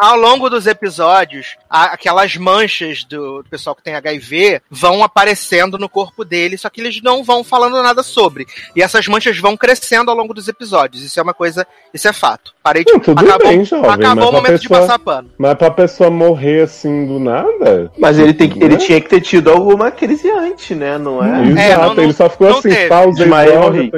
[0.00, 5.78] ao, ao longo dos episódios, a- aquelas manchas do pessoal que tem HIV vão aparecendo
[5.78, 8.46] no corpo dele, só que eles não vão falando nada sobre.
[8.74, 11.02] E essas manchas vão crescendo ao longo dos episódios.
[11.02, 12.54] Isso é uma coisa, isso é fato.
[12.62, 15.30] Parei de Não, tudo acabou, bem, jovem, acabou o momento de pessoa- passar pano.
[15.38, 17.92] Mas pra pessoa morrer assim do nada.
[17.98, 18.76] Mas ele, tem, que- ele Né?
[18.76, 20.96] tinha que ter tido alguma crise antes, né?
[20.98, 21.42] Não é?
[21.48, 22.88] Exato, É, não- não- ele só ficou assim, teve.
[22.88, 23.90] pausa e Desmaiei e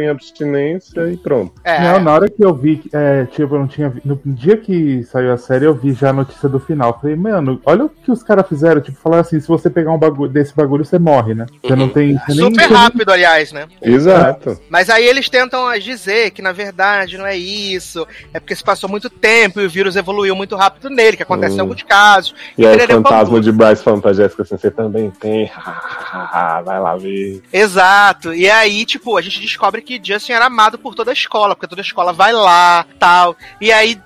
[0.96, 1.52] em e pronto.
[1.64, 4.56] É, Não, na hora que eu vi, é, tipo, eu não tinha vi- No dia
[4.56, 6.98] que saiu a série, eu vi já a notícia do final.
[7.00, 8.80] Falei, mano, olha o que os caras fizeram.
[8.80, 11.46] Tipo, falaram assim: se você pegar um bagulho desse bagulho, você morre, né?
[11.62, 12.14] Você não tem.
[12.18, 13.66] Você nem, super nem- rápido, aliás, né?
[13.82, 14.60] Exato.
[14.68, 18.88] Mas aí eles tentam dizer que na verdade não é isso, é porque se passou
[18.88, 21.62] muito tempo e o vírus evoluiu muito rápido nele, que acontece em Hum.
[21.62, 22.34] alguns casos.
[22.56, 25.50] E aí o Tererê, fantasma de Bryce falando pra Jéssica assim, você também tem.
[26.64, 27.42] Vai lá ver.
[27.52, 28.34] Exato.
[28.34, 31.68] E aí, tipo, a gente descobre que Justin era amado por toda a escola, porque
[31.68, 33.36] toda a escola vai lá, tal.
[33.60, 33.98] E aí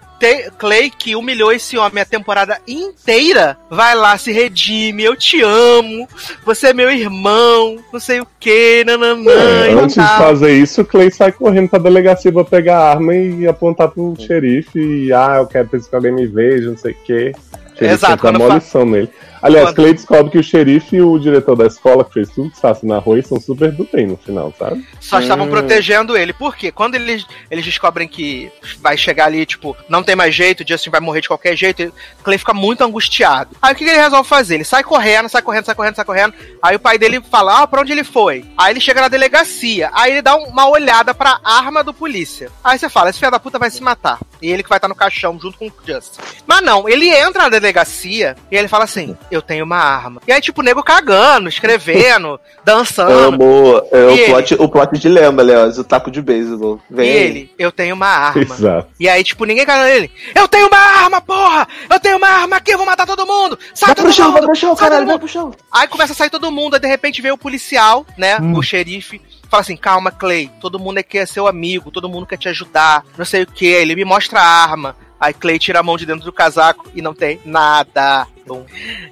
[0.59, 6.09] Clay, que humilhou esse homem a temporada inteira, vai lá, se redime, eu te amo,
[6.45, 10.85] você é meu irmão, não sei o que, nananã, É, antes de fazer isso, o
[10.85, 14.79] Clay sai correndo pra delegacia pra pegar a arma e apontar pro xerife.
[14.79, 17.37] E, ah, eu quero que alguém me veja, não sei o xerife
[17.81, 19.11] Exato, quando fa- nele.
[19.45, 22.51] Aliás, Quando- Clay descobre que o xerife e o diretor da escola que fez tudo
[22.51, 24.83] que Sassi narrou e são super do bem no final, sabe?
[24.99, 25.51] Só estavam Hum.
[25.51, 26.33] protegendo ele.
[26.33, 26.73] Por quê?
[26.73, 28.51] Quando eles, eles descobrem que
[28.81, 31.93] vai chegar ali, tipo, não tem mais jeito, o Justin vai morrer de qualquer jeito,
[32.23, 33.55] Clay fica muito angustiado.
[33.61, 34.55] Aí o que que ele resolve fazer?
[34.55, 36.35] Ele sai correndo, sai correndo, sai correndo, sai correndo.
[36.63, 38.47] Aí o pai dele fala, ah, pra onde ele foi?
[38.57, 39.91] Aí ele chega na delegacia.
[39.93, 42.51] Aí ele dá uma olhada pra arma do polícia.
[42.65, 44.19] Aí você fala, esse filho da puta vai se matar.
[44.41, 46.21] E ele que vai estar no caixão junto com o Justin.
[46.47, 50.21] Mas não, ele entra na delegacia e ele fala assim, eu tenho uma arma.
[50.27, 53.13] E aí, tipo, o nego cagando, escrevendo, dançando.
[53.13, 53.83] Amo.
[53.91, 56.81] É o E plot, o plot de lembra, Leoz, o taco de beisebol.
[56.91, 57.17] E Vem aí.
[57.17, 58.43] ele, eu tenho uma arma.
[58.43, 58.89] Exato.
[58.99, 60.11] E aí, tipo, ninguém cai nele.
[60.35, 61.67] Eu tenho uma arma, porra!
[61.91, 63.59] Eu tenho uma arma aqui, eu vou matar todo mundo!
[63.75, 64.35] Sai Vai todo pro chão, mundo!
[64.39, 65.53] vai pro chão, caralho, vai pro chão.
[65.73, 68.39] Aí começa a sair todo mundo, aí de repente vem o policial, né?
[68.41, 68.57] Hum.
[68.57, 69.21] O xerife.
[69.51, 73.05] Fala assim, calma, Clay, todo mundo aqui é seu amigo, todo mundo quer te ajudar,
[73.17, 73.67] não sei o que.
[73.67, 74.97] Ele me mostra a arma.
[75.21, 78.27] Aí Clay tira a mão de dentro do casaco e não tem nada.
[78.47, 78.65] Bum.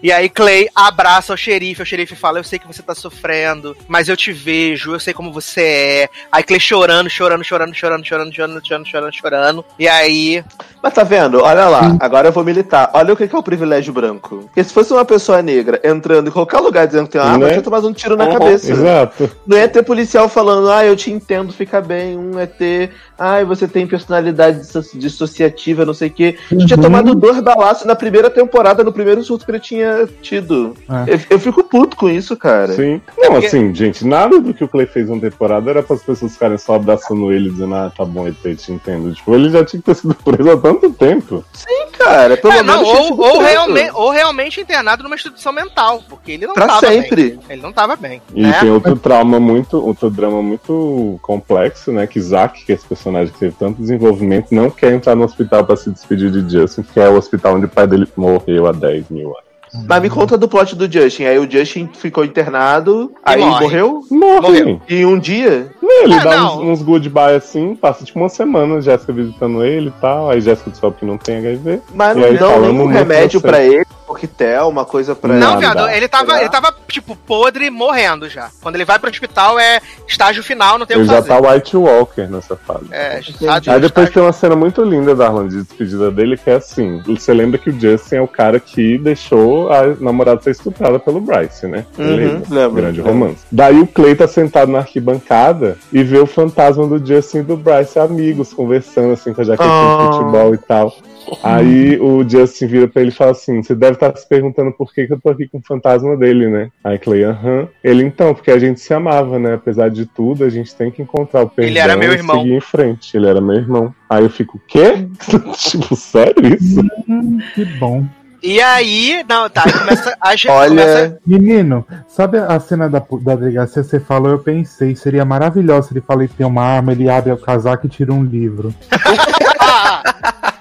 [0.03, 3.75] E aí Clay abraça o xerife, o xerife fala, eu sei que você tá sofrendo,
[3.89, 6.09] mas eu te vejo, eu sei como você é.
[6.31, 9.65] Aí Clay chorando, chorando, chorando, chorando, chorando, chorando, chorando, chorando, chorando.
[9.79, 10.45] E aí...
[10.83, 11.41] Mas tá vendo?
[11.41, 12.91] Olha lá, agora eu vou militar.
[12.93, 14.41] Olha o que que é o privilégio branco.
[14.47, 17.45] Porque se fosse uma pessoa negra entrando em qualquer lugar dizendo que tem uma arma,
[17.47, 17.53] Né?
[17.53, 18.71] tinha tomado um tiro na Uhum, cabeça.
[18.71, 19.31] Exato.
[19.47, 22.19] Não ia ter policial falando, ah, eu te entendo, fica bem.
[22.19, 22.91] Um é ter,
[23.23, 26.37] ah, você tem personalidade disso- dissociativa, não sei o quê.
[26.51, 26.83] A gente tinha Uhum.
[26.83, 30.75] tomado dois balaços na primeira temporada, no primeiro surto que ele tinha tido.
[31.07, 31.15] É.
[31.15, 32.73] Eu, eu fico puto com isso, cara.
[32.73, 33.01] Sim.
[33.19, 36.33] Não, assim, gente, nada do que o Clay fez na temporada era para as pessoas
[36.33, 39.13] ficarem só abraçando ele, dizendo, ah, tá bom, eu te entendo.
[39.15, 41.45] Tipo, ele já tinha que ter sido preso há tanto tempo.
[41.53, 42.37] Sim, cara.
[42.37, 46.55] Pelo É, não, ou, ou, realmente, ou realmente internado numa instituição mental, porque ele não
[46.55, 47.31] Pra tava sempre.
[47.31, 47.41] bem.
[47.49, 48.21] Ele não tava bem.
[48.35, 48.53] E né?
[48.61, 52.07] tem outro trauma muito, outro drama muito complexo, né?
[52.07, 55.65] Que Zack, que é esse personagem que teve tanto desenvolvimento, não quer entrar no hospital
[55.65, 58.73] para se despedir de Justin, que é o hospital onde o pai dele morreu há
[58.73, 59.43] 10 mil anos.
[59.89, 61.25] Mas me conta do plot do Justin.
[61.25, 63.61] Aí o Justin ficou internado, E aí morre.
[63.65, 64.01] morreu?
[64.11, 64.41] Morre.
[64.63, 64.81] Morreu.
[64.87, 65.71] E um dia.
[65.83, 66.59] Ele Ah, dá não.
[66.59, 70.29] uns, uns goodbye assim, passa tipo uma semana, Jéssica visitando ele e tal.
[70.29, 71.81] Aí Jéssica descobre que não tem HIV.
[71.95, 76.39] Mas não dão nenhum remédio pra ele, coquetel, uma coisa pra Não, viado, ele tava,
[76.41, 78.51] ele tava, tipo, podre, morrendo já.
[78.61, 81.41] Quando ele vai pro hospital, é estágio final, não tem o Ele que já fazer.
[81.43, 82.85] tá White Walker nessa fase.
[82.91, 86.37] É, estágio, Aí depois estágio- tem uma cena muito linda da Arlan de despedida dele,
[86.37, 90.41] que é assim: você lembra que o Justin é o cara que deixou a namorada
[90.43, 91.85] ser estuprada pelo Bryce, né?
[91.99, 92.83] Uhum, lembro.
[92.83, 93.39] Grande romance.
[93.51, 97.57] Daí o Clay tá sentado na arquibancada e vê o fantasma do Justin e do
[97.57, 99.99] Bryce, amigos, conversando assim com a jaquetinha Ah.
[100.11, 100.95] de futebol e tal.
[101.43, 104.93] Aí o Justin vira pra ele e fala assim: Você deve estar se perguntando por
[104.93, 106.71] que, que eu tô aqui com o fantasma dele, né?
[106.85, 107.69] Aí Clay, aham.
[107.83, 109.55] Ele então, porque a gente se amava, né?
[109.55, 112.39] Apesar de tudo, a gente tem que encontrar o perdão Ele era meu e irmão.
[112.39, 113.17] seguir em frente.
[113.17, 113.95] Ele era meu irmão.
[114.09, 115.07] Aí eu fico, quê?
[115.57, 116.81] tipo, sério isso?
[117.09, 118.05] Hum, que bom.
[118.43, 121.19] E aí, não, tá, aí começa a gente Olha, começa...
[121.25, 123.85] Menino, sabe a cena da, da delegacia?
[123.85, 127.31] Você falou, eu pensei, seria maravilhoso se ele fala que tem uma arma, ele abre
[127.31, 128.75] o casaco e tira um livro.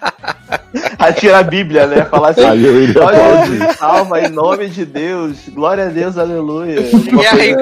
[0.97, 2.05] atira a Bíblia, né?
[2.05, 2.41] Falar assim.
[2.53, 5.37] Iria Olha, salva em nome de Deus.
[5.49, 6.79] Glória a Deus, aleluia.
[6.81, 7.55] E aí,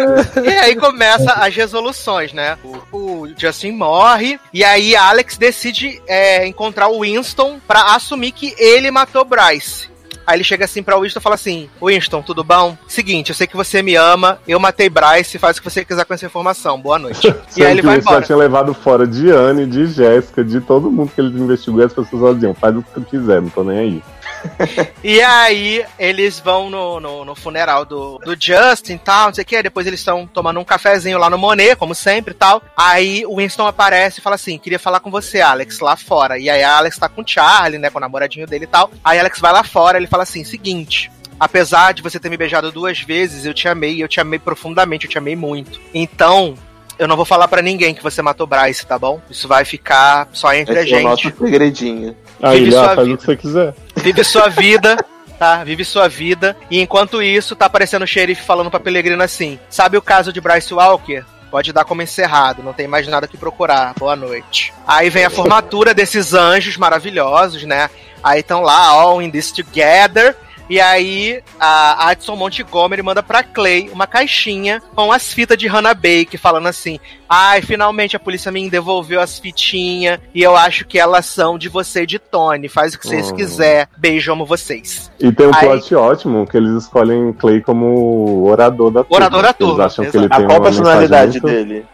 [0.43, 2.57] e aí começa as resoluções, né?
[2.63, 8.53] O, o Justin morre, e aí Alex decide é, encontrar o Winston pra assumir que
[8.57, 9.88] ele matou Bryce.
[10.29, 12.77] Aí ele chega assim pra Winston e fala assim: Winston, tudo bom?
[12.87, 16.05] Seguinte, eu sei que você me ama, eu matei Bryce, faz o que você quiser
[16.05, 16.79] com essa informação.
[16.79, 17.33] Boa noite.
[17.57, 18.19] e aí ele vai embora.
[18.19, 21.83] já tinha levado fora de Anne, de Jéssica, de todo mundo que ele investigou, e
[21.83, 24.03] as pessoas diziam, faz o que tu quiser, não tô nem aí.
[25.03, 29.43] E aí eles vão no, no, no funeral do, do Justin e tal, não sei
[29.43, 29.63] o que.
[29.63, 32.61] Depois eles estão tomando um cafezinho lá no Monet, como sempre e tal.
[32.75, 36.37] Aí o Winston aparece e fala assim: queria falar com você, Alex, lá fora.
[36.37, 37.89] E aí a Alex tá com o Charlie, né?
[37.89, 38.91] Com o namoradinho dele e tal.
[39.03, 41.11] Aí Alex vai lá fora ele fala assim: seguinte.
[41.39, 45.05] Apesar de você ter me beijado duas vezes, eu te amei, eu te amei profundamente,
[45.05, 45.79] eu te amei muito.
[45.93, 46.55] Então,
[46.99, 49.19] eu não vou falar pra ninguém que você matou Bryce, tá bom?
[49.29, 51.37] Isso vai ficar só entre a Esse é o nosso gente.
[51.37, 52.15] segredinho.
[52.41, 53.13] Aí Vive sua faz vida.
[53.13, 53.73] o que você quiser.
[53.95, 54.97] Vive sua vida,
[55.39, 55.63] tá?
[55.63, 56.55] Vive sua vida.
[56.69, 60.39] E enquanto isso, tá aparecendo o xerife falando pra Pelegrino assim: Sabe o caso de
[60.41, 61.23] Bryce Walker?
[61.49, 63.95] Pode dar como encerrado, não tem mais nada que procurar.
[63.97, 64.71] Boa noite.
[64.85, 67.89] Aí vem a formatura desses anjos maravilhosos, né?
[68.23, 70.35] Aí estão lá, all in this together.
[70.69, 75.95] E aí a Adson Montgomery manda pra Clay uma caixinha com as fitas de Hannah
[75.95, 76.99] Bake, falando assim:
[77.29, 81.69] Ai, finalmente a polícia me devolveu as fitinhas e eu acho que elas são de
[81.69, 82.67] você e de Tony.
[82.67, 83.35] Faz o que vocês Hum.
[83.35, 83.87] quiser.
[83.97, 85.11] Beijo, amo vocês.
[85.19, 89.15] E tem um Aí- plot ótimo que eles escolhem Clay como orador da turma.
[89.17, 91.85] Orador da porque Eles turma, acham que ele A tem qual uma personalidade dele?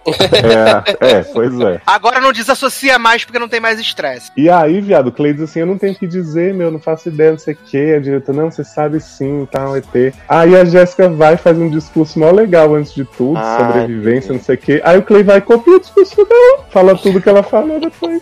[1.00, 1.82] É, é, pois é.
[1.86, 4.32] Agora não desassocia mais porque não tem mais estresse.
[4.38, 6.80] E aí, viado, o Clay diz assim: Eu não tenho o que dizer, meu, não
[6.80, 7.94] faço ideia, não sei o que.
[7.94, 9.86] A diretora, não, você sabe sim, tal, ET.
[10.30, 14.34] Aí a Jéssica vai e faz um discurso mó legal antes de tudo, Ai, sobrevivência,
[14.34, 14.82] não sei o que.
[14.84, 18.22] Aí o Clay vai e copia o discurso dela, fala tudo que ela falou depois.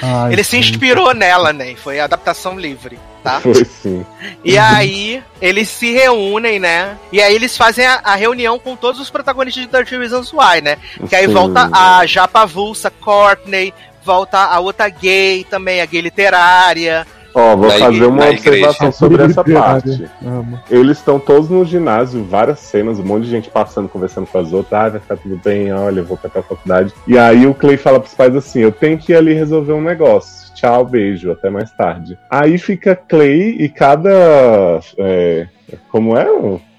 [0.00, 0.70] Ai, Ele se gente.
[0.70, 1.74] inspirou nela, né?
[1.74, 3.40] Foi adaptação livre, tá?
[3.42, 4.06] Foi sim.
[4.44, 6.96] E aí, eles se reúnem, né?
[7.12, 10.60] E aí eles fazem a, a reunião com todos os protagonistas de 30 Reasons Why,
[10.62, 10.78] né?
[11.08, 11.32] Que aí Sim.
[11.34, 17.06] volta a Japa Vulsa, Courtney, volta a outra gay também, a gay literária.
[17.38, 18.92] Ó, vou Na fazer uma observação igreja.
[18.92, 20.10] sobre essa parte.
[20.68, 24.52] Eles estão todos no ginásio, várias cenas, um monte de gente passando, conversando com as
[24.52, 24.80] outras.
[24.80, 26.92] Ah, vai ficar tudo bem, olha, eu vou pra tal faculdade.
[27.06, 29.80] E aí o Clay fala pros pais assim: eu tenho que ir ali resolver um
[29.80, 30.52] negócio.
[30.54, 32.18] Tchau, beijo, até mais tarde.
[32.28, 34.80] Aí fica Clay e cada.
[34.98, 35.46] é,
[35.90, 36.28] como é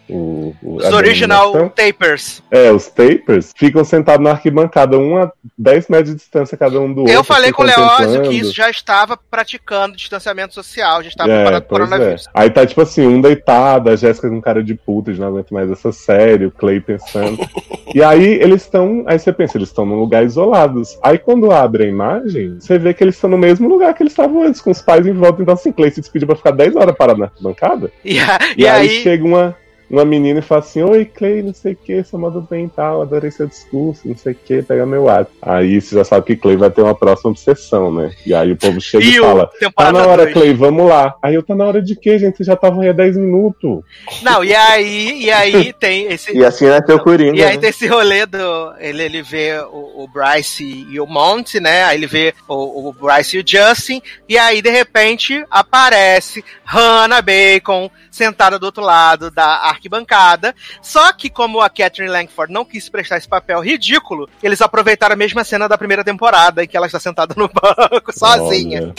[0.09, 0.55] o.
[0.63, 2.41] o, Os original tapers.
[2.51, 6.91] É, os tapers ficam sentados na arquibancada, um a 10 metros de distância cada um
[6.91, 7.13] do outro.
[7.13, 11.35] Eu falei com o Leózio que isso já estava praticando distanciamento social, já estava É,
[11.35, 12.25] preparado pro pois coronavírus.
[12.27, 12.29] é.
[12.33, 15.53] Aí tá tipo assim, um deitado, a Jéssica com cara de puta, de não aguento
[15.53, 17.37] mais essa série, o Clay pensando.
[17.93, 19.03] e aí eles estão.
[19.07, 20.97] Aí você pensa, eles estão num lugar isolados.
[21.03, 24.13] Aí quando abre a imagem, você vê que eles estão no mesmo lugar que eles
[24.13, 25.41] estavam antes, com os pais em volta.
[25.41, 27.91] Então assim, Clay se despediu pra ficar 10 horas parado na bancada.
[28.03, 29.55] E, a- E, e aí, aí, chega uma,
[29.89, 32.69] uma menina e fala assim: Oi, Clay, não sei o que, sua moda bem e
[32.69, 35.31] tal, adorei seu discurso, não sei o que, pega meu ato.
[35.41, 38.11] Aí você já sabe que Clay vai ter uma próxima obsessão, né?
[38.25, 40.33] E aí o povo chega e, E fala: Tá na hora, dois.
[40.33, 41.15] Clay, vamos lá.
[41.21, 42.37] Aí eu tá na hora de quê, gente?
[42.37, 43.83] Vocês já estavam aí há 10 minutos.
[44.21, 46.35] não, e aí, e aí tem esse.
[46.35, 47.37] E assim nasceu o Coringa.
[47.37, 47.57] E aí né?
[47.57, 48.73] tem esse rolê do.
[48.79, 51.83] Ele, ele vê o, o Bryce e o Monte, né?
[51.85, 54.01] Aí ele vê o, o Bryce e o Justin.
[54.27, 60.53] E aí, de repente, aparece Hannah Bacon sentada do outro lado da arquibancada.
[60.81, 65.17] Só que, como a Catherine Langford não quis prestar esse papel ridículo, eles aproveitaram a
[65.17, 68.93] mesma cena da primeira temporada em que ela está sentada no banco, sozinha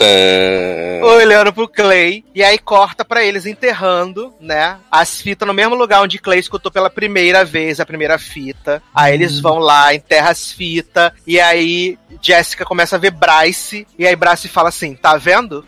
[1.01, 1.21] Olha.
[1.21, 6.01] Olhando pro Clay, e aí corta pra eles enterrando, né, as fitas no mesmo lugar
[6.01, 8.81] onde Clay escutou pela primeira vez a primeira fita.
[8.93, 14.07] Aí eles vão lá, enterra as fitas, e aí Jessica começa a ver Bryce, e
[14.07, 15.65] aí Bryce fala assim: tá vendo?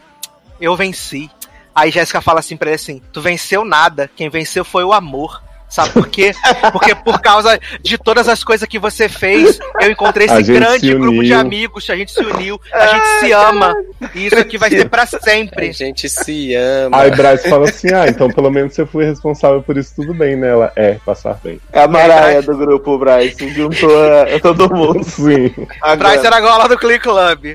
[0.59, 1.30] Eu venci.
[1.76, 5.42] Aí Jéssica fala assim pra ele assim: Tu venceu nada, quem venceu foi o amor.
[5.69, 6.35] Sabe por quê?
[6.72, 10.93] Porque por causa de todas as coisas que você fez, eu encontrei A esse grande
[10.93, 13.76] grupo de amigos, a gente se uniu, a gente se ama.
[14.14, 15.74] E isso aqui vai ser pra A sempre.
[15.74, 17.02] gente se ama.
[17.02, 20.35] Aí Bryce fala assim: Ah, então pelo menos você foi responsável por isso tudo bem,
[20.35, 20.50] né?
[20.50, 21.60] Ela é, passar bem.
[21.72, 23.50] É a Maraia do grupo, Bryce.
[23.50, 25.03] Juntou a, a todo mundo.
[25.03, 25.52] Sim.
[25.82, 27.45] Agora, Bryce era a gola do Click Club.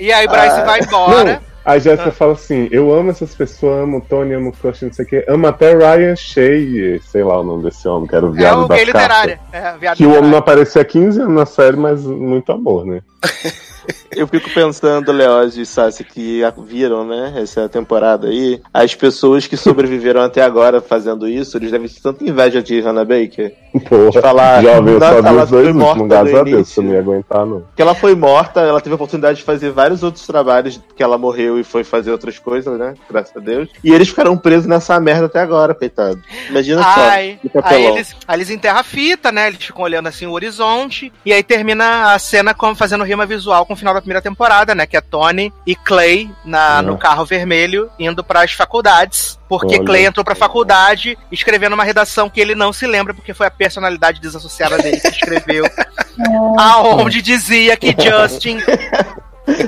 [0.00, 0.64] E aí Bryce Ah.
[0.64, 1.24] vai embora.
[1.34, 4.82] Não, a Jéssica fala assim: Eu amo essas pessoas, amo o Tony, amo o Crush,
[4.82, 5.24] não sei o quê.
[5.28, 8.64] Amo até Ryan Shea, sei lá o nome desse homem, que era o É viado
[8.64, 9.38] o da gay literário.
[9.50, 9.56] carta.
[9.68, 10.38] É, viado Que o homem não literário.
[10.38, 13.00] aparecia há 15 anos na série, mas muito amor, né?
[14.14, 19.56] eu fico pensando, Leoz e Sassi, que viram, né, essa temporada aí, as pessoas que
[19.56, 23.54] sobreviveram até agora fazendo isso, eles devem ter tanta inveja de Hannah Baker.
[23.88, 26.74] Porra, falar, jovem, eu só vi os dois últimos, graças no a Deus, início.
[26.74, 27.60] você não ia aguentar, não.
[27.60, 31.18] Porque ela foi morta, ela teve a oportunidade de fazer vários outros trabalhos que ela
[31.18, 32.94] morreu e foi fazer outras coisas, né?
[33.08, 33.68] Graças a Deus.
[33.84, 36.20] E eles ficaram presos nessa merda até agora, coitado.
[36.48, 37.62] Imagina Ai, só.
[37.62, 39.48] que aí eles, aí eles enterram a fita, né?
[39.48, 41.12] Eles ficam olhando assim o horizonte.
[41.24, 44.74] E aí termina a cena como fazendo rima visual com o final da primeira temporada,
[44.74, 44.86] né?
[44.86, 46.82] Que é Tony e Clay na, Ah.
[46.82, 49.38] no carro vermelho indo para as faculdades.
[49.48, 49.84] Porque Olha.
[49.84, 53.50] Clay entrou pra faculdade escrevendo uma redação que ele não se lembra, porque foi a
[53.50, 55.64] personalidade desassociada dele que escreveu.
[56.58, 58.58] aonde dizia que Justin.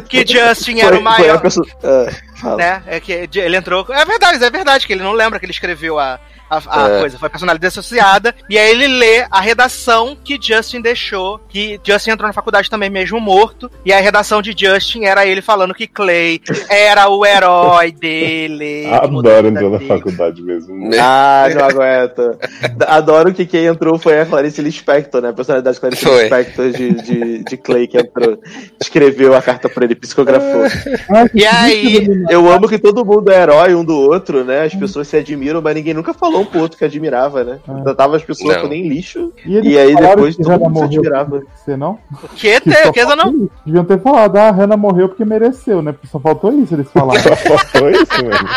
[0.08, 2.56] Que Justin era Foi- o foi maior a pessoa- ah, fala.
[2.56, 2.82] né?
[2.86, 3.86] É que ele entrou.
[3.90, 6.18] É verdade, é verdade, que ele não lembra que ele escreveu a,
[6.50, 7.00] a, a É.
[7.00, 7.18] coisa.
[7.18, 8.34] Foi personalidade associada.
[8.48, 11.38] E aí ele lê a redação que Justin deixou.
[11.48, 13.70] Que Justin entrou na faculdade também, mesmo morto.
[13.84, 18.86] E a redação de Justin era ele falando que Clay era o herói dele.
[18.92, 20.90] Adoro entrar na faculdade mesmo.
[21.00, 22.38] Ah, não aguento.
[22.86, 25.30] Adoro que quem entrou foi a Clarice Lispector, né?
[25.30, 26.20] A personalidade Clarice Foi.
[26.22, 28.38] Lispector de, de, de Clay que entrou.
[28.80, 30.64] Escreveu a carta pra ele, psicografou.
[31.34, 34.64] E aí, Eu amo que todo mundo é herói um do outro, né?
[34.64, 37.58] As pessoas se admiram, mas ninguém nunca falou um pro outro que admirava, né?
[37.68, 37.80] Ah.
[37.82, 38.62] Tratava as pessoas Não.
[38.62, 39.32] com nem lixo.
[39.44, 41.42] E, E aí depois todo mundo se morreu admirava.
[41.54, 41.98] Você não?
[42.36, 42.86] que tem?
[42.88, 43.48] O que não?
[43.66, 45.92] Deviam ter falado, ah, a Hannah morreu porque mereceu, né?
[45.92, 47.20] Porque só faltou isso eles falaram.
[47.22, 48.48] Só faltou isso, mano.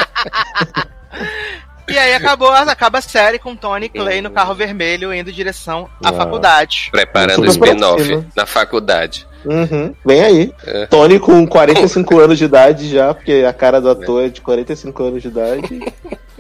[1.89, 5.33] E aí acabou, acaba a série com Tony e Clay no carro vermelho indo em
[5.33, 6.13] direção à Ah.
[6.13, 6.87] faculdade.
[6.91, 9.27] Preparando o spin-off na faculdade.
[9.43, 10.53] Uhum, vem aí.
[10.65, 10.85] É.
[10.85, 15.03] Tony com 45 anos de idade já, porque a cara do ator é de 45
[15.03, 15.79] anos de idade.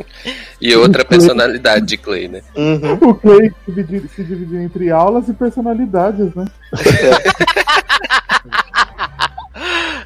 [0.59, 2.41] E outra personalidade de Clay, né?
[2.55, 2.93] Uhum.
[3.01, 6.45] O Clay se dividiu, se dividiu entre aulas e personalidades, né?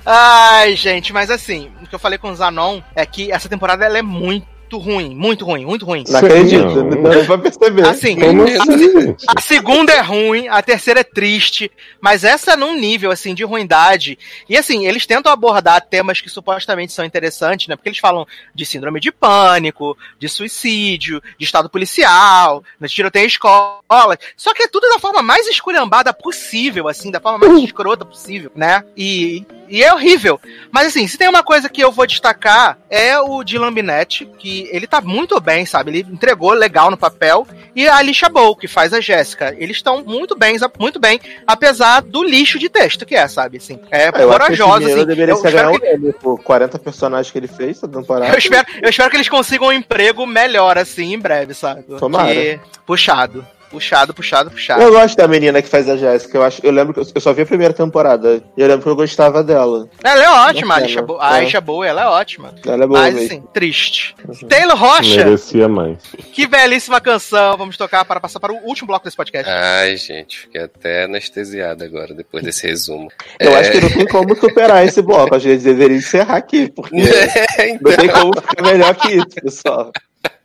[0.06, 3.84] Ai, gente, mas assim, o que eu falei com o Zanon é que essa temporada
[3.84, 6.04] ela é muito ruim, muito ruim, muito ruim.
[6.08, 7.88] Não acredito, não dá pra perceber.
[7.88, 9.16] Assim, Como assim?
[9.28, 11.72] a segunda é ruim, a terceira é triste,
[12.02, 14.18] mas essa é num nível assim de ruindade.
[14.50, 17.76] E assim, eles tentam abordar temas que supostamente são interessantes, né?
[17.76, 23.28] Porque eles falam de síndrome de pânico, de suicídio, de estado policial, de tiroteio em
[23.28, 24.18] escola.
[24.36, 28.52] Só que é tudo da forma mais esculhambada possível, assim, da forma mais escrota possível,
[28.56, 28.84] né?
[28.98, 30.40] E, e é horrível.
[30.72, 34.68] Mas assim, se tem uma coisa que eu vou destacar é o Dylan Binetti, que
[34.72, 35.92] ele tá muito bem, sabe?
[35.92, 37.48] Ele entregou legal no papel.
[37.76, 39.54] E a Alicia Bow, que faz a Jéssica.
[39.58, 43.58] Eles estão muito bem, muito bem, apesar do lixo de texto que é, sabe?
[43.58, 45.06] Assim, é Ah, eu que corajosa, assim.
[45.06, 48.32] deveria Eu ganhar que- um Emmy por 40 personagens que ele fez temporada.
[48.34, 51.84] eu espero, eu espero que eles consigam um emprego melhor, assim, em breve, sabe?
[52.00, 52.26] Tomara.
[52.28, 53.46] Porque- Puxado.
[53.76, 54.82] Puxado, puxado, puxado.
[54.82, 56.38] Eu gosto da menina que faz a Jéssica.
[56.38, 58.42] Eu, acho, eu lembro que eu- eu só vi a primeira temporada.
[58.56, 59.90] E eu lembro que eu gostava dela.
[60.04, 60.86] Ela é ótima, a Bacana.
[60.86, 61.24] Alicia Boa.
[61.24, 61.38] A É.
[61.40, 62.54] Alicia Boa, ela é ótima.
[62.66, 63.28] Ela é boa Mas, mesmo.
[63.28, 64.16] assim, triste.
[64.48, 65.98] Taylor Rocha, Merecia mais.
[66.34, 67.58] que belíssima canção.
[67.58, 69.52] Vamos tocar para passar para o último bloco desse podcast.
[69.52, 73.10] Ai, gente, fiquei até anestesiado agora depois desse resumo.
[73.40, 75.36] Eu É, acho que não tem como superar esse bloco.
[75.36, 76.96] Acho que eles deveriam encerrar aqui, porque
[77.60, 77.92] É, então.
[77.92, 79.92] não tem como ficar melhor que isso, pessoal.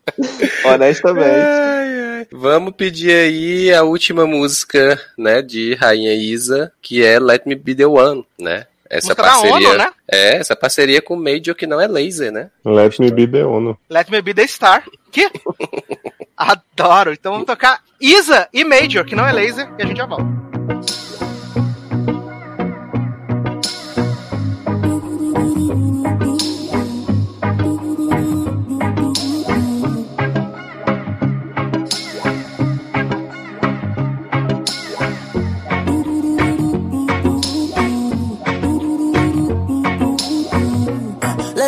[0.65, 1.27] Honestamente.
[1.27, 2.27] Ai, ai.
[2.33, 7.75] Vamos pedir aí a última música, né, de Rainha Isa, que é Let Me Be
[7.75, 8.67] The One, né?
[8.91, 9.93] Essa Música da parceria, ONU, né?
[10.11, 12.51] é, essa parceria com o Major que não é laser, né?
[12.65, 13.79] Let me be the ONU.
[13.89, 14.83] Let Me Be The Star.
[15.13, 15.31] Que?
[16.37, 17.13] Adoro.
[17.13, 20.25] Então vamos tocar Isa e Major, que não é laser, e a gente já volta.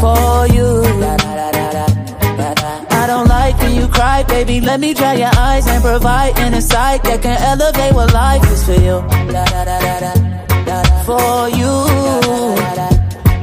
[0.00, 0.68] for you.
[3.00, 4.60] I don't like when you cry, baby.
[4.60, 8.64] Let me dry your eyes and provide an insight that can elevate what life is
[8.64, 8.96] for you.
[11.08, 11.74] For you.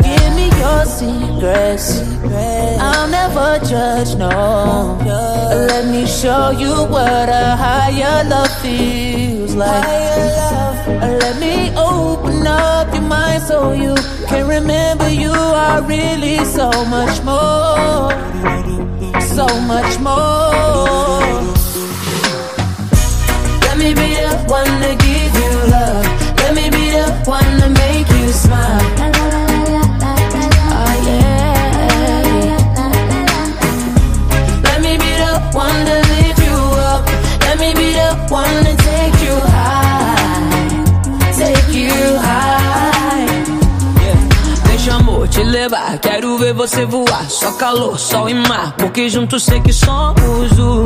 [0.06, 1.88] Give me your secrets.
[2.80, 4.98] I'll never judge, no.
[5.70, 9.84] Let me show you what a higher love feels like.
[11.22, 11.72] Let me
[12.46, 13.96] open up your mind so you
[14.28, 18.12] can remember you are really so much more.
[19.22, 21.22] So much more.
[23.62, 26.06] Let me be the one to give you love.
[26.38, 28.82] Let me be the one to make you smile.
[30.78, 31.34] Oh, yeah.
[34.64, 36.58] Let me be the one to lift you
[36.92, 37.06] up.
[37.42, 38.85] Let me be the one to
[45.46, 47.30] levar, quero ver você voar.
[47.30, 50.86] Só calor, sol e mar, porque juntos sei que somos um.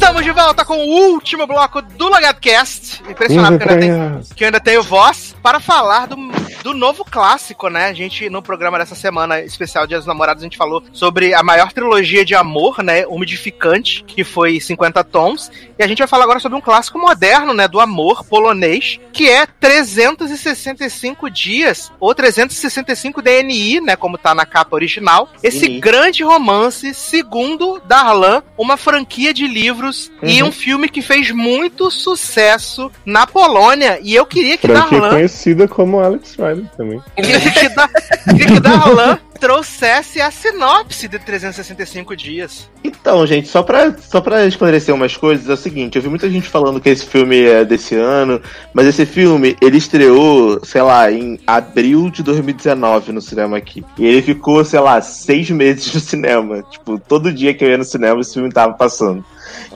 [0.00, 3.02] Estamos de volta com o último bloco do LogadoCast.
[3.06, 6.16] Impressionado que eu, ainda tenho, que eu ainda tenho voz para falar do,
[6.62, 7.84] do novo clássico, né?
[7.88, 11.42] A gente, no programa dessa semana especial Dia dos Namorados, a gente falou sobre a
[11.42, 13.06] maior trilogia de amor, né?
[13.06, 15.52] Umidificante, que foi 50 tons.
[15.78, 17.68] E a gente vai falar agora sobre um clássico moderno, né?
[17.68, 23.96] Do amor polonês, que é 365 dias, ou 365 DNI, né?
[23.96, 25.28] Como tá na capa original.
[25.42, 29.89] Esse grande romance, segundo Darlan, uma franquia de livros
[30.22, 30.48] e Uhum.
[30.48, 33.98] um filme que fez muito sucesso na Polônia.
[34.02, 37.02] E eu queria que Franquia Darlan conhecida como Alex Rider também.
[37.16, 42.68] Queria que, da, queria que Darlan trouxesse a sinopse de 365 dias.
[42.84, 46.28] Então, gente, só pra, só pra esclarecer umas coisas, é o seguinte, eu vi muita
[46.28, 48.40] gente falando que esse filme é desse ano,
[48.74, 53.82] mas esse filme, ele estreou, sei lá, em abril de 2019 no cinema aqui.
[53.98, 56.62] E ele ficou, sei lá, seis meses no cinema.
[56.70, 59.24] Tipo, todo dia que eu ia no cinema, esse filme tava passando.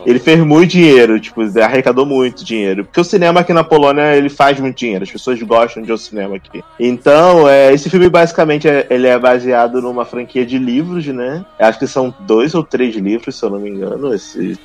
[0.06, 2.84] Ele fez muito dinheiro, tipo, arrecadou muito dinheiro.
[2.84, 5.04] Porque o cinema aqui na Polônia, ele faz muito dinheiro.
[5.04, 6.62] As pessoas gostam de ao cinema aqui.
[6.78, 11.44] Então, é, esse filme basicamente é, ele é baseado numa franquia de livros, né?
[11.58, 14.14] Acho que são dois ou três livros, se eu não me engano.
[14.14, 14.58] Esse,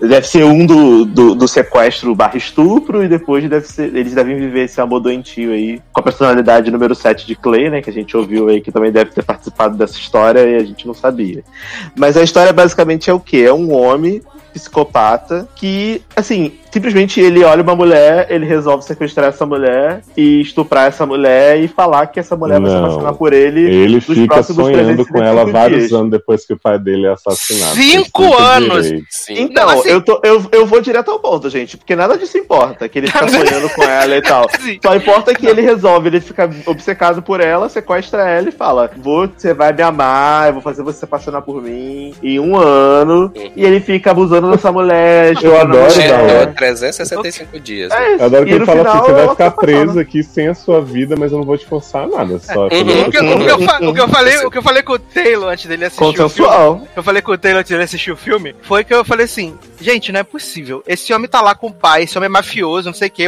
[0.00, 4.36] Deve ser um do, do, do sequestro barra estupro, e depois deve ser, eles devem
[4.36, 7.82] viver esse amor doentio aí, com a personalidade número 7 de Clay, né?
[7.82, 10.86] Que a gente ouviu aí, que também deve ter participado dessa história e a gente
[10.86, 11.44] não sabia.
[11.96, 13.44] Mas a história basicamente é o quê?
[13.46, 14.22] É um homem
[14.52, 20.86] psicopata que, assim, simplesmente ele olha uma mulher, ele resolve sequestrar essa mulher e estuprar
[20.86, 23.60] essa mulher e falar que essa mulher não, vai se apaixonar por ele.
[23.60, 25.52] Ele fica sonhando com ela dias.
[25.52, 27.74] vários anos depois que o pai dele é assassinado.
[27.74, 28.90] Cinco anos!
[29.28, 29.88] Então, não, assim...
[29.88, 33.06] eu, tô, eu, eu vou direto ao ponto, gente, porque nada disso importa, que ele
[33.06, 34.48] fica sonhando com ela e tal.
[34.82, 39.54] Só importa que ele resolve, ele fica obcecado por ela, sequestra ela e fala: Você
[39.54, 43.32] vai me amar, eu vou fazer você se apaixonar por mim em um ano.
[43.34, 43.52] Uhum.
[43.56, 45.34] E ele fica abusando dessa mulher.
[45.42, 46.54] Eu adoro, não.
[46.60, 47.50] 365 né?
[47.52, 47.60] eu...
[47.60, 47.90] dias.
[47.90, 48.16] Né?
[48.18, 51.16] É, Adoro que ele fala assim: você vai ficar preso aqui sem a sua vida,
[51.16, 52.34] mas eu não vou te forçar nada.
[52.34, 55.86] É, só o, que, eu, falei, o que eu falei com o Taylor antes dele
[55.86, 56.72] assistir Consensual.
[56.72, 56.88] o filme.
[56.94, 58.54] Eu falei com o Taylor antes dele assistir o filme.
[58.62, 60.82] Foi que eu falei assim: gente, não é possível.
[60.86, 63.24] Esse homem tá lá com o pai, esse homem é mafioso, não sei o que.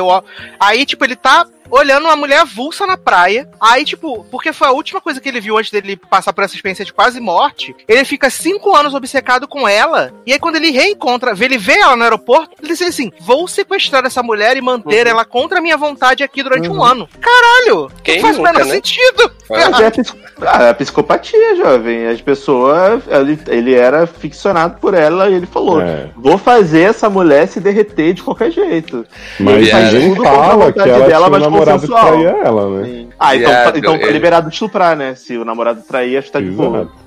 [0.60, 3.48] Aí, tipo, ele tá olhando uma mulher avulsa na praia.
[3.58, 6.54] Aí, tipo, porque foi a última coisa que ele viu antes dele passar por essa
[6.54, 7.74] experiência de quase morte.
[7.88, 10.12] Ele fica cinco anos obcecado com ela.
[10.26, 14.04] E aí, quando ele reencontra, ele vê ela no aeroporto, ele diz assim: vou sequestrar
[14.04, 17.08] essa mulher e manter ela contra a minha vontade aqui durante um ano.
[17.20, 17.90] Caralho!
[18.04, 18.74] Quem não faz o nunca, menor né?
[18.74, 19.32] sentido.
[19.48, 22.06] Mas é a, psico- ah, é a psicopatia, jovem.
[22.06, 23.02] As pessoas.
[23.08, 26.10] Ele, ele era ficcionado por ela e ele falou: É.
[26.16, 29.06] vou fazer essa mulher se derreter de qualquer jeito.
[29.38, 32.12] Mas Ele faz tudo fala vontade que ela dela, tinha um mas namorado que consensual.
[32.22, 33.06] traía ela, né?
[33.18, 35.14] Ah, então, Viado, então tá ele- liberado de estuprar, né?
[35.14, 36.90] Se o namorado trair, acho que tá de boa.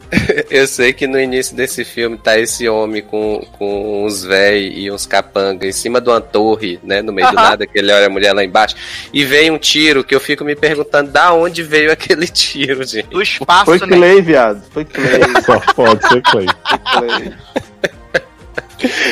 [0.51, 4.92] Eu sei que no início desse filme tá esse homem com, com uns véi e
[4.92, 7.01] uns capanga em cima de uma torre, né?
[7.01, 8.75] No meio do nada, que ele olha a mulher lá embaixo.
[9.11, 13.09] E vem um tiro que eu fico me perguntando da onde veio aquele tiro, gente.
[13.09, 13.98] Do espaço, Foi né?
[13.98, 14.64] Clay, viado.
[14.69, 15.22] Foi Clay.
[15.43, 16.45] Só pode ser Clay.
[16.69, 17.34] Foi Clay.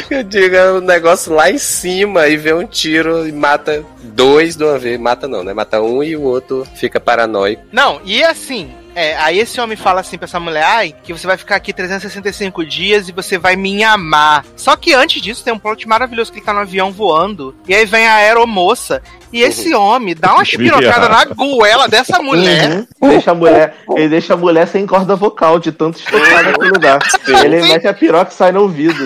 [0.09, 3.83] Eu digo, é um negócio lá em cima e vê um tiro e mata
[4.14, 5.00] dois de uma vez.
[5.00, 5.53] Mata não, né?
[5.53, 7.64] Mata um e o outro fica paranoico.
[7.72, 11.25] Não, e assim, é, aí esse homem fala assim pra essa mulher, ai, que você
[11.25, 14.45] vai ficar aqui 365 dias e você vai me amar.
[14.56, 17.74] Só que antes disso tem um plot maravilhoso que ele tá no avião voando, e
[17.74, 19.01] aí vem a aeromoça,
[19.34, 22.86] e esse homem dá uma espirotada na goela dessa mulher.
[23.02, 23.10] Uhum.
[23.10, 27.00] Deixa a mulher, ele deixa a mulher sem corda vocal de tanto estocar naquele lugar.
[27.44, 29.03] Ele mete a piroca e sai no ouvido.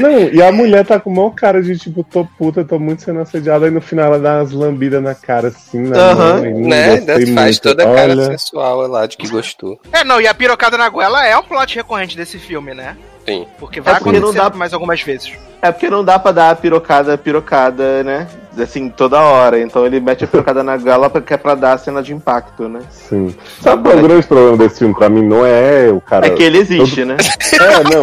[0.00, 3.02] Não, e a mulher tá com o maior cara de tipo, tô puta, tô muito
[3.02, 6.60] sendo assediada, e no final ela dá umas lambidas na cara assim, na mão, não
[6.68, 7.00] Né?
[7.02, 7.60] Faz muito.
[7.62, 9.78] toda a cara Olha, sensual lá de que gostou.
[9.92, 12.96] É, não, e a pirocada na goela é um plot recorrente desse filme, né?
[13.26, 13.46] Sim.
[13.58, 15.32] Porque vai É porque não acontecer dá- mais algumas vezes.
[15.60, 18.26] É porque não dá pra dar a pirocada, pirocada, né?
[18.62, 19.60] Assim, toda hora.
[19.60, 22.68] Então ele mete a pirocada na gala porque é pra dar a cena de impacto,
[22.68, 22.80] né?
[22.90, 23.34] sim.
[23.60, 25.22] Sabe qual é o grande problema desse filme pra mim?
[25.22, 26.26] Não é o cara.
[26.26, 27.16] É que ele existe, né?
[27.60, 28.02] É, não.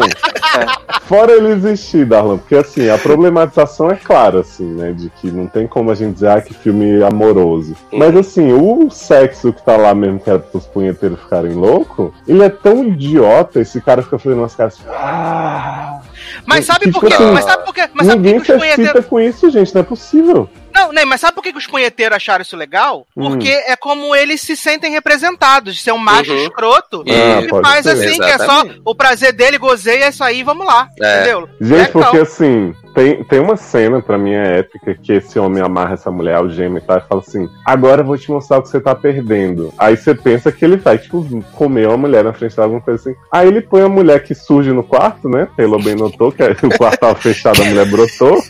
[1.08, 4.92] Fora ele existir, Darlan, porque assim, a problematização é clara, assim, né?
[4.92, 7.76] De que não tem como a gente dizer, ah, que filme amoroso.
[7.92, 12.44] Mas assim, o sexo que tá lá mesmo, que era pros punheteiros ficarem loucos, ele
[12.44, 14.74] é tão idiota, esse cara fica fazendo umas caras.
[14.76, 16.00] assim, Ah,
[16.46, 17.16] Mas sabe Tipo por quê?
[17.16, 17.90] assim, Mas sabe por quê?
[17.94, 20.50] Mas sabe por Ninguém que se excita com isso, gente, não é possível.
[20.76, 23.08] Não, nem, mas sabe por que os punheteiros acharam isso legal?
[23.16, 23.30] Hum.
[23.30, 26.44] Porque é como eles se sentem representados, de ser um macho Uhum.
[26.44, 27.04] escroto.
[27.08, 27.92] Ah, que pode faz ser.
[27.92, 28.82] assim, que é só Exatamente.
[28.84, 30.90] o prazer dele, gozeia, é isso aí, vamos lá.
[31.02, 31.16] É.
[31.22, 31.50] Entendeu?
[31.62, 32.04] Gente, Legal.
[32.12, 36.12] porque assim, tem, tem uma cena, pra mim é épica, que esse homem amarra essa
[36.12, 38.82] mulher algema e tal, e fala assim: agora eu vou te mostrar o que você
[38.82, 39.74] tá perdendo.
[39.78, 43.00] Aí você pensa que ele vai, tipo, comer uma mulher na frente de alguma coisa
[43.00, 43.18] assim.
[43.32, 45.48] Aí ele põe a mulher que surge no quarto, né?
[45.56, 48.42] Taylor bem notou que o quarto tava fechado, a mulher brotou.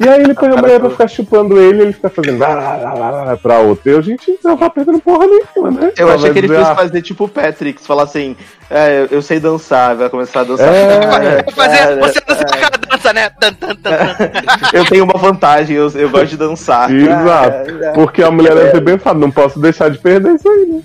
[0.00, 2.54] E aí ele põe a mulher pra ficar chupando ele e ele fica fazendo lá,
[2.54, 3.90] lá, lá, lá, lá, pra outra.
[3.92, 5.92] E a gente não tá perdendo porra nenhuma, né?
[5.96, 8.36] Eu Ela achei vai que ele dizer, fosse ah, fazer tipo o Patrick, falar assim,
[8.70, 10.72] é, eu sei dançar, vai começar a dançar.
[10.72, 11.42] É.
[11.42, 13.30] Vou fazer É, você dançar aquela dança, né?
[14.72, 16.90] Eu tenho uma vantagem, eu, eu gosto de dançar.
[16.90, 17.72] Exato.
[17.94, 20.82] Porque a mulher deve ter pensado, não posso deixar de perder isso aí, né?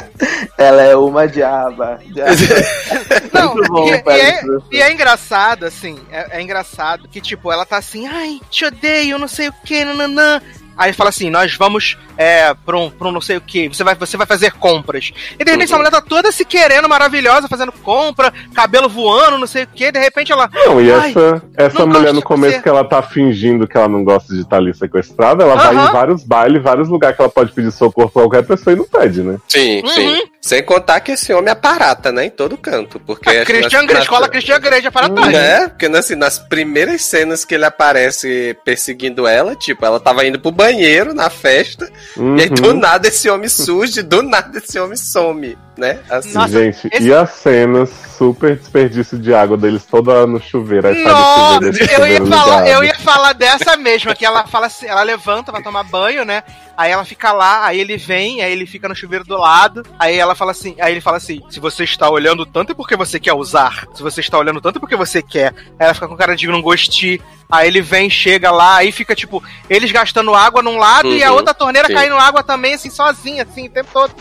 [0.58, 1.98] Ela é uma diaba.
[2.12, 2.30] diaba.
[3.32, 7.50] Não, bom, e, e Paris é, e é engraçado, assim, é, é engraçado que, tipo,
[7.50, 10.40] ela tá assim, ai, te odeio, não sei o que, nananã.
[10.80, 13.84] Aí fala assim: nós vamos é, pra, um, pra um não sei o que, você
[13.84, 15.12] vai, você vai fazer compras.
[15.38, 19.46] E de repente essa mulher tá toda se querendo, maravilhosa, fazendo compra, cabelo voando, não
[19.46, 20.48] sei o que, de repente ela.
[20.54, 23.76] Não, e "Ai, essa, essa não mulher no começo você." que ela tá fingindo que
[23.76, 25.88] ela não gosta de estar ali sequestrada, ela vai Aham.
[25.88, 28.86] em vários bailes, vários lugares que ela pode pedir socorro pra qualquer pessoa e não
[28.86, 29.36] pede, né?
[29.46, 30.22] Sim, sim.
[30.40, 32.24] Sem contar que esse homem aparata, né?
[32.24, 32.98] Em todo canto.
[32.98, 35.32] Porque A Christian Grey, escola Christian Grey de para trás.
[35.32, 35.68] Né?
[35.68, 40.50] Porque assim, nas primeiras cenas que ele aparece perseguindo ela, tipo, ela tava indo pro
[40.50, 42.74] banheiro na festa, e aí do Uhum.
[42.74, 45.98] nada esse homem surge, do nada esse homem some, né?
[46.08, 46.48] Assim.
[46.48, 50.88] Gente, e as cenas, super desperdício de água deles toda no chuveiro.
[50.88, 54.66] Aí Nossa, chuveiro, esse eu ia, falar, eu ia falar dessa mesma, que ela fala
[54.66, 56.42] assim, ela levanta, vai tomar banho, né?
[56.76, 60.16] Aí ela fica lá, aí ele vem, aí ele fica no chuveiro do lado, aí
[60.16, 63.18] ela fala assim, aí ele fala assim, se você está olhando tanto é porque você
[63.20, 65.54] quer usar, se você está olhando tanto é porque você quer.
[65.78, 67.18] Aí ela fica com cara de não gostar,
[67.50, 71.30] aí ele vem, chega lá, aí fica tipo, eles gastando água num lado e a
[71.30, 71.94] Uhum, outra torneira sim.
[71.94, 74.14] caindo água também, assim, sozinha, assim, o tempo todo.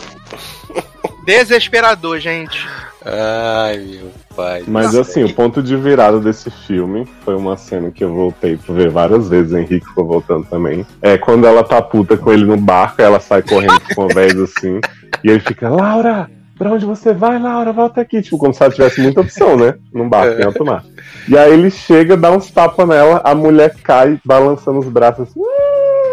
[1.25, 2.67] Desesperador, gente.
[3.05, 4.63] Ai, meu pai.
[4.67, 5.01] Mas céu.
[5.01, 8.89] assim, o ponto de virada desse filme foi uma cena que eu voltei pra ver
[8.89, 10.85] várias vezes, o Henrique ficou voltando também.
[11.01, 14.43] É quando ela tá puta com ele no barco, ela sai correndo com o velho
[14.45, 14.81] assim,
[15.23, 17.71] e ele fica, Laura, pra onde você vai, Laura?
[17.71, 18.21] Volta aqui.
[18.21, 19.75] Tipo, como se ela tivesse muita opção, né?
[19.93, 20.83] Num barco em alto mar.
[21.27, 25.39] E aí ele chega, dá uns tapas nela, a mulher cai, balançando os braços assim,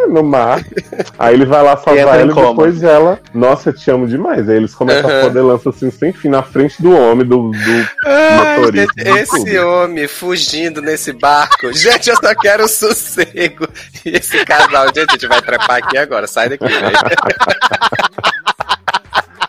[0.13, 0.65] no mar.
[1.19, 4.49] Aí ele vai lá salvar ela e depois ela, nossa, eu te amo demais.
[4.49, 5.23] Aí eles começam a Aham.
[5.23, 8.93] foder lança assim, sem fim, na frente do homem, do, do Ai, motorista.
[8.97, 11.73] esse homem fugindo nesse barco.
[11.73, 13.67] Gente, eu só quero sossego.
[14.05, 16.27] E esse casal, gente, a gente vai trepar aqui agora.
[16.27, 16.97] Sai daqui, velho.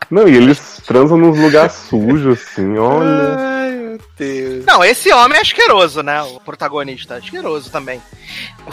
[0.10, 3.36] Não, e eles transam nos lugares sujos, assim, olha.
[3.38, 4.66] Ai, meu Deus.
[4.66, 6.22] Não, esse homem é asqueroso, né?
[6.24, 8.02] O protagonista, asqueroso também.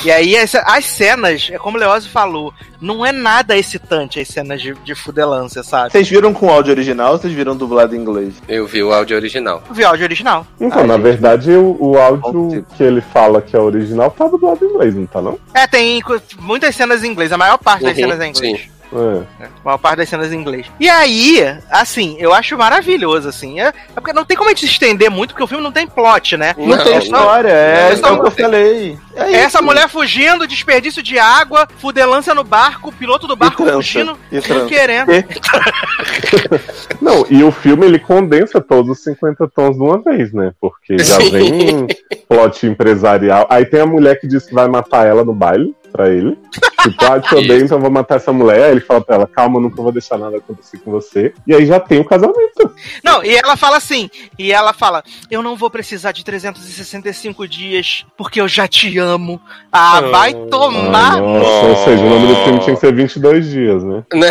[0.04, 4.28] E aí, essa- as cenas, é como o Leozio falou, não é nada excitante as
[4.28, 5.90] cenas de, de fudelância, sabe?
[5.92, 8.34] Vocês viram com áudio original ou vocês viram dublado em inglês?
[8.48, 9.62] Eu vi o áudio original.
[9.68, 10.46] Eu vi áudio original.
[10.60, 14.64] Então, Ai, na verdade, o, o áudio que ele fala que é original tá dublado
[14.64, 15.38] em inglês, não tá não?
[15.54, 16.00] É, tem
[16.40, 18.60] muitas cenas em inglês, a maior parte das Uhum, cenas é em inglês.
[18.60, 18.73] sim.
[18.92, 19.44] É.
[19.44, 20.66] A maior parte das cenas em inglês.
[20.78, 23.60] E aí, assim, eu acho maravilhoso, assim.
[23.60, 25.72] É, é porque não tem como a gente se estender muito, porque o filme não
[25.72, 26.54] tem plot, né?
[26.56, 26.98] Não, Não, tem não.
[27.00, 28.98] história, é, isso é o que eu falei.
[29.16, 29.64] É É essa isso.
[29.66, 35.12] mulher fugindo, desperdício de água, fudelância no barco, piloto do barco trança, fugindo, e querendo.
[35.12, 35.24] E-
[37.00, 40.52] Não, e o filme ele condensa todos os 50 tons de uma vez, né?
[40.60, 41.86] Porque já vem um
[42.28, 43.46] plot empresarial.
[43.50, 46.36] Aí tem a mulher que diz que vai matar ela no baile pra ele.
[46.82, 48.64] Tipo, ah, te odeio, então eu vou matar essa mulher.
[48.64, 51.32] Aí ele fala pra ela, calma, nunca vou deixar nada acontecer com você.
[51.46, 52.74] E aí já tem o casamento.
[53.04, 58.04] Não, e ela fala assim, e ela fala, eu não vou precisar de 365 dias,
[58.16, 59.40] porque eu já te amo.
[59.70, 63.50] Ah, vai Ai, tomar, nossa, ou seja, o nome do filme tinha que ser 22
[63.50, 64.02] dias, né?
[64.24, 64.30] Né?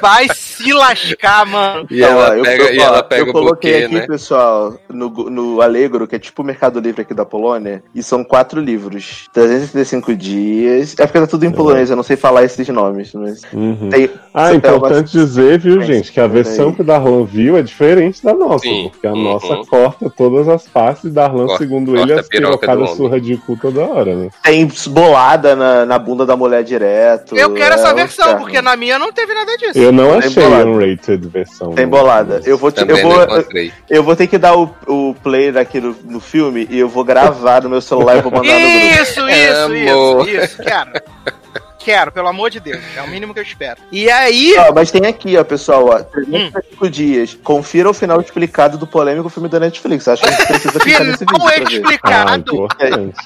[0.00, 1.86] Vai se lascar, mano.
[1.90, 4.06] E ela eu- pega, eu, e ela pega eu coloquei buquê, aqui, né?
[4.06, 8.22] pessoal, no, no Allegro, que é tipo o Mercado Livre aqui da Polônia, e são
[8.24, 9.26] quatro livros.
[9.32, 10.94] 365 dias.
[10.98, 13.42] É porque tá tudo em polonês, eu não sei falar esses nomes, mas.
[13.52, 13.88] Uhum.
[13.90, 17.62] Tem, Ah, importante algumas- dizer, viu, gente, que a versão que o Darlan viu é
[17.62, 19.22] diferente da nossa, Sim, porque a uhum.
[19.22, 22.58] nossa corta todas as partes e Darlan, Corta- segundo corta ele, a as piroca do
[22.60, 22.96] pirocadas homem.
[22.96, 24.28] surra de cu toda hora, né?
[24.42, 27.36] Tem bolada na, na bunda da mulher direto.
[27.36, 29.78] Eu quero é essa versão, porque na minha não teve nada disso.
[29.78, 30.66] Eu não Tem achei bolada.
[30.66, 31.72] unrated versão.
[31.72, 31.90] Tem né?
[31.90, 32.40] bolada.
[32.44, 33.16] Eu vou, te, eu vou,
[33.88, 37.04] eu, vou ter que dar o, o play aqui no, no filme e eu vou
[37.04, 39.02] gravar no meu celular e vou mandar no grupo.
[39.02, 40.90] Isso, isso, isso, isso, quero.
[41.86, 42.82] Quero, pelo amor de Deus.
[42.96, 43.80] É o mínimo que eu espero.
[43.92, 44.56] E aí.
[44.58, 47.38] Ó, mas tem aqui, ó, pessoal, ó, 365 dias.
[47.44, 50.08] Confira o final explicado do polêmico filme da Netflix.
[50.08, 51.38] Acho que a gente precisa clicar nesse vídeo.
[51.38, 51.62] Final pra ver.
[51.62, 52.54] Ah, explicado.
[52.54, 53.16] importante.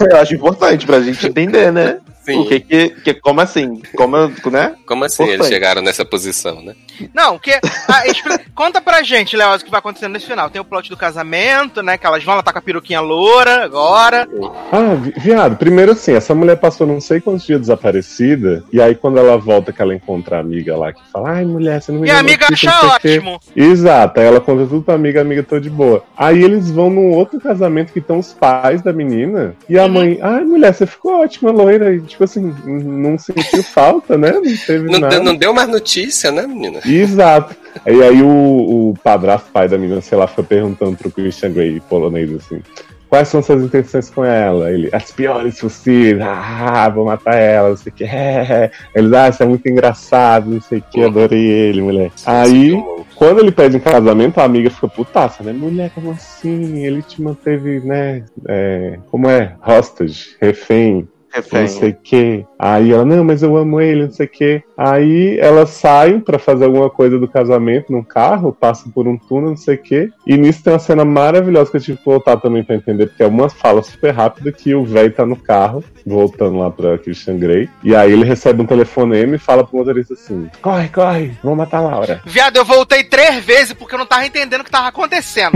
[0.10, 2.00] Eu acho importante pra gente entender, né?
[2.24, 2.40] Sim.
[2.40, 3.82] O que que, que como assim?
[3.96, 4.16] Como,
[4.50, 4.74] né?
[4.86, 6.74] Como assim eles chegaram nessa posição, né?
[7.12, 7.50] Não, que.
[7.88, 10.48] ah, expli- Conta pra gente, Léo, o que vai acontecendo nesse final.
[10.50, 11.96] Tem o plot do casamento, né?
[11.98, 14.28] Que elas vão, ela tá com a peruquinha loura agora.
[14.70, 18.94] Ah, vi- viado, primeiro assim, essa mulher passou não sei quantos dias desaparecida, e aí
[18.94, 22.00] quando ela volta que ela encontra a amiga lá, que fala, ai mulher, você não
[22.00, 23.40] me E a amiga notícia, acha não sei o quê." ótimo.
[23.56, 26.04] Exato, aí ela conta tudo pra amiga, a amiga tô de boa.
[26.16, 29.84] Aí eles vão num outro casamento que estão os pais da menina, e Uhum.
[29.84, 34.32] a mãe, ai mulher, você ficou ótima, loira, e tipo assim, não sentiu falta, né?
[34.32, 35.14] Não teve Não, nada.
[35.16, 36.80] deu- não deu mais notícia, né, menina?
[36.86, 37.56] Exato.
[37.86, 41.80] E aí o, o padrasto, pai da menina, sei lá, foi perguntando pro Christian Grey,
[41.88, 42.60] polonês, assim,
[43.08, 44.70] quais são suas intenções com ela?
[44.70, 48.04] Ele, as piores possíveis, ah, vou matar ela, não sei o que.
[48.94, 52.10] Ele, ah, você é muito engraçado, não sei o que, adorei ele, mulher.
[52.26, 52.72] Aí,
[53.14, 55.52] quando ele pede em casamento, a amiga fica putaça, né?
[55.52, 56.84] Mulher, como assim?
[56.84, 58.24] Ele te manteve, né?
[58.48, 59.56] é, como é?
[59.66, 61.06] Hostage, refém.
[61.32, 61.60] Refém.
[61.62, 62.44] não sei o quê.
[62.58, 64.62] Aí ela, não, mas eu amo ele, não sei o quê.
[64.76, 69.50] Aí elas saem pra fazer alguma coisa do casamento num carro, passam por um túnel,
[69.50, 70.10] não sei o quê.
[70.26, 73.22] E nisso tem uma cena maravilhosa que eu tive que voltar também pra entender, porque
[73.22, 77.38] é uma fala super rápida que o velho tá no carro, voltando lá pra Christian
[77.38, 77.68] Grey.
[77.82, 81.78] E aí ele recebe um telefonema e fala pro motorista assim: corre, corre, vamos matar
[81.78, 82.20] a Laura.
[82.24, 85.52] Viado, eu voltei três vezes porque eu não tava entendendo o que tava acontecendo.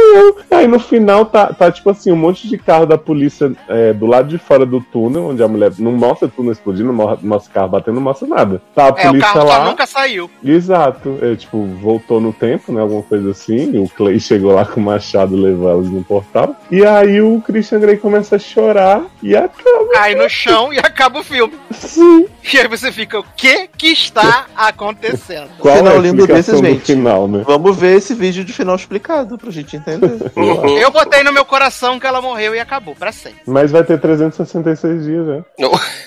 [0.50, 4.06] Aí no final tá, tá tipo assim, um monte de carro da polícia é, do
[4.06, 7.18] lado de fora do túnel, onde a mulher não mostra o túnel explodindo, não mo-
[7.22, 8.62] mostra o carro batendo, não mostra nada.
[8.74, 9.64] Tá a é, o polícia carro lá.
[9.64, 10.30] nunca saiu.
[10.44, 12.80] Exato, é, tipo, voltou no tempo, né?
[12.80, 13.72] Alguma coisa assim.
[13.74, 16.56] E o Clay chegou lá com o machado e levou elas no portal.
[16.70, 19.88] E aí o Christian Grey começa a chorar e acaba.
[19.92, 21.54] Cai no chão e acaba o filme.
[21.70, 22.26] Sim.
[22.52, 25.48] E aí você fica, o que que está acontecendo?
[25.58, 27.42] Qual final é a lindo desses, do final, né?
[27.46, 30.18] Vamos ver esse vídeo de final explicado pra gente entender.
[30.80, 33.40] Eu botei no meu coração que ela morreu e acabou, pra sempre.
[33.46, 35.44] Mas vai ter 366 dias, né?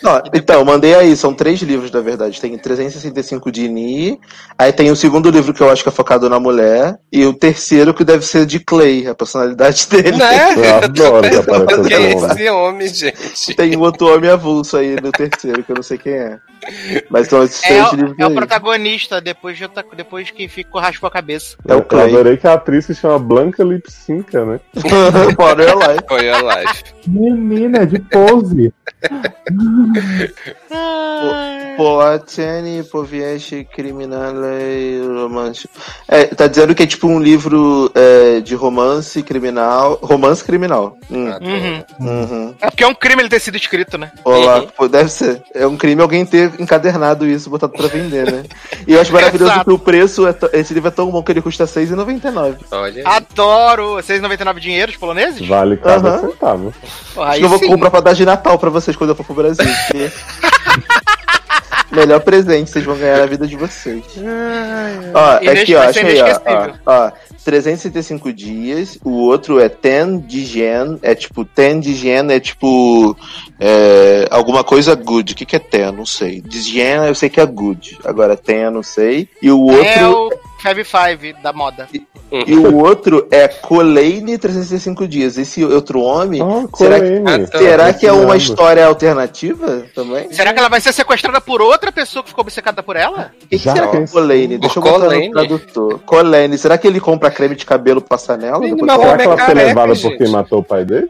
[0.04, 2.40] Não, então, mandei aí, são três livros, na verdade.
[2.40, 4.20] Tem 365 de Ni,
[4.58, 7.34] aí tem o segundo livro que eu acho que é focado na mulher, e o
[7.34, 10.18] terceiro que deve ser de Clay, a personalidade dele.
[10.18, 10.52] Né?
[10.62, 12.88] Eu adoro que aparece Quem é esse homem.
[12.88, 13.56] gente?
[13.56, 16.38] Tem um outro homem avulso aí no terceiro, que eu não sei quem é.
[17.10, 18.36] Mas são esses É, três o- livros é o aí.
[18.36, 21.58] protagonista depois, de, outra- depois que ficou raspou a cabeça.
[21.68, 22.10] É o Eu Clay.
[22.14, 24.60] adorei que a atriz se chama Blanca Lipsinka, né?
[25.36, 25.78] Bora eu
[26.46, 26.64] lá.
[27.10, 28.74] Menina, de pose.
[31.78, 35.68] Poatene, Poviesce, Criminale, Romance.
[36.08, 40.00] É, tá dizendo que é tipo um livro é, de romance criminal.
[40.02, 40.98] Romance criminal.
[41.10, 41.32] Hum.
[41.42, 41.84] Uhum.
[42.00, 42.56] Uhum.
[42.62, 44.12] É porque é um crime ele ter sido escrito, né?
[44.24, 45.42] Olá, pô, deve ser.
[45.54, 48.44] É um crime alguém ter encadernado isso, botado pra vender, né?
[48.88, 49.66] E eu acho maravilhoso Exato.
[49.66, 52.58] que o preço, é esse livro é tão bom que ele custa R$6,99.
[52.72, 53.08] Olha.
[53.08, 53.98] Adoro!
[53.98, 55.48] 6,99 dinheiros poloneses?
[55.48, 56.74] Vale cada centavo.
[57.18, 57.68] Acho que eu vou sim.
[57.68, 59.66] comprar pra dar de Natal pra vocês quando eu for pro Brasil.
[59.88, 60.12] porque-
[61.92, 64.02] Melhor presente vocês vão ganhar na vida de vocês.
[65.14, 67.12] Ó, Inesque- aqui, ó, achei, ó, ó, ó.
[67.44, 73.18] 365 dias, o outro é Ten de Gen, é tipo, Ten de Gen é tipo
[73.60, 75.34] é, alguma coisa good.
[75.34, 75.92] O que, que é Ten?
[75.92, 76.40] Não sei.
[76.40, 77.98] De Gen eu sei que é good.
[78.06, 79.28] Agora Ten eu não sei.
[79.42, 79.84] E o outro.
[79.86, 80.32] É o
[80.62, 81.88] Fab Five da moda.
[82.32, 85.38] E o outro é Colane 365 dias.
[85.38, 86.42] Esse outro homem.
[86.42, 90.32] Oh, será que, será que é uma história alternativa também?
[90.32, 93.32] Será que ela vai ser sequestrada por outra pessoa que ficou obcecada por ela?
[93.44, 94.08] O que, que Já será que é?
[94.08, 94.58] Colane?
[94.58, 96.00] Deixa eu botar no tradutor.
[96.06, 96.58] Colane.
[96.58, 98.60] Será que ele compra creme de cabelo pra passar nela?
[98.60, 100.12] Menino, Será que é ela foi careca, levada gente.
[100.12, 101.10] por quem matou o pai dele?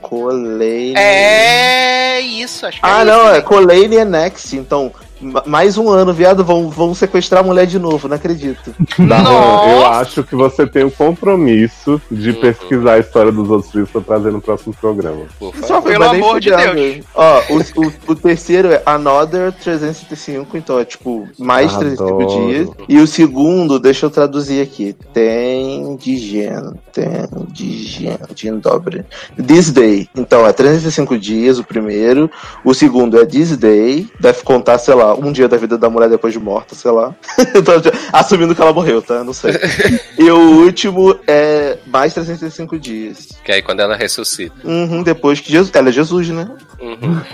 [0.00, 0.94] Colane.
[0.96, 3.34] É isso, acho que Ah, é não, isso.
[3.34, 4.56] é Colane e Next.
[4.56, 4.90] Então,
[5.46, 8.74] mais um ano, viado, vão, vão sequestrar a mulher de novo, não acredito.
[8.98, 13.90] Darlan, eu acho que você tem o compromisso de pesquisar a história dos outros livros
[13.90, 15.22] pra trazer no próximo programa.
[15.66, 16.50] Só Pelo amor de.
[16.50, 17.04] Deus.
[17.14, 21.96] Ó, o, o, o terceiro é Another 365, então é tipo mais Adoro.
[21.96, 22.68] 365 dias.
[22.88, 24.94] E o segundo, deixa eu traduzir aqui.
[25.12, 27.06] Tem de gen, tem
[27.48, 29.04] de gen, gen dobre.
[29.36, 30.08] This Day.
[30.16, 32.30] Então é 365 dias o primeiro.
[32.64, 34.08] O segundo é This Day.
[34.20, 37.14] Deve contar, sei lá, um dia da vida da mulher depois de morta, sei lá.
[37.64, 37.72] Tô
[38.12, 39.24] assumindo que ela morreu, tá?
[39.24, 39.52] Não sei.
[40.18, 43.28] e o último é mais 365 dias.
[43.44, 44.54] Que aí quando ela ressuscita.
[44.64, 45.74] Uhum, depois que Jesus.
[45.74, 46.48] Ela é Jesus, né?
[46.80, 47.20] Uhum.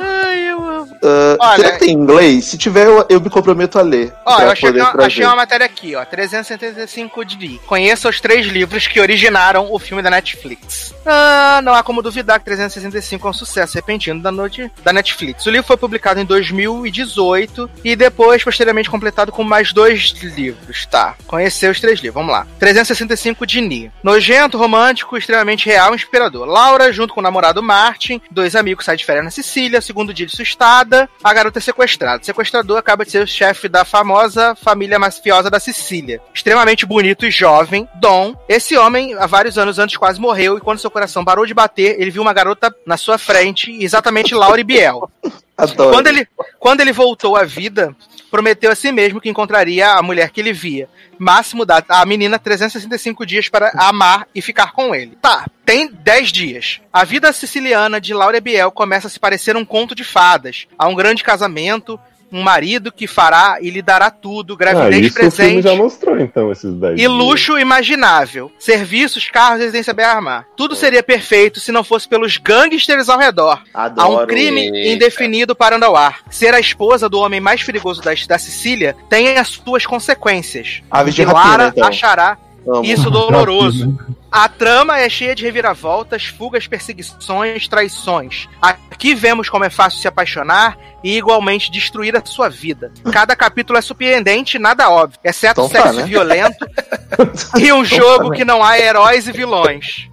[0.00, 0.96] Ai, eu amo.
[1.40, 2.44] Olha- será que tem em inglês?
[2.46, 4.12] Se tiver, eu, eu me comprometo a ler.
[4.24, 6.04] Ó, eu achei, poder uma, achei uma matéria aqui, ó.
[6.04, 10.94] 375 de Conheça os três livros que originaram o filme da Netflix.
[11.06, 15.44] Ah, não há como duvidar que 365 é um sucesso repentino da noite da Netflix.
[15.46, 20.86] O livro foi publicado em 2018 e depois, posteriormente, completado com mais dois livros.
[20.86, 22.46] Tá, conhecer os três livros, vamos lá.
[22.58, 23.90] 365 de Ni.
[24.02, 26.46] Nojento, romântico, extremamente real e inspirador.
[26.46, 30.24] Laura, junto com o namorado Martin, dois amigos saem de férias na Sicília, segundo dia
[30.24, 32.22] de sustada, a garota é sequestrada.
[32.22, 36.20] O sequestrador acaba de ser o chefe da famosa família mafiosa da Sicília.
[36.32, 38.36] Extremamente bonito e jovem, Dom.
[38.48, 42.00] Esse homem, há vários anos antes, quase morreu e quando seu coração parou de bater,
[42.00, 45.10] ele viu uma garota na sua frente, exatamente Laura Biel.
[45.58, 45.90] Adoro.
[45.90, 46.26] Quando ele,
[46.58, 47.94] quando ele voltou à vida,
[48.30, 50.88] prometeu a si mesmo que encontraria a mulher que ele via.
[51.18, 55.18] Máximo da a menina 365 dias para amar e ficar com ele.
[55.20, 56.80] Tá, tem 10 dias.
[56.92, 60.66] A vida siciliana de Laura Biel começa a se parecer um conto de fadas.
[60.78, 61.98] Há um grande casamento,
[62.32, 65.62] um marido que fará e lhe dará tudo, Ah, gravidez isso o filme presente.
[65.62, 67.10] já mostrou, então, esses 10 E dias.
[67.12, 68.50] luxo imaginável.
[68.58, 70.46] Serviços, carros, residência bem armar.
[70.56, 73.60] Tudo seria perfeito se não fosse pelos gangsters ao redor.
[73.74, 74.22] Há Adoro.
[74.24, 74.88] um crime Eita.
[74.94, 76.20] indefinido parando ao ar.
[76.30, 80.82] Ser a esposa do homem mais perigoso da, da Sicília tem as suas consequências.
[81.12, 81.88] De E rapina, Lara então.
[81.88, 82.84] achará Amo.
[82.84, 83.98] isso doloroso.
[84.30, 88.48] A trama é cheia de reviravoltas, fugas, perseguições, traições.
[88.62, 92.92] Aqui vemos como é fácil se apaixonar e igualmente destruir a sua vida.
[93.12, 96.06] Cada capítulo é surpreendente e nada óbvio, exceto Então tá, sexo né?
[96.06, 96.66] violento
[97.58, 100.08] e um jogo que não há heróis e vilões.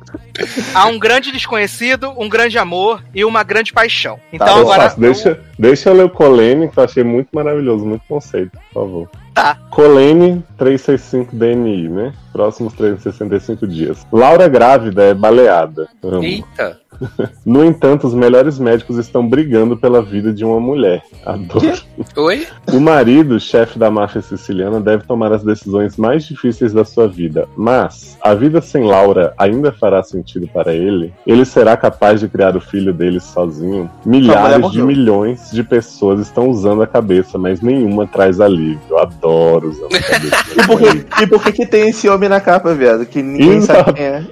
[0.73, 4.19] Há um grande desconhecido, um grande amor e uma grande paixão.
[4.31, 4.83] Então Tá, agora.
[4.83, 8.81] Sasso, deixa, deixa eu ler o Colene, que eu achei muito maravilhoso, muito conceito, por
[8.81, 9.09] favor.
[9.33, 9.55] Tá.
[9.69, 12.13] Colene 365 DNI, né?
[12.33, 14.05] Próximos 365 dias.
[14.11, 15.87] Laura grávida é baleada.
[16.03, 16.23] Amo.
[16.23, 16.79] Eita.
[17.45, 21.01] No entanto, os melhores médicos estão brigando pela vida de uma mulher.
[21.25, 21.77] Adoro.
[22.17, 22.45] Oi?
[22.73, 27.47] O marido, chefe da máfia siciliana, deve tomar as decisões mais difíceis da sua vida.
[27.55, 31.13] Mas a vida sem Laura ainda fará sentido para ele?
[31.25, 33.89] Ele será capaz de criar o filho dele sozinho?
[34.05, 38.79] Milhares de milhões de pessoas estão usando a cabeça, mas nenhuma traz alívio.
[38.89, 40.45] Eu adoro usar a cabeça.
[40.51, 43.05] E por, que, e por que, que tem esse homem na capa, viado?
[43.05, 43.85] Que ninguém Exato.
[43.85, 44.23] sabe quem é.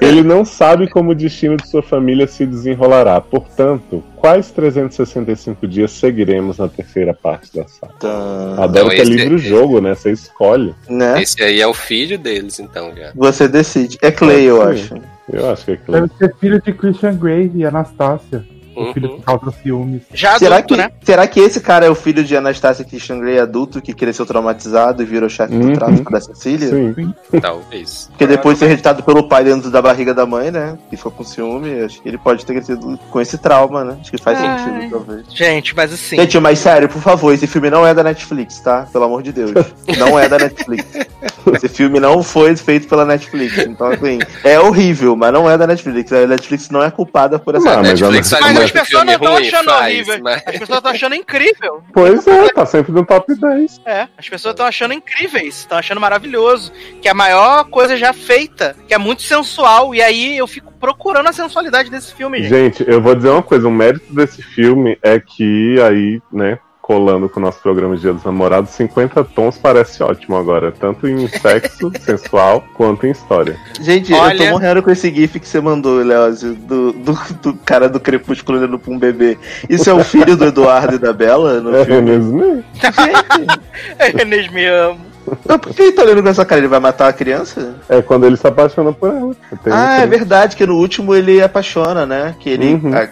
[0.00, 3.20] Ele não sabe como o destino de sua família se desenrolará.
[3.20, 8.62] Portanto, quais 365 dias seguiremos na terceira parte da saga?
[8.62, 9.94] Adoro Não, que é livro-jogo, né?
[9.94, 10.74] Você escolhe.
[10.88, 11.22] Né?
[11.22, 13.12] Esse aí é o filho deles, então, já.
[13.14, 13.98] Você decide.
[14.02, 14.94] É Clay, eu Pode acho.
[15.32, 16.00] Eu acho que é Clay.
[16.02, 18.44] Deve ser filho de Christian Grey e Anastácia.
[18.76, 18.90] Uhum.
[18.90, 20.02] O filho que causa ciúmes.
[20.12, 20.90] Já será adulto, que, né?
[21.02, 25.02] Será que esse cara é o filho de Anastasia Christian Grey adulto que cresceu traumatizado
[25.02, 25.72] e virou chefe Uhum.
[25.72, 26.68] do tráfico da Sicília?
[26.68, 27.14] Sim.
[27.40, 28.06] Talvez.
[28.10, 30.78] Porque depois de ser rejeitado pelo pai dentro da barriga da mãe, né?
[30.90, 33.96] E ficou com ciúme, acho que ele pode ter crescido com esse trauma, né?
[34.00, 34.58] Acho que faz Ai.
[34.58, 35.26] sentido, talvez.
[35.34, 36.16] Gente, mas assim.
[36.16, 38.86] Gente, mas sério, por favor, esse filme não é da Netflix, tá?
[38.92, 39.52] Pelo amor de Deus.
[39.98, 40.86] Não é da Netflix.
[41.54, 43.58] Esse filme não foi feito pela Netflix.
[43.58, 46.12] Então, assim, é horrível, mas não é da Netflix.
[46.12, 49.32] A Netflix não é culpada por essa Não, mas Netflix Mas as pessoas não estão
[49.34, 50.18] ruim, achando faz, horrível.
[50.22, 51.82] mas- As pessoas estão achando incrível.
[51.92, 53.80] Pois é, tá sempre no top 10.
[53.86, 58.12] É, as pessoas estão achando incríveis, estão achando maravilhoso, que é a maior coisa já
[58.12, 62.50] feita, que é muito sensual, e aí eu fico procurando a sensualidade desse filme, gente.
[62.78, 67.28] Gente, eu vou dizer uma coisa: o mérito desse filme é que aí, né, colando
[67.28, 71.28] com o nosso programa de Dia dos Namorados, 50 tons parece ótimo agora, tanto em
[71.28, 73.56] sexo sensual quanto em história.
[73.80, 77.54] Gente, Olha- eu tô morrendo com esse gif que você mandou, Leózio, do, do, do
[77.54, 79.38] cara do Crepúsculo olhando pra um bebê.
[79.70, 82.02] Isso é o filho do Eduardo e da Bela no É filme?
[82.18, 82.64] mesmo?
[83.98, 85.11] É, Inês, me amo.
[85.46, 86.60] Mas por que ele tá olhando com essa cara?
[86.60, 87.74] Ele vai matar a criança?
[87.88, 89.34] É quando ele se apaixona por ela.
[89.62, 92.34] Tem- Ah, é verdade, que no último ele apaixona, né?
[92.40, 92.92] Que ele, Uhum.
[92.94, 93.08] ah,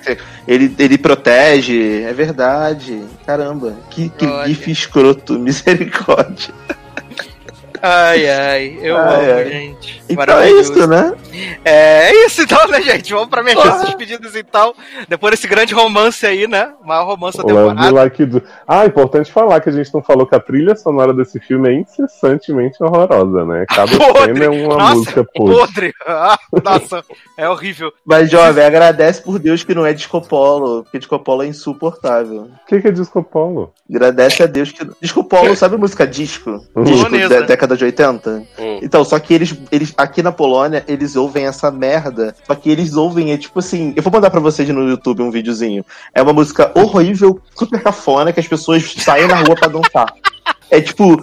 [0.46, 2.02] ele, ele protege.
[2.02, 3.04] É verdade.
[3.26, 4.48] Caramba, que, que Olha.
[4.48, 6.52] gif escroto, misericórdia.
[7.82, 9.44] Ai, ai, eu Ai, amo, ai.
[9.50, 10.02] gente.
[10.08, 11.14] Então é isso, né?
[11.64, 13.12] É isso então, né, gente?
[13.12, 13.84] Vamos pra minhas Ah.
[13.84, 14.74] despedidas então.
[15.08, 16.72] Depois desse grande romance aí, né?
[16.82, 17.90] O maior romance da temporada.
[17.90, 18.42] Like Do.
[18.66, 21.72] Ah, importante falar que a gente não falou que a trilha sonora desse filme é
[21.74, 23.64] incessantemente horrorosa, né?
[23.68, 24.34] Cada Podre.
[24.34, 25.54] cena é uma Nossa, música podre.
[25.56, 25.94] Podre.
[26.06, 27.04] Ah, nossa,
[27.36, 27.92] é horrível.
[28.04, 32.42] Mas, jovem, agradece por Deus que não é Disco Polo, porque Disco Polo é insuportável.
[32.62, 33.72] O que, que é Disco Polo?
[33.88, 34.86] Agradece a Deus que.
[35.00, 36.60] Disco Polo, sabe a música disco?
[36.74, 36.82] Uhum.
[36.84, 38.30] Disco da década de 80?
[38.58, 38.78] Hum.
[38.82, 42.34] Então, só que eles, eles, aqui na Polônia, eles ouvem essa merda.
[42.46, 43.92] Só que eles ouvem, é tipo assim.
[43.96, 45.84] Eu vou mandar pra vocês no YouTube um videozinho.
[46.14, 50.12] É uma música horrível, super cafona, que as pessoas saem na rua pra dançar.
[50.70, 51.22] É tipo.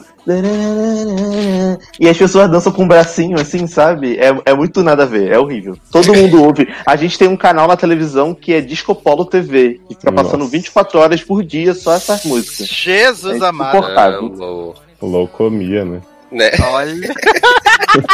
[1.98, 4.18] E as pessoas dançam com o bracinho, assim, sabe?
[4.18, 5.78] É, é muito nada a ver, é horrível.
[5.90, 6.68] Todo mundo ouve.
[6.86, 10.40] A gente tem um canal na televisão que é Disco Polo TV, que fica passando
[10.40, 10.52] Nossa.
[10.52, 12.68] 24 horas por dia só essas músicas.
[12.68, 13.78] Jesus É amado.
[13.78, 14.76] Amor.
[15.02, 16.02] Loucomia, né?
[16.32, 16.52] Né?
[16.72, 17.14] Olha.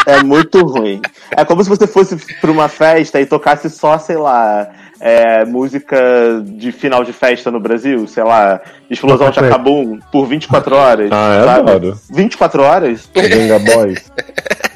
[0.05, 1.01] É muito ruim.
[1.31, 4.69] É como se você fosse pra uma festa e tocasse só, sei lá,
[4.99, 5.97] é, música
[6.43, 11.09] de final de festa no Brasil, sei lá, Explosão Nossa, Chacabum, por 24 horas.
[11.11, 11.71] Ah, eu sabe?
[11.71, 11.99] adoro.
[12.11, 13.09] 24 horas?
[13.13, 14.11] Venga Boys.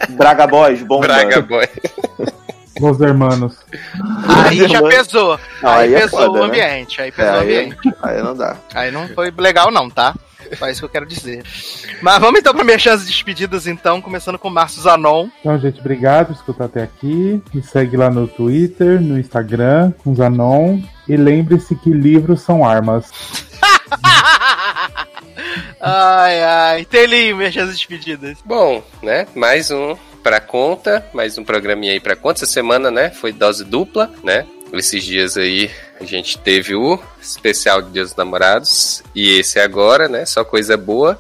[0.10, 1.08] Braga Boys, bomba.
[1.08, 1.68] Braga Boy.
[2.80, 3.58] Los hermanos.
[4.46, 5.40] Aí já pesou.
[5.62, 6.42] Não, aí aí é pesou foda, o né?
[6.48, 7.02] ambiente.
[7.02, 7.78] Aí É, pesou o aí, ambiente.
[8.04, 8.56] aí não dá.
[8.74, 10.14] Aí não foi legal, não, tá?
[10.58, 11.44] Só isso que eu quero dizer.
[12.02, 15.28] Mas vamos então para minhas chances de despedidas, então, começando com o Márcio Zanon.
[15.42, 17.42] Então, gente, obrigado por escutar até aqui.
[17.54, 20.80] Me segue lá no Twitter, no Instagram, com Zanon.
[21.08, 23.12] E lembre-se que livros são armas.
[25.82, 26.86] ai, ai.
[26.86, 28.38] Telinho, minhas chances de despedidas.
[28.46, 29.28] Bom, né?
[29.36, 32.44] Mais um pra conta, mais um programinha aí pra conta.
[32.44, 33.10] Essa semana, né?
[33.10, 34.46] Foi dose dupla, né?
[34.74, 40.08] Esses dias aí a gente teve o especial de Dia dos Namorados e esse agora,
[40.08, 40.26] né?
[40.26, 41.20] Só coisa boa.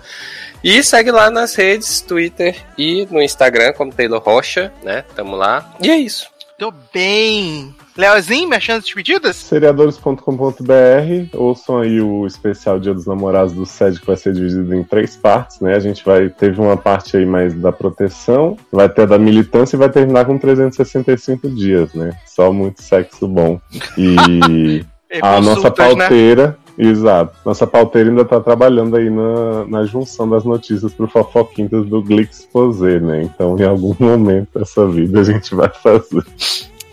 [0.63, 5.03] E segue lá nas redes, Twitter e no Instagram como Taylor Rocha, né?
[5.15, 5.73] Tamo lá.
[5.81, 6.27] E é isso.
[6.57, 7.73] Tô bem.
[7.97, 9.35] Leozinho, chances despedidas?
[9.37, 10.21] Seriadores.com.br,
[11.33, 15.15] ouçam aí o especial Dia dos Namorados do SED que vai ser dividido em três
[15.15, 15.75] partes, né?
[15.75, 16.29] A gente vai.
[16.29, 20.25] Teve uma parte aí mais da proteção, vai ter a da militância e vai terminar
[20.25, 22.11] com 365 dias, né?
[22.27, 23.59] Só muito sexo bom.
[23.97, 24.85] E
[25.19, 25.75] a nossa né?
[25.75, 26.57] pauteira.
[26.77, 27.35] Exato.
[27.43, 32.41] Nossa pauteira ainda tá trabalhando aí na, na junção das notícias pro Fofoquintas do Glix
[32.41, 33.23] Exposé, né?
[33.23, 36.23] Então, em algum momento dessa vida, a gente vai fazer.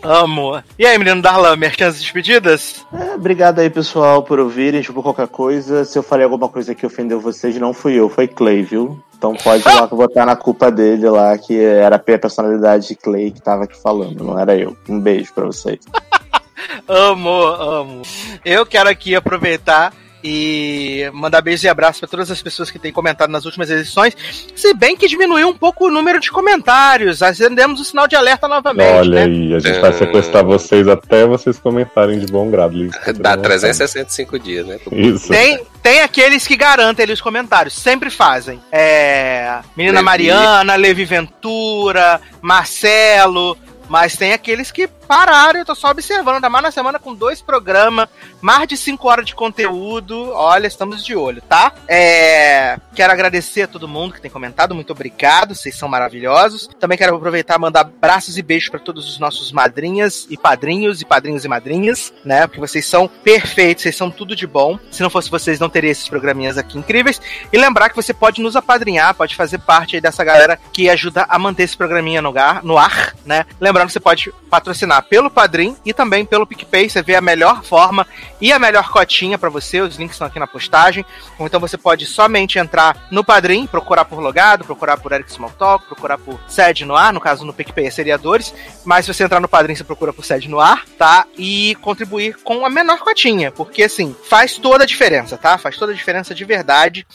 [0.05, 0.61] Amo.
[0.77, 2.85] E aí, menino Darlan, chances despedidas?
[2.93, 5.83] É, obrigado aí, pessoal, por ouvirem, tipo, qualquer coisa.
[5.83, 8.99] Se eu falei alguma coisa que ofendeu vocês, não fui eu, foi Clay, viu?
[9.17, 13.31] Então pode ir lá botar na culpa dele lá, que era a personalidade de Clay
[13.31, 14.75] que tava aqui falando, não era eu.
[14.87, 15.79] Um beijo pra vocês.
[16.87, 18.01] Amo, amo.
[18.43, 19.93] Eu quero aqui aproveitar
[20.27, 24.17] e mandar beijos e abraços para todas as pessoas que têm comentado nas últimas edições.
[24.55, 28.47] Se bem que diminuiu um pouco o número de comentários, acendemos o sinal de alerta
[28.47, 28.91] novamente.
[28.91, 29.31] Olha né?
[29.31, 32.75] aí, a gente vai sequestrar vocês até vocês comentarem de bom grado.
[32.75, 32.91] Liz.
[33.19, 34.79] Dá 365 dias, né?
[34.91, 35.27] Isso.
[35.27, 38.59] Tem, tem aqueles que garantem ali os comentários, sempre fazem.
[38.71, 40.05] É, Menina Levi.
[40.05, 43.55] Mariana, Levi Ventura, Marcelo.
[43.87, 46.35] Mas tem aqueles que pararam, eu tô só observando.
[46.35, 48.09] Ainda mais na semana com dois programas,
[48.41, 50.31] mais de cinco horas de conteúdo.
[50.33, 51.73] Olha, estamos de olho, tá?
[51.87, 54.75] É, quero agradecer a todo mundo que tem comentado.
[54.75, 56.67] Muito obrigado, vocês são maravilhosos.
[56.79, 61.01] Também quero aproveitar e mandar abraços e beijos para todos os nossos madrinhas e padrinhos
[61.01, 62.47] e padrinhos e madrinhas, né?
[62.47, 64.79] Porque vocês são perfeitos, vocês são tudo de bom.
[64.91, 67.21] Se não fosse vocês, não teria esses programinhas aqui incríveis.
[67.51, 71.25] E lembrar que você pode nos apadrinhar, pode fazer parte aí dessa galera que ajuda
[71.29, 73.45] a manter esse programinha no ar, no ar né?
[73.59, 76.89] Lembrando que você pode patrocinar pelo Padrim e também pelo PicPay.
[76.89, 78.05] Você vê a melhor forma
[78.39, 79.81] e a melhor cotinha para você.
[79.81, 81.05] Os links estão aqui na postagem.
[81.37, 85.85] Ou então você pode somente entrar no Padrim, procurar por logado, procurar por Eric Smalltalk,
[85.85, 87.13] procurar por sede no ar.
[87.13, 88.53] No caso, no PicPay é seriadores.
[88.83, 91.25] Mas se você entrar no Padrim, você procura por sede no ar, tá?
[91.37, 93.51] E contribuir com a menor cotinha.
[93.51, 95.57] Porque, assim, faz toda a diferença, tá?
[95.57, 97.05] Faz toda a diferença de verdade.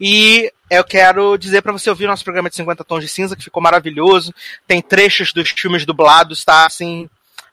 [0.00, 3.44] E eu quero dizer pra você ouvir nosso programa de 50 Tons de Cinza, que
[3.44, 4.32] ficou maravilhoso.
[4.66, 6.64] Tem trechos dos filmes dublados, tá?
[6.64, 7.10] Assim,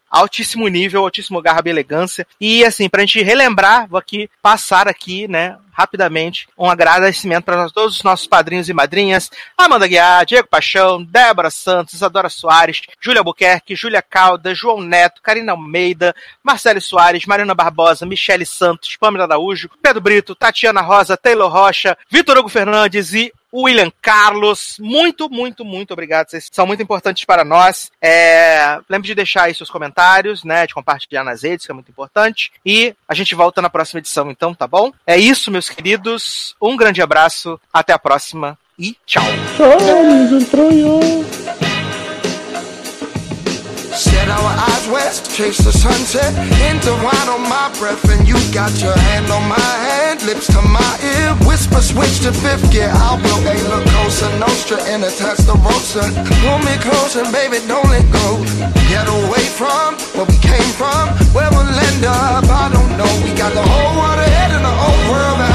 [0.09, 2.27] altíssimo nível, altíssimo garra e elegância.
[2.39, 7.97] E assim, pra gente relembrar, vou aqui passar aqui, né, rapidamente, um agradecimento para todos
[7.97, 13.75] os nossos padrinhos e madrinhas, Amanda Guiar, Diego Paixão, Débora Santos, Isadora Soares, Júlia Albuquerque,
[13.75, 20.01] Júlia Calda, João Neto, Karina Almeida, Marcelo Soares, Mariana Barbosa, Michele Santos, Pamela Araújo, Pedro
[20.01, 26.29] Brito, Tatiana Rosa, Taylor Rocha, Vitor Hugo Fernandes e William Carlos, muito, muito, muito obrigado.
[26.29, 27.91] Vocês são muito importantes para nós.
[28.01, 30.67] É, lembre de deixar aí seus comentários, né?
[30.67, 32.51] De compartilhar nas redes, que é muito importante.
[32.65, 34.91] E a gente volta na próxima edição, então, tá bom?
[35.05, 36.55] É isso, meus queridos.
[36.61, 39.23] Um grande abraço, até a próxima e tchau.
[43.97, 46.31] Set our eyes west, chase the sunset
[47.33, 51.33] on my breath And you got your hand on my hand Lips to my ear,
[51.49, 56.75] whisper switch to fifth gear I will a look closer, Nostra Pull me
[57.33, 58.27] baby, don't let go
[58.85, 63.33] Get away from where we came from Where we'll end up, I don't know We
[63.33, 65.46] got the whole world ahead and the whole world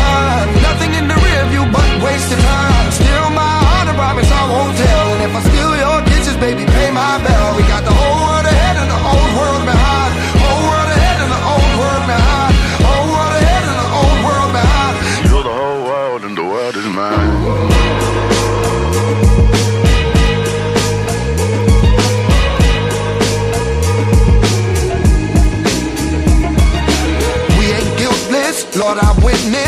[1.71, 2.91] but wasted time.
[2.91, 6.65] Still my heart, I promise I won't tell And if I steal your kisses, baby,
[6.67, 10.13] pay my bell We got the whole world ahead and the old world behind.
[10.43, 12.53] Whole world ahead and the old world behind.
[12.89, 14.95] Whole world ahead and the old world behind.
[15.29, 17.31] You're the whole world and the world is mine.
[27.59, 29.62] We ain't guiltless, Lord, I witness.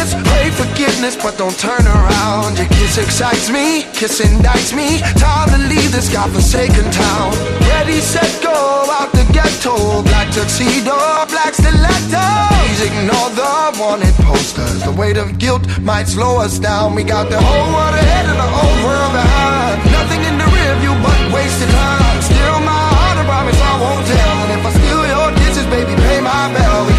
[1.05, 2.57] Forgiveness, but don't turn around.
[2.57, 5.01] Your kiss excites me, kiss indicts me.
[5.21, 7.33] Time to leave this godforsaken town.
[7.69, 8.55] Ready, set, go
[8.89, 10.03] out the ghetto.
[10.03, 10.97] Black tuxedo,
[11.29, 12.25] black stiletto.
[12.57, 14.83] Please ignore the wanted posters.
[14.83, 16.95] The weight of guilt might slow us down.
[16.95, 19.85] We got the whole world ahead and the whole world behind.
[19.93, 22.23] Nothing in the rear view but wasted time.
[22.23, 24.37] Still my heart, I promise I won't tell.
[24.45, 26.94] And if I steal your kisses, baby, pay my bell.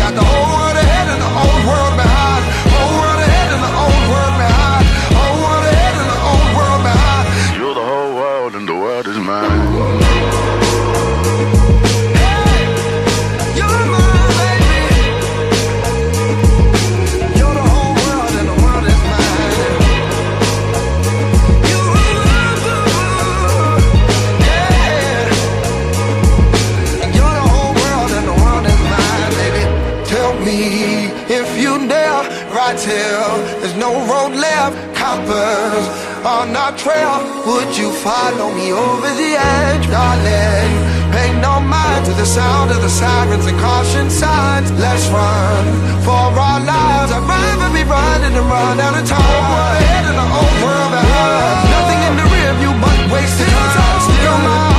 [36.45, 37.17] on our trail.
[37.45, 40.71] Would you follow me over the edge, darling?
[41.11, 44.69] Pay no mind to the sound of the sirens and caution signs.
[44.71, 45.65] Let's run
[46.05, 47.11] for our lives.
[47.11, 49.43] I'd rather be running than run out of time.
[49.51, 53.99] We're heading the old world behind Nothing in the rear view but wasted time.
[54.05, 54.74] Still mine